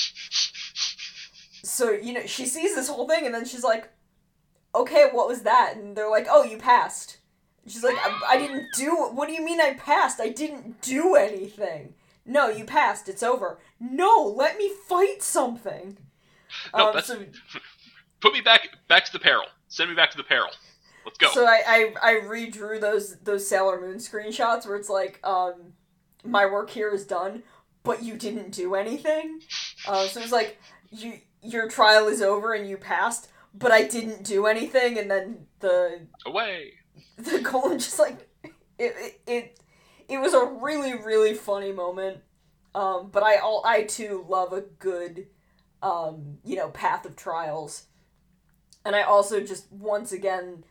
So 1.63 1.91
you 1.91 2.15
know 2.15 2.27
she 2.27 2.47
sees 2.47 2.75
this 2.75 2.89
whole 2.89 3.09
thing 3.09 3.27
and 3.27 3.35
then 3.35 3.45
she's 3.45 3.65
like 3.65 3.91
okay 4.75 5.09
what 5.13 5.29
was 5.29 5.43
that? 5.43 5.75
And 5.77 5.97
they're 5.97 6.11
like 6.11 6.27
oh 6.31 6.45
you 6.45 6.57
passed. 6.57 7.19
She's 7.67 7.85
like 7.85 7.97
I, 7.97 8.35
I 8.35 8.39
didn't 8.39 8.69
do 8.77 8.95
what 9.13 9.29
do 9.29 9.35
you 9.35 9.45
mean 9.45 9.61
i 9.61 9.75
passed? 9.75 10.21
I 10.21 10.29
didn't 10.29 10.81
do 10.81 11.15
anything. 11.15 11.95
No 12.25 12.49
you 12.49 12.65
passed. 12.65 13.09
It's 13.09 13.23
over. 13.23 13.59
No 13.81 14.23
let 14.23 14.57
me 14.57 14.71
fight 14.89 15.23
something. 15.23 15.99
No, 16.75 16.89
um, 16.89 16.95
that's 16.95 17.09
so 17.09 17.25
put 18.21 18.33
me 18.33 18.41
back 18.41 18.69
back 18.89 19.05
to 19.07 19.13
the 19.13 19.19
peril. 19.19 19.45
Send 19.69 19.91
me 19.91 19.97
back 19.97 20.11
to 20.13 20.17
the 20.17 20.25
peril. 20.25 20.51
Let's 21.05 21.19
go. 21.19 21.29
So 21.33 21.47
I, 21.47 21.63
I 21.67 21.95
I 22.03 22.15
redrew 22.25 22.81
those 22.81 23.17
those 23.19 23.47
Sailor 23.49 23.81
Moon 23.81 23.97
screenshots 23.97 24.67
where 24.67 24.77
it's 24.77 24.91
like, 24.91 25.21
um, 25.25 25.73
my 26.25 26.47
work 26.47 26.71
here 26.71 26.91
is 26.91 27.07
done, 27.07 27.43
but 27.83 28.03
you 28.03 28.17
didn't 28.17 28.51
do 28.51 28.75
anything. 28.75 29.41
Uh, 29.87 30.07
so 30.07 30.21
it's 30.21 30.33
like 30.33 30.59
you 30.91 31.21
your 31.43 31.69
trial 31.69 32.09
is 32.09 32.21
over 32.23 32.55
and 32.55 32.69
you 32.69 32.77
passed, 32.77 33.29
but 33.55 33.71
I 33.71 33.85
didn't 33.85 34.25
do 34.25 34.47
anything, 34.47 34.99
and 34.99 35.11
then 35.11 35.47
the 35.61 36.07
Away. 36.27 36.73
the 37.17 37.31
golem 37.39 37.75
just 37.75 37.99
like 37.99 38.29
it 38.79 38.95
it 38.99 39.21
it, 39.27 39.61
it 40.09 40.19
was 40.19 40.35
a 40.35 40.45
really 40.45 40.95
really 40.95 41.35
funny 41.35 41.73
moment. 41.73 42.19
Um, 42.75 43.11
but 43.11 43.23
I 43.23 43.37
all 43.37 43.63
I 43.65 43.85
too 43.85 44.27
love 44.29 44.53
a 44.53 44.61
good 44.61 45.29
um, 45.83 46.39
you 46.45 46.57
know 46.57 46.69
path 46.71 47.07
of 47.07 47.17
trials, 47.17 47.85
and 48.87 48.95
I 48.95 49.03
also 49.03 49.41
just 49.41 49.71
once 49.73 50.13
again 50.13 50.63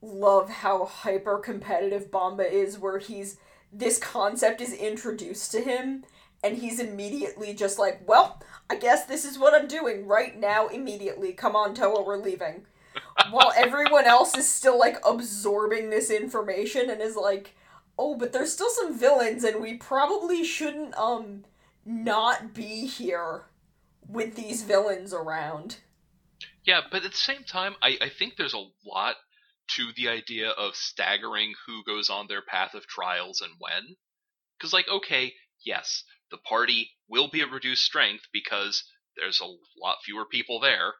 love 0.00 0.48
how 0.48 0.86
hyper 0.86 1.38
competitive 1.38 2.10
Bamba 2.10 2.50
is, 2.50 2.78
where 2.78 2.98
he's 2.98 3.36
this 3.70 3.98
concept 3.98 4.62
is 4.62 4.72
introduced 4.72 5.52
to 5.52 5.60
him, 5.60 6.04
and 6.42 6.56
he's 6.56 6.80
immediately 6.80 7.52
just 7.52 7.78
like, 7.78 8.00
well, 8.08 8.42
I 8.70 8.76
guess 8.76 9.04
this 9.04 9.26
is 9.26 9.38
what 9.38 9.54
I'm 9.54 9.68
doing 9.68 10.06
right 10.06 10.38
now. 10.38 10.68
Immediately, 10.68 11.34
come 11.34 11.54
on, 11.54 11.74
Toa, 11.74 12.02
we're 12.02 12.16
leaving. 12.16 12.64
While 13.30 13.52
everyone 13.56 14.06
else 14.06 14.34
is 14.36 14.48
still 14.48 14.78
like 14.78 14.96
absorbing 15.06 15.90
this 15.90 16.10
information 16.10 16.88
and 16.88 17.02
is 17.02 17.16
like, 17.16 17.54
oh, 17.98 18.16
but 18.16 18.32
there's 18.32 18.52
still 18.52 18.70
some 18.70 18.98
villains, 18.98 19.44
and 19.44 19.60
we 19.60 19.74
probably 19.74 20.44
shouldn't 20.44 20.96
um 20.96 21.44
not 21.84 22.54
be 22.54 22.86
here 22.86 23.42
with 24.08 24.34
these 24.34 24.62
villains 24.62 25.12
around. 25.12 25.76
Yeah, 26.64 26.80
but 26.90 27.04
at 27.04 27.12
the 27.12 27.16
same 27.16 27.44
time, 27.44 27.76
I, 27.82 27.98
I 28.00 28.08
think 28.08 28.36
there's 28.36 28.54
a 28.54 28.70
lot 28.86 29.16
to 29.76 29.92
the 29.96 30.08
idea 30.08 30.50
of 30.50 30.76
staggering 30.76 31.54
who 31.66 31.84
goes 31.84 32.08
on 32.10 32.26
their 32.26 32.42
path 32.42 32.74
of 32.74 32.86
trials 32.86 33.40
and 33.40 33.52
when. 33.58 33.96
Because, 34.58 34.72
like, 34.72 34.88
okay, 34.88 35.34
yes, 35.64 36.04
the 36.30 36.38
party 36.38 36.92
will 37.08 37.28
be 37.28 37.40
at 37.42 37.50
reduced 37.50 37.84
strength 37.84 38.24
because 38.32 38.84
there's 39.16 39.40
a 39.40 39.46
lot 39.82 39.98
fewer 40.04 40.24
people 40.24 40.58
there. 40.60 40.94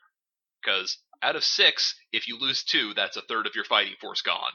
Because 0.63 0.99
out 1.23 1.37
of 1.37 1.45
six, 1.45 1.95
if 2.13 2.29
you 2.29 2.39
lose 2.39 2.63
two, 2.63 2.93
that's 2.95 3.17
a 3.17 3.23
third 3.23 3.47
of 3.47 3.55
your 3.55 3.65
fighting 3.65 3.95
force 4.01 4.21
gone. 4.21 4.53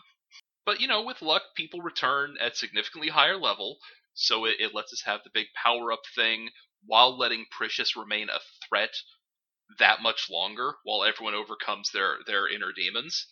But, 0.66 0.80
you 0.80 0.88
know, 0.88 1.02
with 1.02 1.22
luck, 1.22 1.44
people 1.56 1.82
return 1.82 2.36
at 2.40 2.56
significantly 2.56 3.10
higher 3.10 3.38
level, 3.38 3.78
so 4.14 4.46
it, 4.46 4.58
it 4.60 4.76
lets 4.76 4.94
us 4.94 5.04
have 5.06 5.22
the 5.24 5.32
big 5.34 5.48
power 5.56 5.92
up 5.92 6.02
thing 6.16 6.50
while 6.86 7.18
letting 7.18 7.46
Precious 7.50 7.96
remain 7.96 8.30
a 8.30 8.40
threat 8.68 8.94
that 9.78 10.02
much 10.02 10.30
longer 10.30 10.76
while 10.84 11.04
everyone 11.04 11.36
overcomes 11.36 11.92
their 11.92 12.18
their 12.26 12.48
inner 12.48 12.72
demons. 12.76 13.28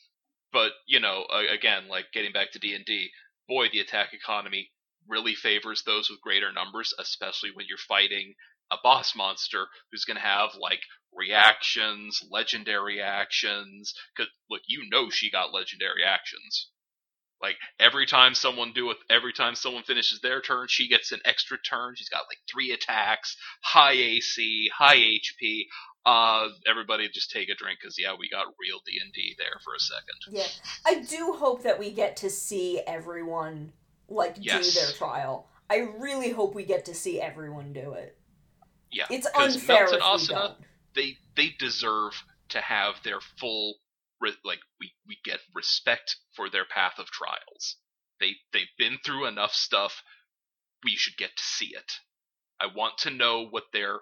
But 0.51 0.73
you 0.85 0.99
know, 0.99 1.25
again, 1.51 1.87
like 1.87 2.11
getting 2.13 2.31
back 2.31 2.51
to 2.51 2.59
D 2.59 2.73
and 2.73 2.85
D, 2.85 3.09
boy, 3.47 3.69
the 3.69 3.79
attack 3.79 4.13
economy 4.13 4.71
really 5.07 5.35
favors 5.35 5.83
those 5.83 6.09
with 6.09 6.21
greater 6.21 6.51
numbers, 6.51 6.93
especially 6.99 7.51
when 7.53 7.65
you're 7.67 7.77
fighting 7.77 8.35
a 8.71 8.77
boss 8.83 9.15
monster 9.15 9.67
who's 9.91 10.03
going 10.03 10.17
to 10.17 10.23
have 10.23 10.49
like 10.59 10.81
reactions, 11.13 12.21
legendary 12.29 13.01
actions. 13.01 13.93
Cause 14.15 14.27
look, 14.49 14.61
you 14.67 14.83
know 14.89 15.09
she 15.09 15.31
got 15.31 15.53
legendary 15.53 16.03
actions. 16.03 16.69
Like 17.41 17.57
every 17.79 18.05
time 18.07 18.33
someone 18.33 18.73
do 18.73 18.89
it, 18.89 18.97
every 19.09 19.31
time 19.31 19.53
someone 19.55 19.83
finishes 19.83 20.19
their 20.21 20.41
turn, 20.41 20.67
she 20.69 20.87
gets 20.89 21.11
an 21.11 21.21
extra 21.23 21.57
turn. 21.61 21.93
She's 21.95 22.09
got 22.09 22.25
like 22.27 22.39
three 22.51 22.71
attacks, 22.71 23.37
high 23.61 23.91
AC, 23.93 24.69
high 24.75 24.97
HP. 24.97 25.65
Uh, 26.05 26.47
everybody 26.69 27.09
just 27.09 27.31
take 27.31 27.49
a 27.49 27.55
drink 27.55 27.79
because 27.81 27.97
yeah, 27.99 28.13
we 28.17 28.29
got 28.29 28.45
real 28.59 28.79
D 28.85 28.99
and 29.03 29.11
D 29.13 29.35
there 29.37 29.59
for 29.63 29.73
a 29.75 29.79
second. 29.79 30.15
Yeah, 30.31 30.47
I 30.85 31.03
do 31.03 31.33
hope 31.33 31.63
that 31.63 31.77
we 31.79 31.91
get 31.91 32.15
to 32.17 32.29
see 32.29 32.79
everyone 32.87 33.73
like 34.07 34.37
yes. 34.39 34.73
do 34.73 34.79
their 34.79 34.91
trial. 34.91 35.47
I 35.69 35.89
really 35.99 36.29
hope 36.29 36.55
we 36.55 36.63
get 36.63 36.85
to 36.85 36.93
see 36.93 37.19
everyone 37.19 37.73
do 37.73 37.93
it. 37.93 38.17
Yeah, 38.89 39.05
it's 39.09 39.27
unfair 39.35 39.85
if 39.85 39.91
we 39.91 40.27
don't. 40.27 40.57
They 40.95 41.17
they 41.35 41.49
deserve 41.59 42.13
to 42.49 42.61
have 42.61 42.95
their 43.03 43.19
full 43.39 43.75
like 44.43 44.59
we 44.79 44.91
we 45.07 45.17
get 45.23 45.39
respect 45.53 46.15
for 46.35 46.49
their 46.49 46.65
path 46.65 46.97
of 46.97 47.07
trials. 47.07 47.77
They 48.19 48.33
they've 48.53 48.65
been 48.77 48.97
through 49.05 49.27
enough 49.27 49.53
stuff. 49.53 50.01
We 50.83 50.95
should 50.95 51.17
get 51.17 51.35
to 51.35 51.43
see 51.43 51.75
it. 51.75 51.91
I 52.59 52.67
want 52.73 52.97
to 52.99 53.09
know 53.09 53.47
what 53.49 53.65
their 53.73 53.99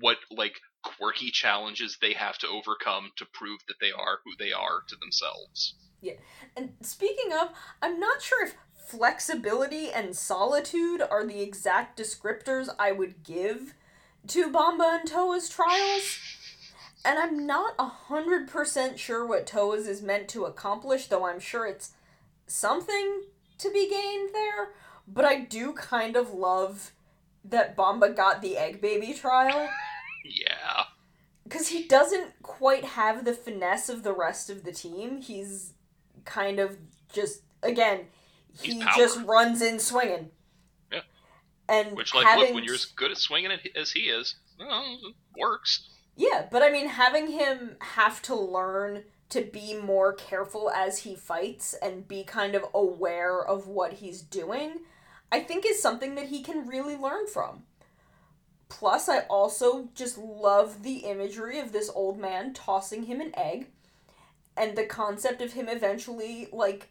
what 0.00 0.18
like 0.30 0.58
quirky 0.82 1.30
challenges 1.30 1.98
they 2.00 2.12
have 2.12 2.38
to 2.38 2.48
overcome 2.48 3.10
to 3.16 3.26
prove 3.32 3.60
that 3.68 3.80
they 3.80 3.92
are 3.92 4.18
who 4.24 4.32
they 4.38 4.52
are 4.52 4.82
to 4.88 4.96
themselves. 4.96 5.74
Yeah. 6.00 6.14
And 6.56 6.74
speaking 6.82 7.32
of, 7.32 7.50
I'm 7.80 8.00
not 8.00 8.22
sure 8.22 8.44
if 8.44 8.54
flexibility 8.88 9.90
and 9.90 10.16
solitude 10.16 11.00
are 11.00 11.26
the 11.26 11.40
exact 11.40 11.98
descriptors 11.98 12.68
I 12.78 12.92
would 12.92 13.22
give 13.22 13.74
to 14.28 14.50
Bamba 14.50 15.00
and 15.00 15.08
Toa's 15.08 15.48
trials. 15.48 16.18
And 17.04 17.18
I'm 17.18 17.46
not 17.46 17.74
a 17.78 17.86
hundred 17.86 18.48
percent 18.48 18.98
sure 18.98 19.26
what 19.26 19.46
Toa's 19.46 19.86
is 19.86 20.02
meant 20.02 20.28
to 20.28 20.44
accomplish, 20.44 21.06
though 21.06 21.26
I'm 21.26 21.40
sure 21.40 21.66
it's 21.66 21.94
something 22.46 23.22
to 23.58 23.70
be 23.70 23.88
gained 23.88 24.30
there. 24.32 24.70
But 25.08 25.24
I 25.24 25.40
do 25.40 25.72
kind 25.72 26.16
of 26.16 26.32
love 26.32 26.92
that 27.44 27.76
Bamba 27.76 28.14
got 28.14 28.40
the 28.40 28.56
egg 28.56 28.80
baby 28.80 29.12
trial. 29.14 29.68
Yeah. 30.24 30.84
Because 31.44 31.68
he 31.68 31.86
doesn't 31.86 32.42
quite 32.42 32.84
have 32.84 33.24
the 33.24 33.34
finesse 33.34 33.88
of 33.88 34.02
the 34.02 34.12
rest 34.12 34.48
of 34.48 34.64
the 34.64 34.72
team. 34.72 35.20
He's 35.20 35.74
kind 36.24 36.58
of 36.58 36.78
just, 37.12 37.42
again, 37.62 38.06
he 38.60 38.82
just 38.96 39.20
runs 39.24 39.60
in 39.60 39.78
swinging. 39.78 40.30
Yeah. 40.92 41.00
And 41.68 41.96
Which, 41.96 42.14
like, 42.14 42.26
having... 42.26 42.44
look, 42.46 42.54
when 42.54 42.64
you're 42.64 42.74
as 42.74 42.84
good 42.84 43.10
at 43.10 43.18
swinging 43.18 43.50
as 43.74 43.90
he 43.90 44.02
is, 44.02 44.36
well, 44.58 44.98
works. 45.36 45.88
Yeah, 46.16 46.46
but 46.50 46.62
I 46.62 46.70
mean, 46.70 46.88
having 46.88 47.32
him 47.32 47.76
have 47.80 48.22
to 48.22 48.34
learn 48.34 49.04
to 49.30 49.40
be 49.40 49.74
more 49.74 50.12
careful 50.12 50.70
as 50.70 50.98
he 50.98 51.14
fights 51.14 51.74
and 51.82 52.06
be 52.06 52.22
kind 52.22 52.54
of 52.54 52.64
aware 52.74 53.42
of 53.42 53.66
what 53.66 53.94
he's 53.94 54.20
doing, 54.20 54.80
I 55.30 55.40
think 55.40 55.64
is 55.64 55.80
something 55.80 56.14
that 56.16 56.26
he 56.26 56.42
can 56.42 56.66
really 56.66 56.96
learn 56.96 57.26
from. 57.26 57.62
Plus, 58.72 59.06
I 59.06 59.20
also 59.28 59.90
just 59.94 60.16
love 60.16 60.82
the 60.82 61.00
imagery 61.00 61.58
of 61.58 61.72
this 61.72 61.90
old 61.94 62.18
man 62.18 62.54
tossing 62.54 63.02
him 63.02 63.20
an 63.20 63.30
egg 63.36 63.66
and 64.56 64.74
the 64.74 64.86
concept 64.86 65.42
of 65.42 65.52
him 65.52 65.68
eventually, 65.68 66.48
like, 66.54 66.88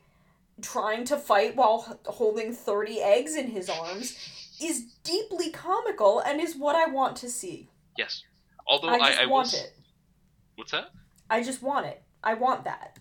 trying 0.61 1.05
to 1.05 1.17
fight 1.17 1.55
while 1.55 1.99
holding 2.05 2.53
30 2.53 3.01
eggs 3.01 3.35
in 3.35 3.47
his 3.47 3.67
arms 3.67 4.15
is 4.61 4.93
deeply 5.03 5.49
comical 5.49 6.19
and 6.19 6.39
is 6.39 6.55
what 6.55 6.75
I 6.75 6.85
want 6.85 7.17
to 7.17 7.29
see. 7.31 7.67
Yes. 7.97 8.23
Although 8.67 8.89
I 8.89 8.99
just 8.99 9.19
I, 9.19 9.23
I 9.23 9.25
want 9.25 9.53
it. 9.55 9.73
What's 10.57 10.71
that? 10.71 10.91
I 11.31 11.41
just 11.41 11.63
want 11.63 11.87
it. 11.87 12.03
I 12.23 12.35
want 12.35 12.63
that. 12.65 12.99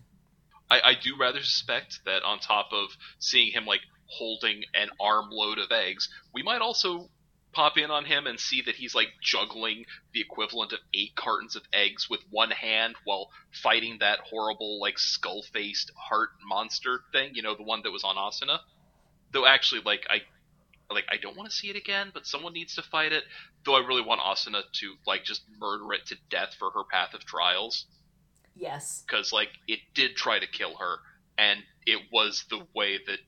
I, 0.70 0.80
I 0.82 0.94
do 0.94 1.18
rather 1.20 1.42
suspect 1.42 2.00
that 2.06 2.22
on 2.22 2.38
top 2.38 2.70
of 2.72 2.96
seeing 3.18 3.52
him 3.52 3.66
like 3.66 3.82
holding 4.06 4.62
an 4.72 4.88
armload 4.98 5.58
of 5.58 5.70
eggs, 5.70 6.08
we 6.32 6.42
might 6.42 6.62
also 6.62 7.10
pop 7.52 7.76
in 7.76 7.90
on 7.90 8.04
him 8.04 8.26
and 8.26 8.38
see 8.38 8.62
that 8.62 8.76
he's 8.76 8.94
like 8.94 9.08
juggling 9.20 9.84
the 10.12 10.20
equivalent 10.20 10.72
of 10.72 10.78
eight 10.94 11.14
cartons 11.16 11.56
of 11.56 11.62
eggs 11.72 12.08
with 12.08 12.20
one 12.30 12.50
hand 12.50 12.94
while 13.04 13.30
fighting 13.50 13.98
that 14.00 14.20
horrible 14.20 14.80
like 14.80 14.98
skull 14.98 15.42
faced 15.42 15.90
heart 15.96 16.30
monster 16.46 17.00
thing, 17.12 17.30
you 17.34 17.42
know, 17.42 17.54
the 17.54 17.62
one 17.62 17.80
that 17.82 17.90
was 17.90 18.04
on 18.04 18.16
Asuna. 18.16 18.58
Though 19.32 19.46
actually 19.46 19.82
like 19.84 20.06
I 20.08 20.20
like 20.92 21.04
I 21.10 21.16
don't 21.16 21.36
want 21.36 21.50
to 21.50 21.56
see 21.56 21.70
it 21.70 21.76
again, 21.76 22.10
but 22.12 22.26
someone 22.26 22.52
needs 22.52 22.74
to 22.76 22.82
fight 22.82 23.12
it. 23.12 23.24
Though 23.64 23.76
I 23.76 23.86
really 23.86 24.02
want 24.02 24.20
Asuna 24.20 24.62
to 24.72 24.94
like 25.06 25.24
just 25.24 25.42
murder 25.58 25.92
it 25.92 26.06
to 26.06 26.16
death 26.30 26.54
for 26.58 26.70
her 26.70 26.84
path 26.90 27.14
of 27.14 27.24
trials. 27.24 27.86
Yes. 28.56 29.02
Because 29.06 29.32
like 29.32 29.50
it 29.66 29.80
did 29.94 30.16
try 30.16 30.38
to 30.38 30.46
kill 30.46 30.76
her, 30.76 30.96
and 31.38 31.60
it 31.86 32.00
was 32.12 32.44
the 32.50 32.60
way 32.74 32.98
that 33.06 33.18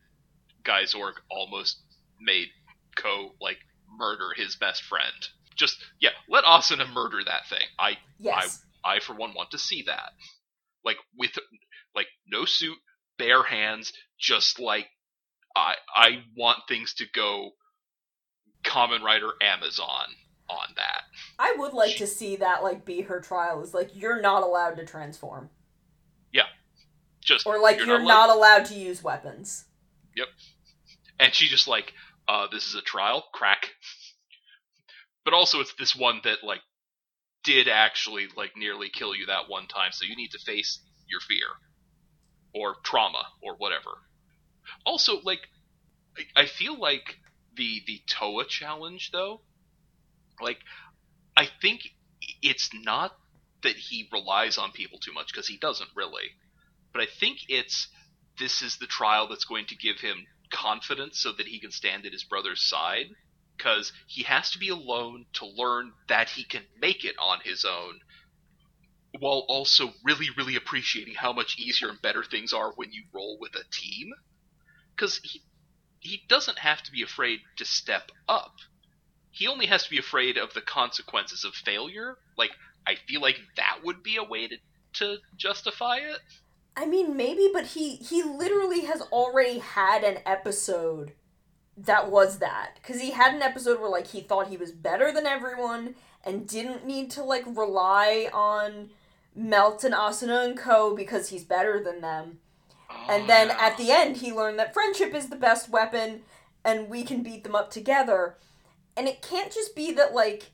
Gaisorg 0.64 1.14
almost 1.30 1.78
made 2.20 2.48
Ko 2.94 3.32
like 3.40 3.58
murder 3.98 4.30
his 4.36 4.56
best 4.56 4.82
friend. 4.82 5.28
Just 5.56 5.76
yeah, 6.00 6.10
let 6.28 6.44
Asuna 6.44 6.90
murder 6.92 7.18
that 7.24 7.46
thing. 7.48 7.66
I 7.78 7.98
yes. 8.18 8.62
I 8.84 8.96
I 8.96 9.00
for 9.00 9.14
one 9.14 9.34
want 9.34 9.50
to 9.52 9.58
see 9.58 9.84
that. 9.86 10.12
Like 10.84 10.96
with 11.16 11.38
like 11.94 12.08
no 12.26 12.44
suit, 12.44 12.78
bare 13.18 13.42
hands, 13.42 13.92
just 14.18 14.58
like 14.58 14.86
I 15.54 15.74
I 15.94 16.22
want 16.36 16.60
things 16.68 16.94
to 16.94 17.04
go 17.12 17.50
Kamen 18.64 19.02
Rider 19.02 19.32
Amazon 19.40 20.06
on 20.48 20.74
that. 20.76 21.02
I 21.38 21.54
would 21.58 21.72
like 21.72 21.92
she, 21.92 21.98
to 21.98 22.06
see 22.06 22.36
that 22.36 22.62
like 22.62 22.84
be 22.84 23.02
her 23.02 23.20
trial 23.20 23.62
is 23.62 23.74
like 23.74 23.90
you're 23.94 24.20
not 24.20 24.42
allowed 24.42 24.76
to 24.76 24.84
transform. 24.84 25.50
Yeah. 26.32 26.46
Just 27.20 27.46
or 27.46 27.60
like 27.60 27.78
you're, 27.78 27.86
you're 27.86 27.98
not, 28.00 28.28
not 28.28 28.36
allowed 28.36 28.64
to 28.66 28.74
use 28.74 29.02
weapons. 29.02 29.64
Yep. 30.16 30.28
And 31.18 31.34
she 31.34 31.48
just 31.48 31.68
like, 31.68 31.92
uh, 32.32 32.46
this 32.50 32.66
is 32.66 32.74
a 32.74 32.80
trial, 32.80 33.24
crack. 33.34 33.68
But 35.22 35.34
also 35.34 35.60
it's 35.60 35.74
this 35.78 35.94
one 35.94 36.20
that 36.24 36.38
like 36.42 36.62
did 37.44 37.68
actually 37.68 38.26
like 38.34 38.52
nearly 38.56 38.88
kill 38.88 39.14
you 39.14 39.26
that 39.26 39.48
one 39.50 39.66
time, 39.66 39.92
so 39.92 40.06
you 40.06 40.16
need 40.16 40.30
to 40.30 40.38
face 40.38 40.80
your 41.08 41.20
fear. 41.20 41.46
Or 42.54 42.76
trauma, 42.84 43.24
or 43.42 43.54
whatever. 43.56 43.90
Also, 44.84 45.20
like, 45.24 45.40
I 46.36 46.46
feel 46.46 46.78
like 46.78 47.18
the 47.56 47.82
the 47.86 48.00
Toa 48.06 48.44
challenge 48.46 49.10
though, 49.12 49.40
like, 50.40 50.58
I 51.36 51.48
think 51.60 51.80
it's 52.42 52.70
not 52.74 53.12
that 53.62 53.76
he 53.76 54.08
relies 54.12 54.58
on 54.58 54.72
people 54.72 54.98
too 54.98 55.12
much 55.12 55.28
because 55.32 55.48
he 55.48 55.58
doesn't 55.58 55.90
really, 55.94 56.30
but 56.92 57.02
I 57.02 57.06
think 57.06 57.38
it's 57.48 57.88
this 58.38 58.62
is 58.62 58.76
the 58.76 58.86
trial 58.86 59.28
that's 59.28 59.44
going 59.44 59.66
to 59.66 59.76
give 59.76 60.00
him 60.00 60.26
confidence 60.52 61.18
so 61.18 61.32
that 61.32 61.48
he 61.48 61.58
can 61.60 61.72
stand 61.72 62.06
at 62.06 62.12
his 62.12 62.24
brother's 62.24 62.62
side 62.68 63.06
because 63.56 63.92
he 64.06 64.22
has 64.24 64.50
to 64.50 64.58
be 64.58 64.68
alone 64.68 65.26
to 65.34 65.46
learn 65.46 65.92
that 66.08 66.30
he 66.30 66.44
can 66.44 66.62
make 66.80 67.04
it 67.04 67.16
on 67.18 67.40
his 67.44 67.64
own 67.64 68.00
while 69.18 69.44
also 69.48 69.90
really 70.04 70.28
really 70.36 70.56
appreciating 70.56 71.14
how 71.14 71.32
much 71.32 71.58
easier 71.58 71.88
and 71.90 72.00
better 72.02 72.24
things 72.24 72.52
are 72.52 72.72
when 72.76 72.92
you 72.92 73.04
roll 73.12 73.38
with 73.40 73.54
a 73.56 73.64
team 73.70 74.12
because 74.96 75.20
he 75.24 75.42
he 76.00 76.22
doesn't 76.28 76.58
have 76.58 76.82
to 76.82 76.92
be 76.92 77.02
afraid 77.02 77.40
to 77.56 77.64
step 77.64 78.10
up. 78.28 78.56
He 79.30 79.46
only 79.46 79.66
has 79.66 79.84
to 79.84 79.90
be 79.90 79.98
afraid 79.98 80.36
of 80.36 80.52
the 80.52 80.60
consequences 80.60 81.44
of 81.44 81.54
failure. 81.54 82.18
Like 82.36 82.50
I 82.86 82.96
feel 83.08 83.20
like 83.20 83.38
that 83.56 83.78
would 83.84 84.02
be 84.02 84.16
a 84.16 84.24
way 84.24 84.48
to 84.48 84.56
to 84.94 85.18
justify 85.36 85.98
it. 85.98 86.18
I 86.76 86.86
mean, 86.86 87.16
maybe, 87.16 87.50
but 87.52 87.66
he 87.66 87.96
he 87.96 88.22
literally 88.22 88.82
has 88.82 89.02
already 89.02 89.58
had 89.58 90.04
an 90.04 90.18
episode 90.24 91.12
that 91.76 92.10
was 92.10 92.38
that. 92.38 92.76
Because 92.76 93.00
he 93.00 93.10
had 93.10 93.34
an 93.34 93.42
episode 93.42 93.80
where 93.80 93.90
like 93.90 94.08
he 94.08 94.20
thought 94.20 94.48
he 94.48 94.56
was 94.56 94.72
better 94.72 95.12
than 95.12 95.26
everyone 95.26 95.94
and 96.24 96.48
didn't 96.48 96.86
need 96.86 97.10
to 97.12 97.22
like 97.22 97.44
rely 97.46 98.28
on 98.32 98.90
Melt 99.34 99.84
and 99.84 99.94
Asuna 99.94 100.44
and 100.44 100.56
Co. 100.56 100.94
because 100.94 101.28
he's 101.28 101.44
better 101.44 101.82
than 101.82 102.00
them. 102.00 102.38
And 103.08 103.28
then 103.28 103.50
oh, 103.50 103.56
at 103.58 103.76
the 103.76 103.90
end, 103.90 104.18
he 104.18 104.32
learned 104.32 104.58
that 104.58 104.74
friendship 104.74 105.14
is 105.14 105.28
the 105.28 105.36
best 105.36 105.70
weapon 105.70 106.22
and 106.64 106.88
we 106.88 107.04
can 107.04 107.22
beat 107.22 107.42
them 107.42 107.54
up 107.54 107.70
together. 107.70 108.36
And 108.96 109.08
it 109.08 109.22
can't 109.22 109.50
just 109.50 109.74
be 109.74 109.92
that, 109.92 110.12
like, 110.14 110.50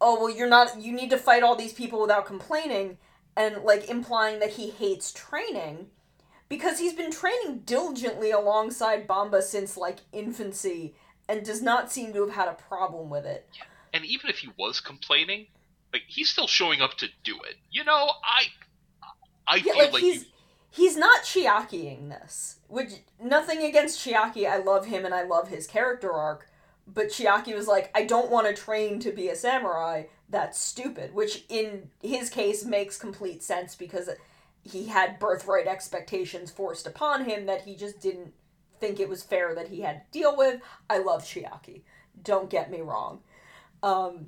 oh, 0.00 0.20
well, 0.20 0.30
you're 0.30 0.48
not, 0.48 0.80
you 0.80 0.92
need 0.92 1.10
to 1.10 1.18
fight 1.18 1.42
all 1.42 1.56
these 1.56 1.72
people 1.72 2.00
without 2.00 2.26
complaining 2.26 2.98
and, 3.36 3.62
like, 3.62 3.88
implying 3.88 4.38
that 4.40 4.50
he 4.50 4.70
hates 4.70 5.12
training. 5.12 5.88
Because 6.48 6.78
he's 6.78 6.94
been 6.94 7.10
training 7.10 7.62
diligently 7.64 8.30
alongside 8.30 9.08
Bamba 9.08 9.42
since, 9.42 9.76
like, 9.76 9.98
infancy 10.12 10.94
and 11.28 11.44
does 11.44 11.60
not 11.60 11.90
seem 11.90 12.12
to 12.12 12.24
have 12.24 12.34
had 12.34 12.48
a 12.48 12.54
problem 12.54 13.10
with 13.10 13.26
it. 13.26 13.48
And 13.92 14.04
even 14.04 14.30
if 14.30 14.38
he 14.38 14.48
was 14.56 14.80
complaining, 14.80 15.46
like 15.92 16.02
he's 16.06 16.28
still 16.28 16.46
showing 16.46 16.80
up 16.80 16.96
to 16.98 17.08
do 17.24 17.36
it. 17.48 17.56
You 17.70 17.84
know, 17.84 18.10
I 18.22 18.44
I 19.48 19.56
Yeah, 19.56 19.72
feel 19.72 19.76
like, 19.76 19.92
like, 19.94 20.02
he's 20.02 20.22
you, 20.22 20.28
he's 20.70 20.96
not 20.96 21.22
Chiakiing 21.22 22.08
this. 22.10 22.58
Which 22.68 22.90
nothing 23.20 23.62
against 23.62 24.04
Chiaki. 24.04 24.48
I 24.48 24.58
love 24.58 24.86
him 24.86 25.04
and 25.04 25.14
I 25.14 25.22
love 25.22 25.48
his 25.48 25.66
character 25.66 26.12
arc. 26.12 26.48
But 26.86 27.08
Chiaki 27.08 27.54
was 27.54 27.66
like, 27.66 27.90
I 27.94 28.04
don't 28.04 28.30
want 28.30 28.46
to 28.46 28.54
train 28.54 29.00
to 29.00 29.10
be 29.10 29.28
a 29.28 29.34
samurai. 29.34 30.04
That's 30.28 30.58
stupid. 30.58 31.14
Which 31.14 31.44
in 31.48 31.90
his 32.02 32.30
case 32.30 32.64
makes 32.64 32.98
complete 32.98 33.42
sense 33.42 33.74
because 33.74 34.10
he 34.62 34.86
had 34.86 35.18
birthright 35.18 35.66
expectations 35.66 36.50
forced 36.50 36.86
upon 36.86 37.24
him 37.24 37.46
that 37.46 37.62
he 37.62 37.76
just 37.76 38.00
didn't 38.00 38.32
think 38.80 38.98
it 38.98 39.08
was 39.08 39.22
fair 39.22 39.54
that 39.54 39.68
he 39.68 39.80
had 39.80 40.02
to 40.04 40.18
deal 40.18 40.36
with. 40.36 40.60
I 40.90 40.98
love 40.98 41.22
Chiaki. 41.22 41.82
Don't 42.22 42.50
get 42.50 42.70
me 42.70 42.80
wrong. 42.80 43.20
Um, 43.82 44.26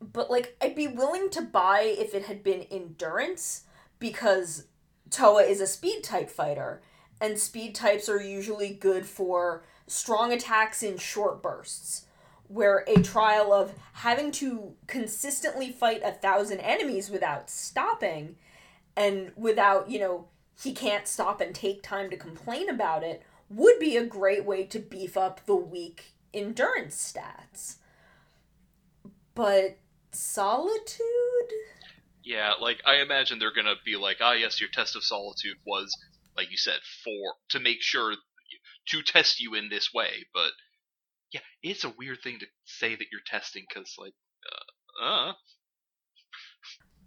but 0.00 0.30
like, 0.30 0.56
I'd 0.60 0.74
be 0.74 0.88
willing 0.88 1.28
to 1.30 1.42
buy 1.42 1.80
if 1.82 2.14
it 2.14 2.24
had 2.24 2.42
been 2.42 2.66
endurance 2.70 3.64
because 3.98 4.66
Toa 5.10 5.42
is 5.42 5.60
a 5.60 5.66
speed 5.66 6.02
type 6.02 6.30
fighter, 6.30 6.82
and 7.20 7.38
speed 7.38 7.74
types 7.74 8.08
are 8.08 8.22
usually 8.22 8.70
good 8.70 9.04
for 9.04 9.64
strong 9.86 10.32
attacks 10.32 10.82
in 10.82 10.96
short 10.96 11.42
bursts. 11.42 12.06
Where 12.52 12.84
a 12.88 13.00
trial 13.02 13.52
of 13.52 13.74
having 13.92 14.32
to 14.32 14.74
consistently 14.86 15.70
fight 15.70 16.02
a 16.04 16.10
thousand 16.10 16.60
enemies 16.60 17.08
without 17.08 17.48
stopping 17.48 18.36
and 18.96 19.30
without, 19.36 19.88
you 19.88 20.00
know, 20.00 20.26
he 20.60 20.72
can't 20.72 21.06
stop 21.06 21.40
and 21.40 21.54
take 21.54 21.82
time 21.82 22.10
to 22.10 22.16
complain 22.16 22.68
about 22.68 23.04
it 23.04 23.22
would 23.48 23.78
be 23.78 23.96
a 23.96 24.04
great 24.04 24.44
way 24.44 24.64
to 24.64 24.78
beef 24.78 25.16
up 25.16 25.46
the 25.46 25.54
weak 25.54 26.12
endurance 26.34 27.12
stats. 27.12 27.76
But 29.34 29.78
solitude? 30.10 31.00
yeah, 32.22 32.52
like 32.60 32.80
I 32.86 32.96
imagine 33.02 33.38
they're 33.38 33.52
gonna 33.52 33.74
be 33.84 33.96
like, 33.96 34.18
ah, 34.20 34.32
yes, 34.32 34.60
your 34.60 34.70
test 34.70 34.96
of 34.96 35.02
solitude 35.02 35.56
was, 35.66 35.96
like 36.36 36.50
you 36.50 36.56
said, 36.56 36.78
for 37.04 37.34
to 37.50 37.60
make 37.60 37.82
sure 37.82 38.14
to 38.88 39.02
test 39.02 39.40
you 39.40 39.54
in 39.54 39.68
this 39.68 39.92
way. 39.92 40.26
But 40.32 40.52
yeah, 41.32 41.40
it's 41.62 41.84
a 41.84 41.94
weird 41.98 42.18
thing 42.22 42.38
to 42.40 42.46
say 42.64 42.90
that 42.90 43.06
you're 43.12 43.20
testing 43.26 43.64
because, 43.68 43.94
like, 43.98 44.14
uh, 45.00 45.04
uh, 45.04 45.32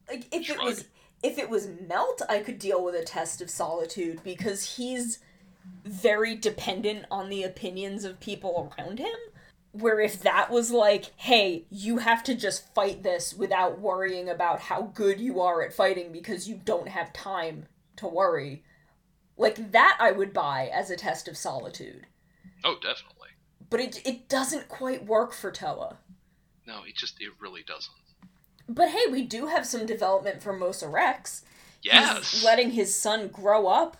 like 0.10 0.26
if 0.34 0.50
it 0.50 0.58
was 0.58 0.86
if 1.22 1.38
it 1.38 1.50
was 1.50 1.70
melt 1.88 2.22
i 2.30 2.40
could 2.40 2.60
deal 2.60 2.84
with 2.84 2.96
a 2.96 3.04
test 3.04 3.42
of 3.42 3.50
solitude 3.50 4.22
because 4.24 4.76
he's 4.78 5.20
very 5.86 6.36
dependent 6.36 7.06
on 7.10 7.30
the 7.30 7.44
opinions 7.44 8.04
of 8.04 8.20
people 8.20 8.74
around 8.78 9.00
him. 9.00 9.16
Where 9.72 10.02
if 10.02 10.22
that 10.22 10.52
was 10.52 10.72
like 10.72 11.12
hey 11.16 11.66
you 11.72 11.98
have 11.98 12.24
to 12.26 12.36
just 12.36 12.74
fight 12.76 13.02
this 13.02 13.34
without 13.34 13.80
worrying 13.80 14.30
about 14.30 14.60
how 14.60 14.84
good 14.94 15.20
you 15.20 15.42
are 15.42 15.64
at 15.64 15.74
fighting 15.74 16.12
because 16.12 16.48
you 16.48 16.62
don't 16.64 16.90
have 16.90 17.12
time 17.12 17.66
to 17.96 18.08
worry 18.08 18.64
like 19.36 19.72
that 19.72 19.98
i 20.00 20.12
would 20.12 20.32
buy 20.32 20.70
as 20.72 20.92
a 20.92 20.96
test 20.96 21.28
of 21.28 21.38
solitude. 21.38 22.06
Oh, 22.64 22.76
definitely. 22.76 23.13
But 23.74 23.82
it 23.82 24.02
it 24.06 24.30
doesn't 24.30 24.70
quite 24.70 25.06
work 25.06 25.34
for 25.34 25.52
toa 25.52 25.98
No, 26.66 26.84
it 26.88 26.96
just 26.96 27.16
it 27.20 27.32
really 27.42 27.64
doesn't. 27.68 27.96
but 28.70 28.90
hey 28.90 29.12
we 29.12 29.24
do 29.24 29.48
have 29.48 29.66
some 29.68 29.86
development 29.86 30.42
for 30.42 30.54
mosa 30.58 30.90
rex 30.92 31.44
Yes, 31.82 32.32
he's 32.32 32.44
letting 32.46 32.72
his 32.72 32.96
son 32.96 33.28
grow 33.28 33.68
up 33.68 33.98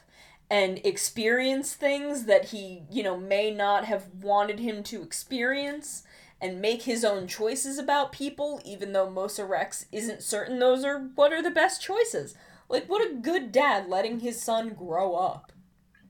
and 0.50 0.80
experience 0.86 1.74
things 1.74 2.26
that 2.26 2.46
he, 2.46 2.84
you 2.90 3.04
know, 3.04 3.18
may 3.18 3.52
not 3.52 3.84
have 3.86 4.06
wanted 4.22 4.60
him 4.60 4.84
to 4.84 5.02
experience 5.04 6.04
and 6.40 6.62
make 6.62 6.84
his 6.84 7.04
own 7.04 7.28
choices 7.28 7.78
about 7.78 8.14
people, 8.14 8.62
even 8.64 8.94
though 8.94 9.08
Mosa 9.10 9.46
Rex 9.46 9.86
isn't 9.92 10.24
certain 10.24 10.60
those 10.60 10.86
are 10.86 11.10
what 11.16 11.34
are 11.34 11.42
the 11.42 11.52
best 11.52 11.82
choices. 11.82 12.36
Like, 12.70 12.86
what 12.88 13.06
a 13.06 13.16
good 13.16 13.52
dad 13.52 13.90
letting 13.90 14.20
his 14.22 14.42
son 14.42 14.70
grow 14.74 15.16
up. 15.16 15.52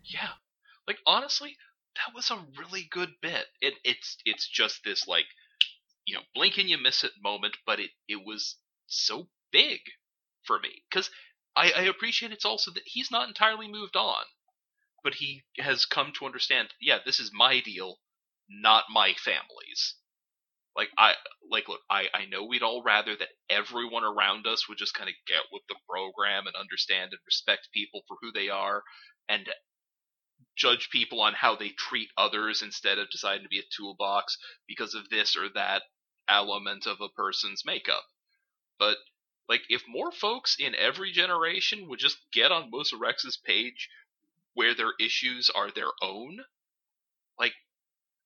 yeah. 0.03 0.30
Like 0.88 0.98
honestly, 1.07 1.56
that 1.95 2.15
was 2.15 2.32
a 2.32 2.45
really 2.60 2.88
good 2.91 3.11
bit. 3.22 3.45
It 3.61 3.76
it's 3.84 4.18
it's 4.26 4.48
just 4.48 4.82
this 4.84 5.07
like, 5.07 5.26
you 6.06 6.15
know, 6.15 6.22
blink 6.34 6.57
and 6.57 6.70
you 6.70 6.78
miss 6.78 7.03
it 7.03 7.11
moment, 7.22 7.57
but 7.65 7.80
it 7.80 7.91
it 8.07 8.26
was 8.26 8.57
so 8.88 9.28
big 9.52 9.80
for 10.45 10.60
me 10.60 10.84
because 10.90 11.10
I, 11.56 11.72
I 11.72 11.82
appreciate 11.84 12.32
it's 12.32 12.45
also 12.45 12.72
that 12.72 12.84
he's 12.86 13.11
not 13.11 13.28
entirely 13.28 13.68
moved 13.68 13.95
on, 13.95 14.24
but 15.03 15.15
he 15.15 15.44
has 15.60 15.86
come 15.86 16.11
to 16.20 16.26
understand. 16.26 16.70
Yeah, 16.82 16.99
this 17.06 17.20
is 17.20 17.32
my 17.34 17.60
deal, 17.61 17.99
not 18.49 18.86
my 18.94 19.14
family's. 19.14 19.95
Like 20.76 20.90
I 20.98 21.14
like 21.52 21.68
look, 21.70 21.82
I 21.90 22.07
I 22.14 22.26
know 22.26 22.45
we'd 22.45 22.64
all 22.64 22.82
rather 22.84 23.15
that 23.15 23.30
everyone 23.49 24.03
around 24.03 24.48
us 24.48 24.68
would 24.68 24.80
just 24.80 24.95
kind 24.95 25.10
of 25.10 25.15
get 25.28 25.44
with 25.52 25.61
the 25.70 25.76
program 25.88 26.48
and 26.48 26.56
understand 26.56 27.11
and 27.11 27.20
respect 27.28 27.70
people 27.74 28.02
for 28.07 28.18
who 28.22 28.32
they 28.32 28.49
are 28.49 28.84
and 29.30 29.48
judge 30.55 30.89
people 30.91 31.21
on 31.21 31.34
how 31.34 31.55
they 31.55 31.69
treat 31.69 32.09
others 32.17 32.61
instead 32.61 32.97
of 32.97 33.09
deciding 33.09 33.43
to 33.43 33.49
be 33.49 33.59
a 33.59 33.75
toolbox 33.75 34.38
because 34.67 34.93
of 34.93 35.09
this 35.09 35.35
or 35.35 35.49
that 35.49 35.84
element 36.27 36.85
of 36.85 37.01
a 37.01 37.09
person's 37.09 37.65
makeup. 37.65 38.03
But 38.80 38.97
like 39.49 39.61
if 39.69 39.84
more 39.88 40.11
folks 40.11 40.55
in 40.59 40.75
every 40.75 41.11
generation 41.11 41.88
would 41.89 41.99
just 41.99 42.17
get 42.31 42.51
on 42.51 42.71
Mosa 42.71 42.99
Rex's 42.99 43.38
page 43.38 43.89
where 44.53 44.73
their 44.75 44.93
issues 44.99 45.49
are 45.49 45.71
their 45.71 45.91
own, 46.01 46.39
like 47.39 47.53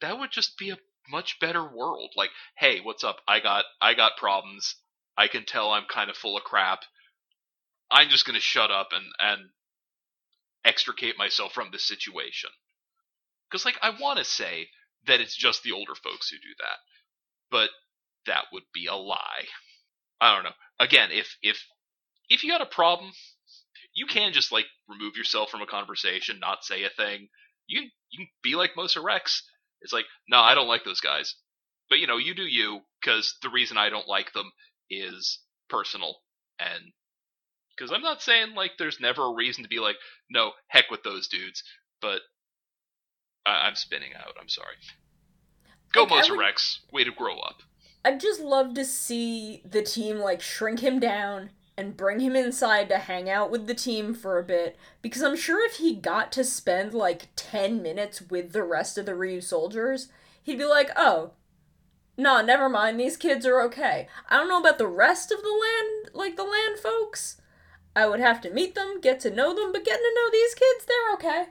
that 0.02 0.20
would 0.20 0.32
just 0.32 0.58
be 0.58 0.70
a 0.70 0.78
much 1.10 1.40
better 1.40 1.64
world. 1.64 2.12
Like, 2.16 2.32
hey, 2.58 2.82
what's 2.82 3.04
up? 3.04 3.22
I 3.28 3.40
got 3.40 3.66
I 3.82 3.94
got 3.94 4.18
problems. 4.18 4.76
I 5.18 5.28
can 5.28 5.46
tell 5.46 5.72
I'm 5.72 5.86
kind 5.86 6.10
of 6.10 6.18
full 6.18 6.38
of 6.38 6.44
crap. 6.44 6.82
I'm 7.90 8.10
just 8.10 8.26
gonna 8.26 8.40
shut 8.40 8.72
up 8.72 8.90
and 8.92 9.06
and 9.20 9.50
extricate 10.66 11.18
myself 11.18 11.54
from 11.54 11.70
this 11.72 11.88
situation. 11.88 12.50
Because 13.50 13.66
like 13.66 13.78
I 13.82 13.92
want 14.00 14.20
to 14.20 14.26
say 14.26 14.68
that 15.08 15.22
it's 15.22 15.36
just 15.36 15.64
the 15.64 15.72
older 15.72 15.96
folks 15.96 16.30
who 16.30 16.38
do 16.38 16.54
that, 16.60 16.78
but 17.50 17.70
that 18.26 18.46
would 18.52 18.64
be 18.74 18.88
a 18.88 18.96
lie. 18.96 19.46
I 20.20 20.34
don't 20.36 20.44
know. 20.44 20.52
Again, 20.80 21.10
if 21.12 21.38
if 21.42 21.64
if 22.30 22.44
you 22.44 22.52
got 22.52 22.62
a 22.62 22.66
problem, 22.66 23.12
you 23.94 24.06
can 24.06 24.34
just 24.34 24.52
like 24.52 24.66
remove 24.88 25.16
yourself 25.16 25.50
from 25.50 25.62
a 25.62 25.68
conversation, 25.68 26.40
not 26.40 26.64
say 26.64 26.84
a 26.84 26.90
thing. 26.90 27.30
You 27.68 27.84
you 28.10 28.20
can 28.20 28.28
be 28.44 28.56
like 28.56 28.76
Mosa 28.78 29.04
Rex. 29.04 29.44
It's 29.82 29.94
like, 29.94 30.06
no, 30.28 30.40
I 30.40 30.56
don't 30.56 30.68
like 30.68 30.84
those 30.84 31.02
guys. 31.02 31.36
But 31.90 32.00
you 32.00 32.08
know, 32.08 32.18
you 32.18 32.36
do 32.36 32.44
you, 32.44 32.82
because 33.02 33.36
the 33.42 33.50
reason 33.50 33.78
I 33.78 33.90
don't 33.90 34.08
like 34.08 34.34
them 34.34 34.52
is 34.90 35.40
personal, 35.70 36.18
and 36.60 36.92
because 37.78 37.92
I'm 37.92 38.02
not 38.02 38.22
saying 38.22 38.56
like 38.56 38.72
there's 38.78 39.00
never 39.00 39.26
a 39.26 39.34
reason 39.34 39.64
to 39.64 39.70
be 39.70 39.80
like, 39.80 39.96
no, 40.30 40.52
heck 40.68 40.90
with 40.90 41.04
those 41.04 41.28
dudes. 41.28 41.64
But 42.02 42.22
I- 43.46 43.68
I'm 43.68 43.76
spinning 43.76 44.12
out. 44.16 44.36
I'm 44.40 44.50
sorry. 44.50 44.76
Go 45.94 46.04
Like, 46.04 46.24
Mosa 46.26 46.32
would- 46.32 46.40
Rex. 46.40 46.80
Way 46.92 47.04
to 47.04 47.12
grow 47.12 47.38
up. 47.40 47.62
I'd 48.04 48.20
just 48.20 48.40
love 48.40 48.74
to 48.76 48.86
see 48.86 49.62
the 49.66 49.82
team 49.82 50.18
like 50.20 50.42
shrink 50.42 50.80
him 50.80 51.00
down 51.00 51.50
and 51.78 51.98
bring 51.98 52.20
him 52.20 52.36
inside 52.36 52.90
to 52.90 52.98
hang 52.98 53.30
out 53.30 53.52
with 53.52 53.68
the 53.68 53.74
team 53.76 54.14
for 54.14 54.40
a 54.40 54.44
bit 54.44 54.78
because 55.02 55.22
I'm 55.22 55.36
sure 55.36 55.66
if 55.66 55.76
he 55.78 55.94
got 55.96 56.32
to 56.34 56.44
spend 56.44 56.94
like 56.94 57.28
10 57.36 57.82
minutes 57.84 58.22
with 58.22 58.52
the 58.54 58.64
rest 58.64 58.98
of 58.98 59.06
the 59.06 59.12
Ryusoulgers, 59.12 60.08
he'd 60.42 60.58
be 60.58 60.66
like, 60.66 60.90
"Oh, 60.96 61.32
no, 62.18 62.42
never 62.42 62.70
mind. 62.70 63.00
These 63.00 63.18
kids 63.18 63.46
are 63.46 63.62
okay." 63.62 64.08
I 64.30 64.38
don't 64.38 64.50
know 64.50 64.60
about 64.60 64.78
the 64.78 64.88
rest 64.88 65.32
of 65.32 65.42
the 65.42 65.50
land, 65.50 66.16
like 66.16 66.36
the 66.36 66.44
land 66.44 66.80
folks. 66.80 67.40
I 67.98 68.06
would 68.08 68.20
have 68.20 68.42
to 68.42 68.52
meet 68.54 68.76
them, 68.76 69.02
get 69.02 69.20
to 69.22 69.32
know 69.32 69.56
them, 69.56 69.72
but 69.72 69.84
getting 69.84 70.04
to 70.04 70.16
know 70.16 70.30
these 70.32 70.54
kids, 70.54 70.86
they're 70.86 71.14
okay. 71.16 71.46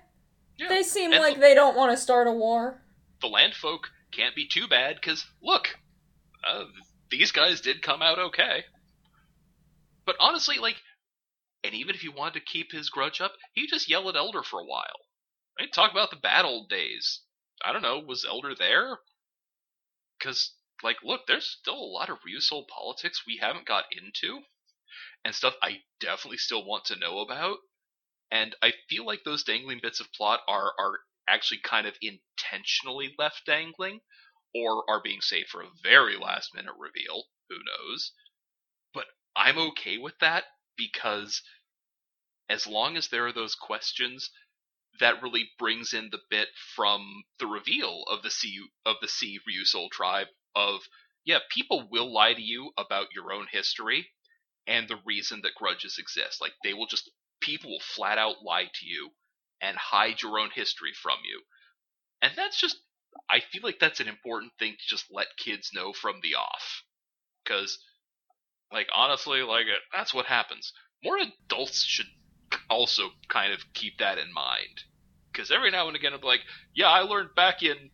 Yeah. 0.59 0.69
They 0.69 0.83
seem 0.83 1.13
And 1.13 1.21
like 1.21 1.35
the- 1.35 1.41
they 1.41 1.55
don't 1.55 1.77
want 1.77 1.91
to 1.93 1.97
start 2.03 2.27
a 2.29 2.33
war. 2.33 2.83
the 3.21 3.27
land 3.29 3.55
folk 3.55 3.91
can't 4.13 4.35
be 4.37 4.47
too 4.47 4.69
bad 4.69 4.97
because 4.97 5.27
look, 5.43 5.77
uh, 6.47 6.65
these 7.11 7.33
guys 7.33 7.61
did 7.61 7.83
come 7.83 8.01
out 8.03 8.19
okay. 8.19 8.65
But 10.05 10.17
honestly, 10.21 10.59
like, 10.59 10.77
and 11.65 11.75
even 11.75 11.95
if 11.95 12.01
he 12.03 12.09
wanted 12.09 12.35
to 12.35 12.47
keep 12.53 12.71
his 12.73 12.91
grudge 12.91 13.21
up, 13.21 13.33
he 13.53 13.67
just 13.67 13.89
yell 13.89 14.09
at 14.09 14.17
Elder 14.17 14.43
for 14.43 14.61
a 14.61 14.65
while. 14.65 15.01
Right? 15.59 15.73
Talk 15.73 15.91
about 15.91 16.11
the 16.11 16.17
bad 16.17 16.45
old 16.45 16.69
days. 16.69 17.23
I 17.65 17.73
don't 17.73 17.83
know, 17.83 17.99
was 17.99 18.25
Elder 18.25 18.55
there? 18.55 18.99
Because, 20.19 20.53
like, 20.83 20.99
look, 21.03 21.27
there's 21.27 21.49
still 21.61 21.75
a 21.75 21.93
lot 21.99 22.11
of 22.11 22.19
Ryusoul 22.21 22.69
politics 22.69 23.25
we 23.27 23.39
haven't 23.39 23.67
got 23.67 23.85
into, 23.91 24.43
and 25.27 25.35
stuff 25.35 25.55
I 25.61 25.79
definitely 25.99 26.39
still 26.39 26.65
want 26.65 26.85
to 26.85 26.99
know 27.01 27.19
about. 27.19 27.57
And 28.31 28.55
I 28.63 28.73
feel 28.89 29.05
like 29.05 29.25
those 29.25 29.43
dangling 29.43 29.81
bits 29.83 29.99
of 29.99 30.13
plot 30.13 30.39
are 30.47 30.73
are 30.79 31.01
actually 31.29 31.59
kind 31.65 31.85
of 31.89 31.95
intentionally 32.01 33.13
left 33.19 33.43
dangling 33.45 33.99
or 34.55 34.89
are 34.89 35.03
being 35.03 35.21
saved 35.21 35.49
for 35.49 35.63
a 35.63 35.71
very 35.83 36.17
last 36.17 36.55
minute 36.55 36.75
reveal. 36.79 37.25
Who 37.49 37.57
knows? 37.57 38.13
But 38.95 39.07
I'm 39.35 39.59
okay 39.59 39.99
with 39.99 40.15
that 40.21 40.45
because 40.77 41.43
as 42.49 42.69
long 42.69 42.97
as 42.97 43.09
there 43.09 43.27
are 43.27 43.33
those 43.33 43.57
questions, 43.57 44.31
that 45.01 45.21
really 45.25 45.51
brings 45.59 45.93
in 45.93 46.11
the 46.13 46.21
bit 46.31 46.51
from 46.77 47.25
the 47.41 47.49
reveal 47.49 48.05
of 48.09 48.23
the 48.23 48.31
sea 48.31 48.61
of 48.85 48.95
the 49.03 49.09
Sea 49.09 49.41
Ryusoul 49.41 49.91
tribe 49.91 50.29
of 50.55 50.83
yeah, 51.25 51.41
people 51.51 51.89
will 51.91 52.13
lie 52.13 52.35
to 52.35 52.43
you 52.43 52.71
about 52.79 53.09
your 53.13 53.33
own 53.33 53.49
history 53.51 54.07
and 54.67 54.89
the 54.89 54.99
reason 55.05 55.41
that 55.43 55.55
grudges 55.55 55.99
exist. 55.99 56.41
Like 56.41 56.53
they 56.65 56.75
will 56.75 56.87
just 56.87 57.11
people 57.41 57.71
will 57.71 57.81
flat 57.81 58.19
out 58.19 58.43
lie 58.45 58.69
to 58.75 58.87
you 58.87 59.11
and 59.61 59.77
hide 59.77 60.23
your 60.23 60.39
own 60.39 60.51
history 60.55 60.93
from 61.01 61.19
you. 61.25 61.43
And 62.23 62.33
that's 62.37 62.61
just 62.61 62.79
I 63.31 63.41
feel 63.41 63.63
like 63.63 63.79
that's 63.79 64.01
an 64.01 64.09
important 64.09 64.53
thing 64.59 64.73
to 64.73 64.87
just 64.89 65.07
let 65.11 65.37
kids 65.37 65.71
know 65.75 65.93
from 65.93 66.17
the 66.23 66.35
off. 66.35 66.83
Cuz 67.45 67.79
like 68.73 68.89
honestly, 68.95 69.43
like 69.43 69.67
uh, 69.67 69.79
that's 69.97 70.15
what 70.15 70.27
happens. 70.27 70.73
More 71.03 71.19
adults 71.19 71.85
should 71.85 72.09
also 72.69 73.11
kind 73.29 73.53
of 73.53 73.73
keep 73.75 73.99
that 73.99 74.19
in 74.19 74.33
mind. 74.33 74.83
Cuz 75.33 75.51
every 75.51 75.71
now 75.71 75.87
and 75.87 75.97
again 75.97 76.13
I'm 76.13 76.21
like, 76.21 76.43
yeah, 76.75 76.89
I 76.89 77.01
learned 77.01 77.35
back 77.35 77.63
in 77.63 77.91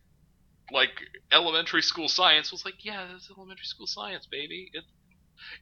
like 0.71 0.99
elementary 1.31 1.81
school 1.81 2.07
science 2.07 2.51
was 2.51 2.65
like, 2.65 2.83
yeah, 2.83 3.07
that's 3.11 3.29
elementary 3.29 3.65
school 3.65 3.87
science, 3.87 4.25
baby. 4.25 4.71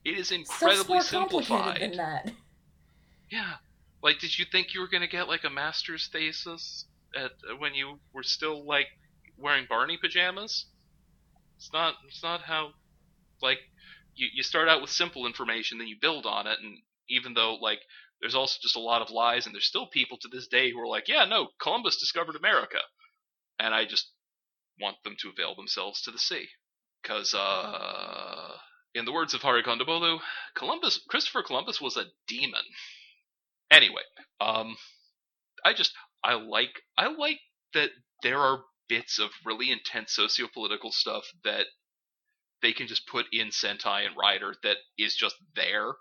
It 0.03 0.18
is 0.18 0.31
incredibly 0.31 0.95
more 0.95 1.02
simplified. 1.02 1.81
than 1.81 1.98
that. 1.98 2.31
Yeah. 3.30 3.53
Like, 4.03 4.19
did 4.19 4.38
you 4.38 4.45
think 4.52 4.73
you 4.73 4.81
were 4.81 4.88
gonna 4.88 5.07
get 5.07 5.27
like 5.27 5.43
a 5.43 5.49
master's 5.49 6.07
thesis 6.11 6.85
at 7.15 7.31
when 7.60 7.73
you 7.73 7.99
were 8.14 8.23
still 8.23 8.65
like 8.65 8.88
wearing 9.38 9.65
Barney 9.69 9.98
pajamas? 9.98 10.65
It's 11.57 11.72
not. 11.72 11.95
It's 12.07 12.23
not 12.23 12.41
how. 12.41 12.72
Like, 13.41 13.60
you 14.15 14.27
you 14.34 14.43
start 14.43 14.68
out 14.68 14.81
with 14.81 14.89
simple 14.89 15.26
information, 15.26 15.77
then 15.77 15.88
you 15.88 15.98
build 16.02 16.26
on 16.26 16.48
it, 16.48 16.60
and 16.61 16.80
even 17.10 17.34
though 17.34 17.56
like 17.56 17.80
there's 18.19 18.35
also 18.35 18.60
just 18.61 18.76
a 18.76 18.80
lot 18.80 19.02
of 19.02 19.11
lies, 19.11 19.45
and 19.45 19.53
there's 19.56 19.65
still 19.68 19.88
people 19.88 20.18
to 20.22 20.27
this 20.31 20.48
day 20.48 20.72
who 20.72 20.80
are 20.80 20.88
like, 20.88 21.07
yeah, 21.07 21.26
no, 21.26 21.49
Columbus 21.61 21.98
discovered 21.98 22.35
America, 22.35 22.80
and 23.60 23.73
I 23.73 23.85
just 23.85 24.11
want 24.80 24.98
them 25.03 25.15
to 25.19 25.30
avail 25.30 25.56
themselves 25.56 26.02
to 26.03 26.11
the 26.11 26.19
sea, 26.19 26.48
because 27.02 27.34
uh. 27.34 28.51
In 28.94 29.06
the 29.06 29.12
words 29.12 29.34
of 29.34 29.42
Hari 29.42 29.64
Kondabolu, 29.64 30.20
Columbus, 30.54 31.00
Christopher 31.08 31.44
Columbus 31.44 31.80
was 31.80 31.96
a 31.96 32.06
demon. 32.28 32.62
Anyway, 33.70 34.02
um, 34.42 34.76
I 35.64 35.74
just 35.74 35.94
I 36.24 36.34
like 36.34 36.82
I 36.98 37.08
like 37.08 37.40
that 37.74 37.92
there 38.22 38.40
are 38.40 38.64
bits 38.90 39.20
of 39.20 39.30
really 39.46 39.72
intense 39.72 40.18
sociopolitical 40.18 40.92
stuff 40.92 41.24
that 41.46 41.68
they 42.62 42.74
can 42.74 42.88
just 42.88 43.08
put 43.08 43.26
in 43.32 43.48
Sentai 43.48 44.06
and 44.06 44.16
Rider 44.18 44.54
that 44.64 44.78
is 44.98 45.16
just 45.16 45.36
there, 45.56 45.94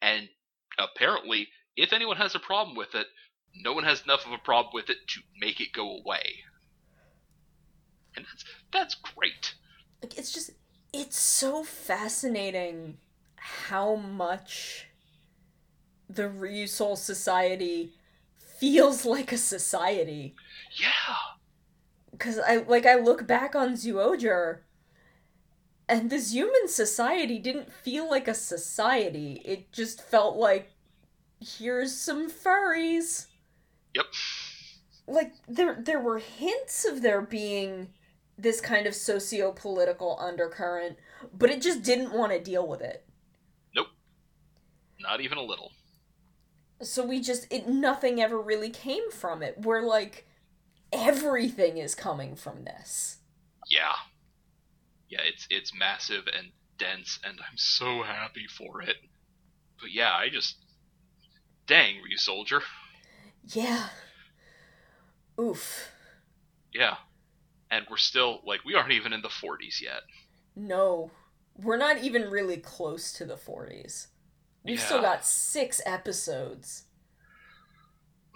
and 0.00 0.28
apparently, 0.78 1.48
if 1.76 1.92
anyone 1.92 2.16
has 2.16 2.34
a 2.34 2.40
problem 2.40 2.76
with 2.76 2.94
it, 2.94 3.06
no 3.54 3.74
one 3.74 3.84
has 3.84 4.02
enough 4.02 4.24
of 4.24 4.32
a 4.32 4.38
problem 4.38 4.72
with 4.72 4.88
it 4.88 4.98
to 5.08 5.20
make 5.38 5.60
it 5.60 5.72
go 5.74 5.98
away, 5.98 6.36
and 8.16 8.24
that's 8.24 8.44
that's 8.72 8.94
great. 8.94 9.54
Like 10.02 10.16
it's 10.18 10.32
just 10.32 10.50
it's 10.92 11.18
so 11.38 11.62
fascinating 11.64 12.98
how 13.36 13.96
much 13.96 14.88
the 16.08 16.24
Ryusoul 16.24 16.96
society 16.96 17.94
feels 18.38 19.04
like 19.04 19.32
a 19.32 19.38
society. 19.38 20.34
Yeah, 20.78 21.16
Cause 22.18 22.38
I 22.38 22.56
like 22.56 22.84
I 22.86 22.96
look 22.96 23.26
back 23.26 23.54
on 23.54 23.74
Zyuohger 23.74 24.60
and 25.88 26.10
this 26.10 26.32
human 26.32 26.68
society 26.68 27.38
didn't 27.40 27.72
feel 27.72 28.08
like 28.08 28.28
a 28.28 28.34
society. 28.34 29.42
It 29.44 29.72
just 29.72 30.00
felt 30.02 30.36
like 30.36 30.72
here's 31.40 31.92
some 31.96 32.30
furries. 32.30 33.28
yep, 33.94 34.06
Like 35.08 35.34
there 35.48 35.74
there 35.82 36.00
were 36.00 36.18
hints 36.18 36.84
of 36.84 37.02
there 37.02 37.20
being 37.22 37.92
this 38.38 38.60
kind 38.60 38.86
of 38.86 38.94
socio-political 38.94 40.18
undercurrent, 40.20 40.98
but 41.32 41.50
it 41.50 41.62
just 41.62 41.82
didn't 41.82 42.12
want 42.12 42.32
to 42.32 42.40
deal 42.40 42.66
with 42.66 42.80
it. 42.80 43.04
Nope. 43.74 43.88
Not 45.00 45.20
even 45.20 45.38
a 45.38 45.42
little. 45.42 45.72
So 46.82 47.06
we 47.06 47.20
just 47.20 47.46
it 47.50 47.66
nothing 47.66 48.20
ever 48.20 48.38
really 48.38 48.70
came 48.70 49.10
from 49.10 49.42
it. 49.42 49.62
We're 49.62 49.80
like 49.80 50.26
everything 50.92 51.78
is 51.78 51.94
coming 51.94 52.36
from 52.36 52.64
this. 52.64 53.18
Yeah. 53.68 53.94
Yeah, 55.08 55.20
it's 55.22 55.46
it's 55.48 55.72
massive 55.74 56.24
and 56.26 56.48
dense 56.78 57.18
and 57.24 57.38
I'm 57.40 57.56
so 57.56 58.02
happy 58.02 58.46
for 58.46 58.82
it. 58.82 58.96
But 59.80 59.92
yeah, 59.92 60.12
I 60.12 60.28
just 60.28 60.56
dang, 61.66 61.96
Ryusoulger. 61.96 62.60
Yeah. 63.44 63.88
Oof. 65.40 65.90
Yeah. 66.74 66.96
And 67.70 67.86
we're 67.90 67.96
still 67.96 68.40
like 68.46 68.64
we 68.64 68.74
aren't 68.74 68.92
even 68.92 69.12
in 69.12 69.22
the 69.22 69.28
40s 69.28 69.80
yet. 69.80 70.02
No. 70.54 71.10
We're 71.56 71.76
not 71.78 71.98
even 72.02 72.30
really 72.30 72.58
close 72.58 73.12
to 73.14 73.24
the 73.24 73.36
40s. 73.36 74.08
We've 74.64 74.80
still 74.80 75.00
got 75.00 75.24
6 75.24 75.80
episodes. 75.86 76.84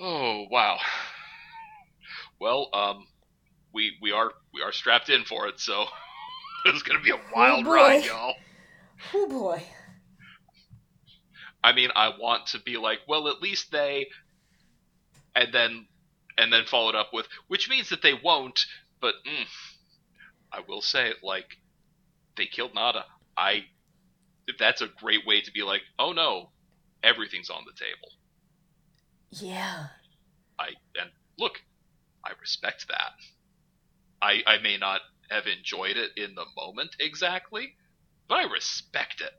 Oh, 0.01 0.47
wow. 0.51 0.79
Well, 2.41 2.69
um 2.73 3.07
we 3.73 3.97
we 4.01 4.13
are 4.13 4.33
we 4.53 4.63
are 4.63 4.73
strapped 4.73 5.11
in 5.11 5.25
for 5.25 5.47
it, 5.49 5.61
so 5.61 5.87
it's 6.67 6.83
going 6.83 6.99
to 6.99 7.05
be 7.05 7.11
a 7.11 7.21
wild 7.35 7.65
boy. 7.65 7.71
ride, 7.75 8.05
y'all. 8.05 8.35
Oh 9.15 9.29
boy. 9.29 9.63
I 11.63 11.73
mean, 11.73 11.91
I 11.95 12.11
want 12.19 12.47
to 12.49 12.59
be 12.61 12.77
like, 12.79 13.01
well, 13.07 13.29
at 13.29 13.43
least 13.43 13.71
they, 13.71 14.09
and 15.35 15.53
then, 15.53 15.87
and 16.39 16.53
then 16.53 16.65
followed 16.65 16.95
up 16.95 17.11
with, 17.13 17.27
which 17.49 17.69
means 17.69 17.91
that 17.91 18.03
they 18.03 18.15
won't. 18.15 18.65
But 19.01 19.15
mm, 19.27 19.47
I 20.53 20.61
will 20.69 20.83
say, 20.83 21.13
like, 21.23 21.57
they 22.37 22.47
killed 22.47 22.75
Nada. 22.75 23.05
I, 23.37 23.65
that's 24.59 24.83
a 24.83 24.89
great 24.89 25.27
way 25.27 25.41
to 25.41 25.53
be 25.53 25.63
like, 25.63 25.83
oh 25.99 26.13
no, 26.13 26.51
everything's 27.03 27.51
on 27.51 27.65
the 27.67 27.73
table. 27.73 28.11
Yeah. 29.31 29.87
I 30.59 30.69
and 31.01 31.11
look, 31.39 31.61
I 32.25 32.33
respect 32.41 32.89
that. 32.89 33.13
I 34.21 34.43
I 34.47 34.59
may 34.59 34.77
not 34.77 35.01
have 35.31 35.47
enjoyed 35.47 35.97
it 35.97 36.11
in 36.17 36.35
the 36.35 36.45
moment 36.57 36.97
exactly, 36.99 37.75
but 38.29 38.37
I 38.37 38.53
respect 38.53 39.21
it. 39.21 39.33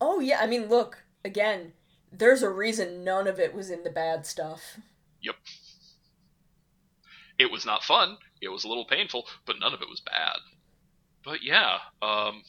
Oh 0.00 0.20
yeah, 0.20 0.38
I 0.40 0.46
mean 0.46 0.68
look, 0.68 1.04
again, 1.24 1.72
there's 2.12 2.42
a 2.42 2.50
reason 2.50 3.04
none 3.04 3.26
of 3.26 3.40
it 3.40 3.54
was 3.54 3.70
in 3.70 3.82
the 3.82 3.90
bad 3.90 4.26
stuff. 4.26 4.78
Yep. 5.22 5.36
It 7.38 7.50
was 7.50 7.64
not 7.64 7.82
fun. 7.82 8.18
It 8.40 8.48
was 8.48 8.64
a 8.64 8.68
little 8.68 8.84
painful, 8.84 9.26
but 9.46 9.56
none 9.60 9.72
of 9.74 9.82
it 9.82 9.88
was 9.88 10.00
bad. 10.00 10.36
But 11.24 11.42
yeah, 11.42 11.78
um, 12.02 12.42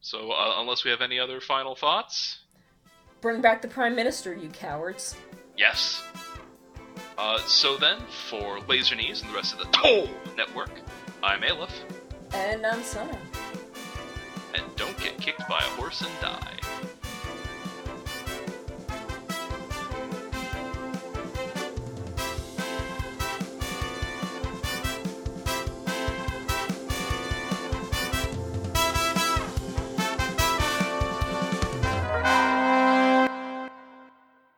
so 0.00 0.30
uh, 0.32 0.54
unless 0.60 0.84
we 0.84 0.90
have 0.90 1.00
any 1.00 1.18
other 1.18 1.40
final 1.40 1.74
thoughts, 1.74 2.38
Bring 3.20 3.40
back 3.40 3.62
the 3.62 3.68
Prime 3.68 3.94
Minister, 3.94 4.34
you 4.34 4.48
cowards. 4.48 5.16
yes. 5.56 6.02
Uh, 7.16 7.38
so 7.46 7.76
then, 7.76 7.98
for 8.28 8.58
Laser 8.68 8.96
Knees 8.96 9.20
and 9.22 9.30
the 9.30 9.34
rest 9.34 9.52
of 9.52 9.58
the 9.60 9.66
Toll 9.66 10.08
Network, 10.36 10.70
I'm 11.22 11.42
Aleph, 11.44 11.70
And 12.32 12.64
I'm 12.66 12.82
Sana. 12.82 13.16
and 14.54 14.64
don't 14.76 14.98
get 14.98 15.18
kicked 15.18 15.46
by 15.48 15.58
a 15.58 15.68
horse 15.76 16.00
and 16.00 16.10
die. 16.20 16.56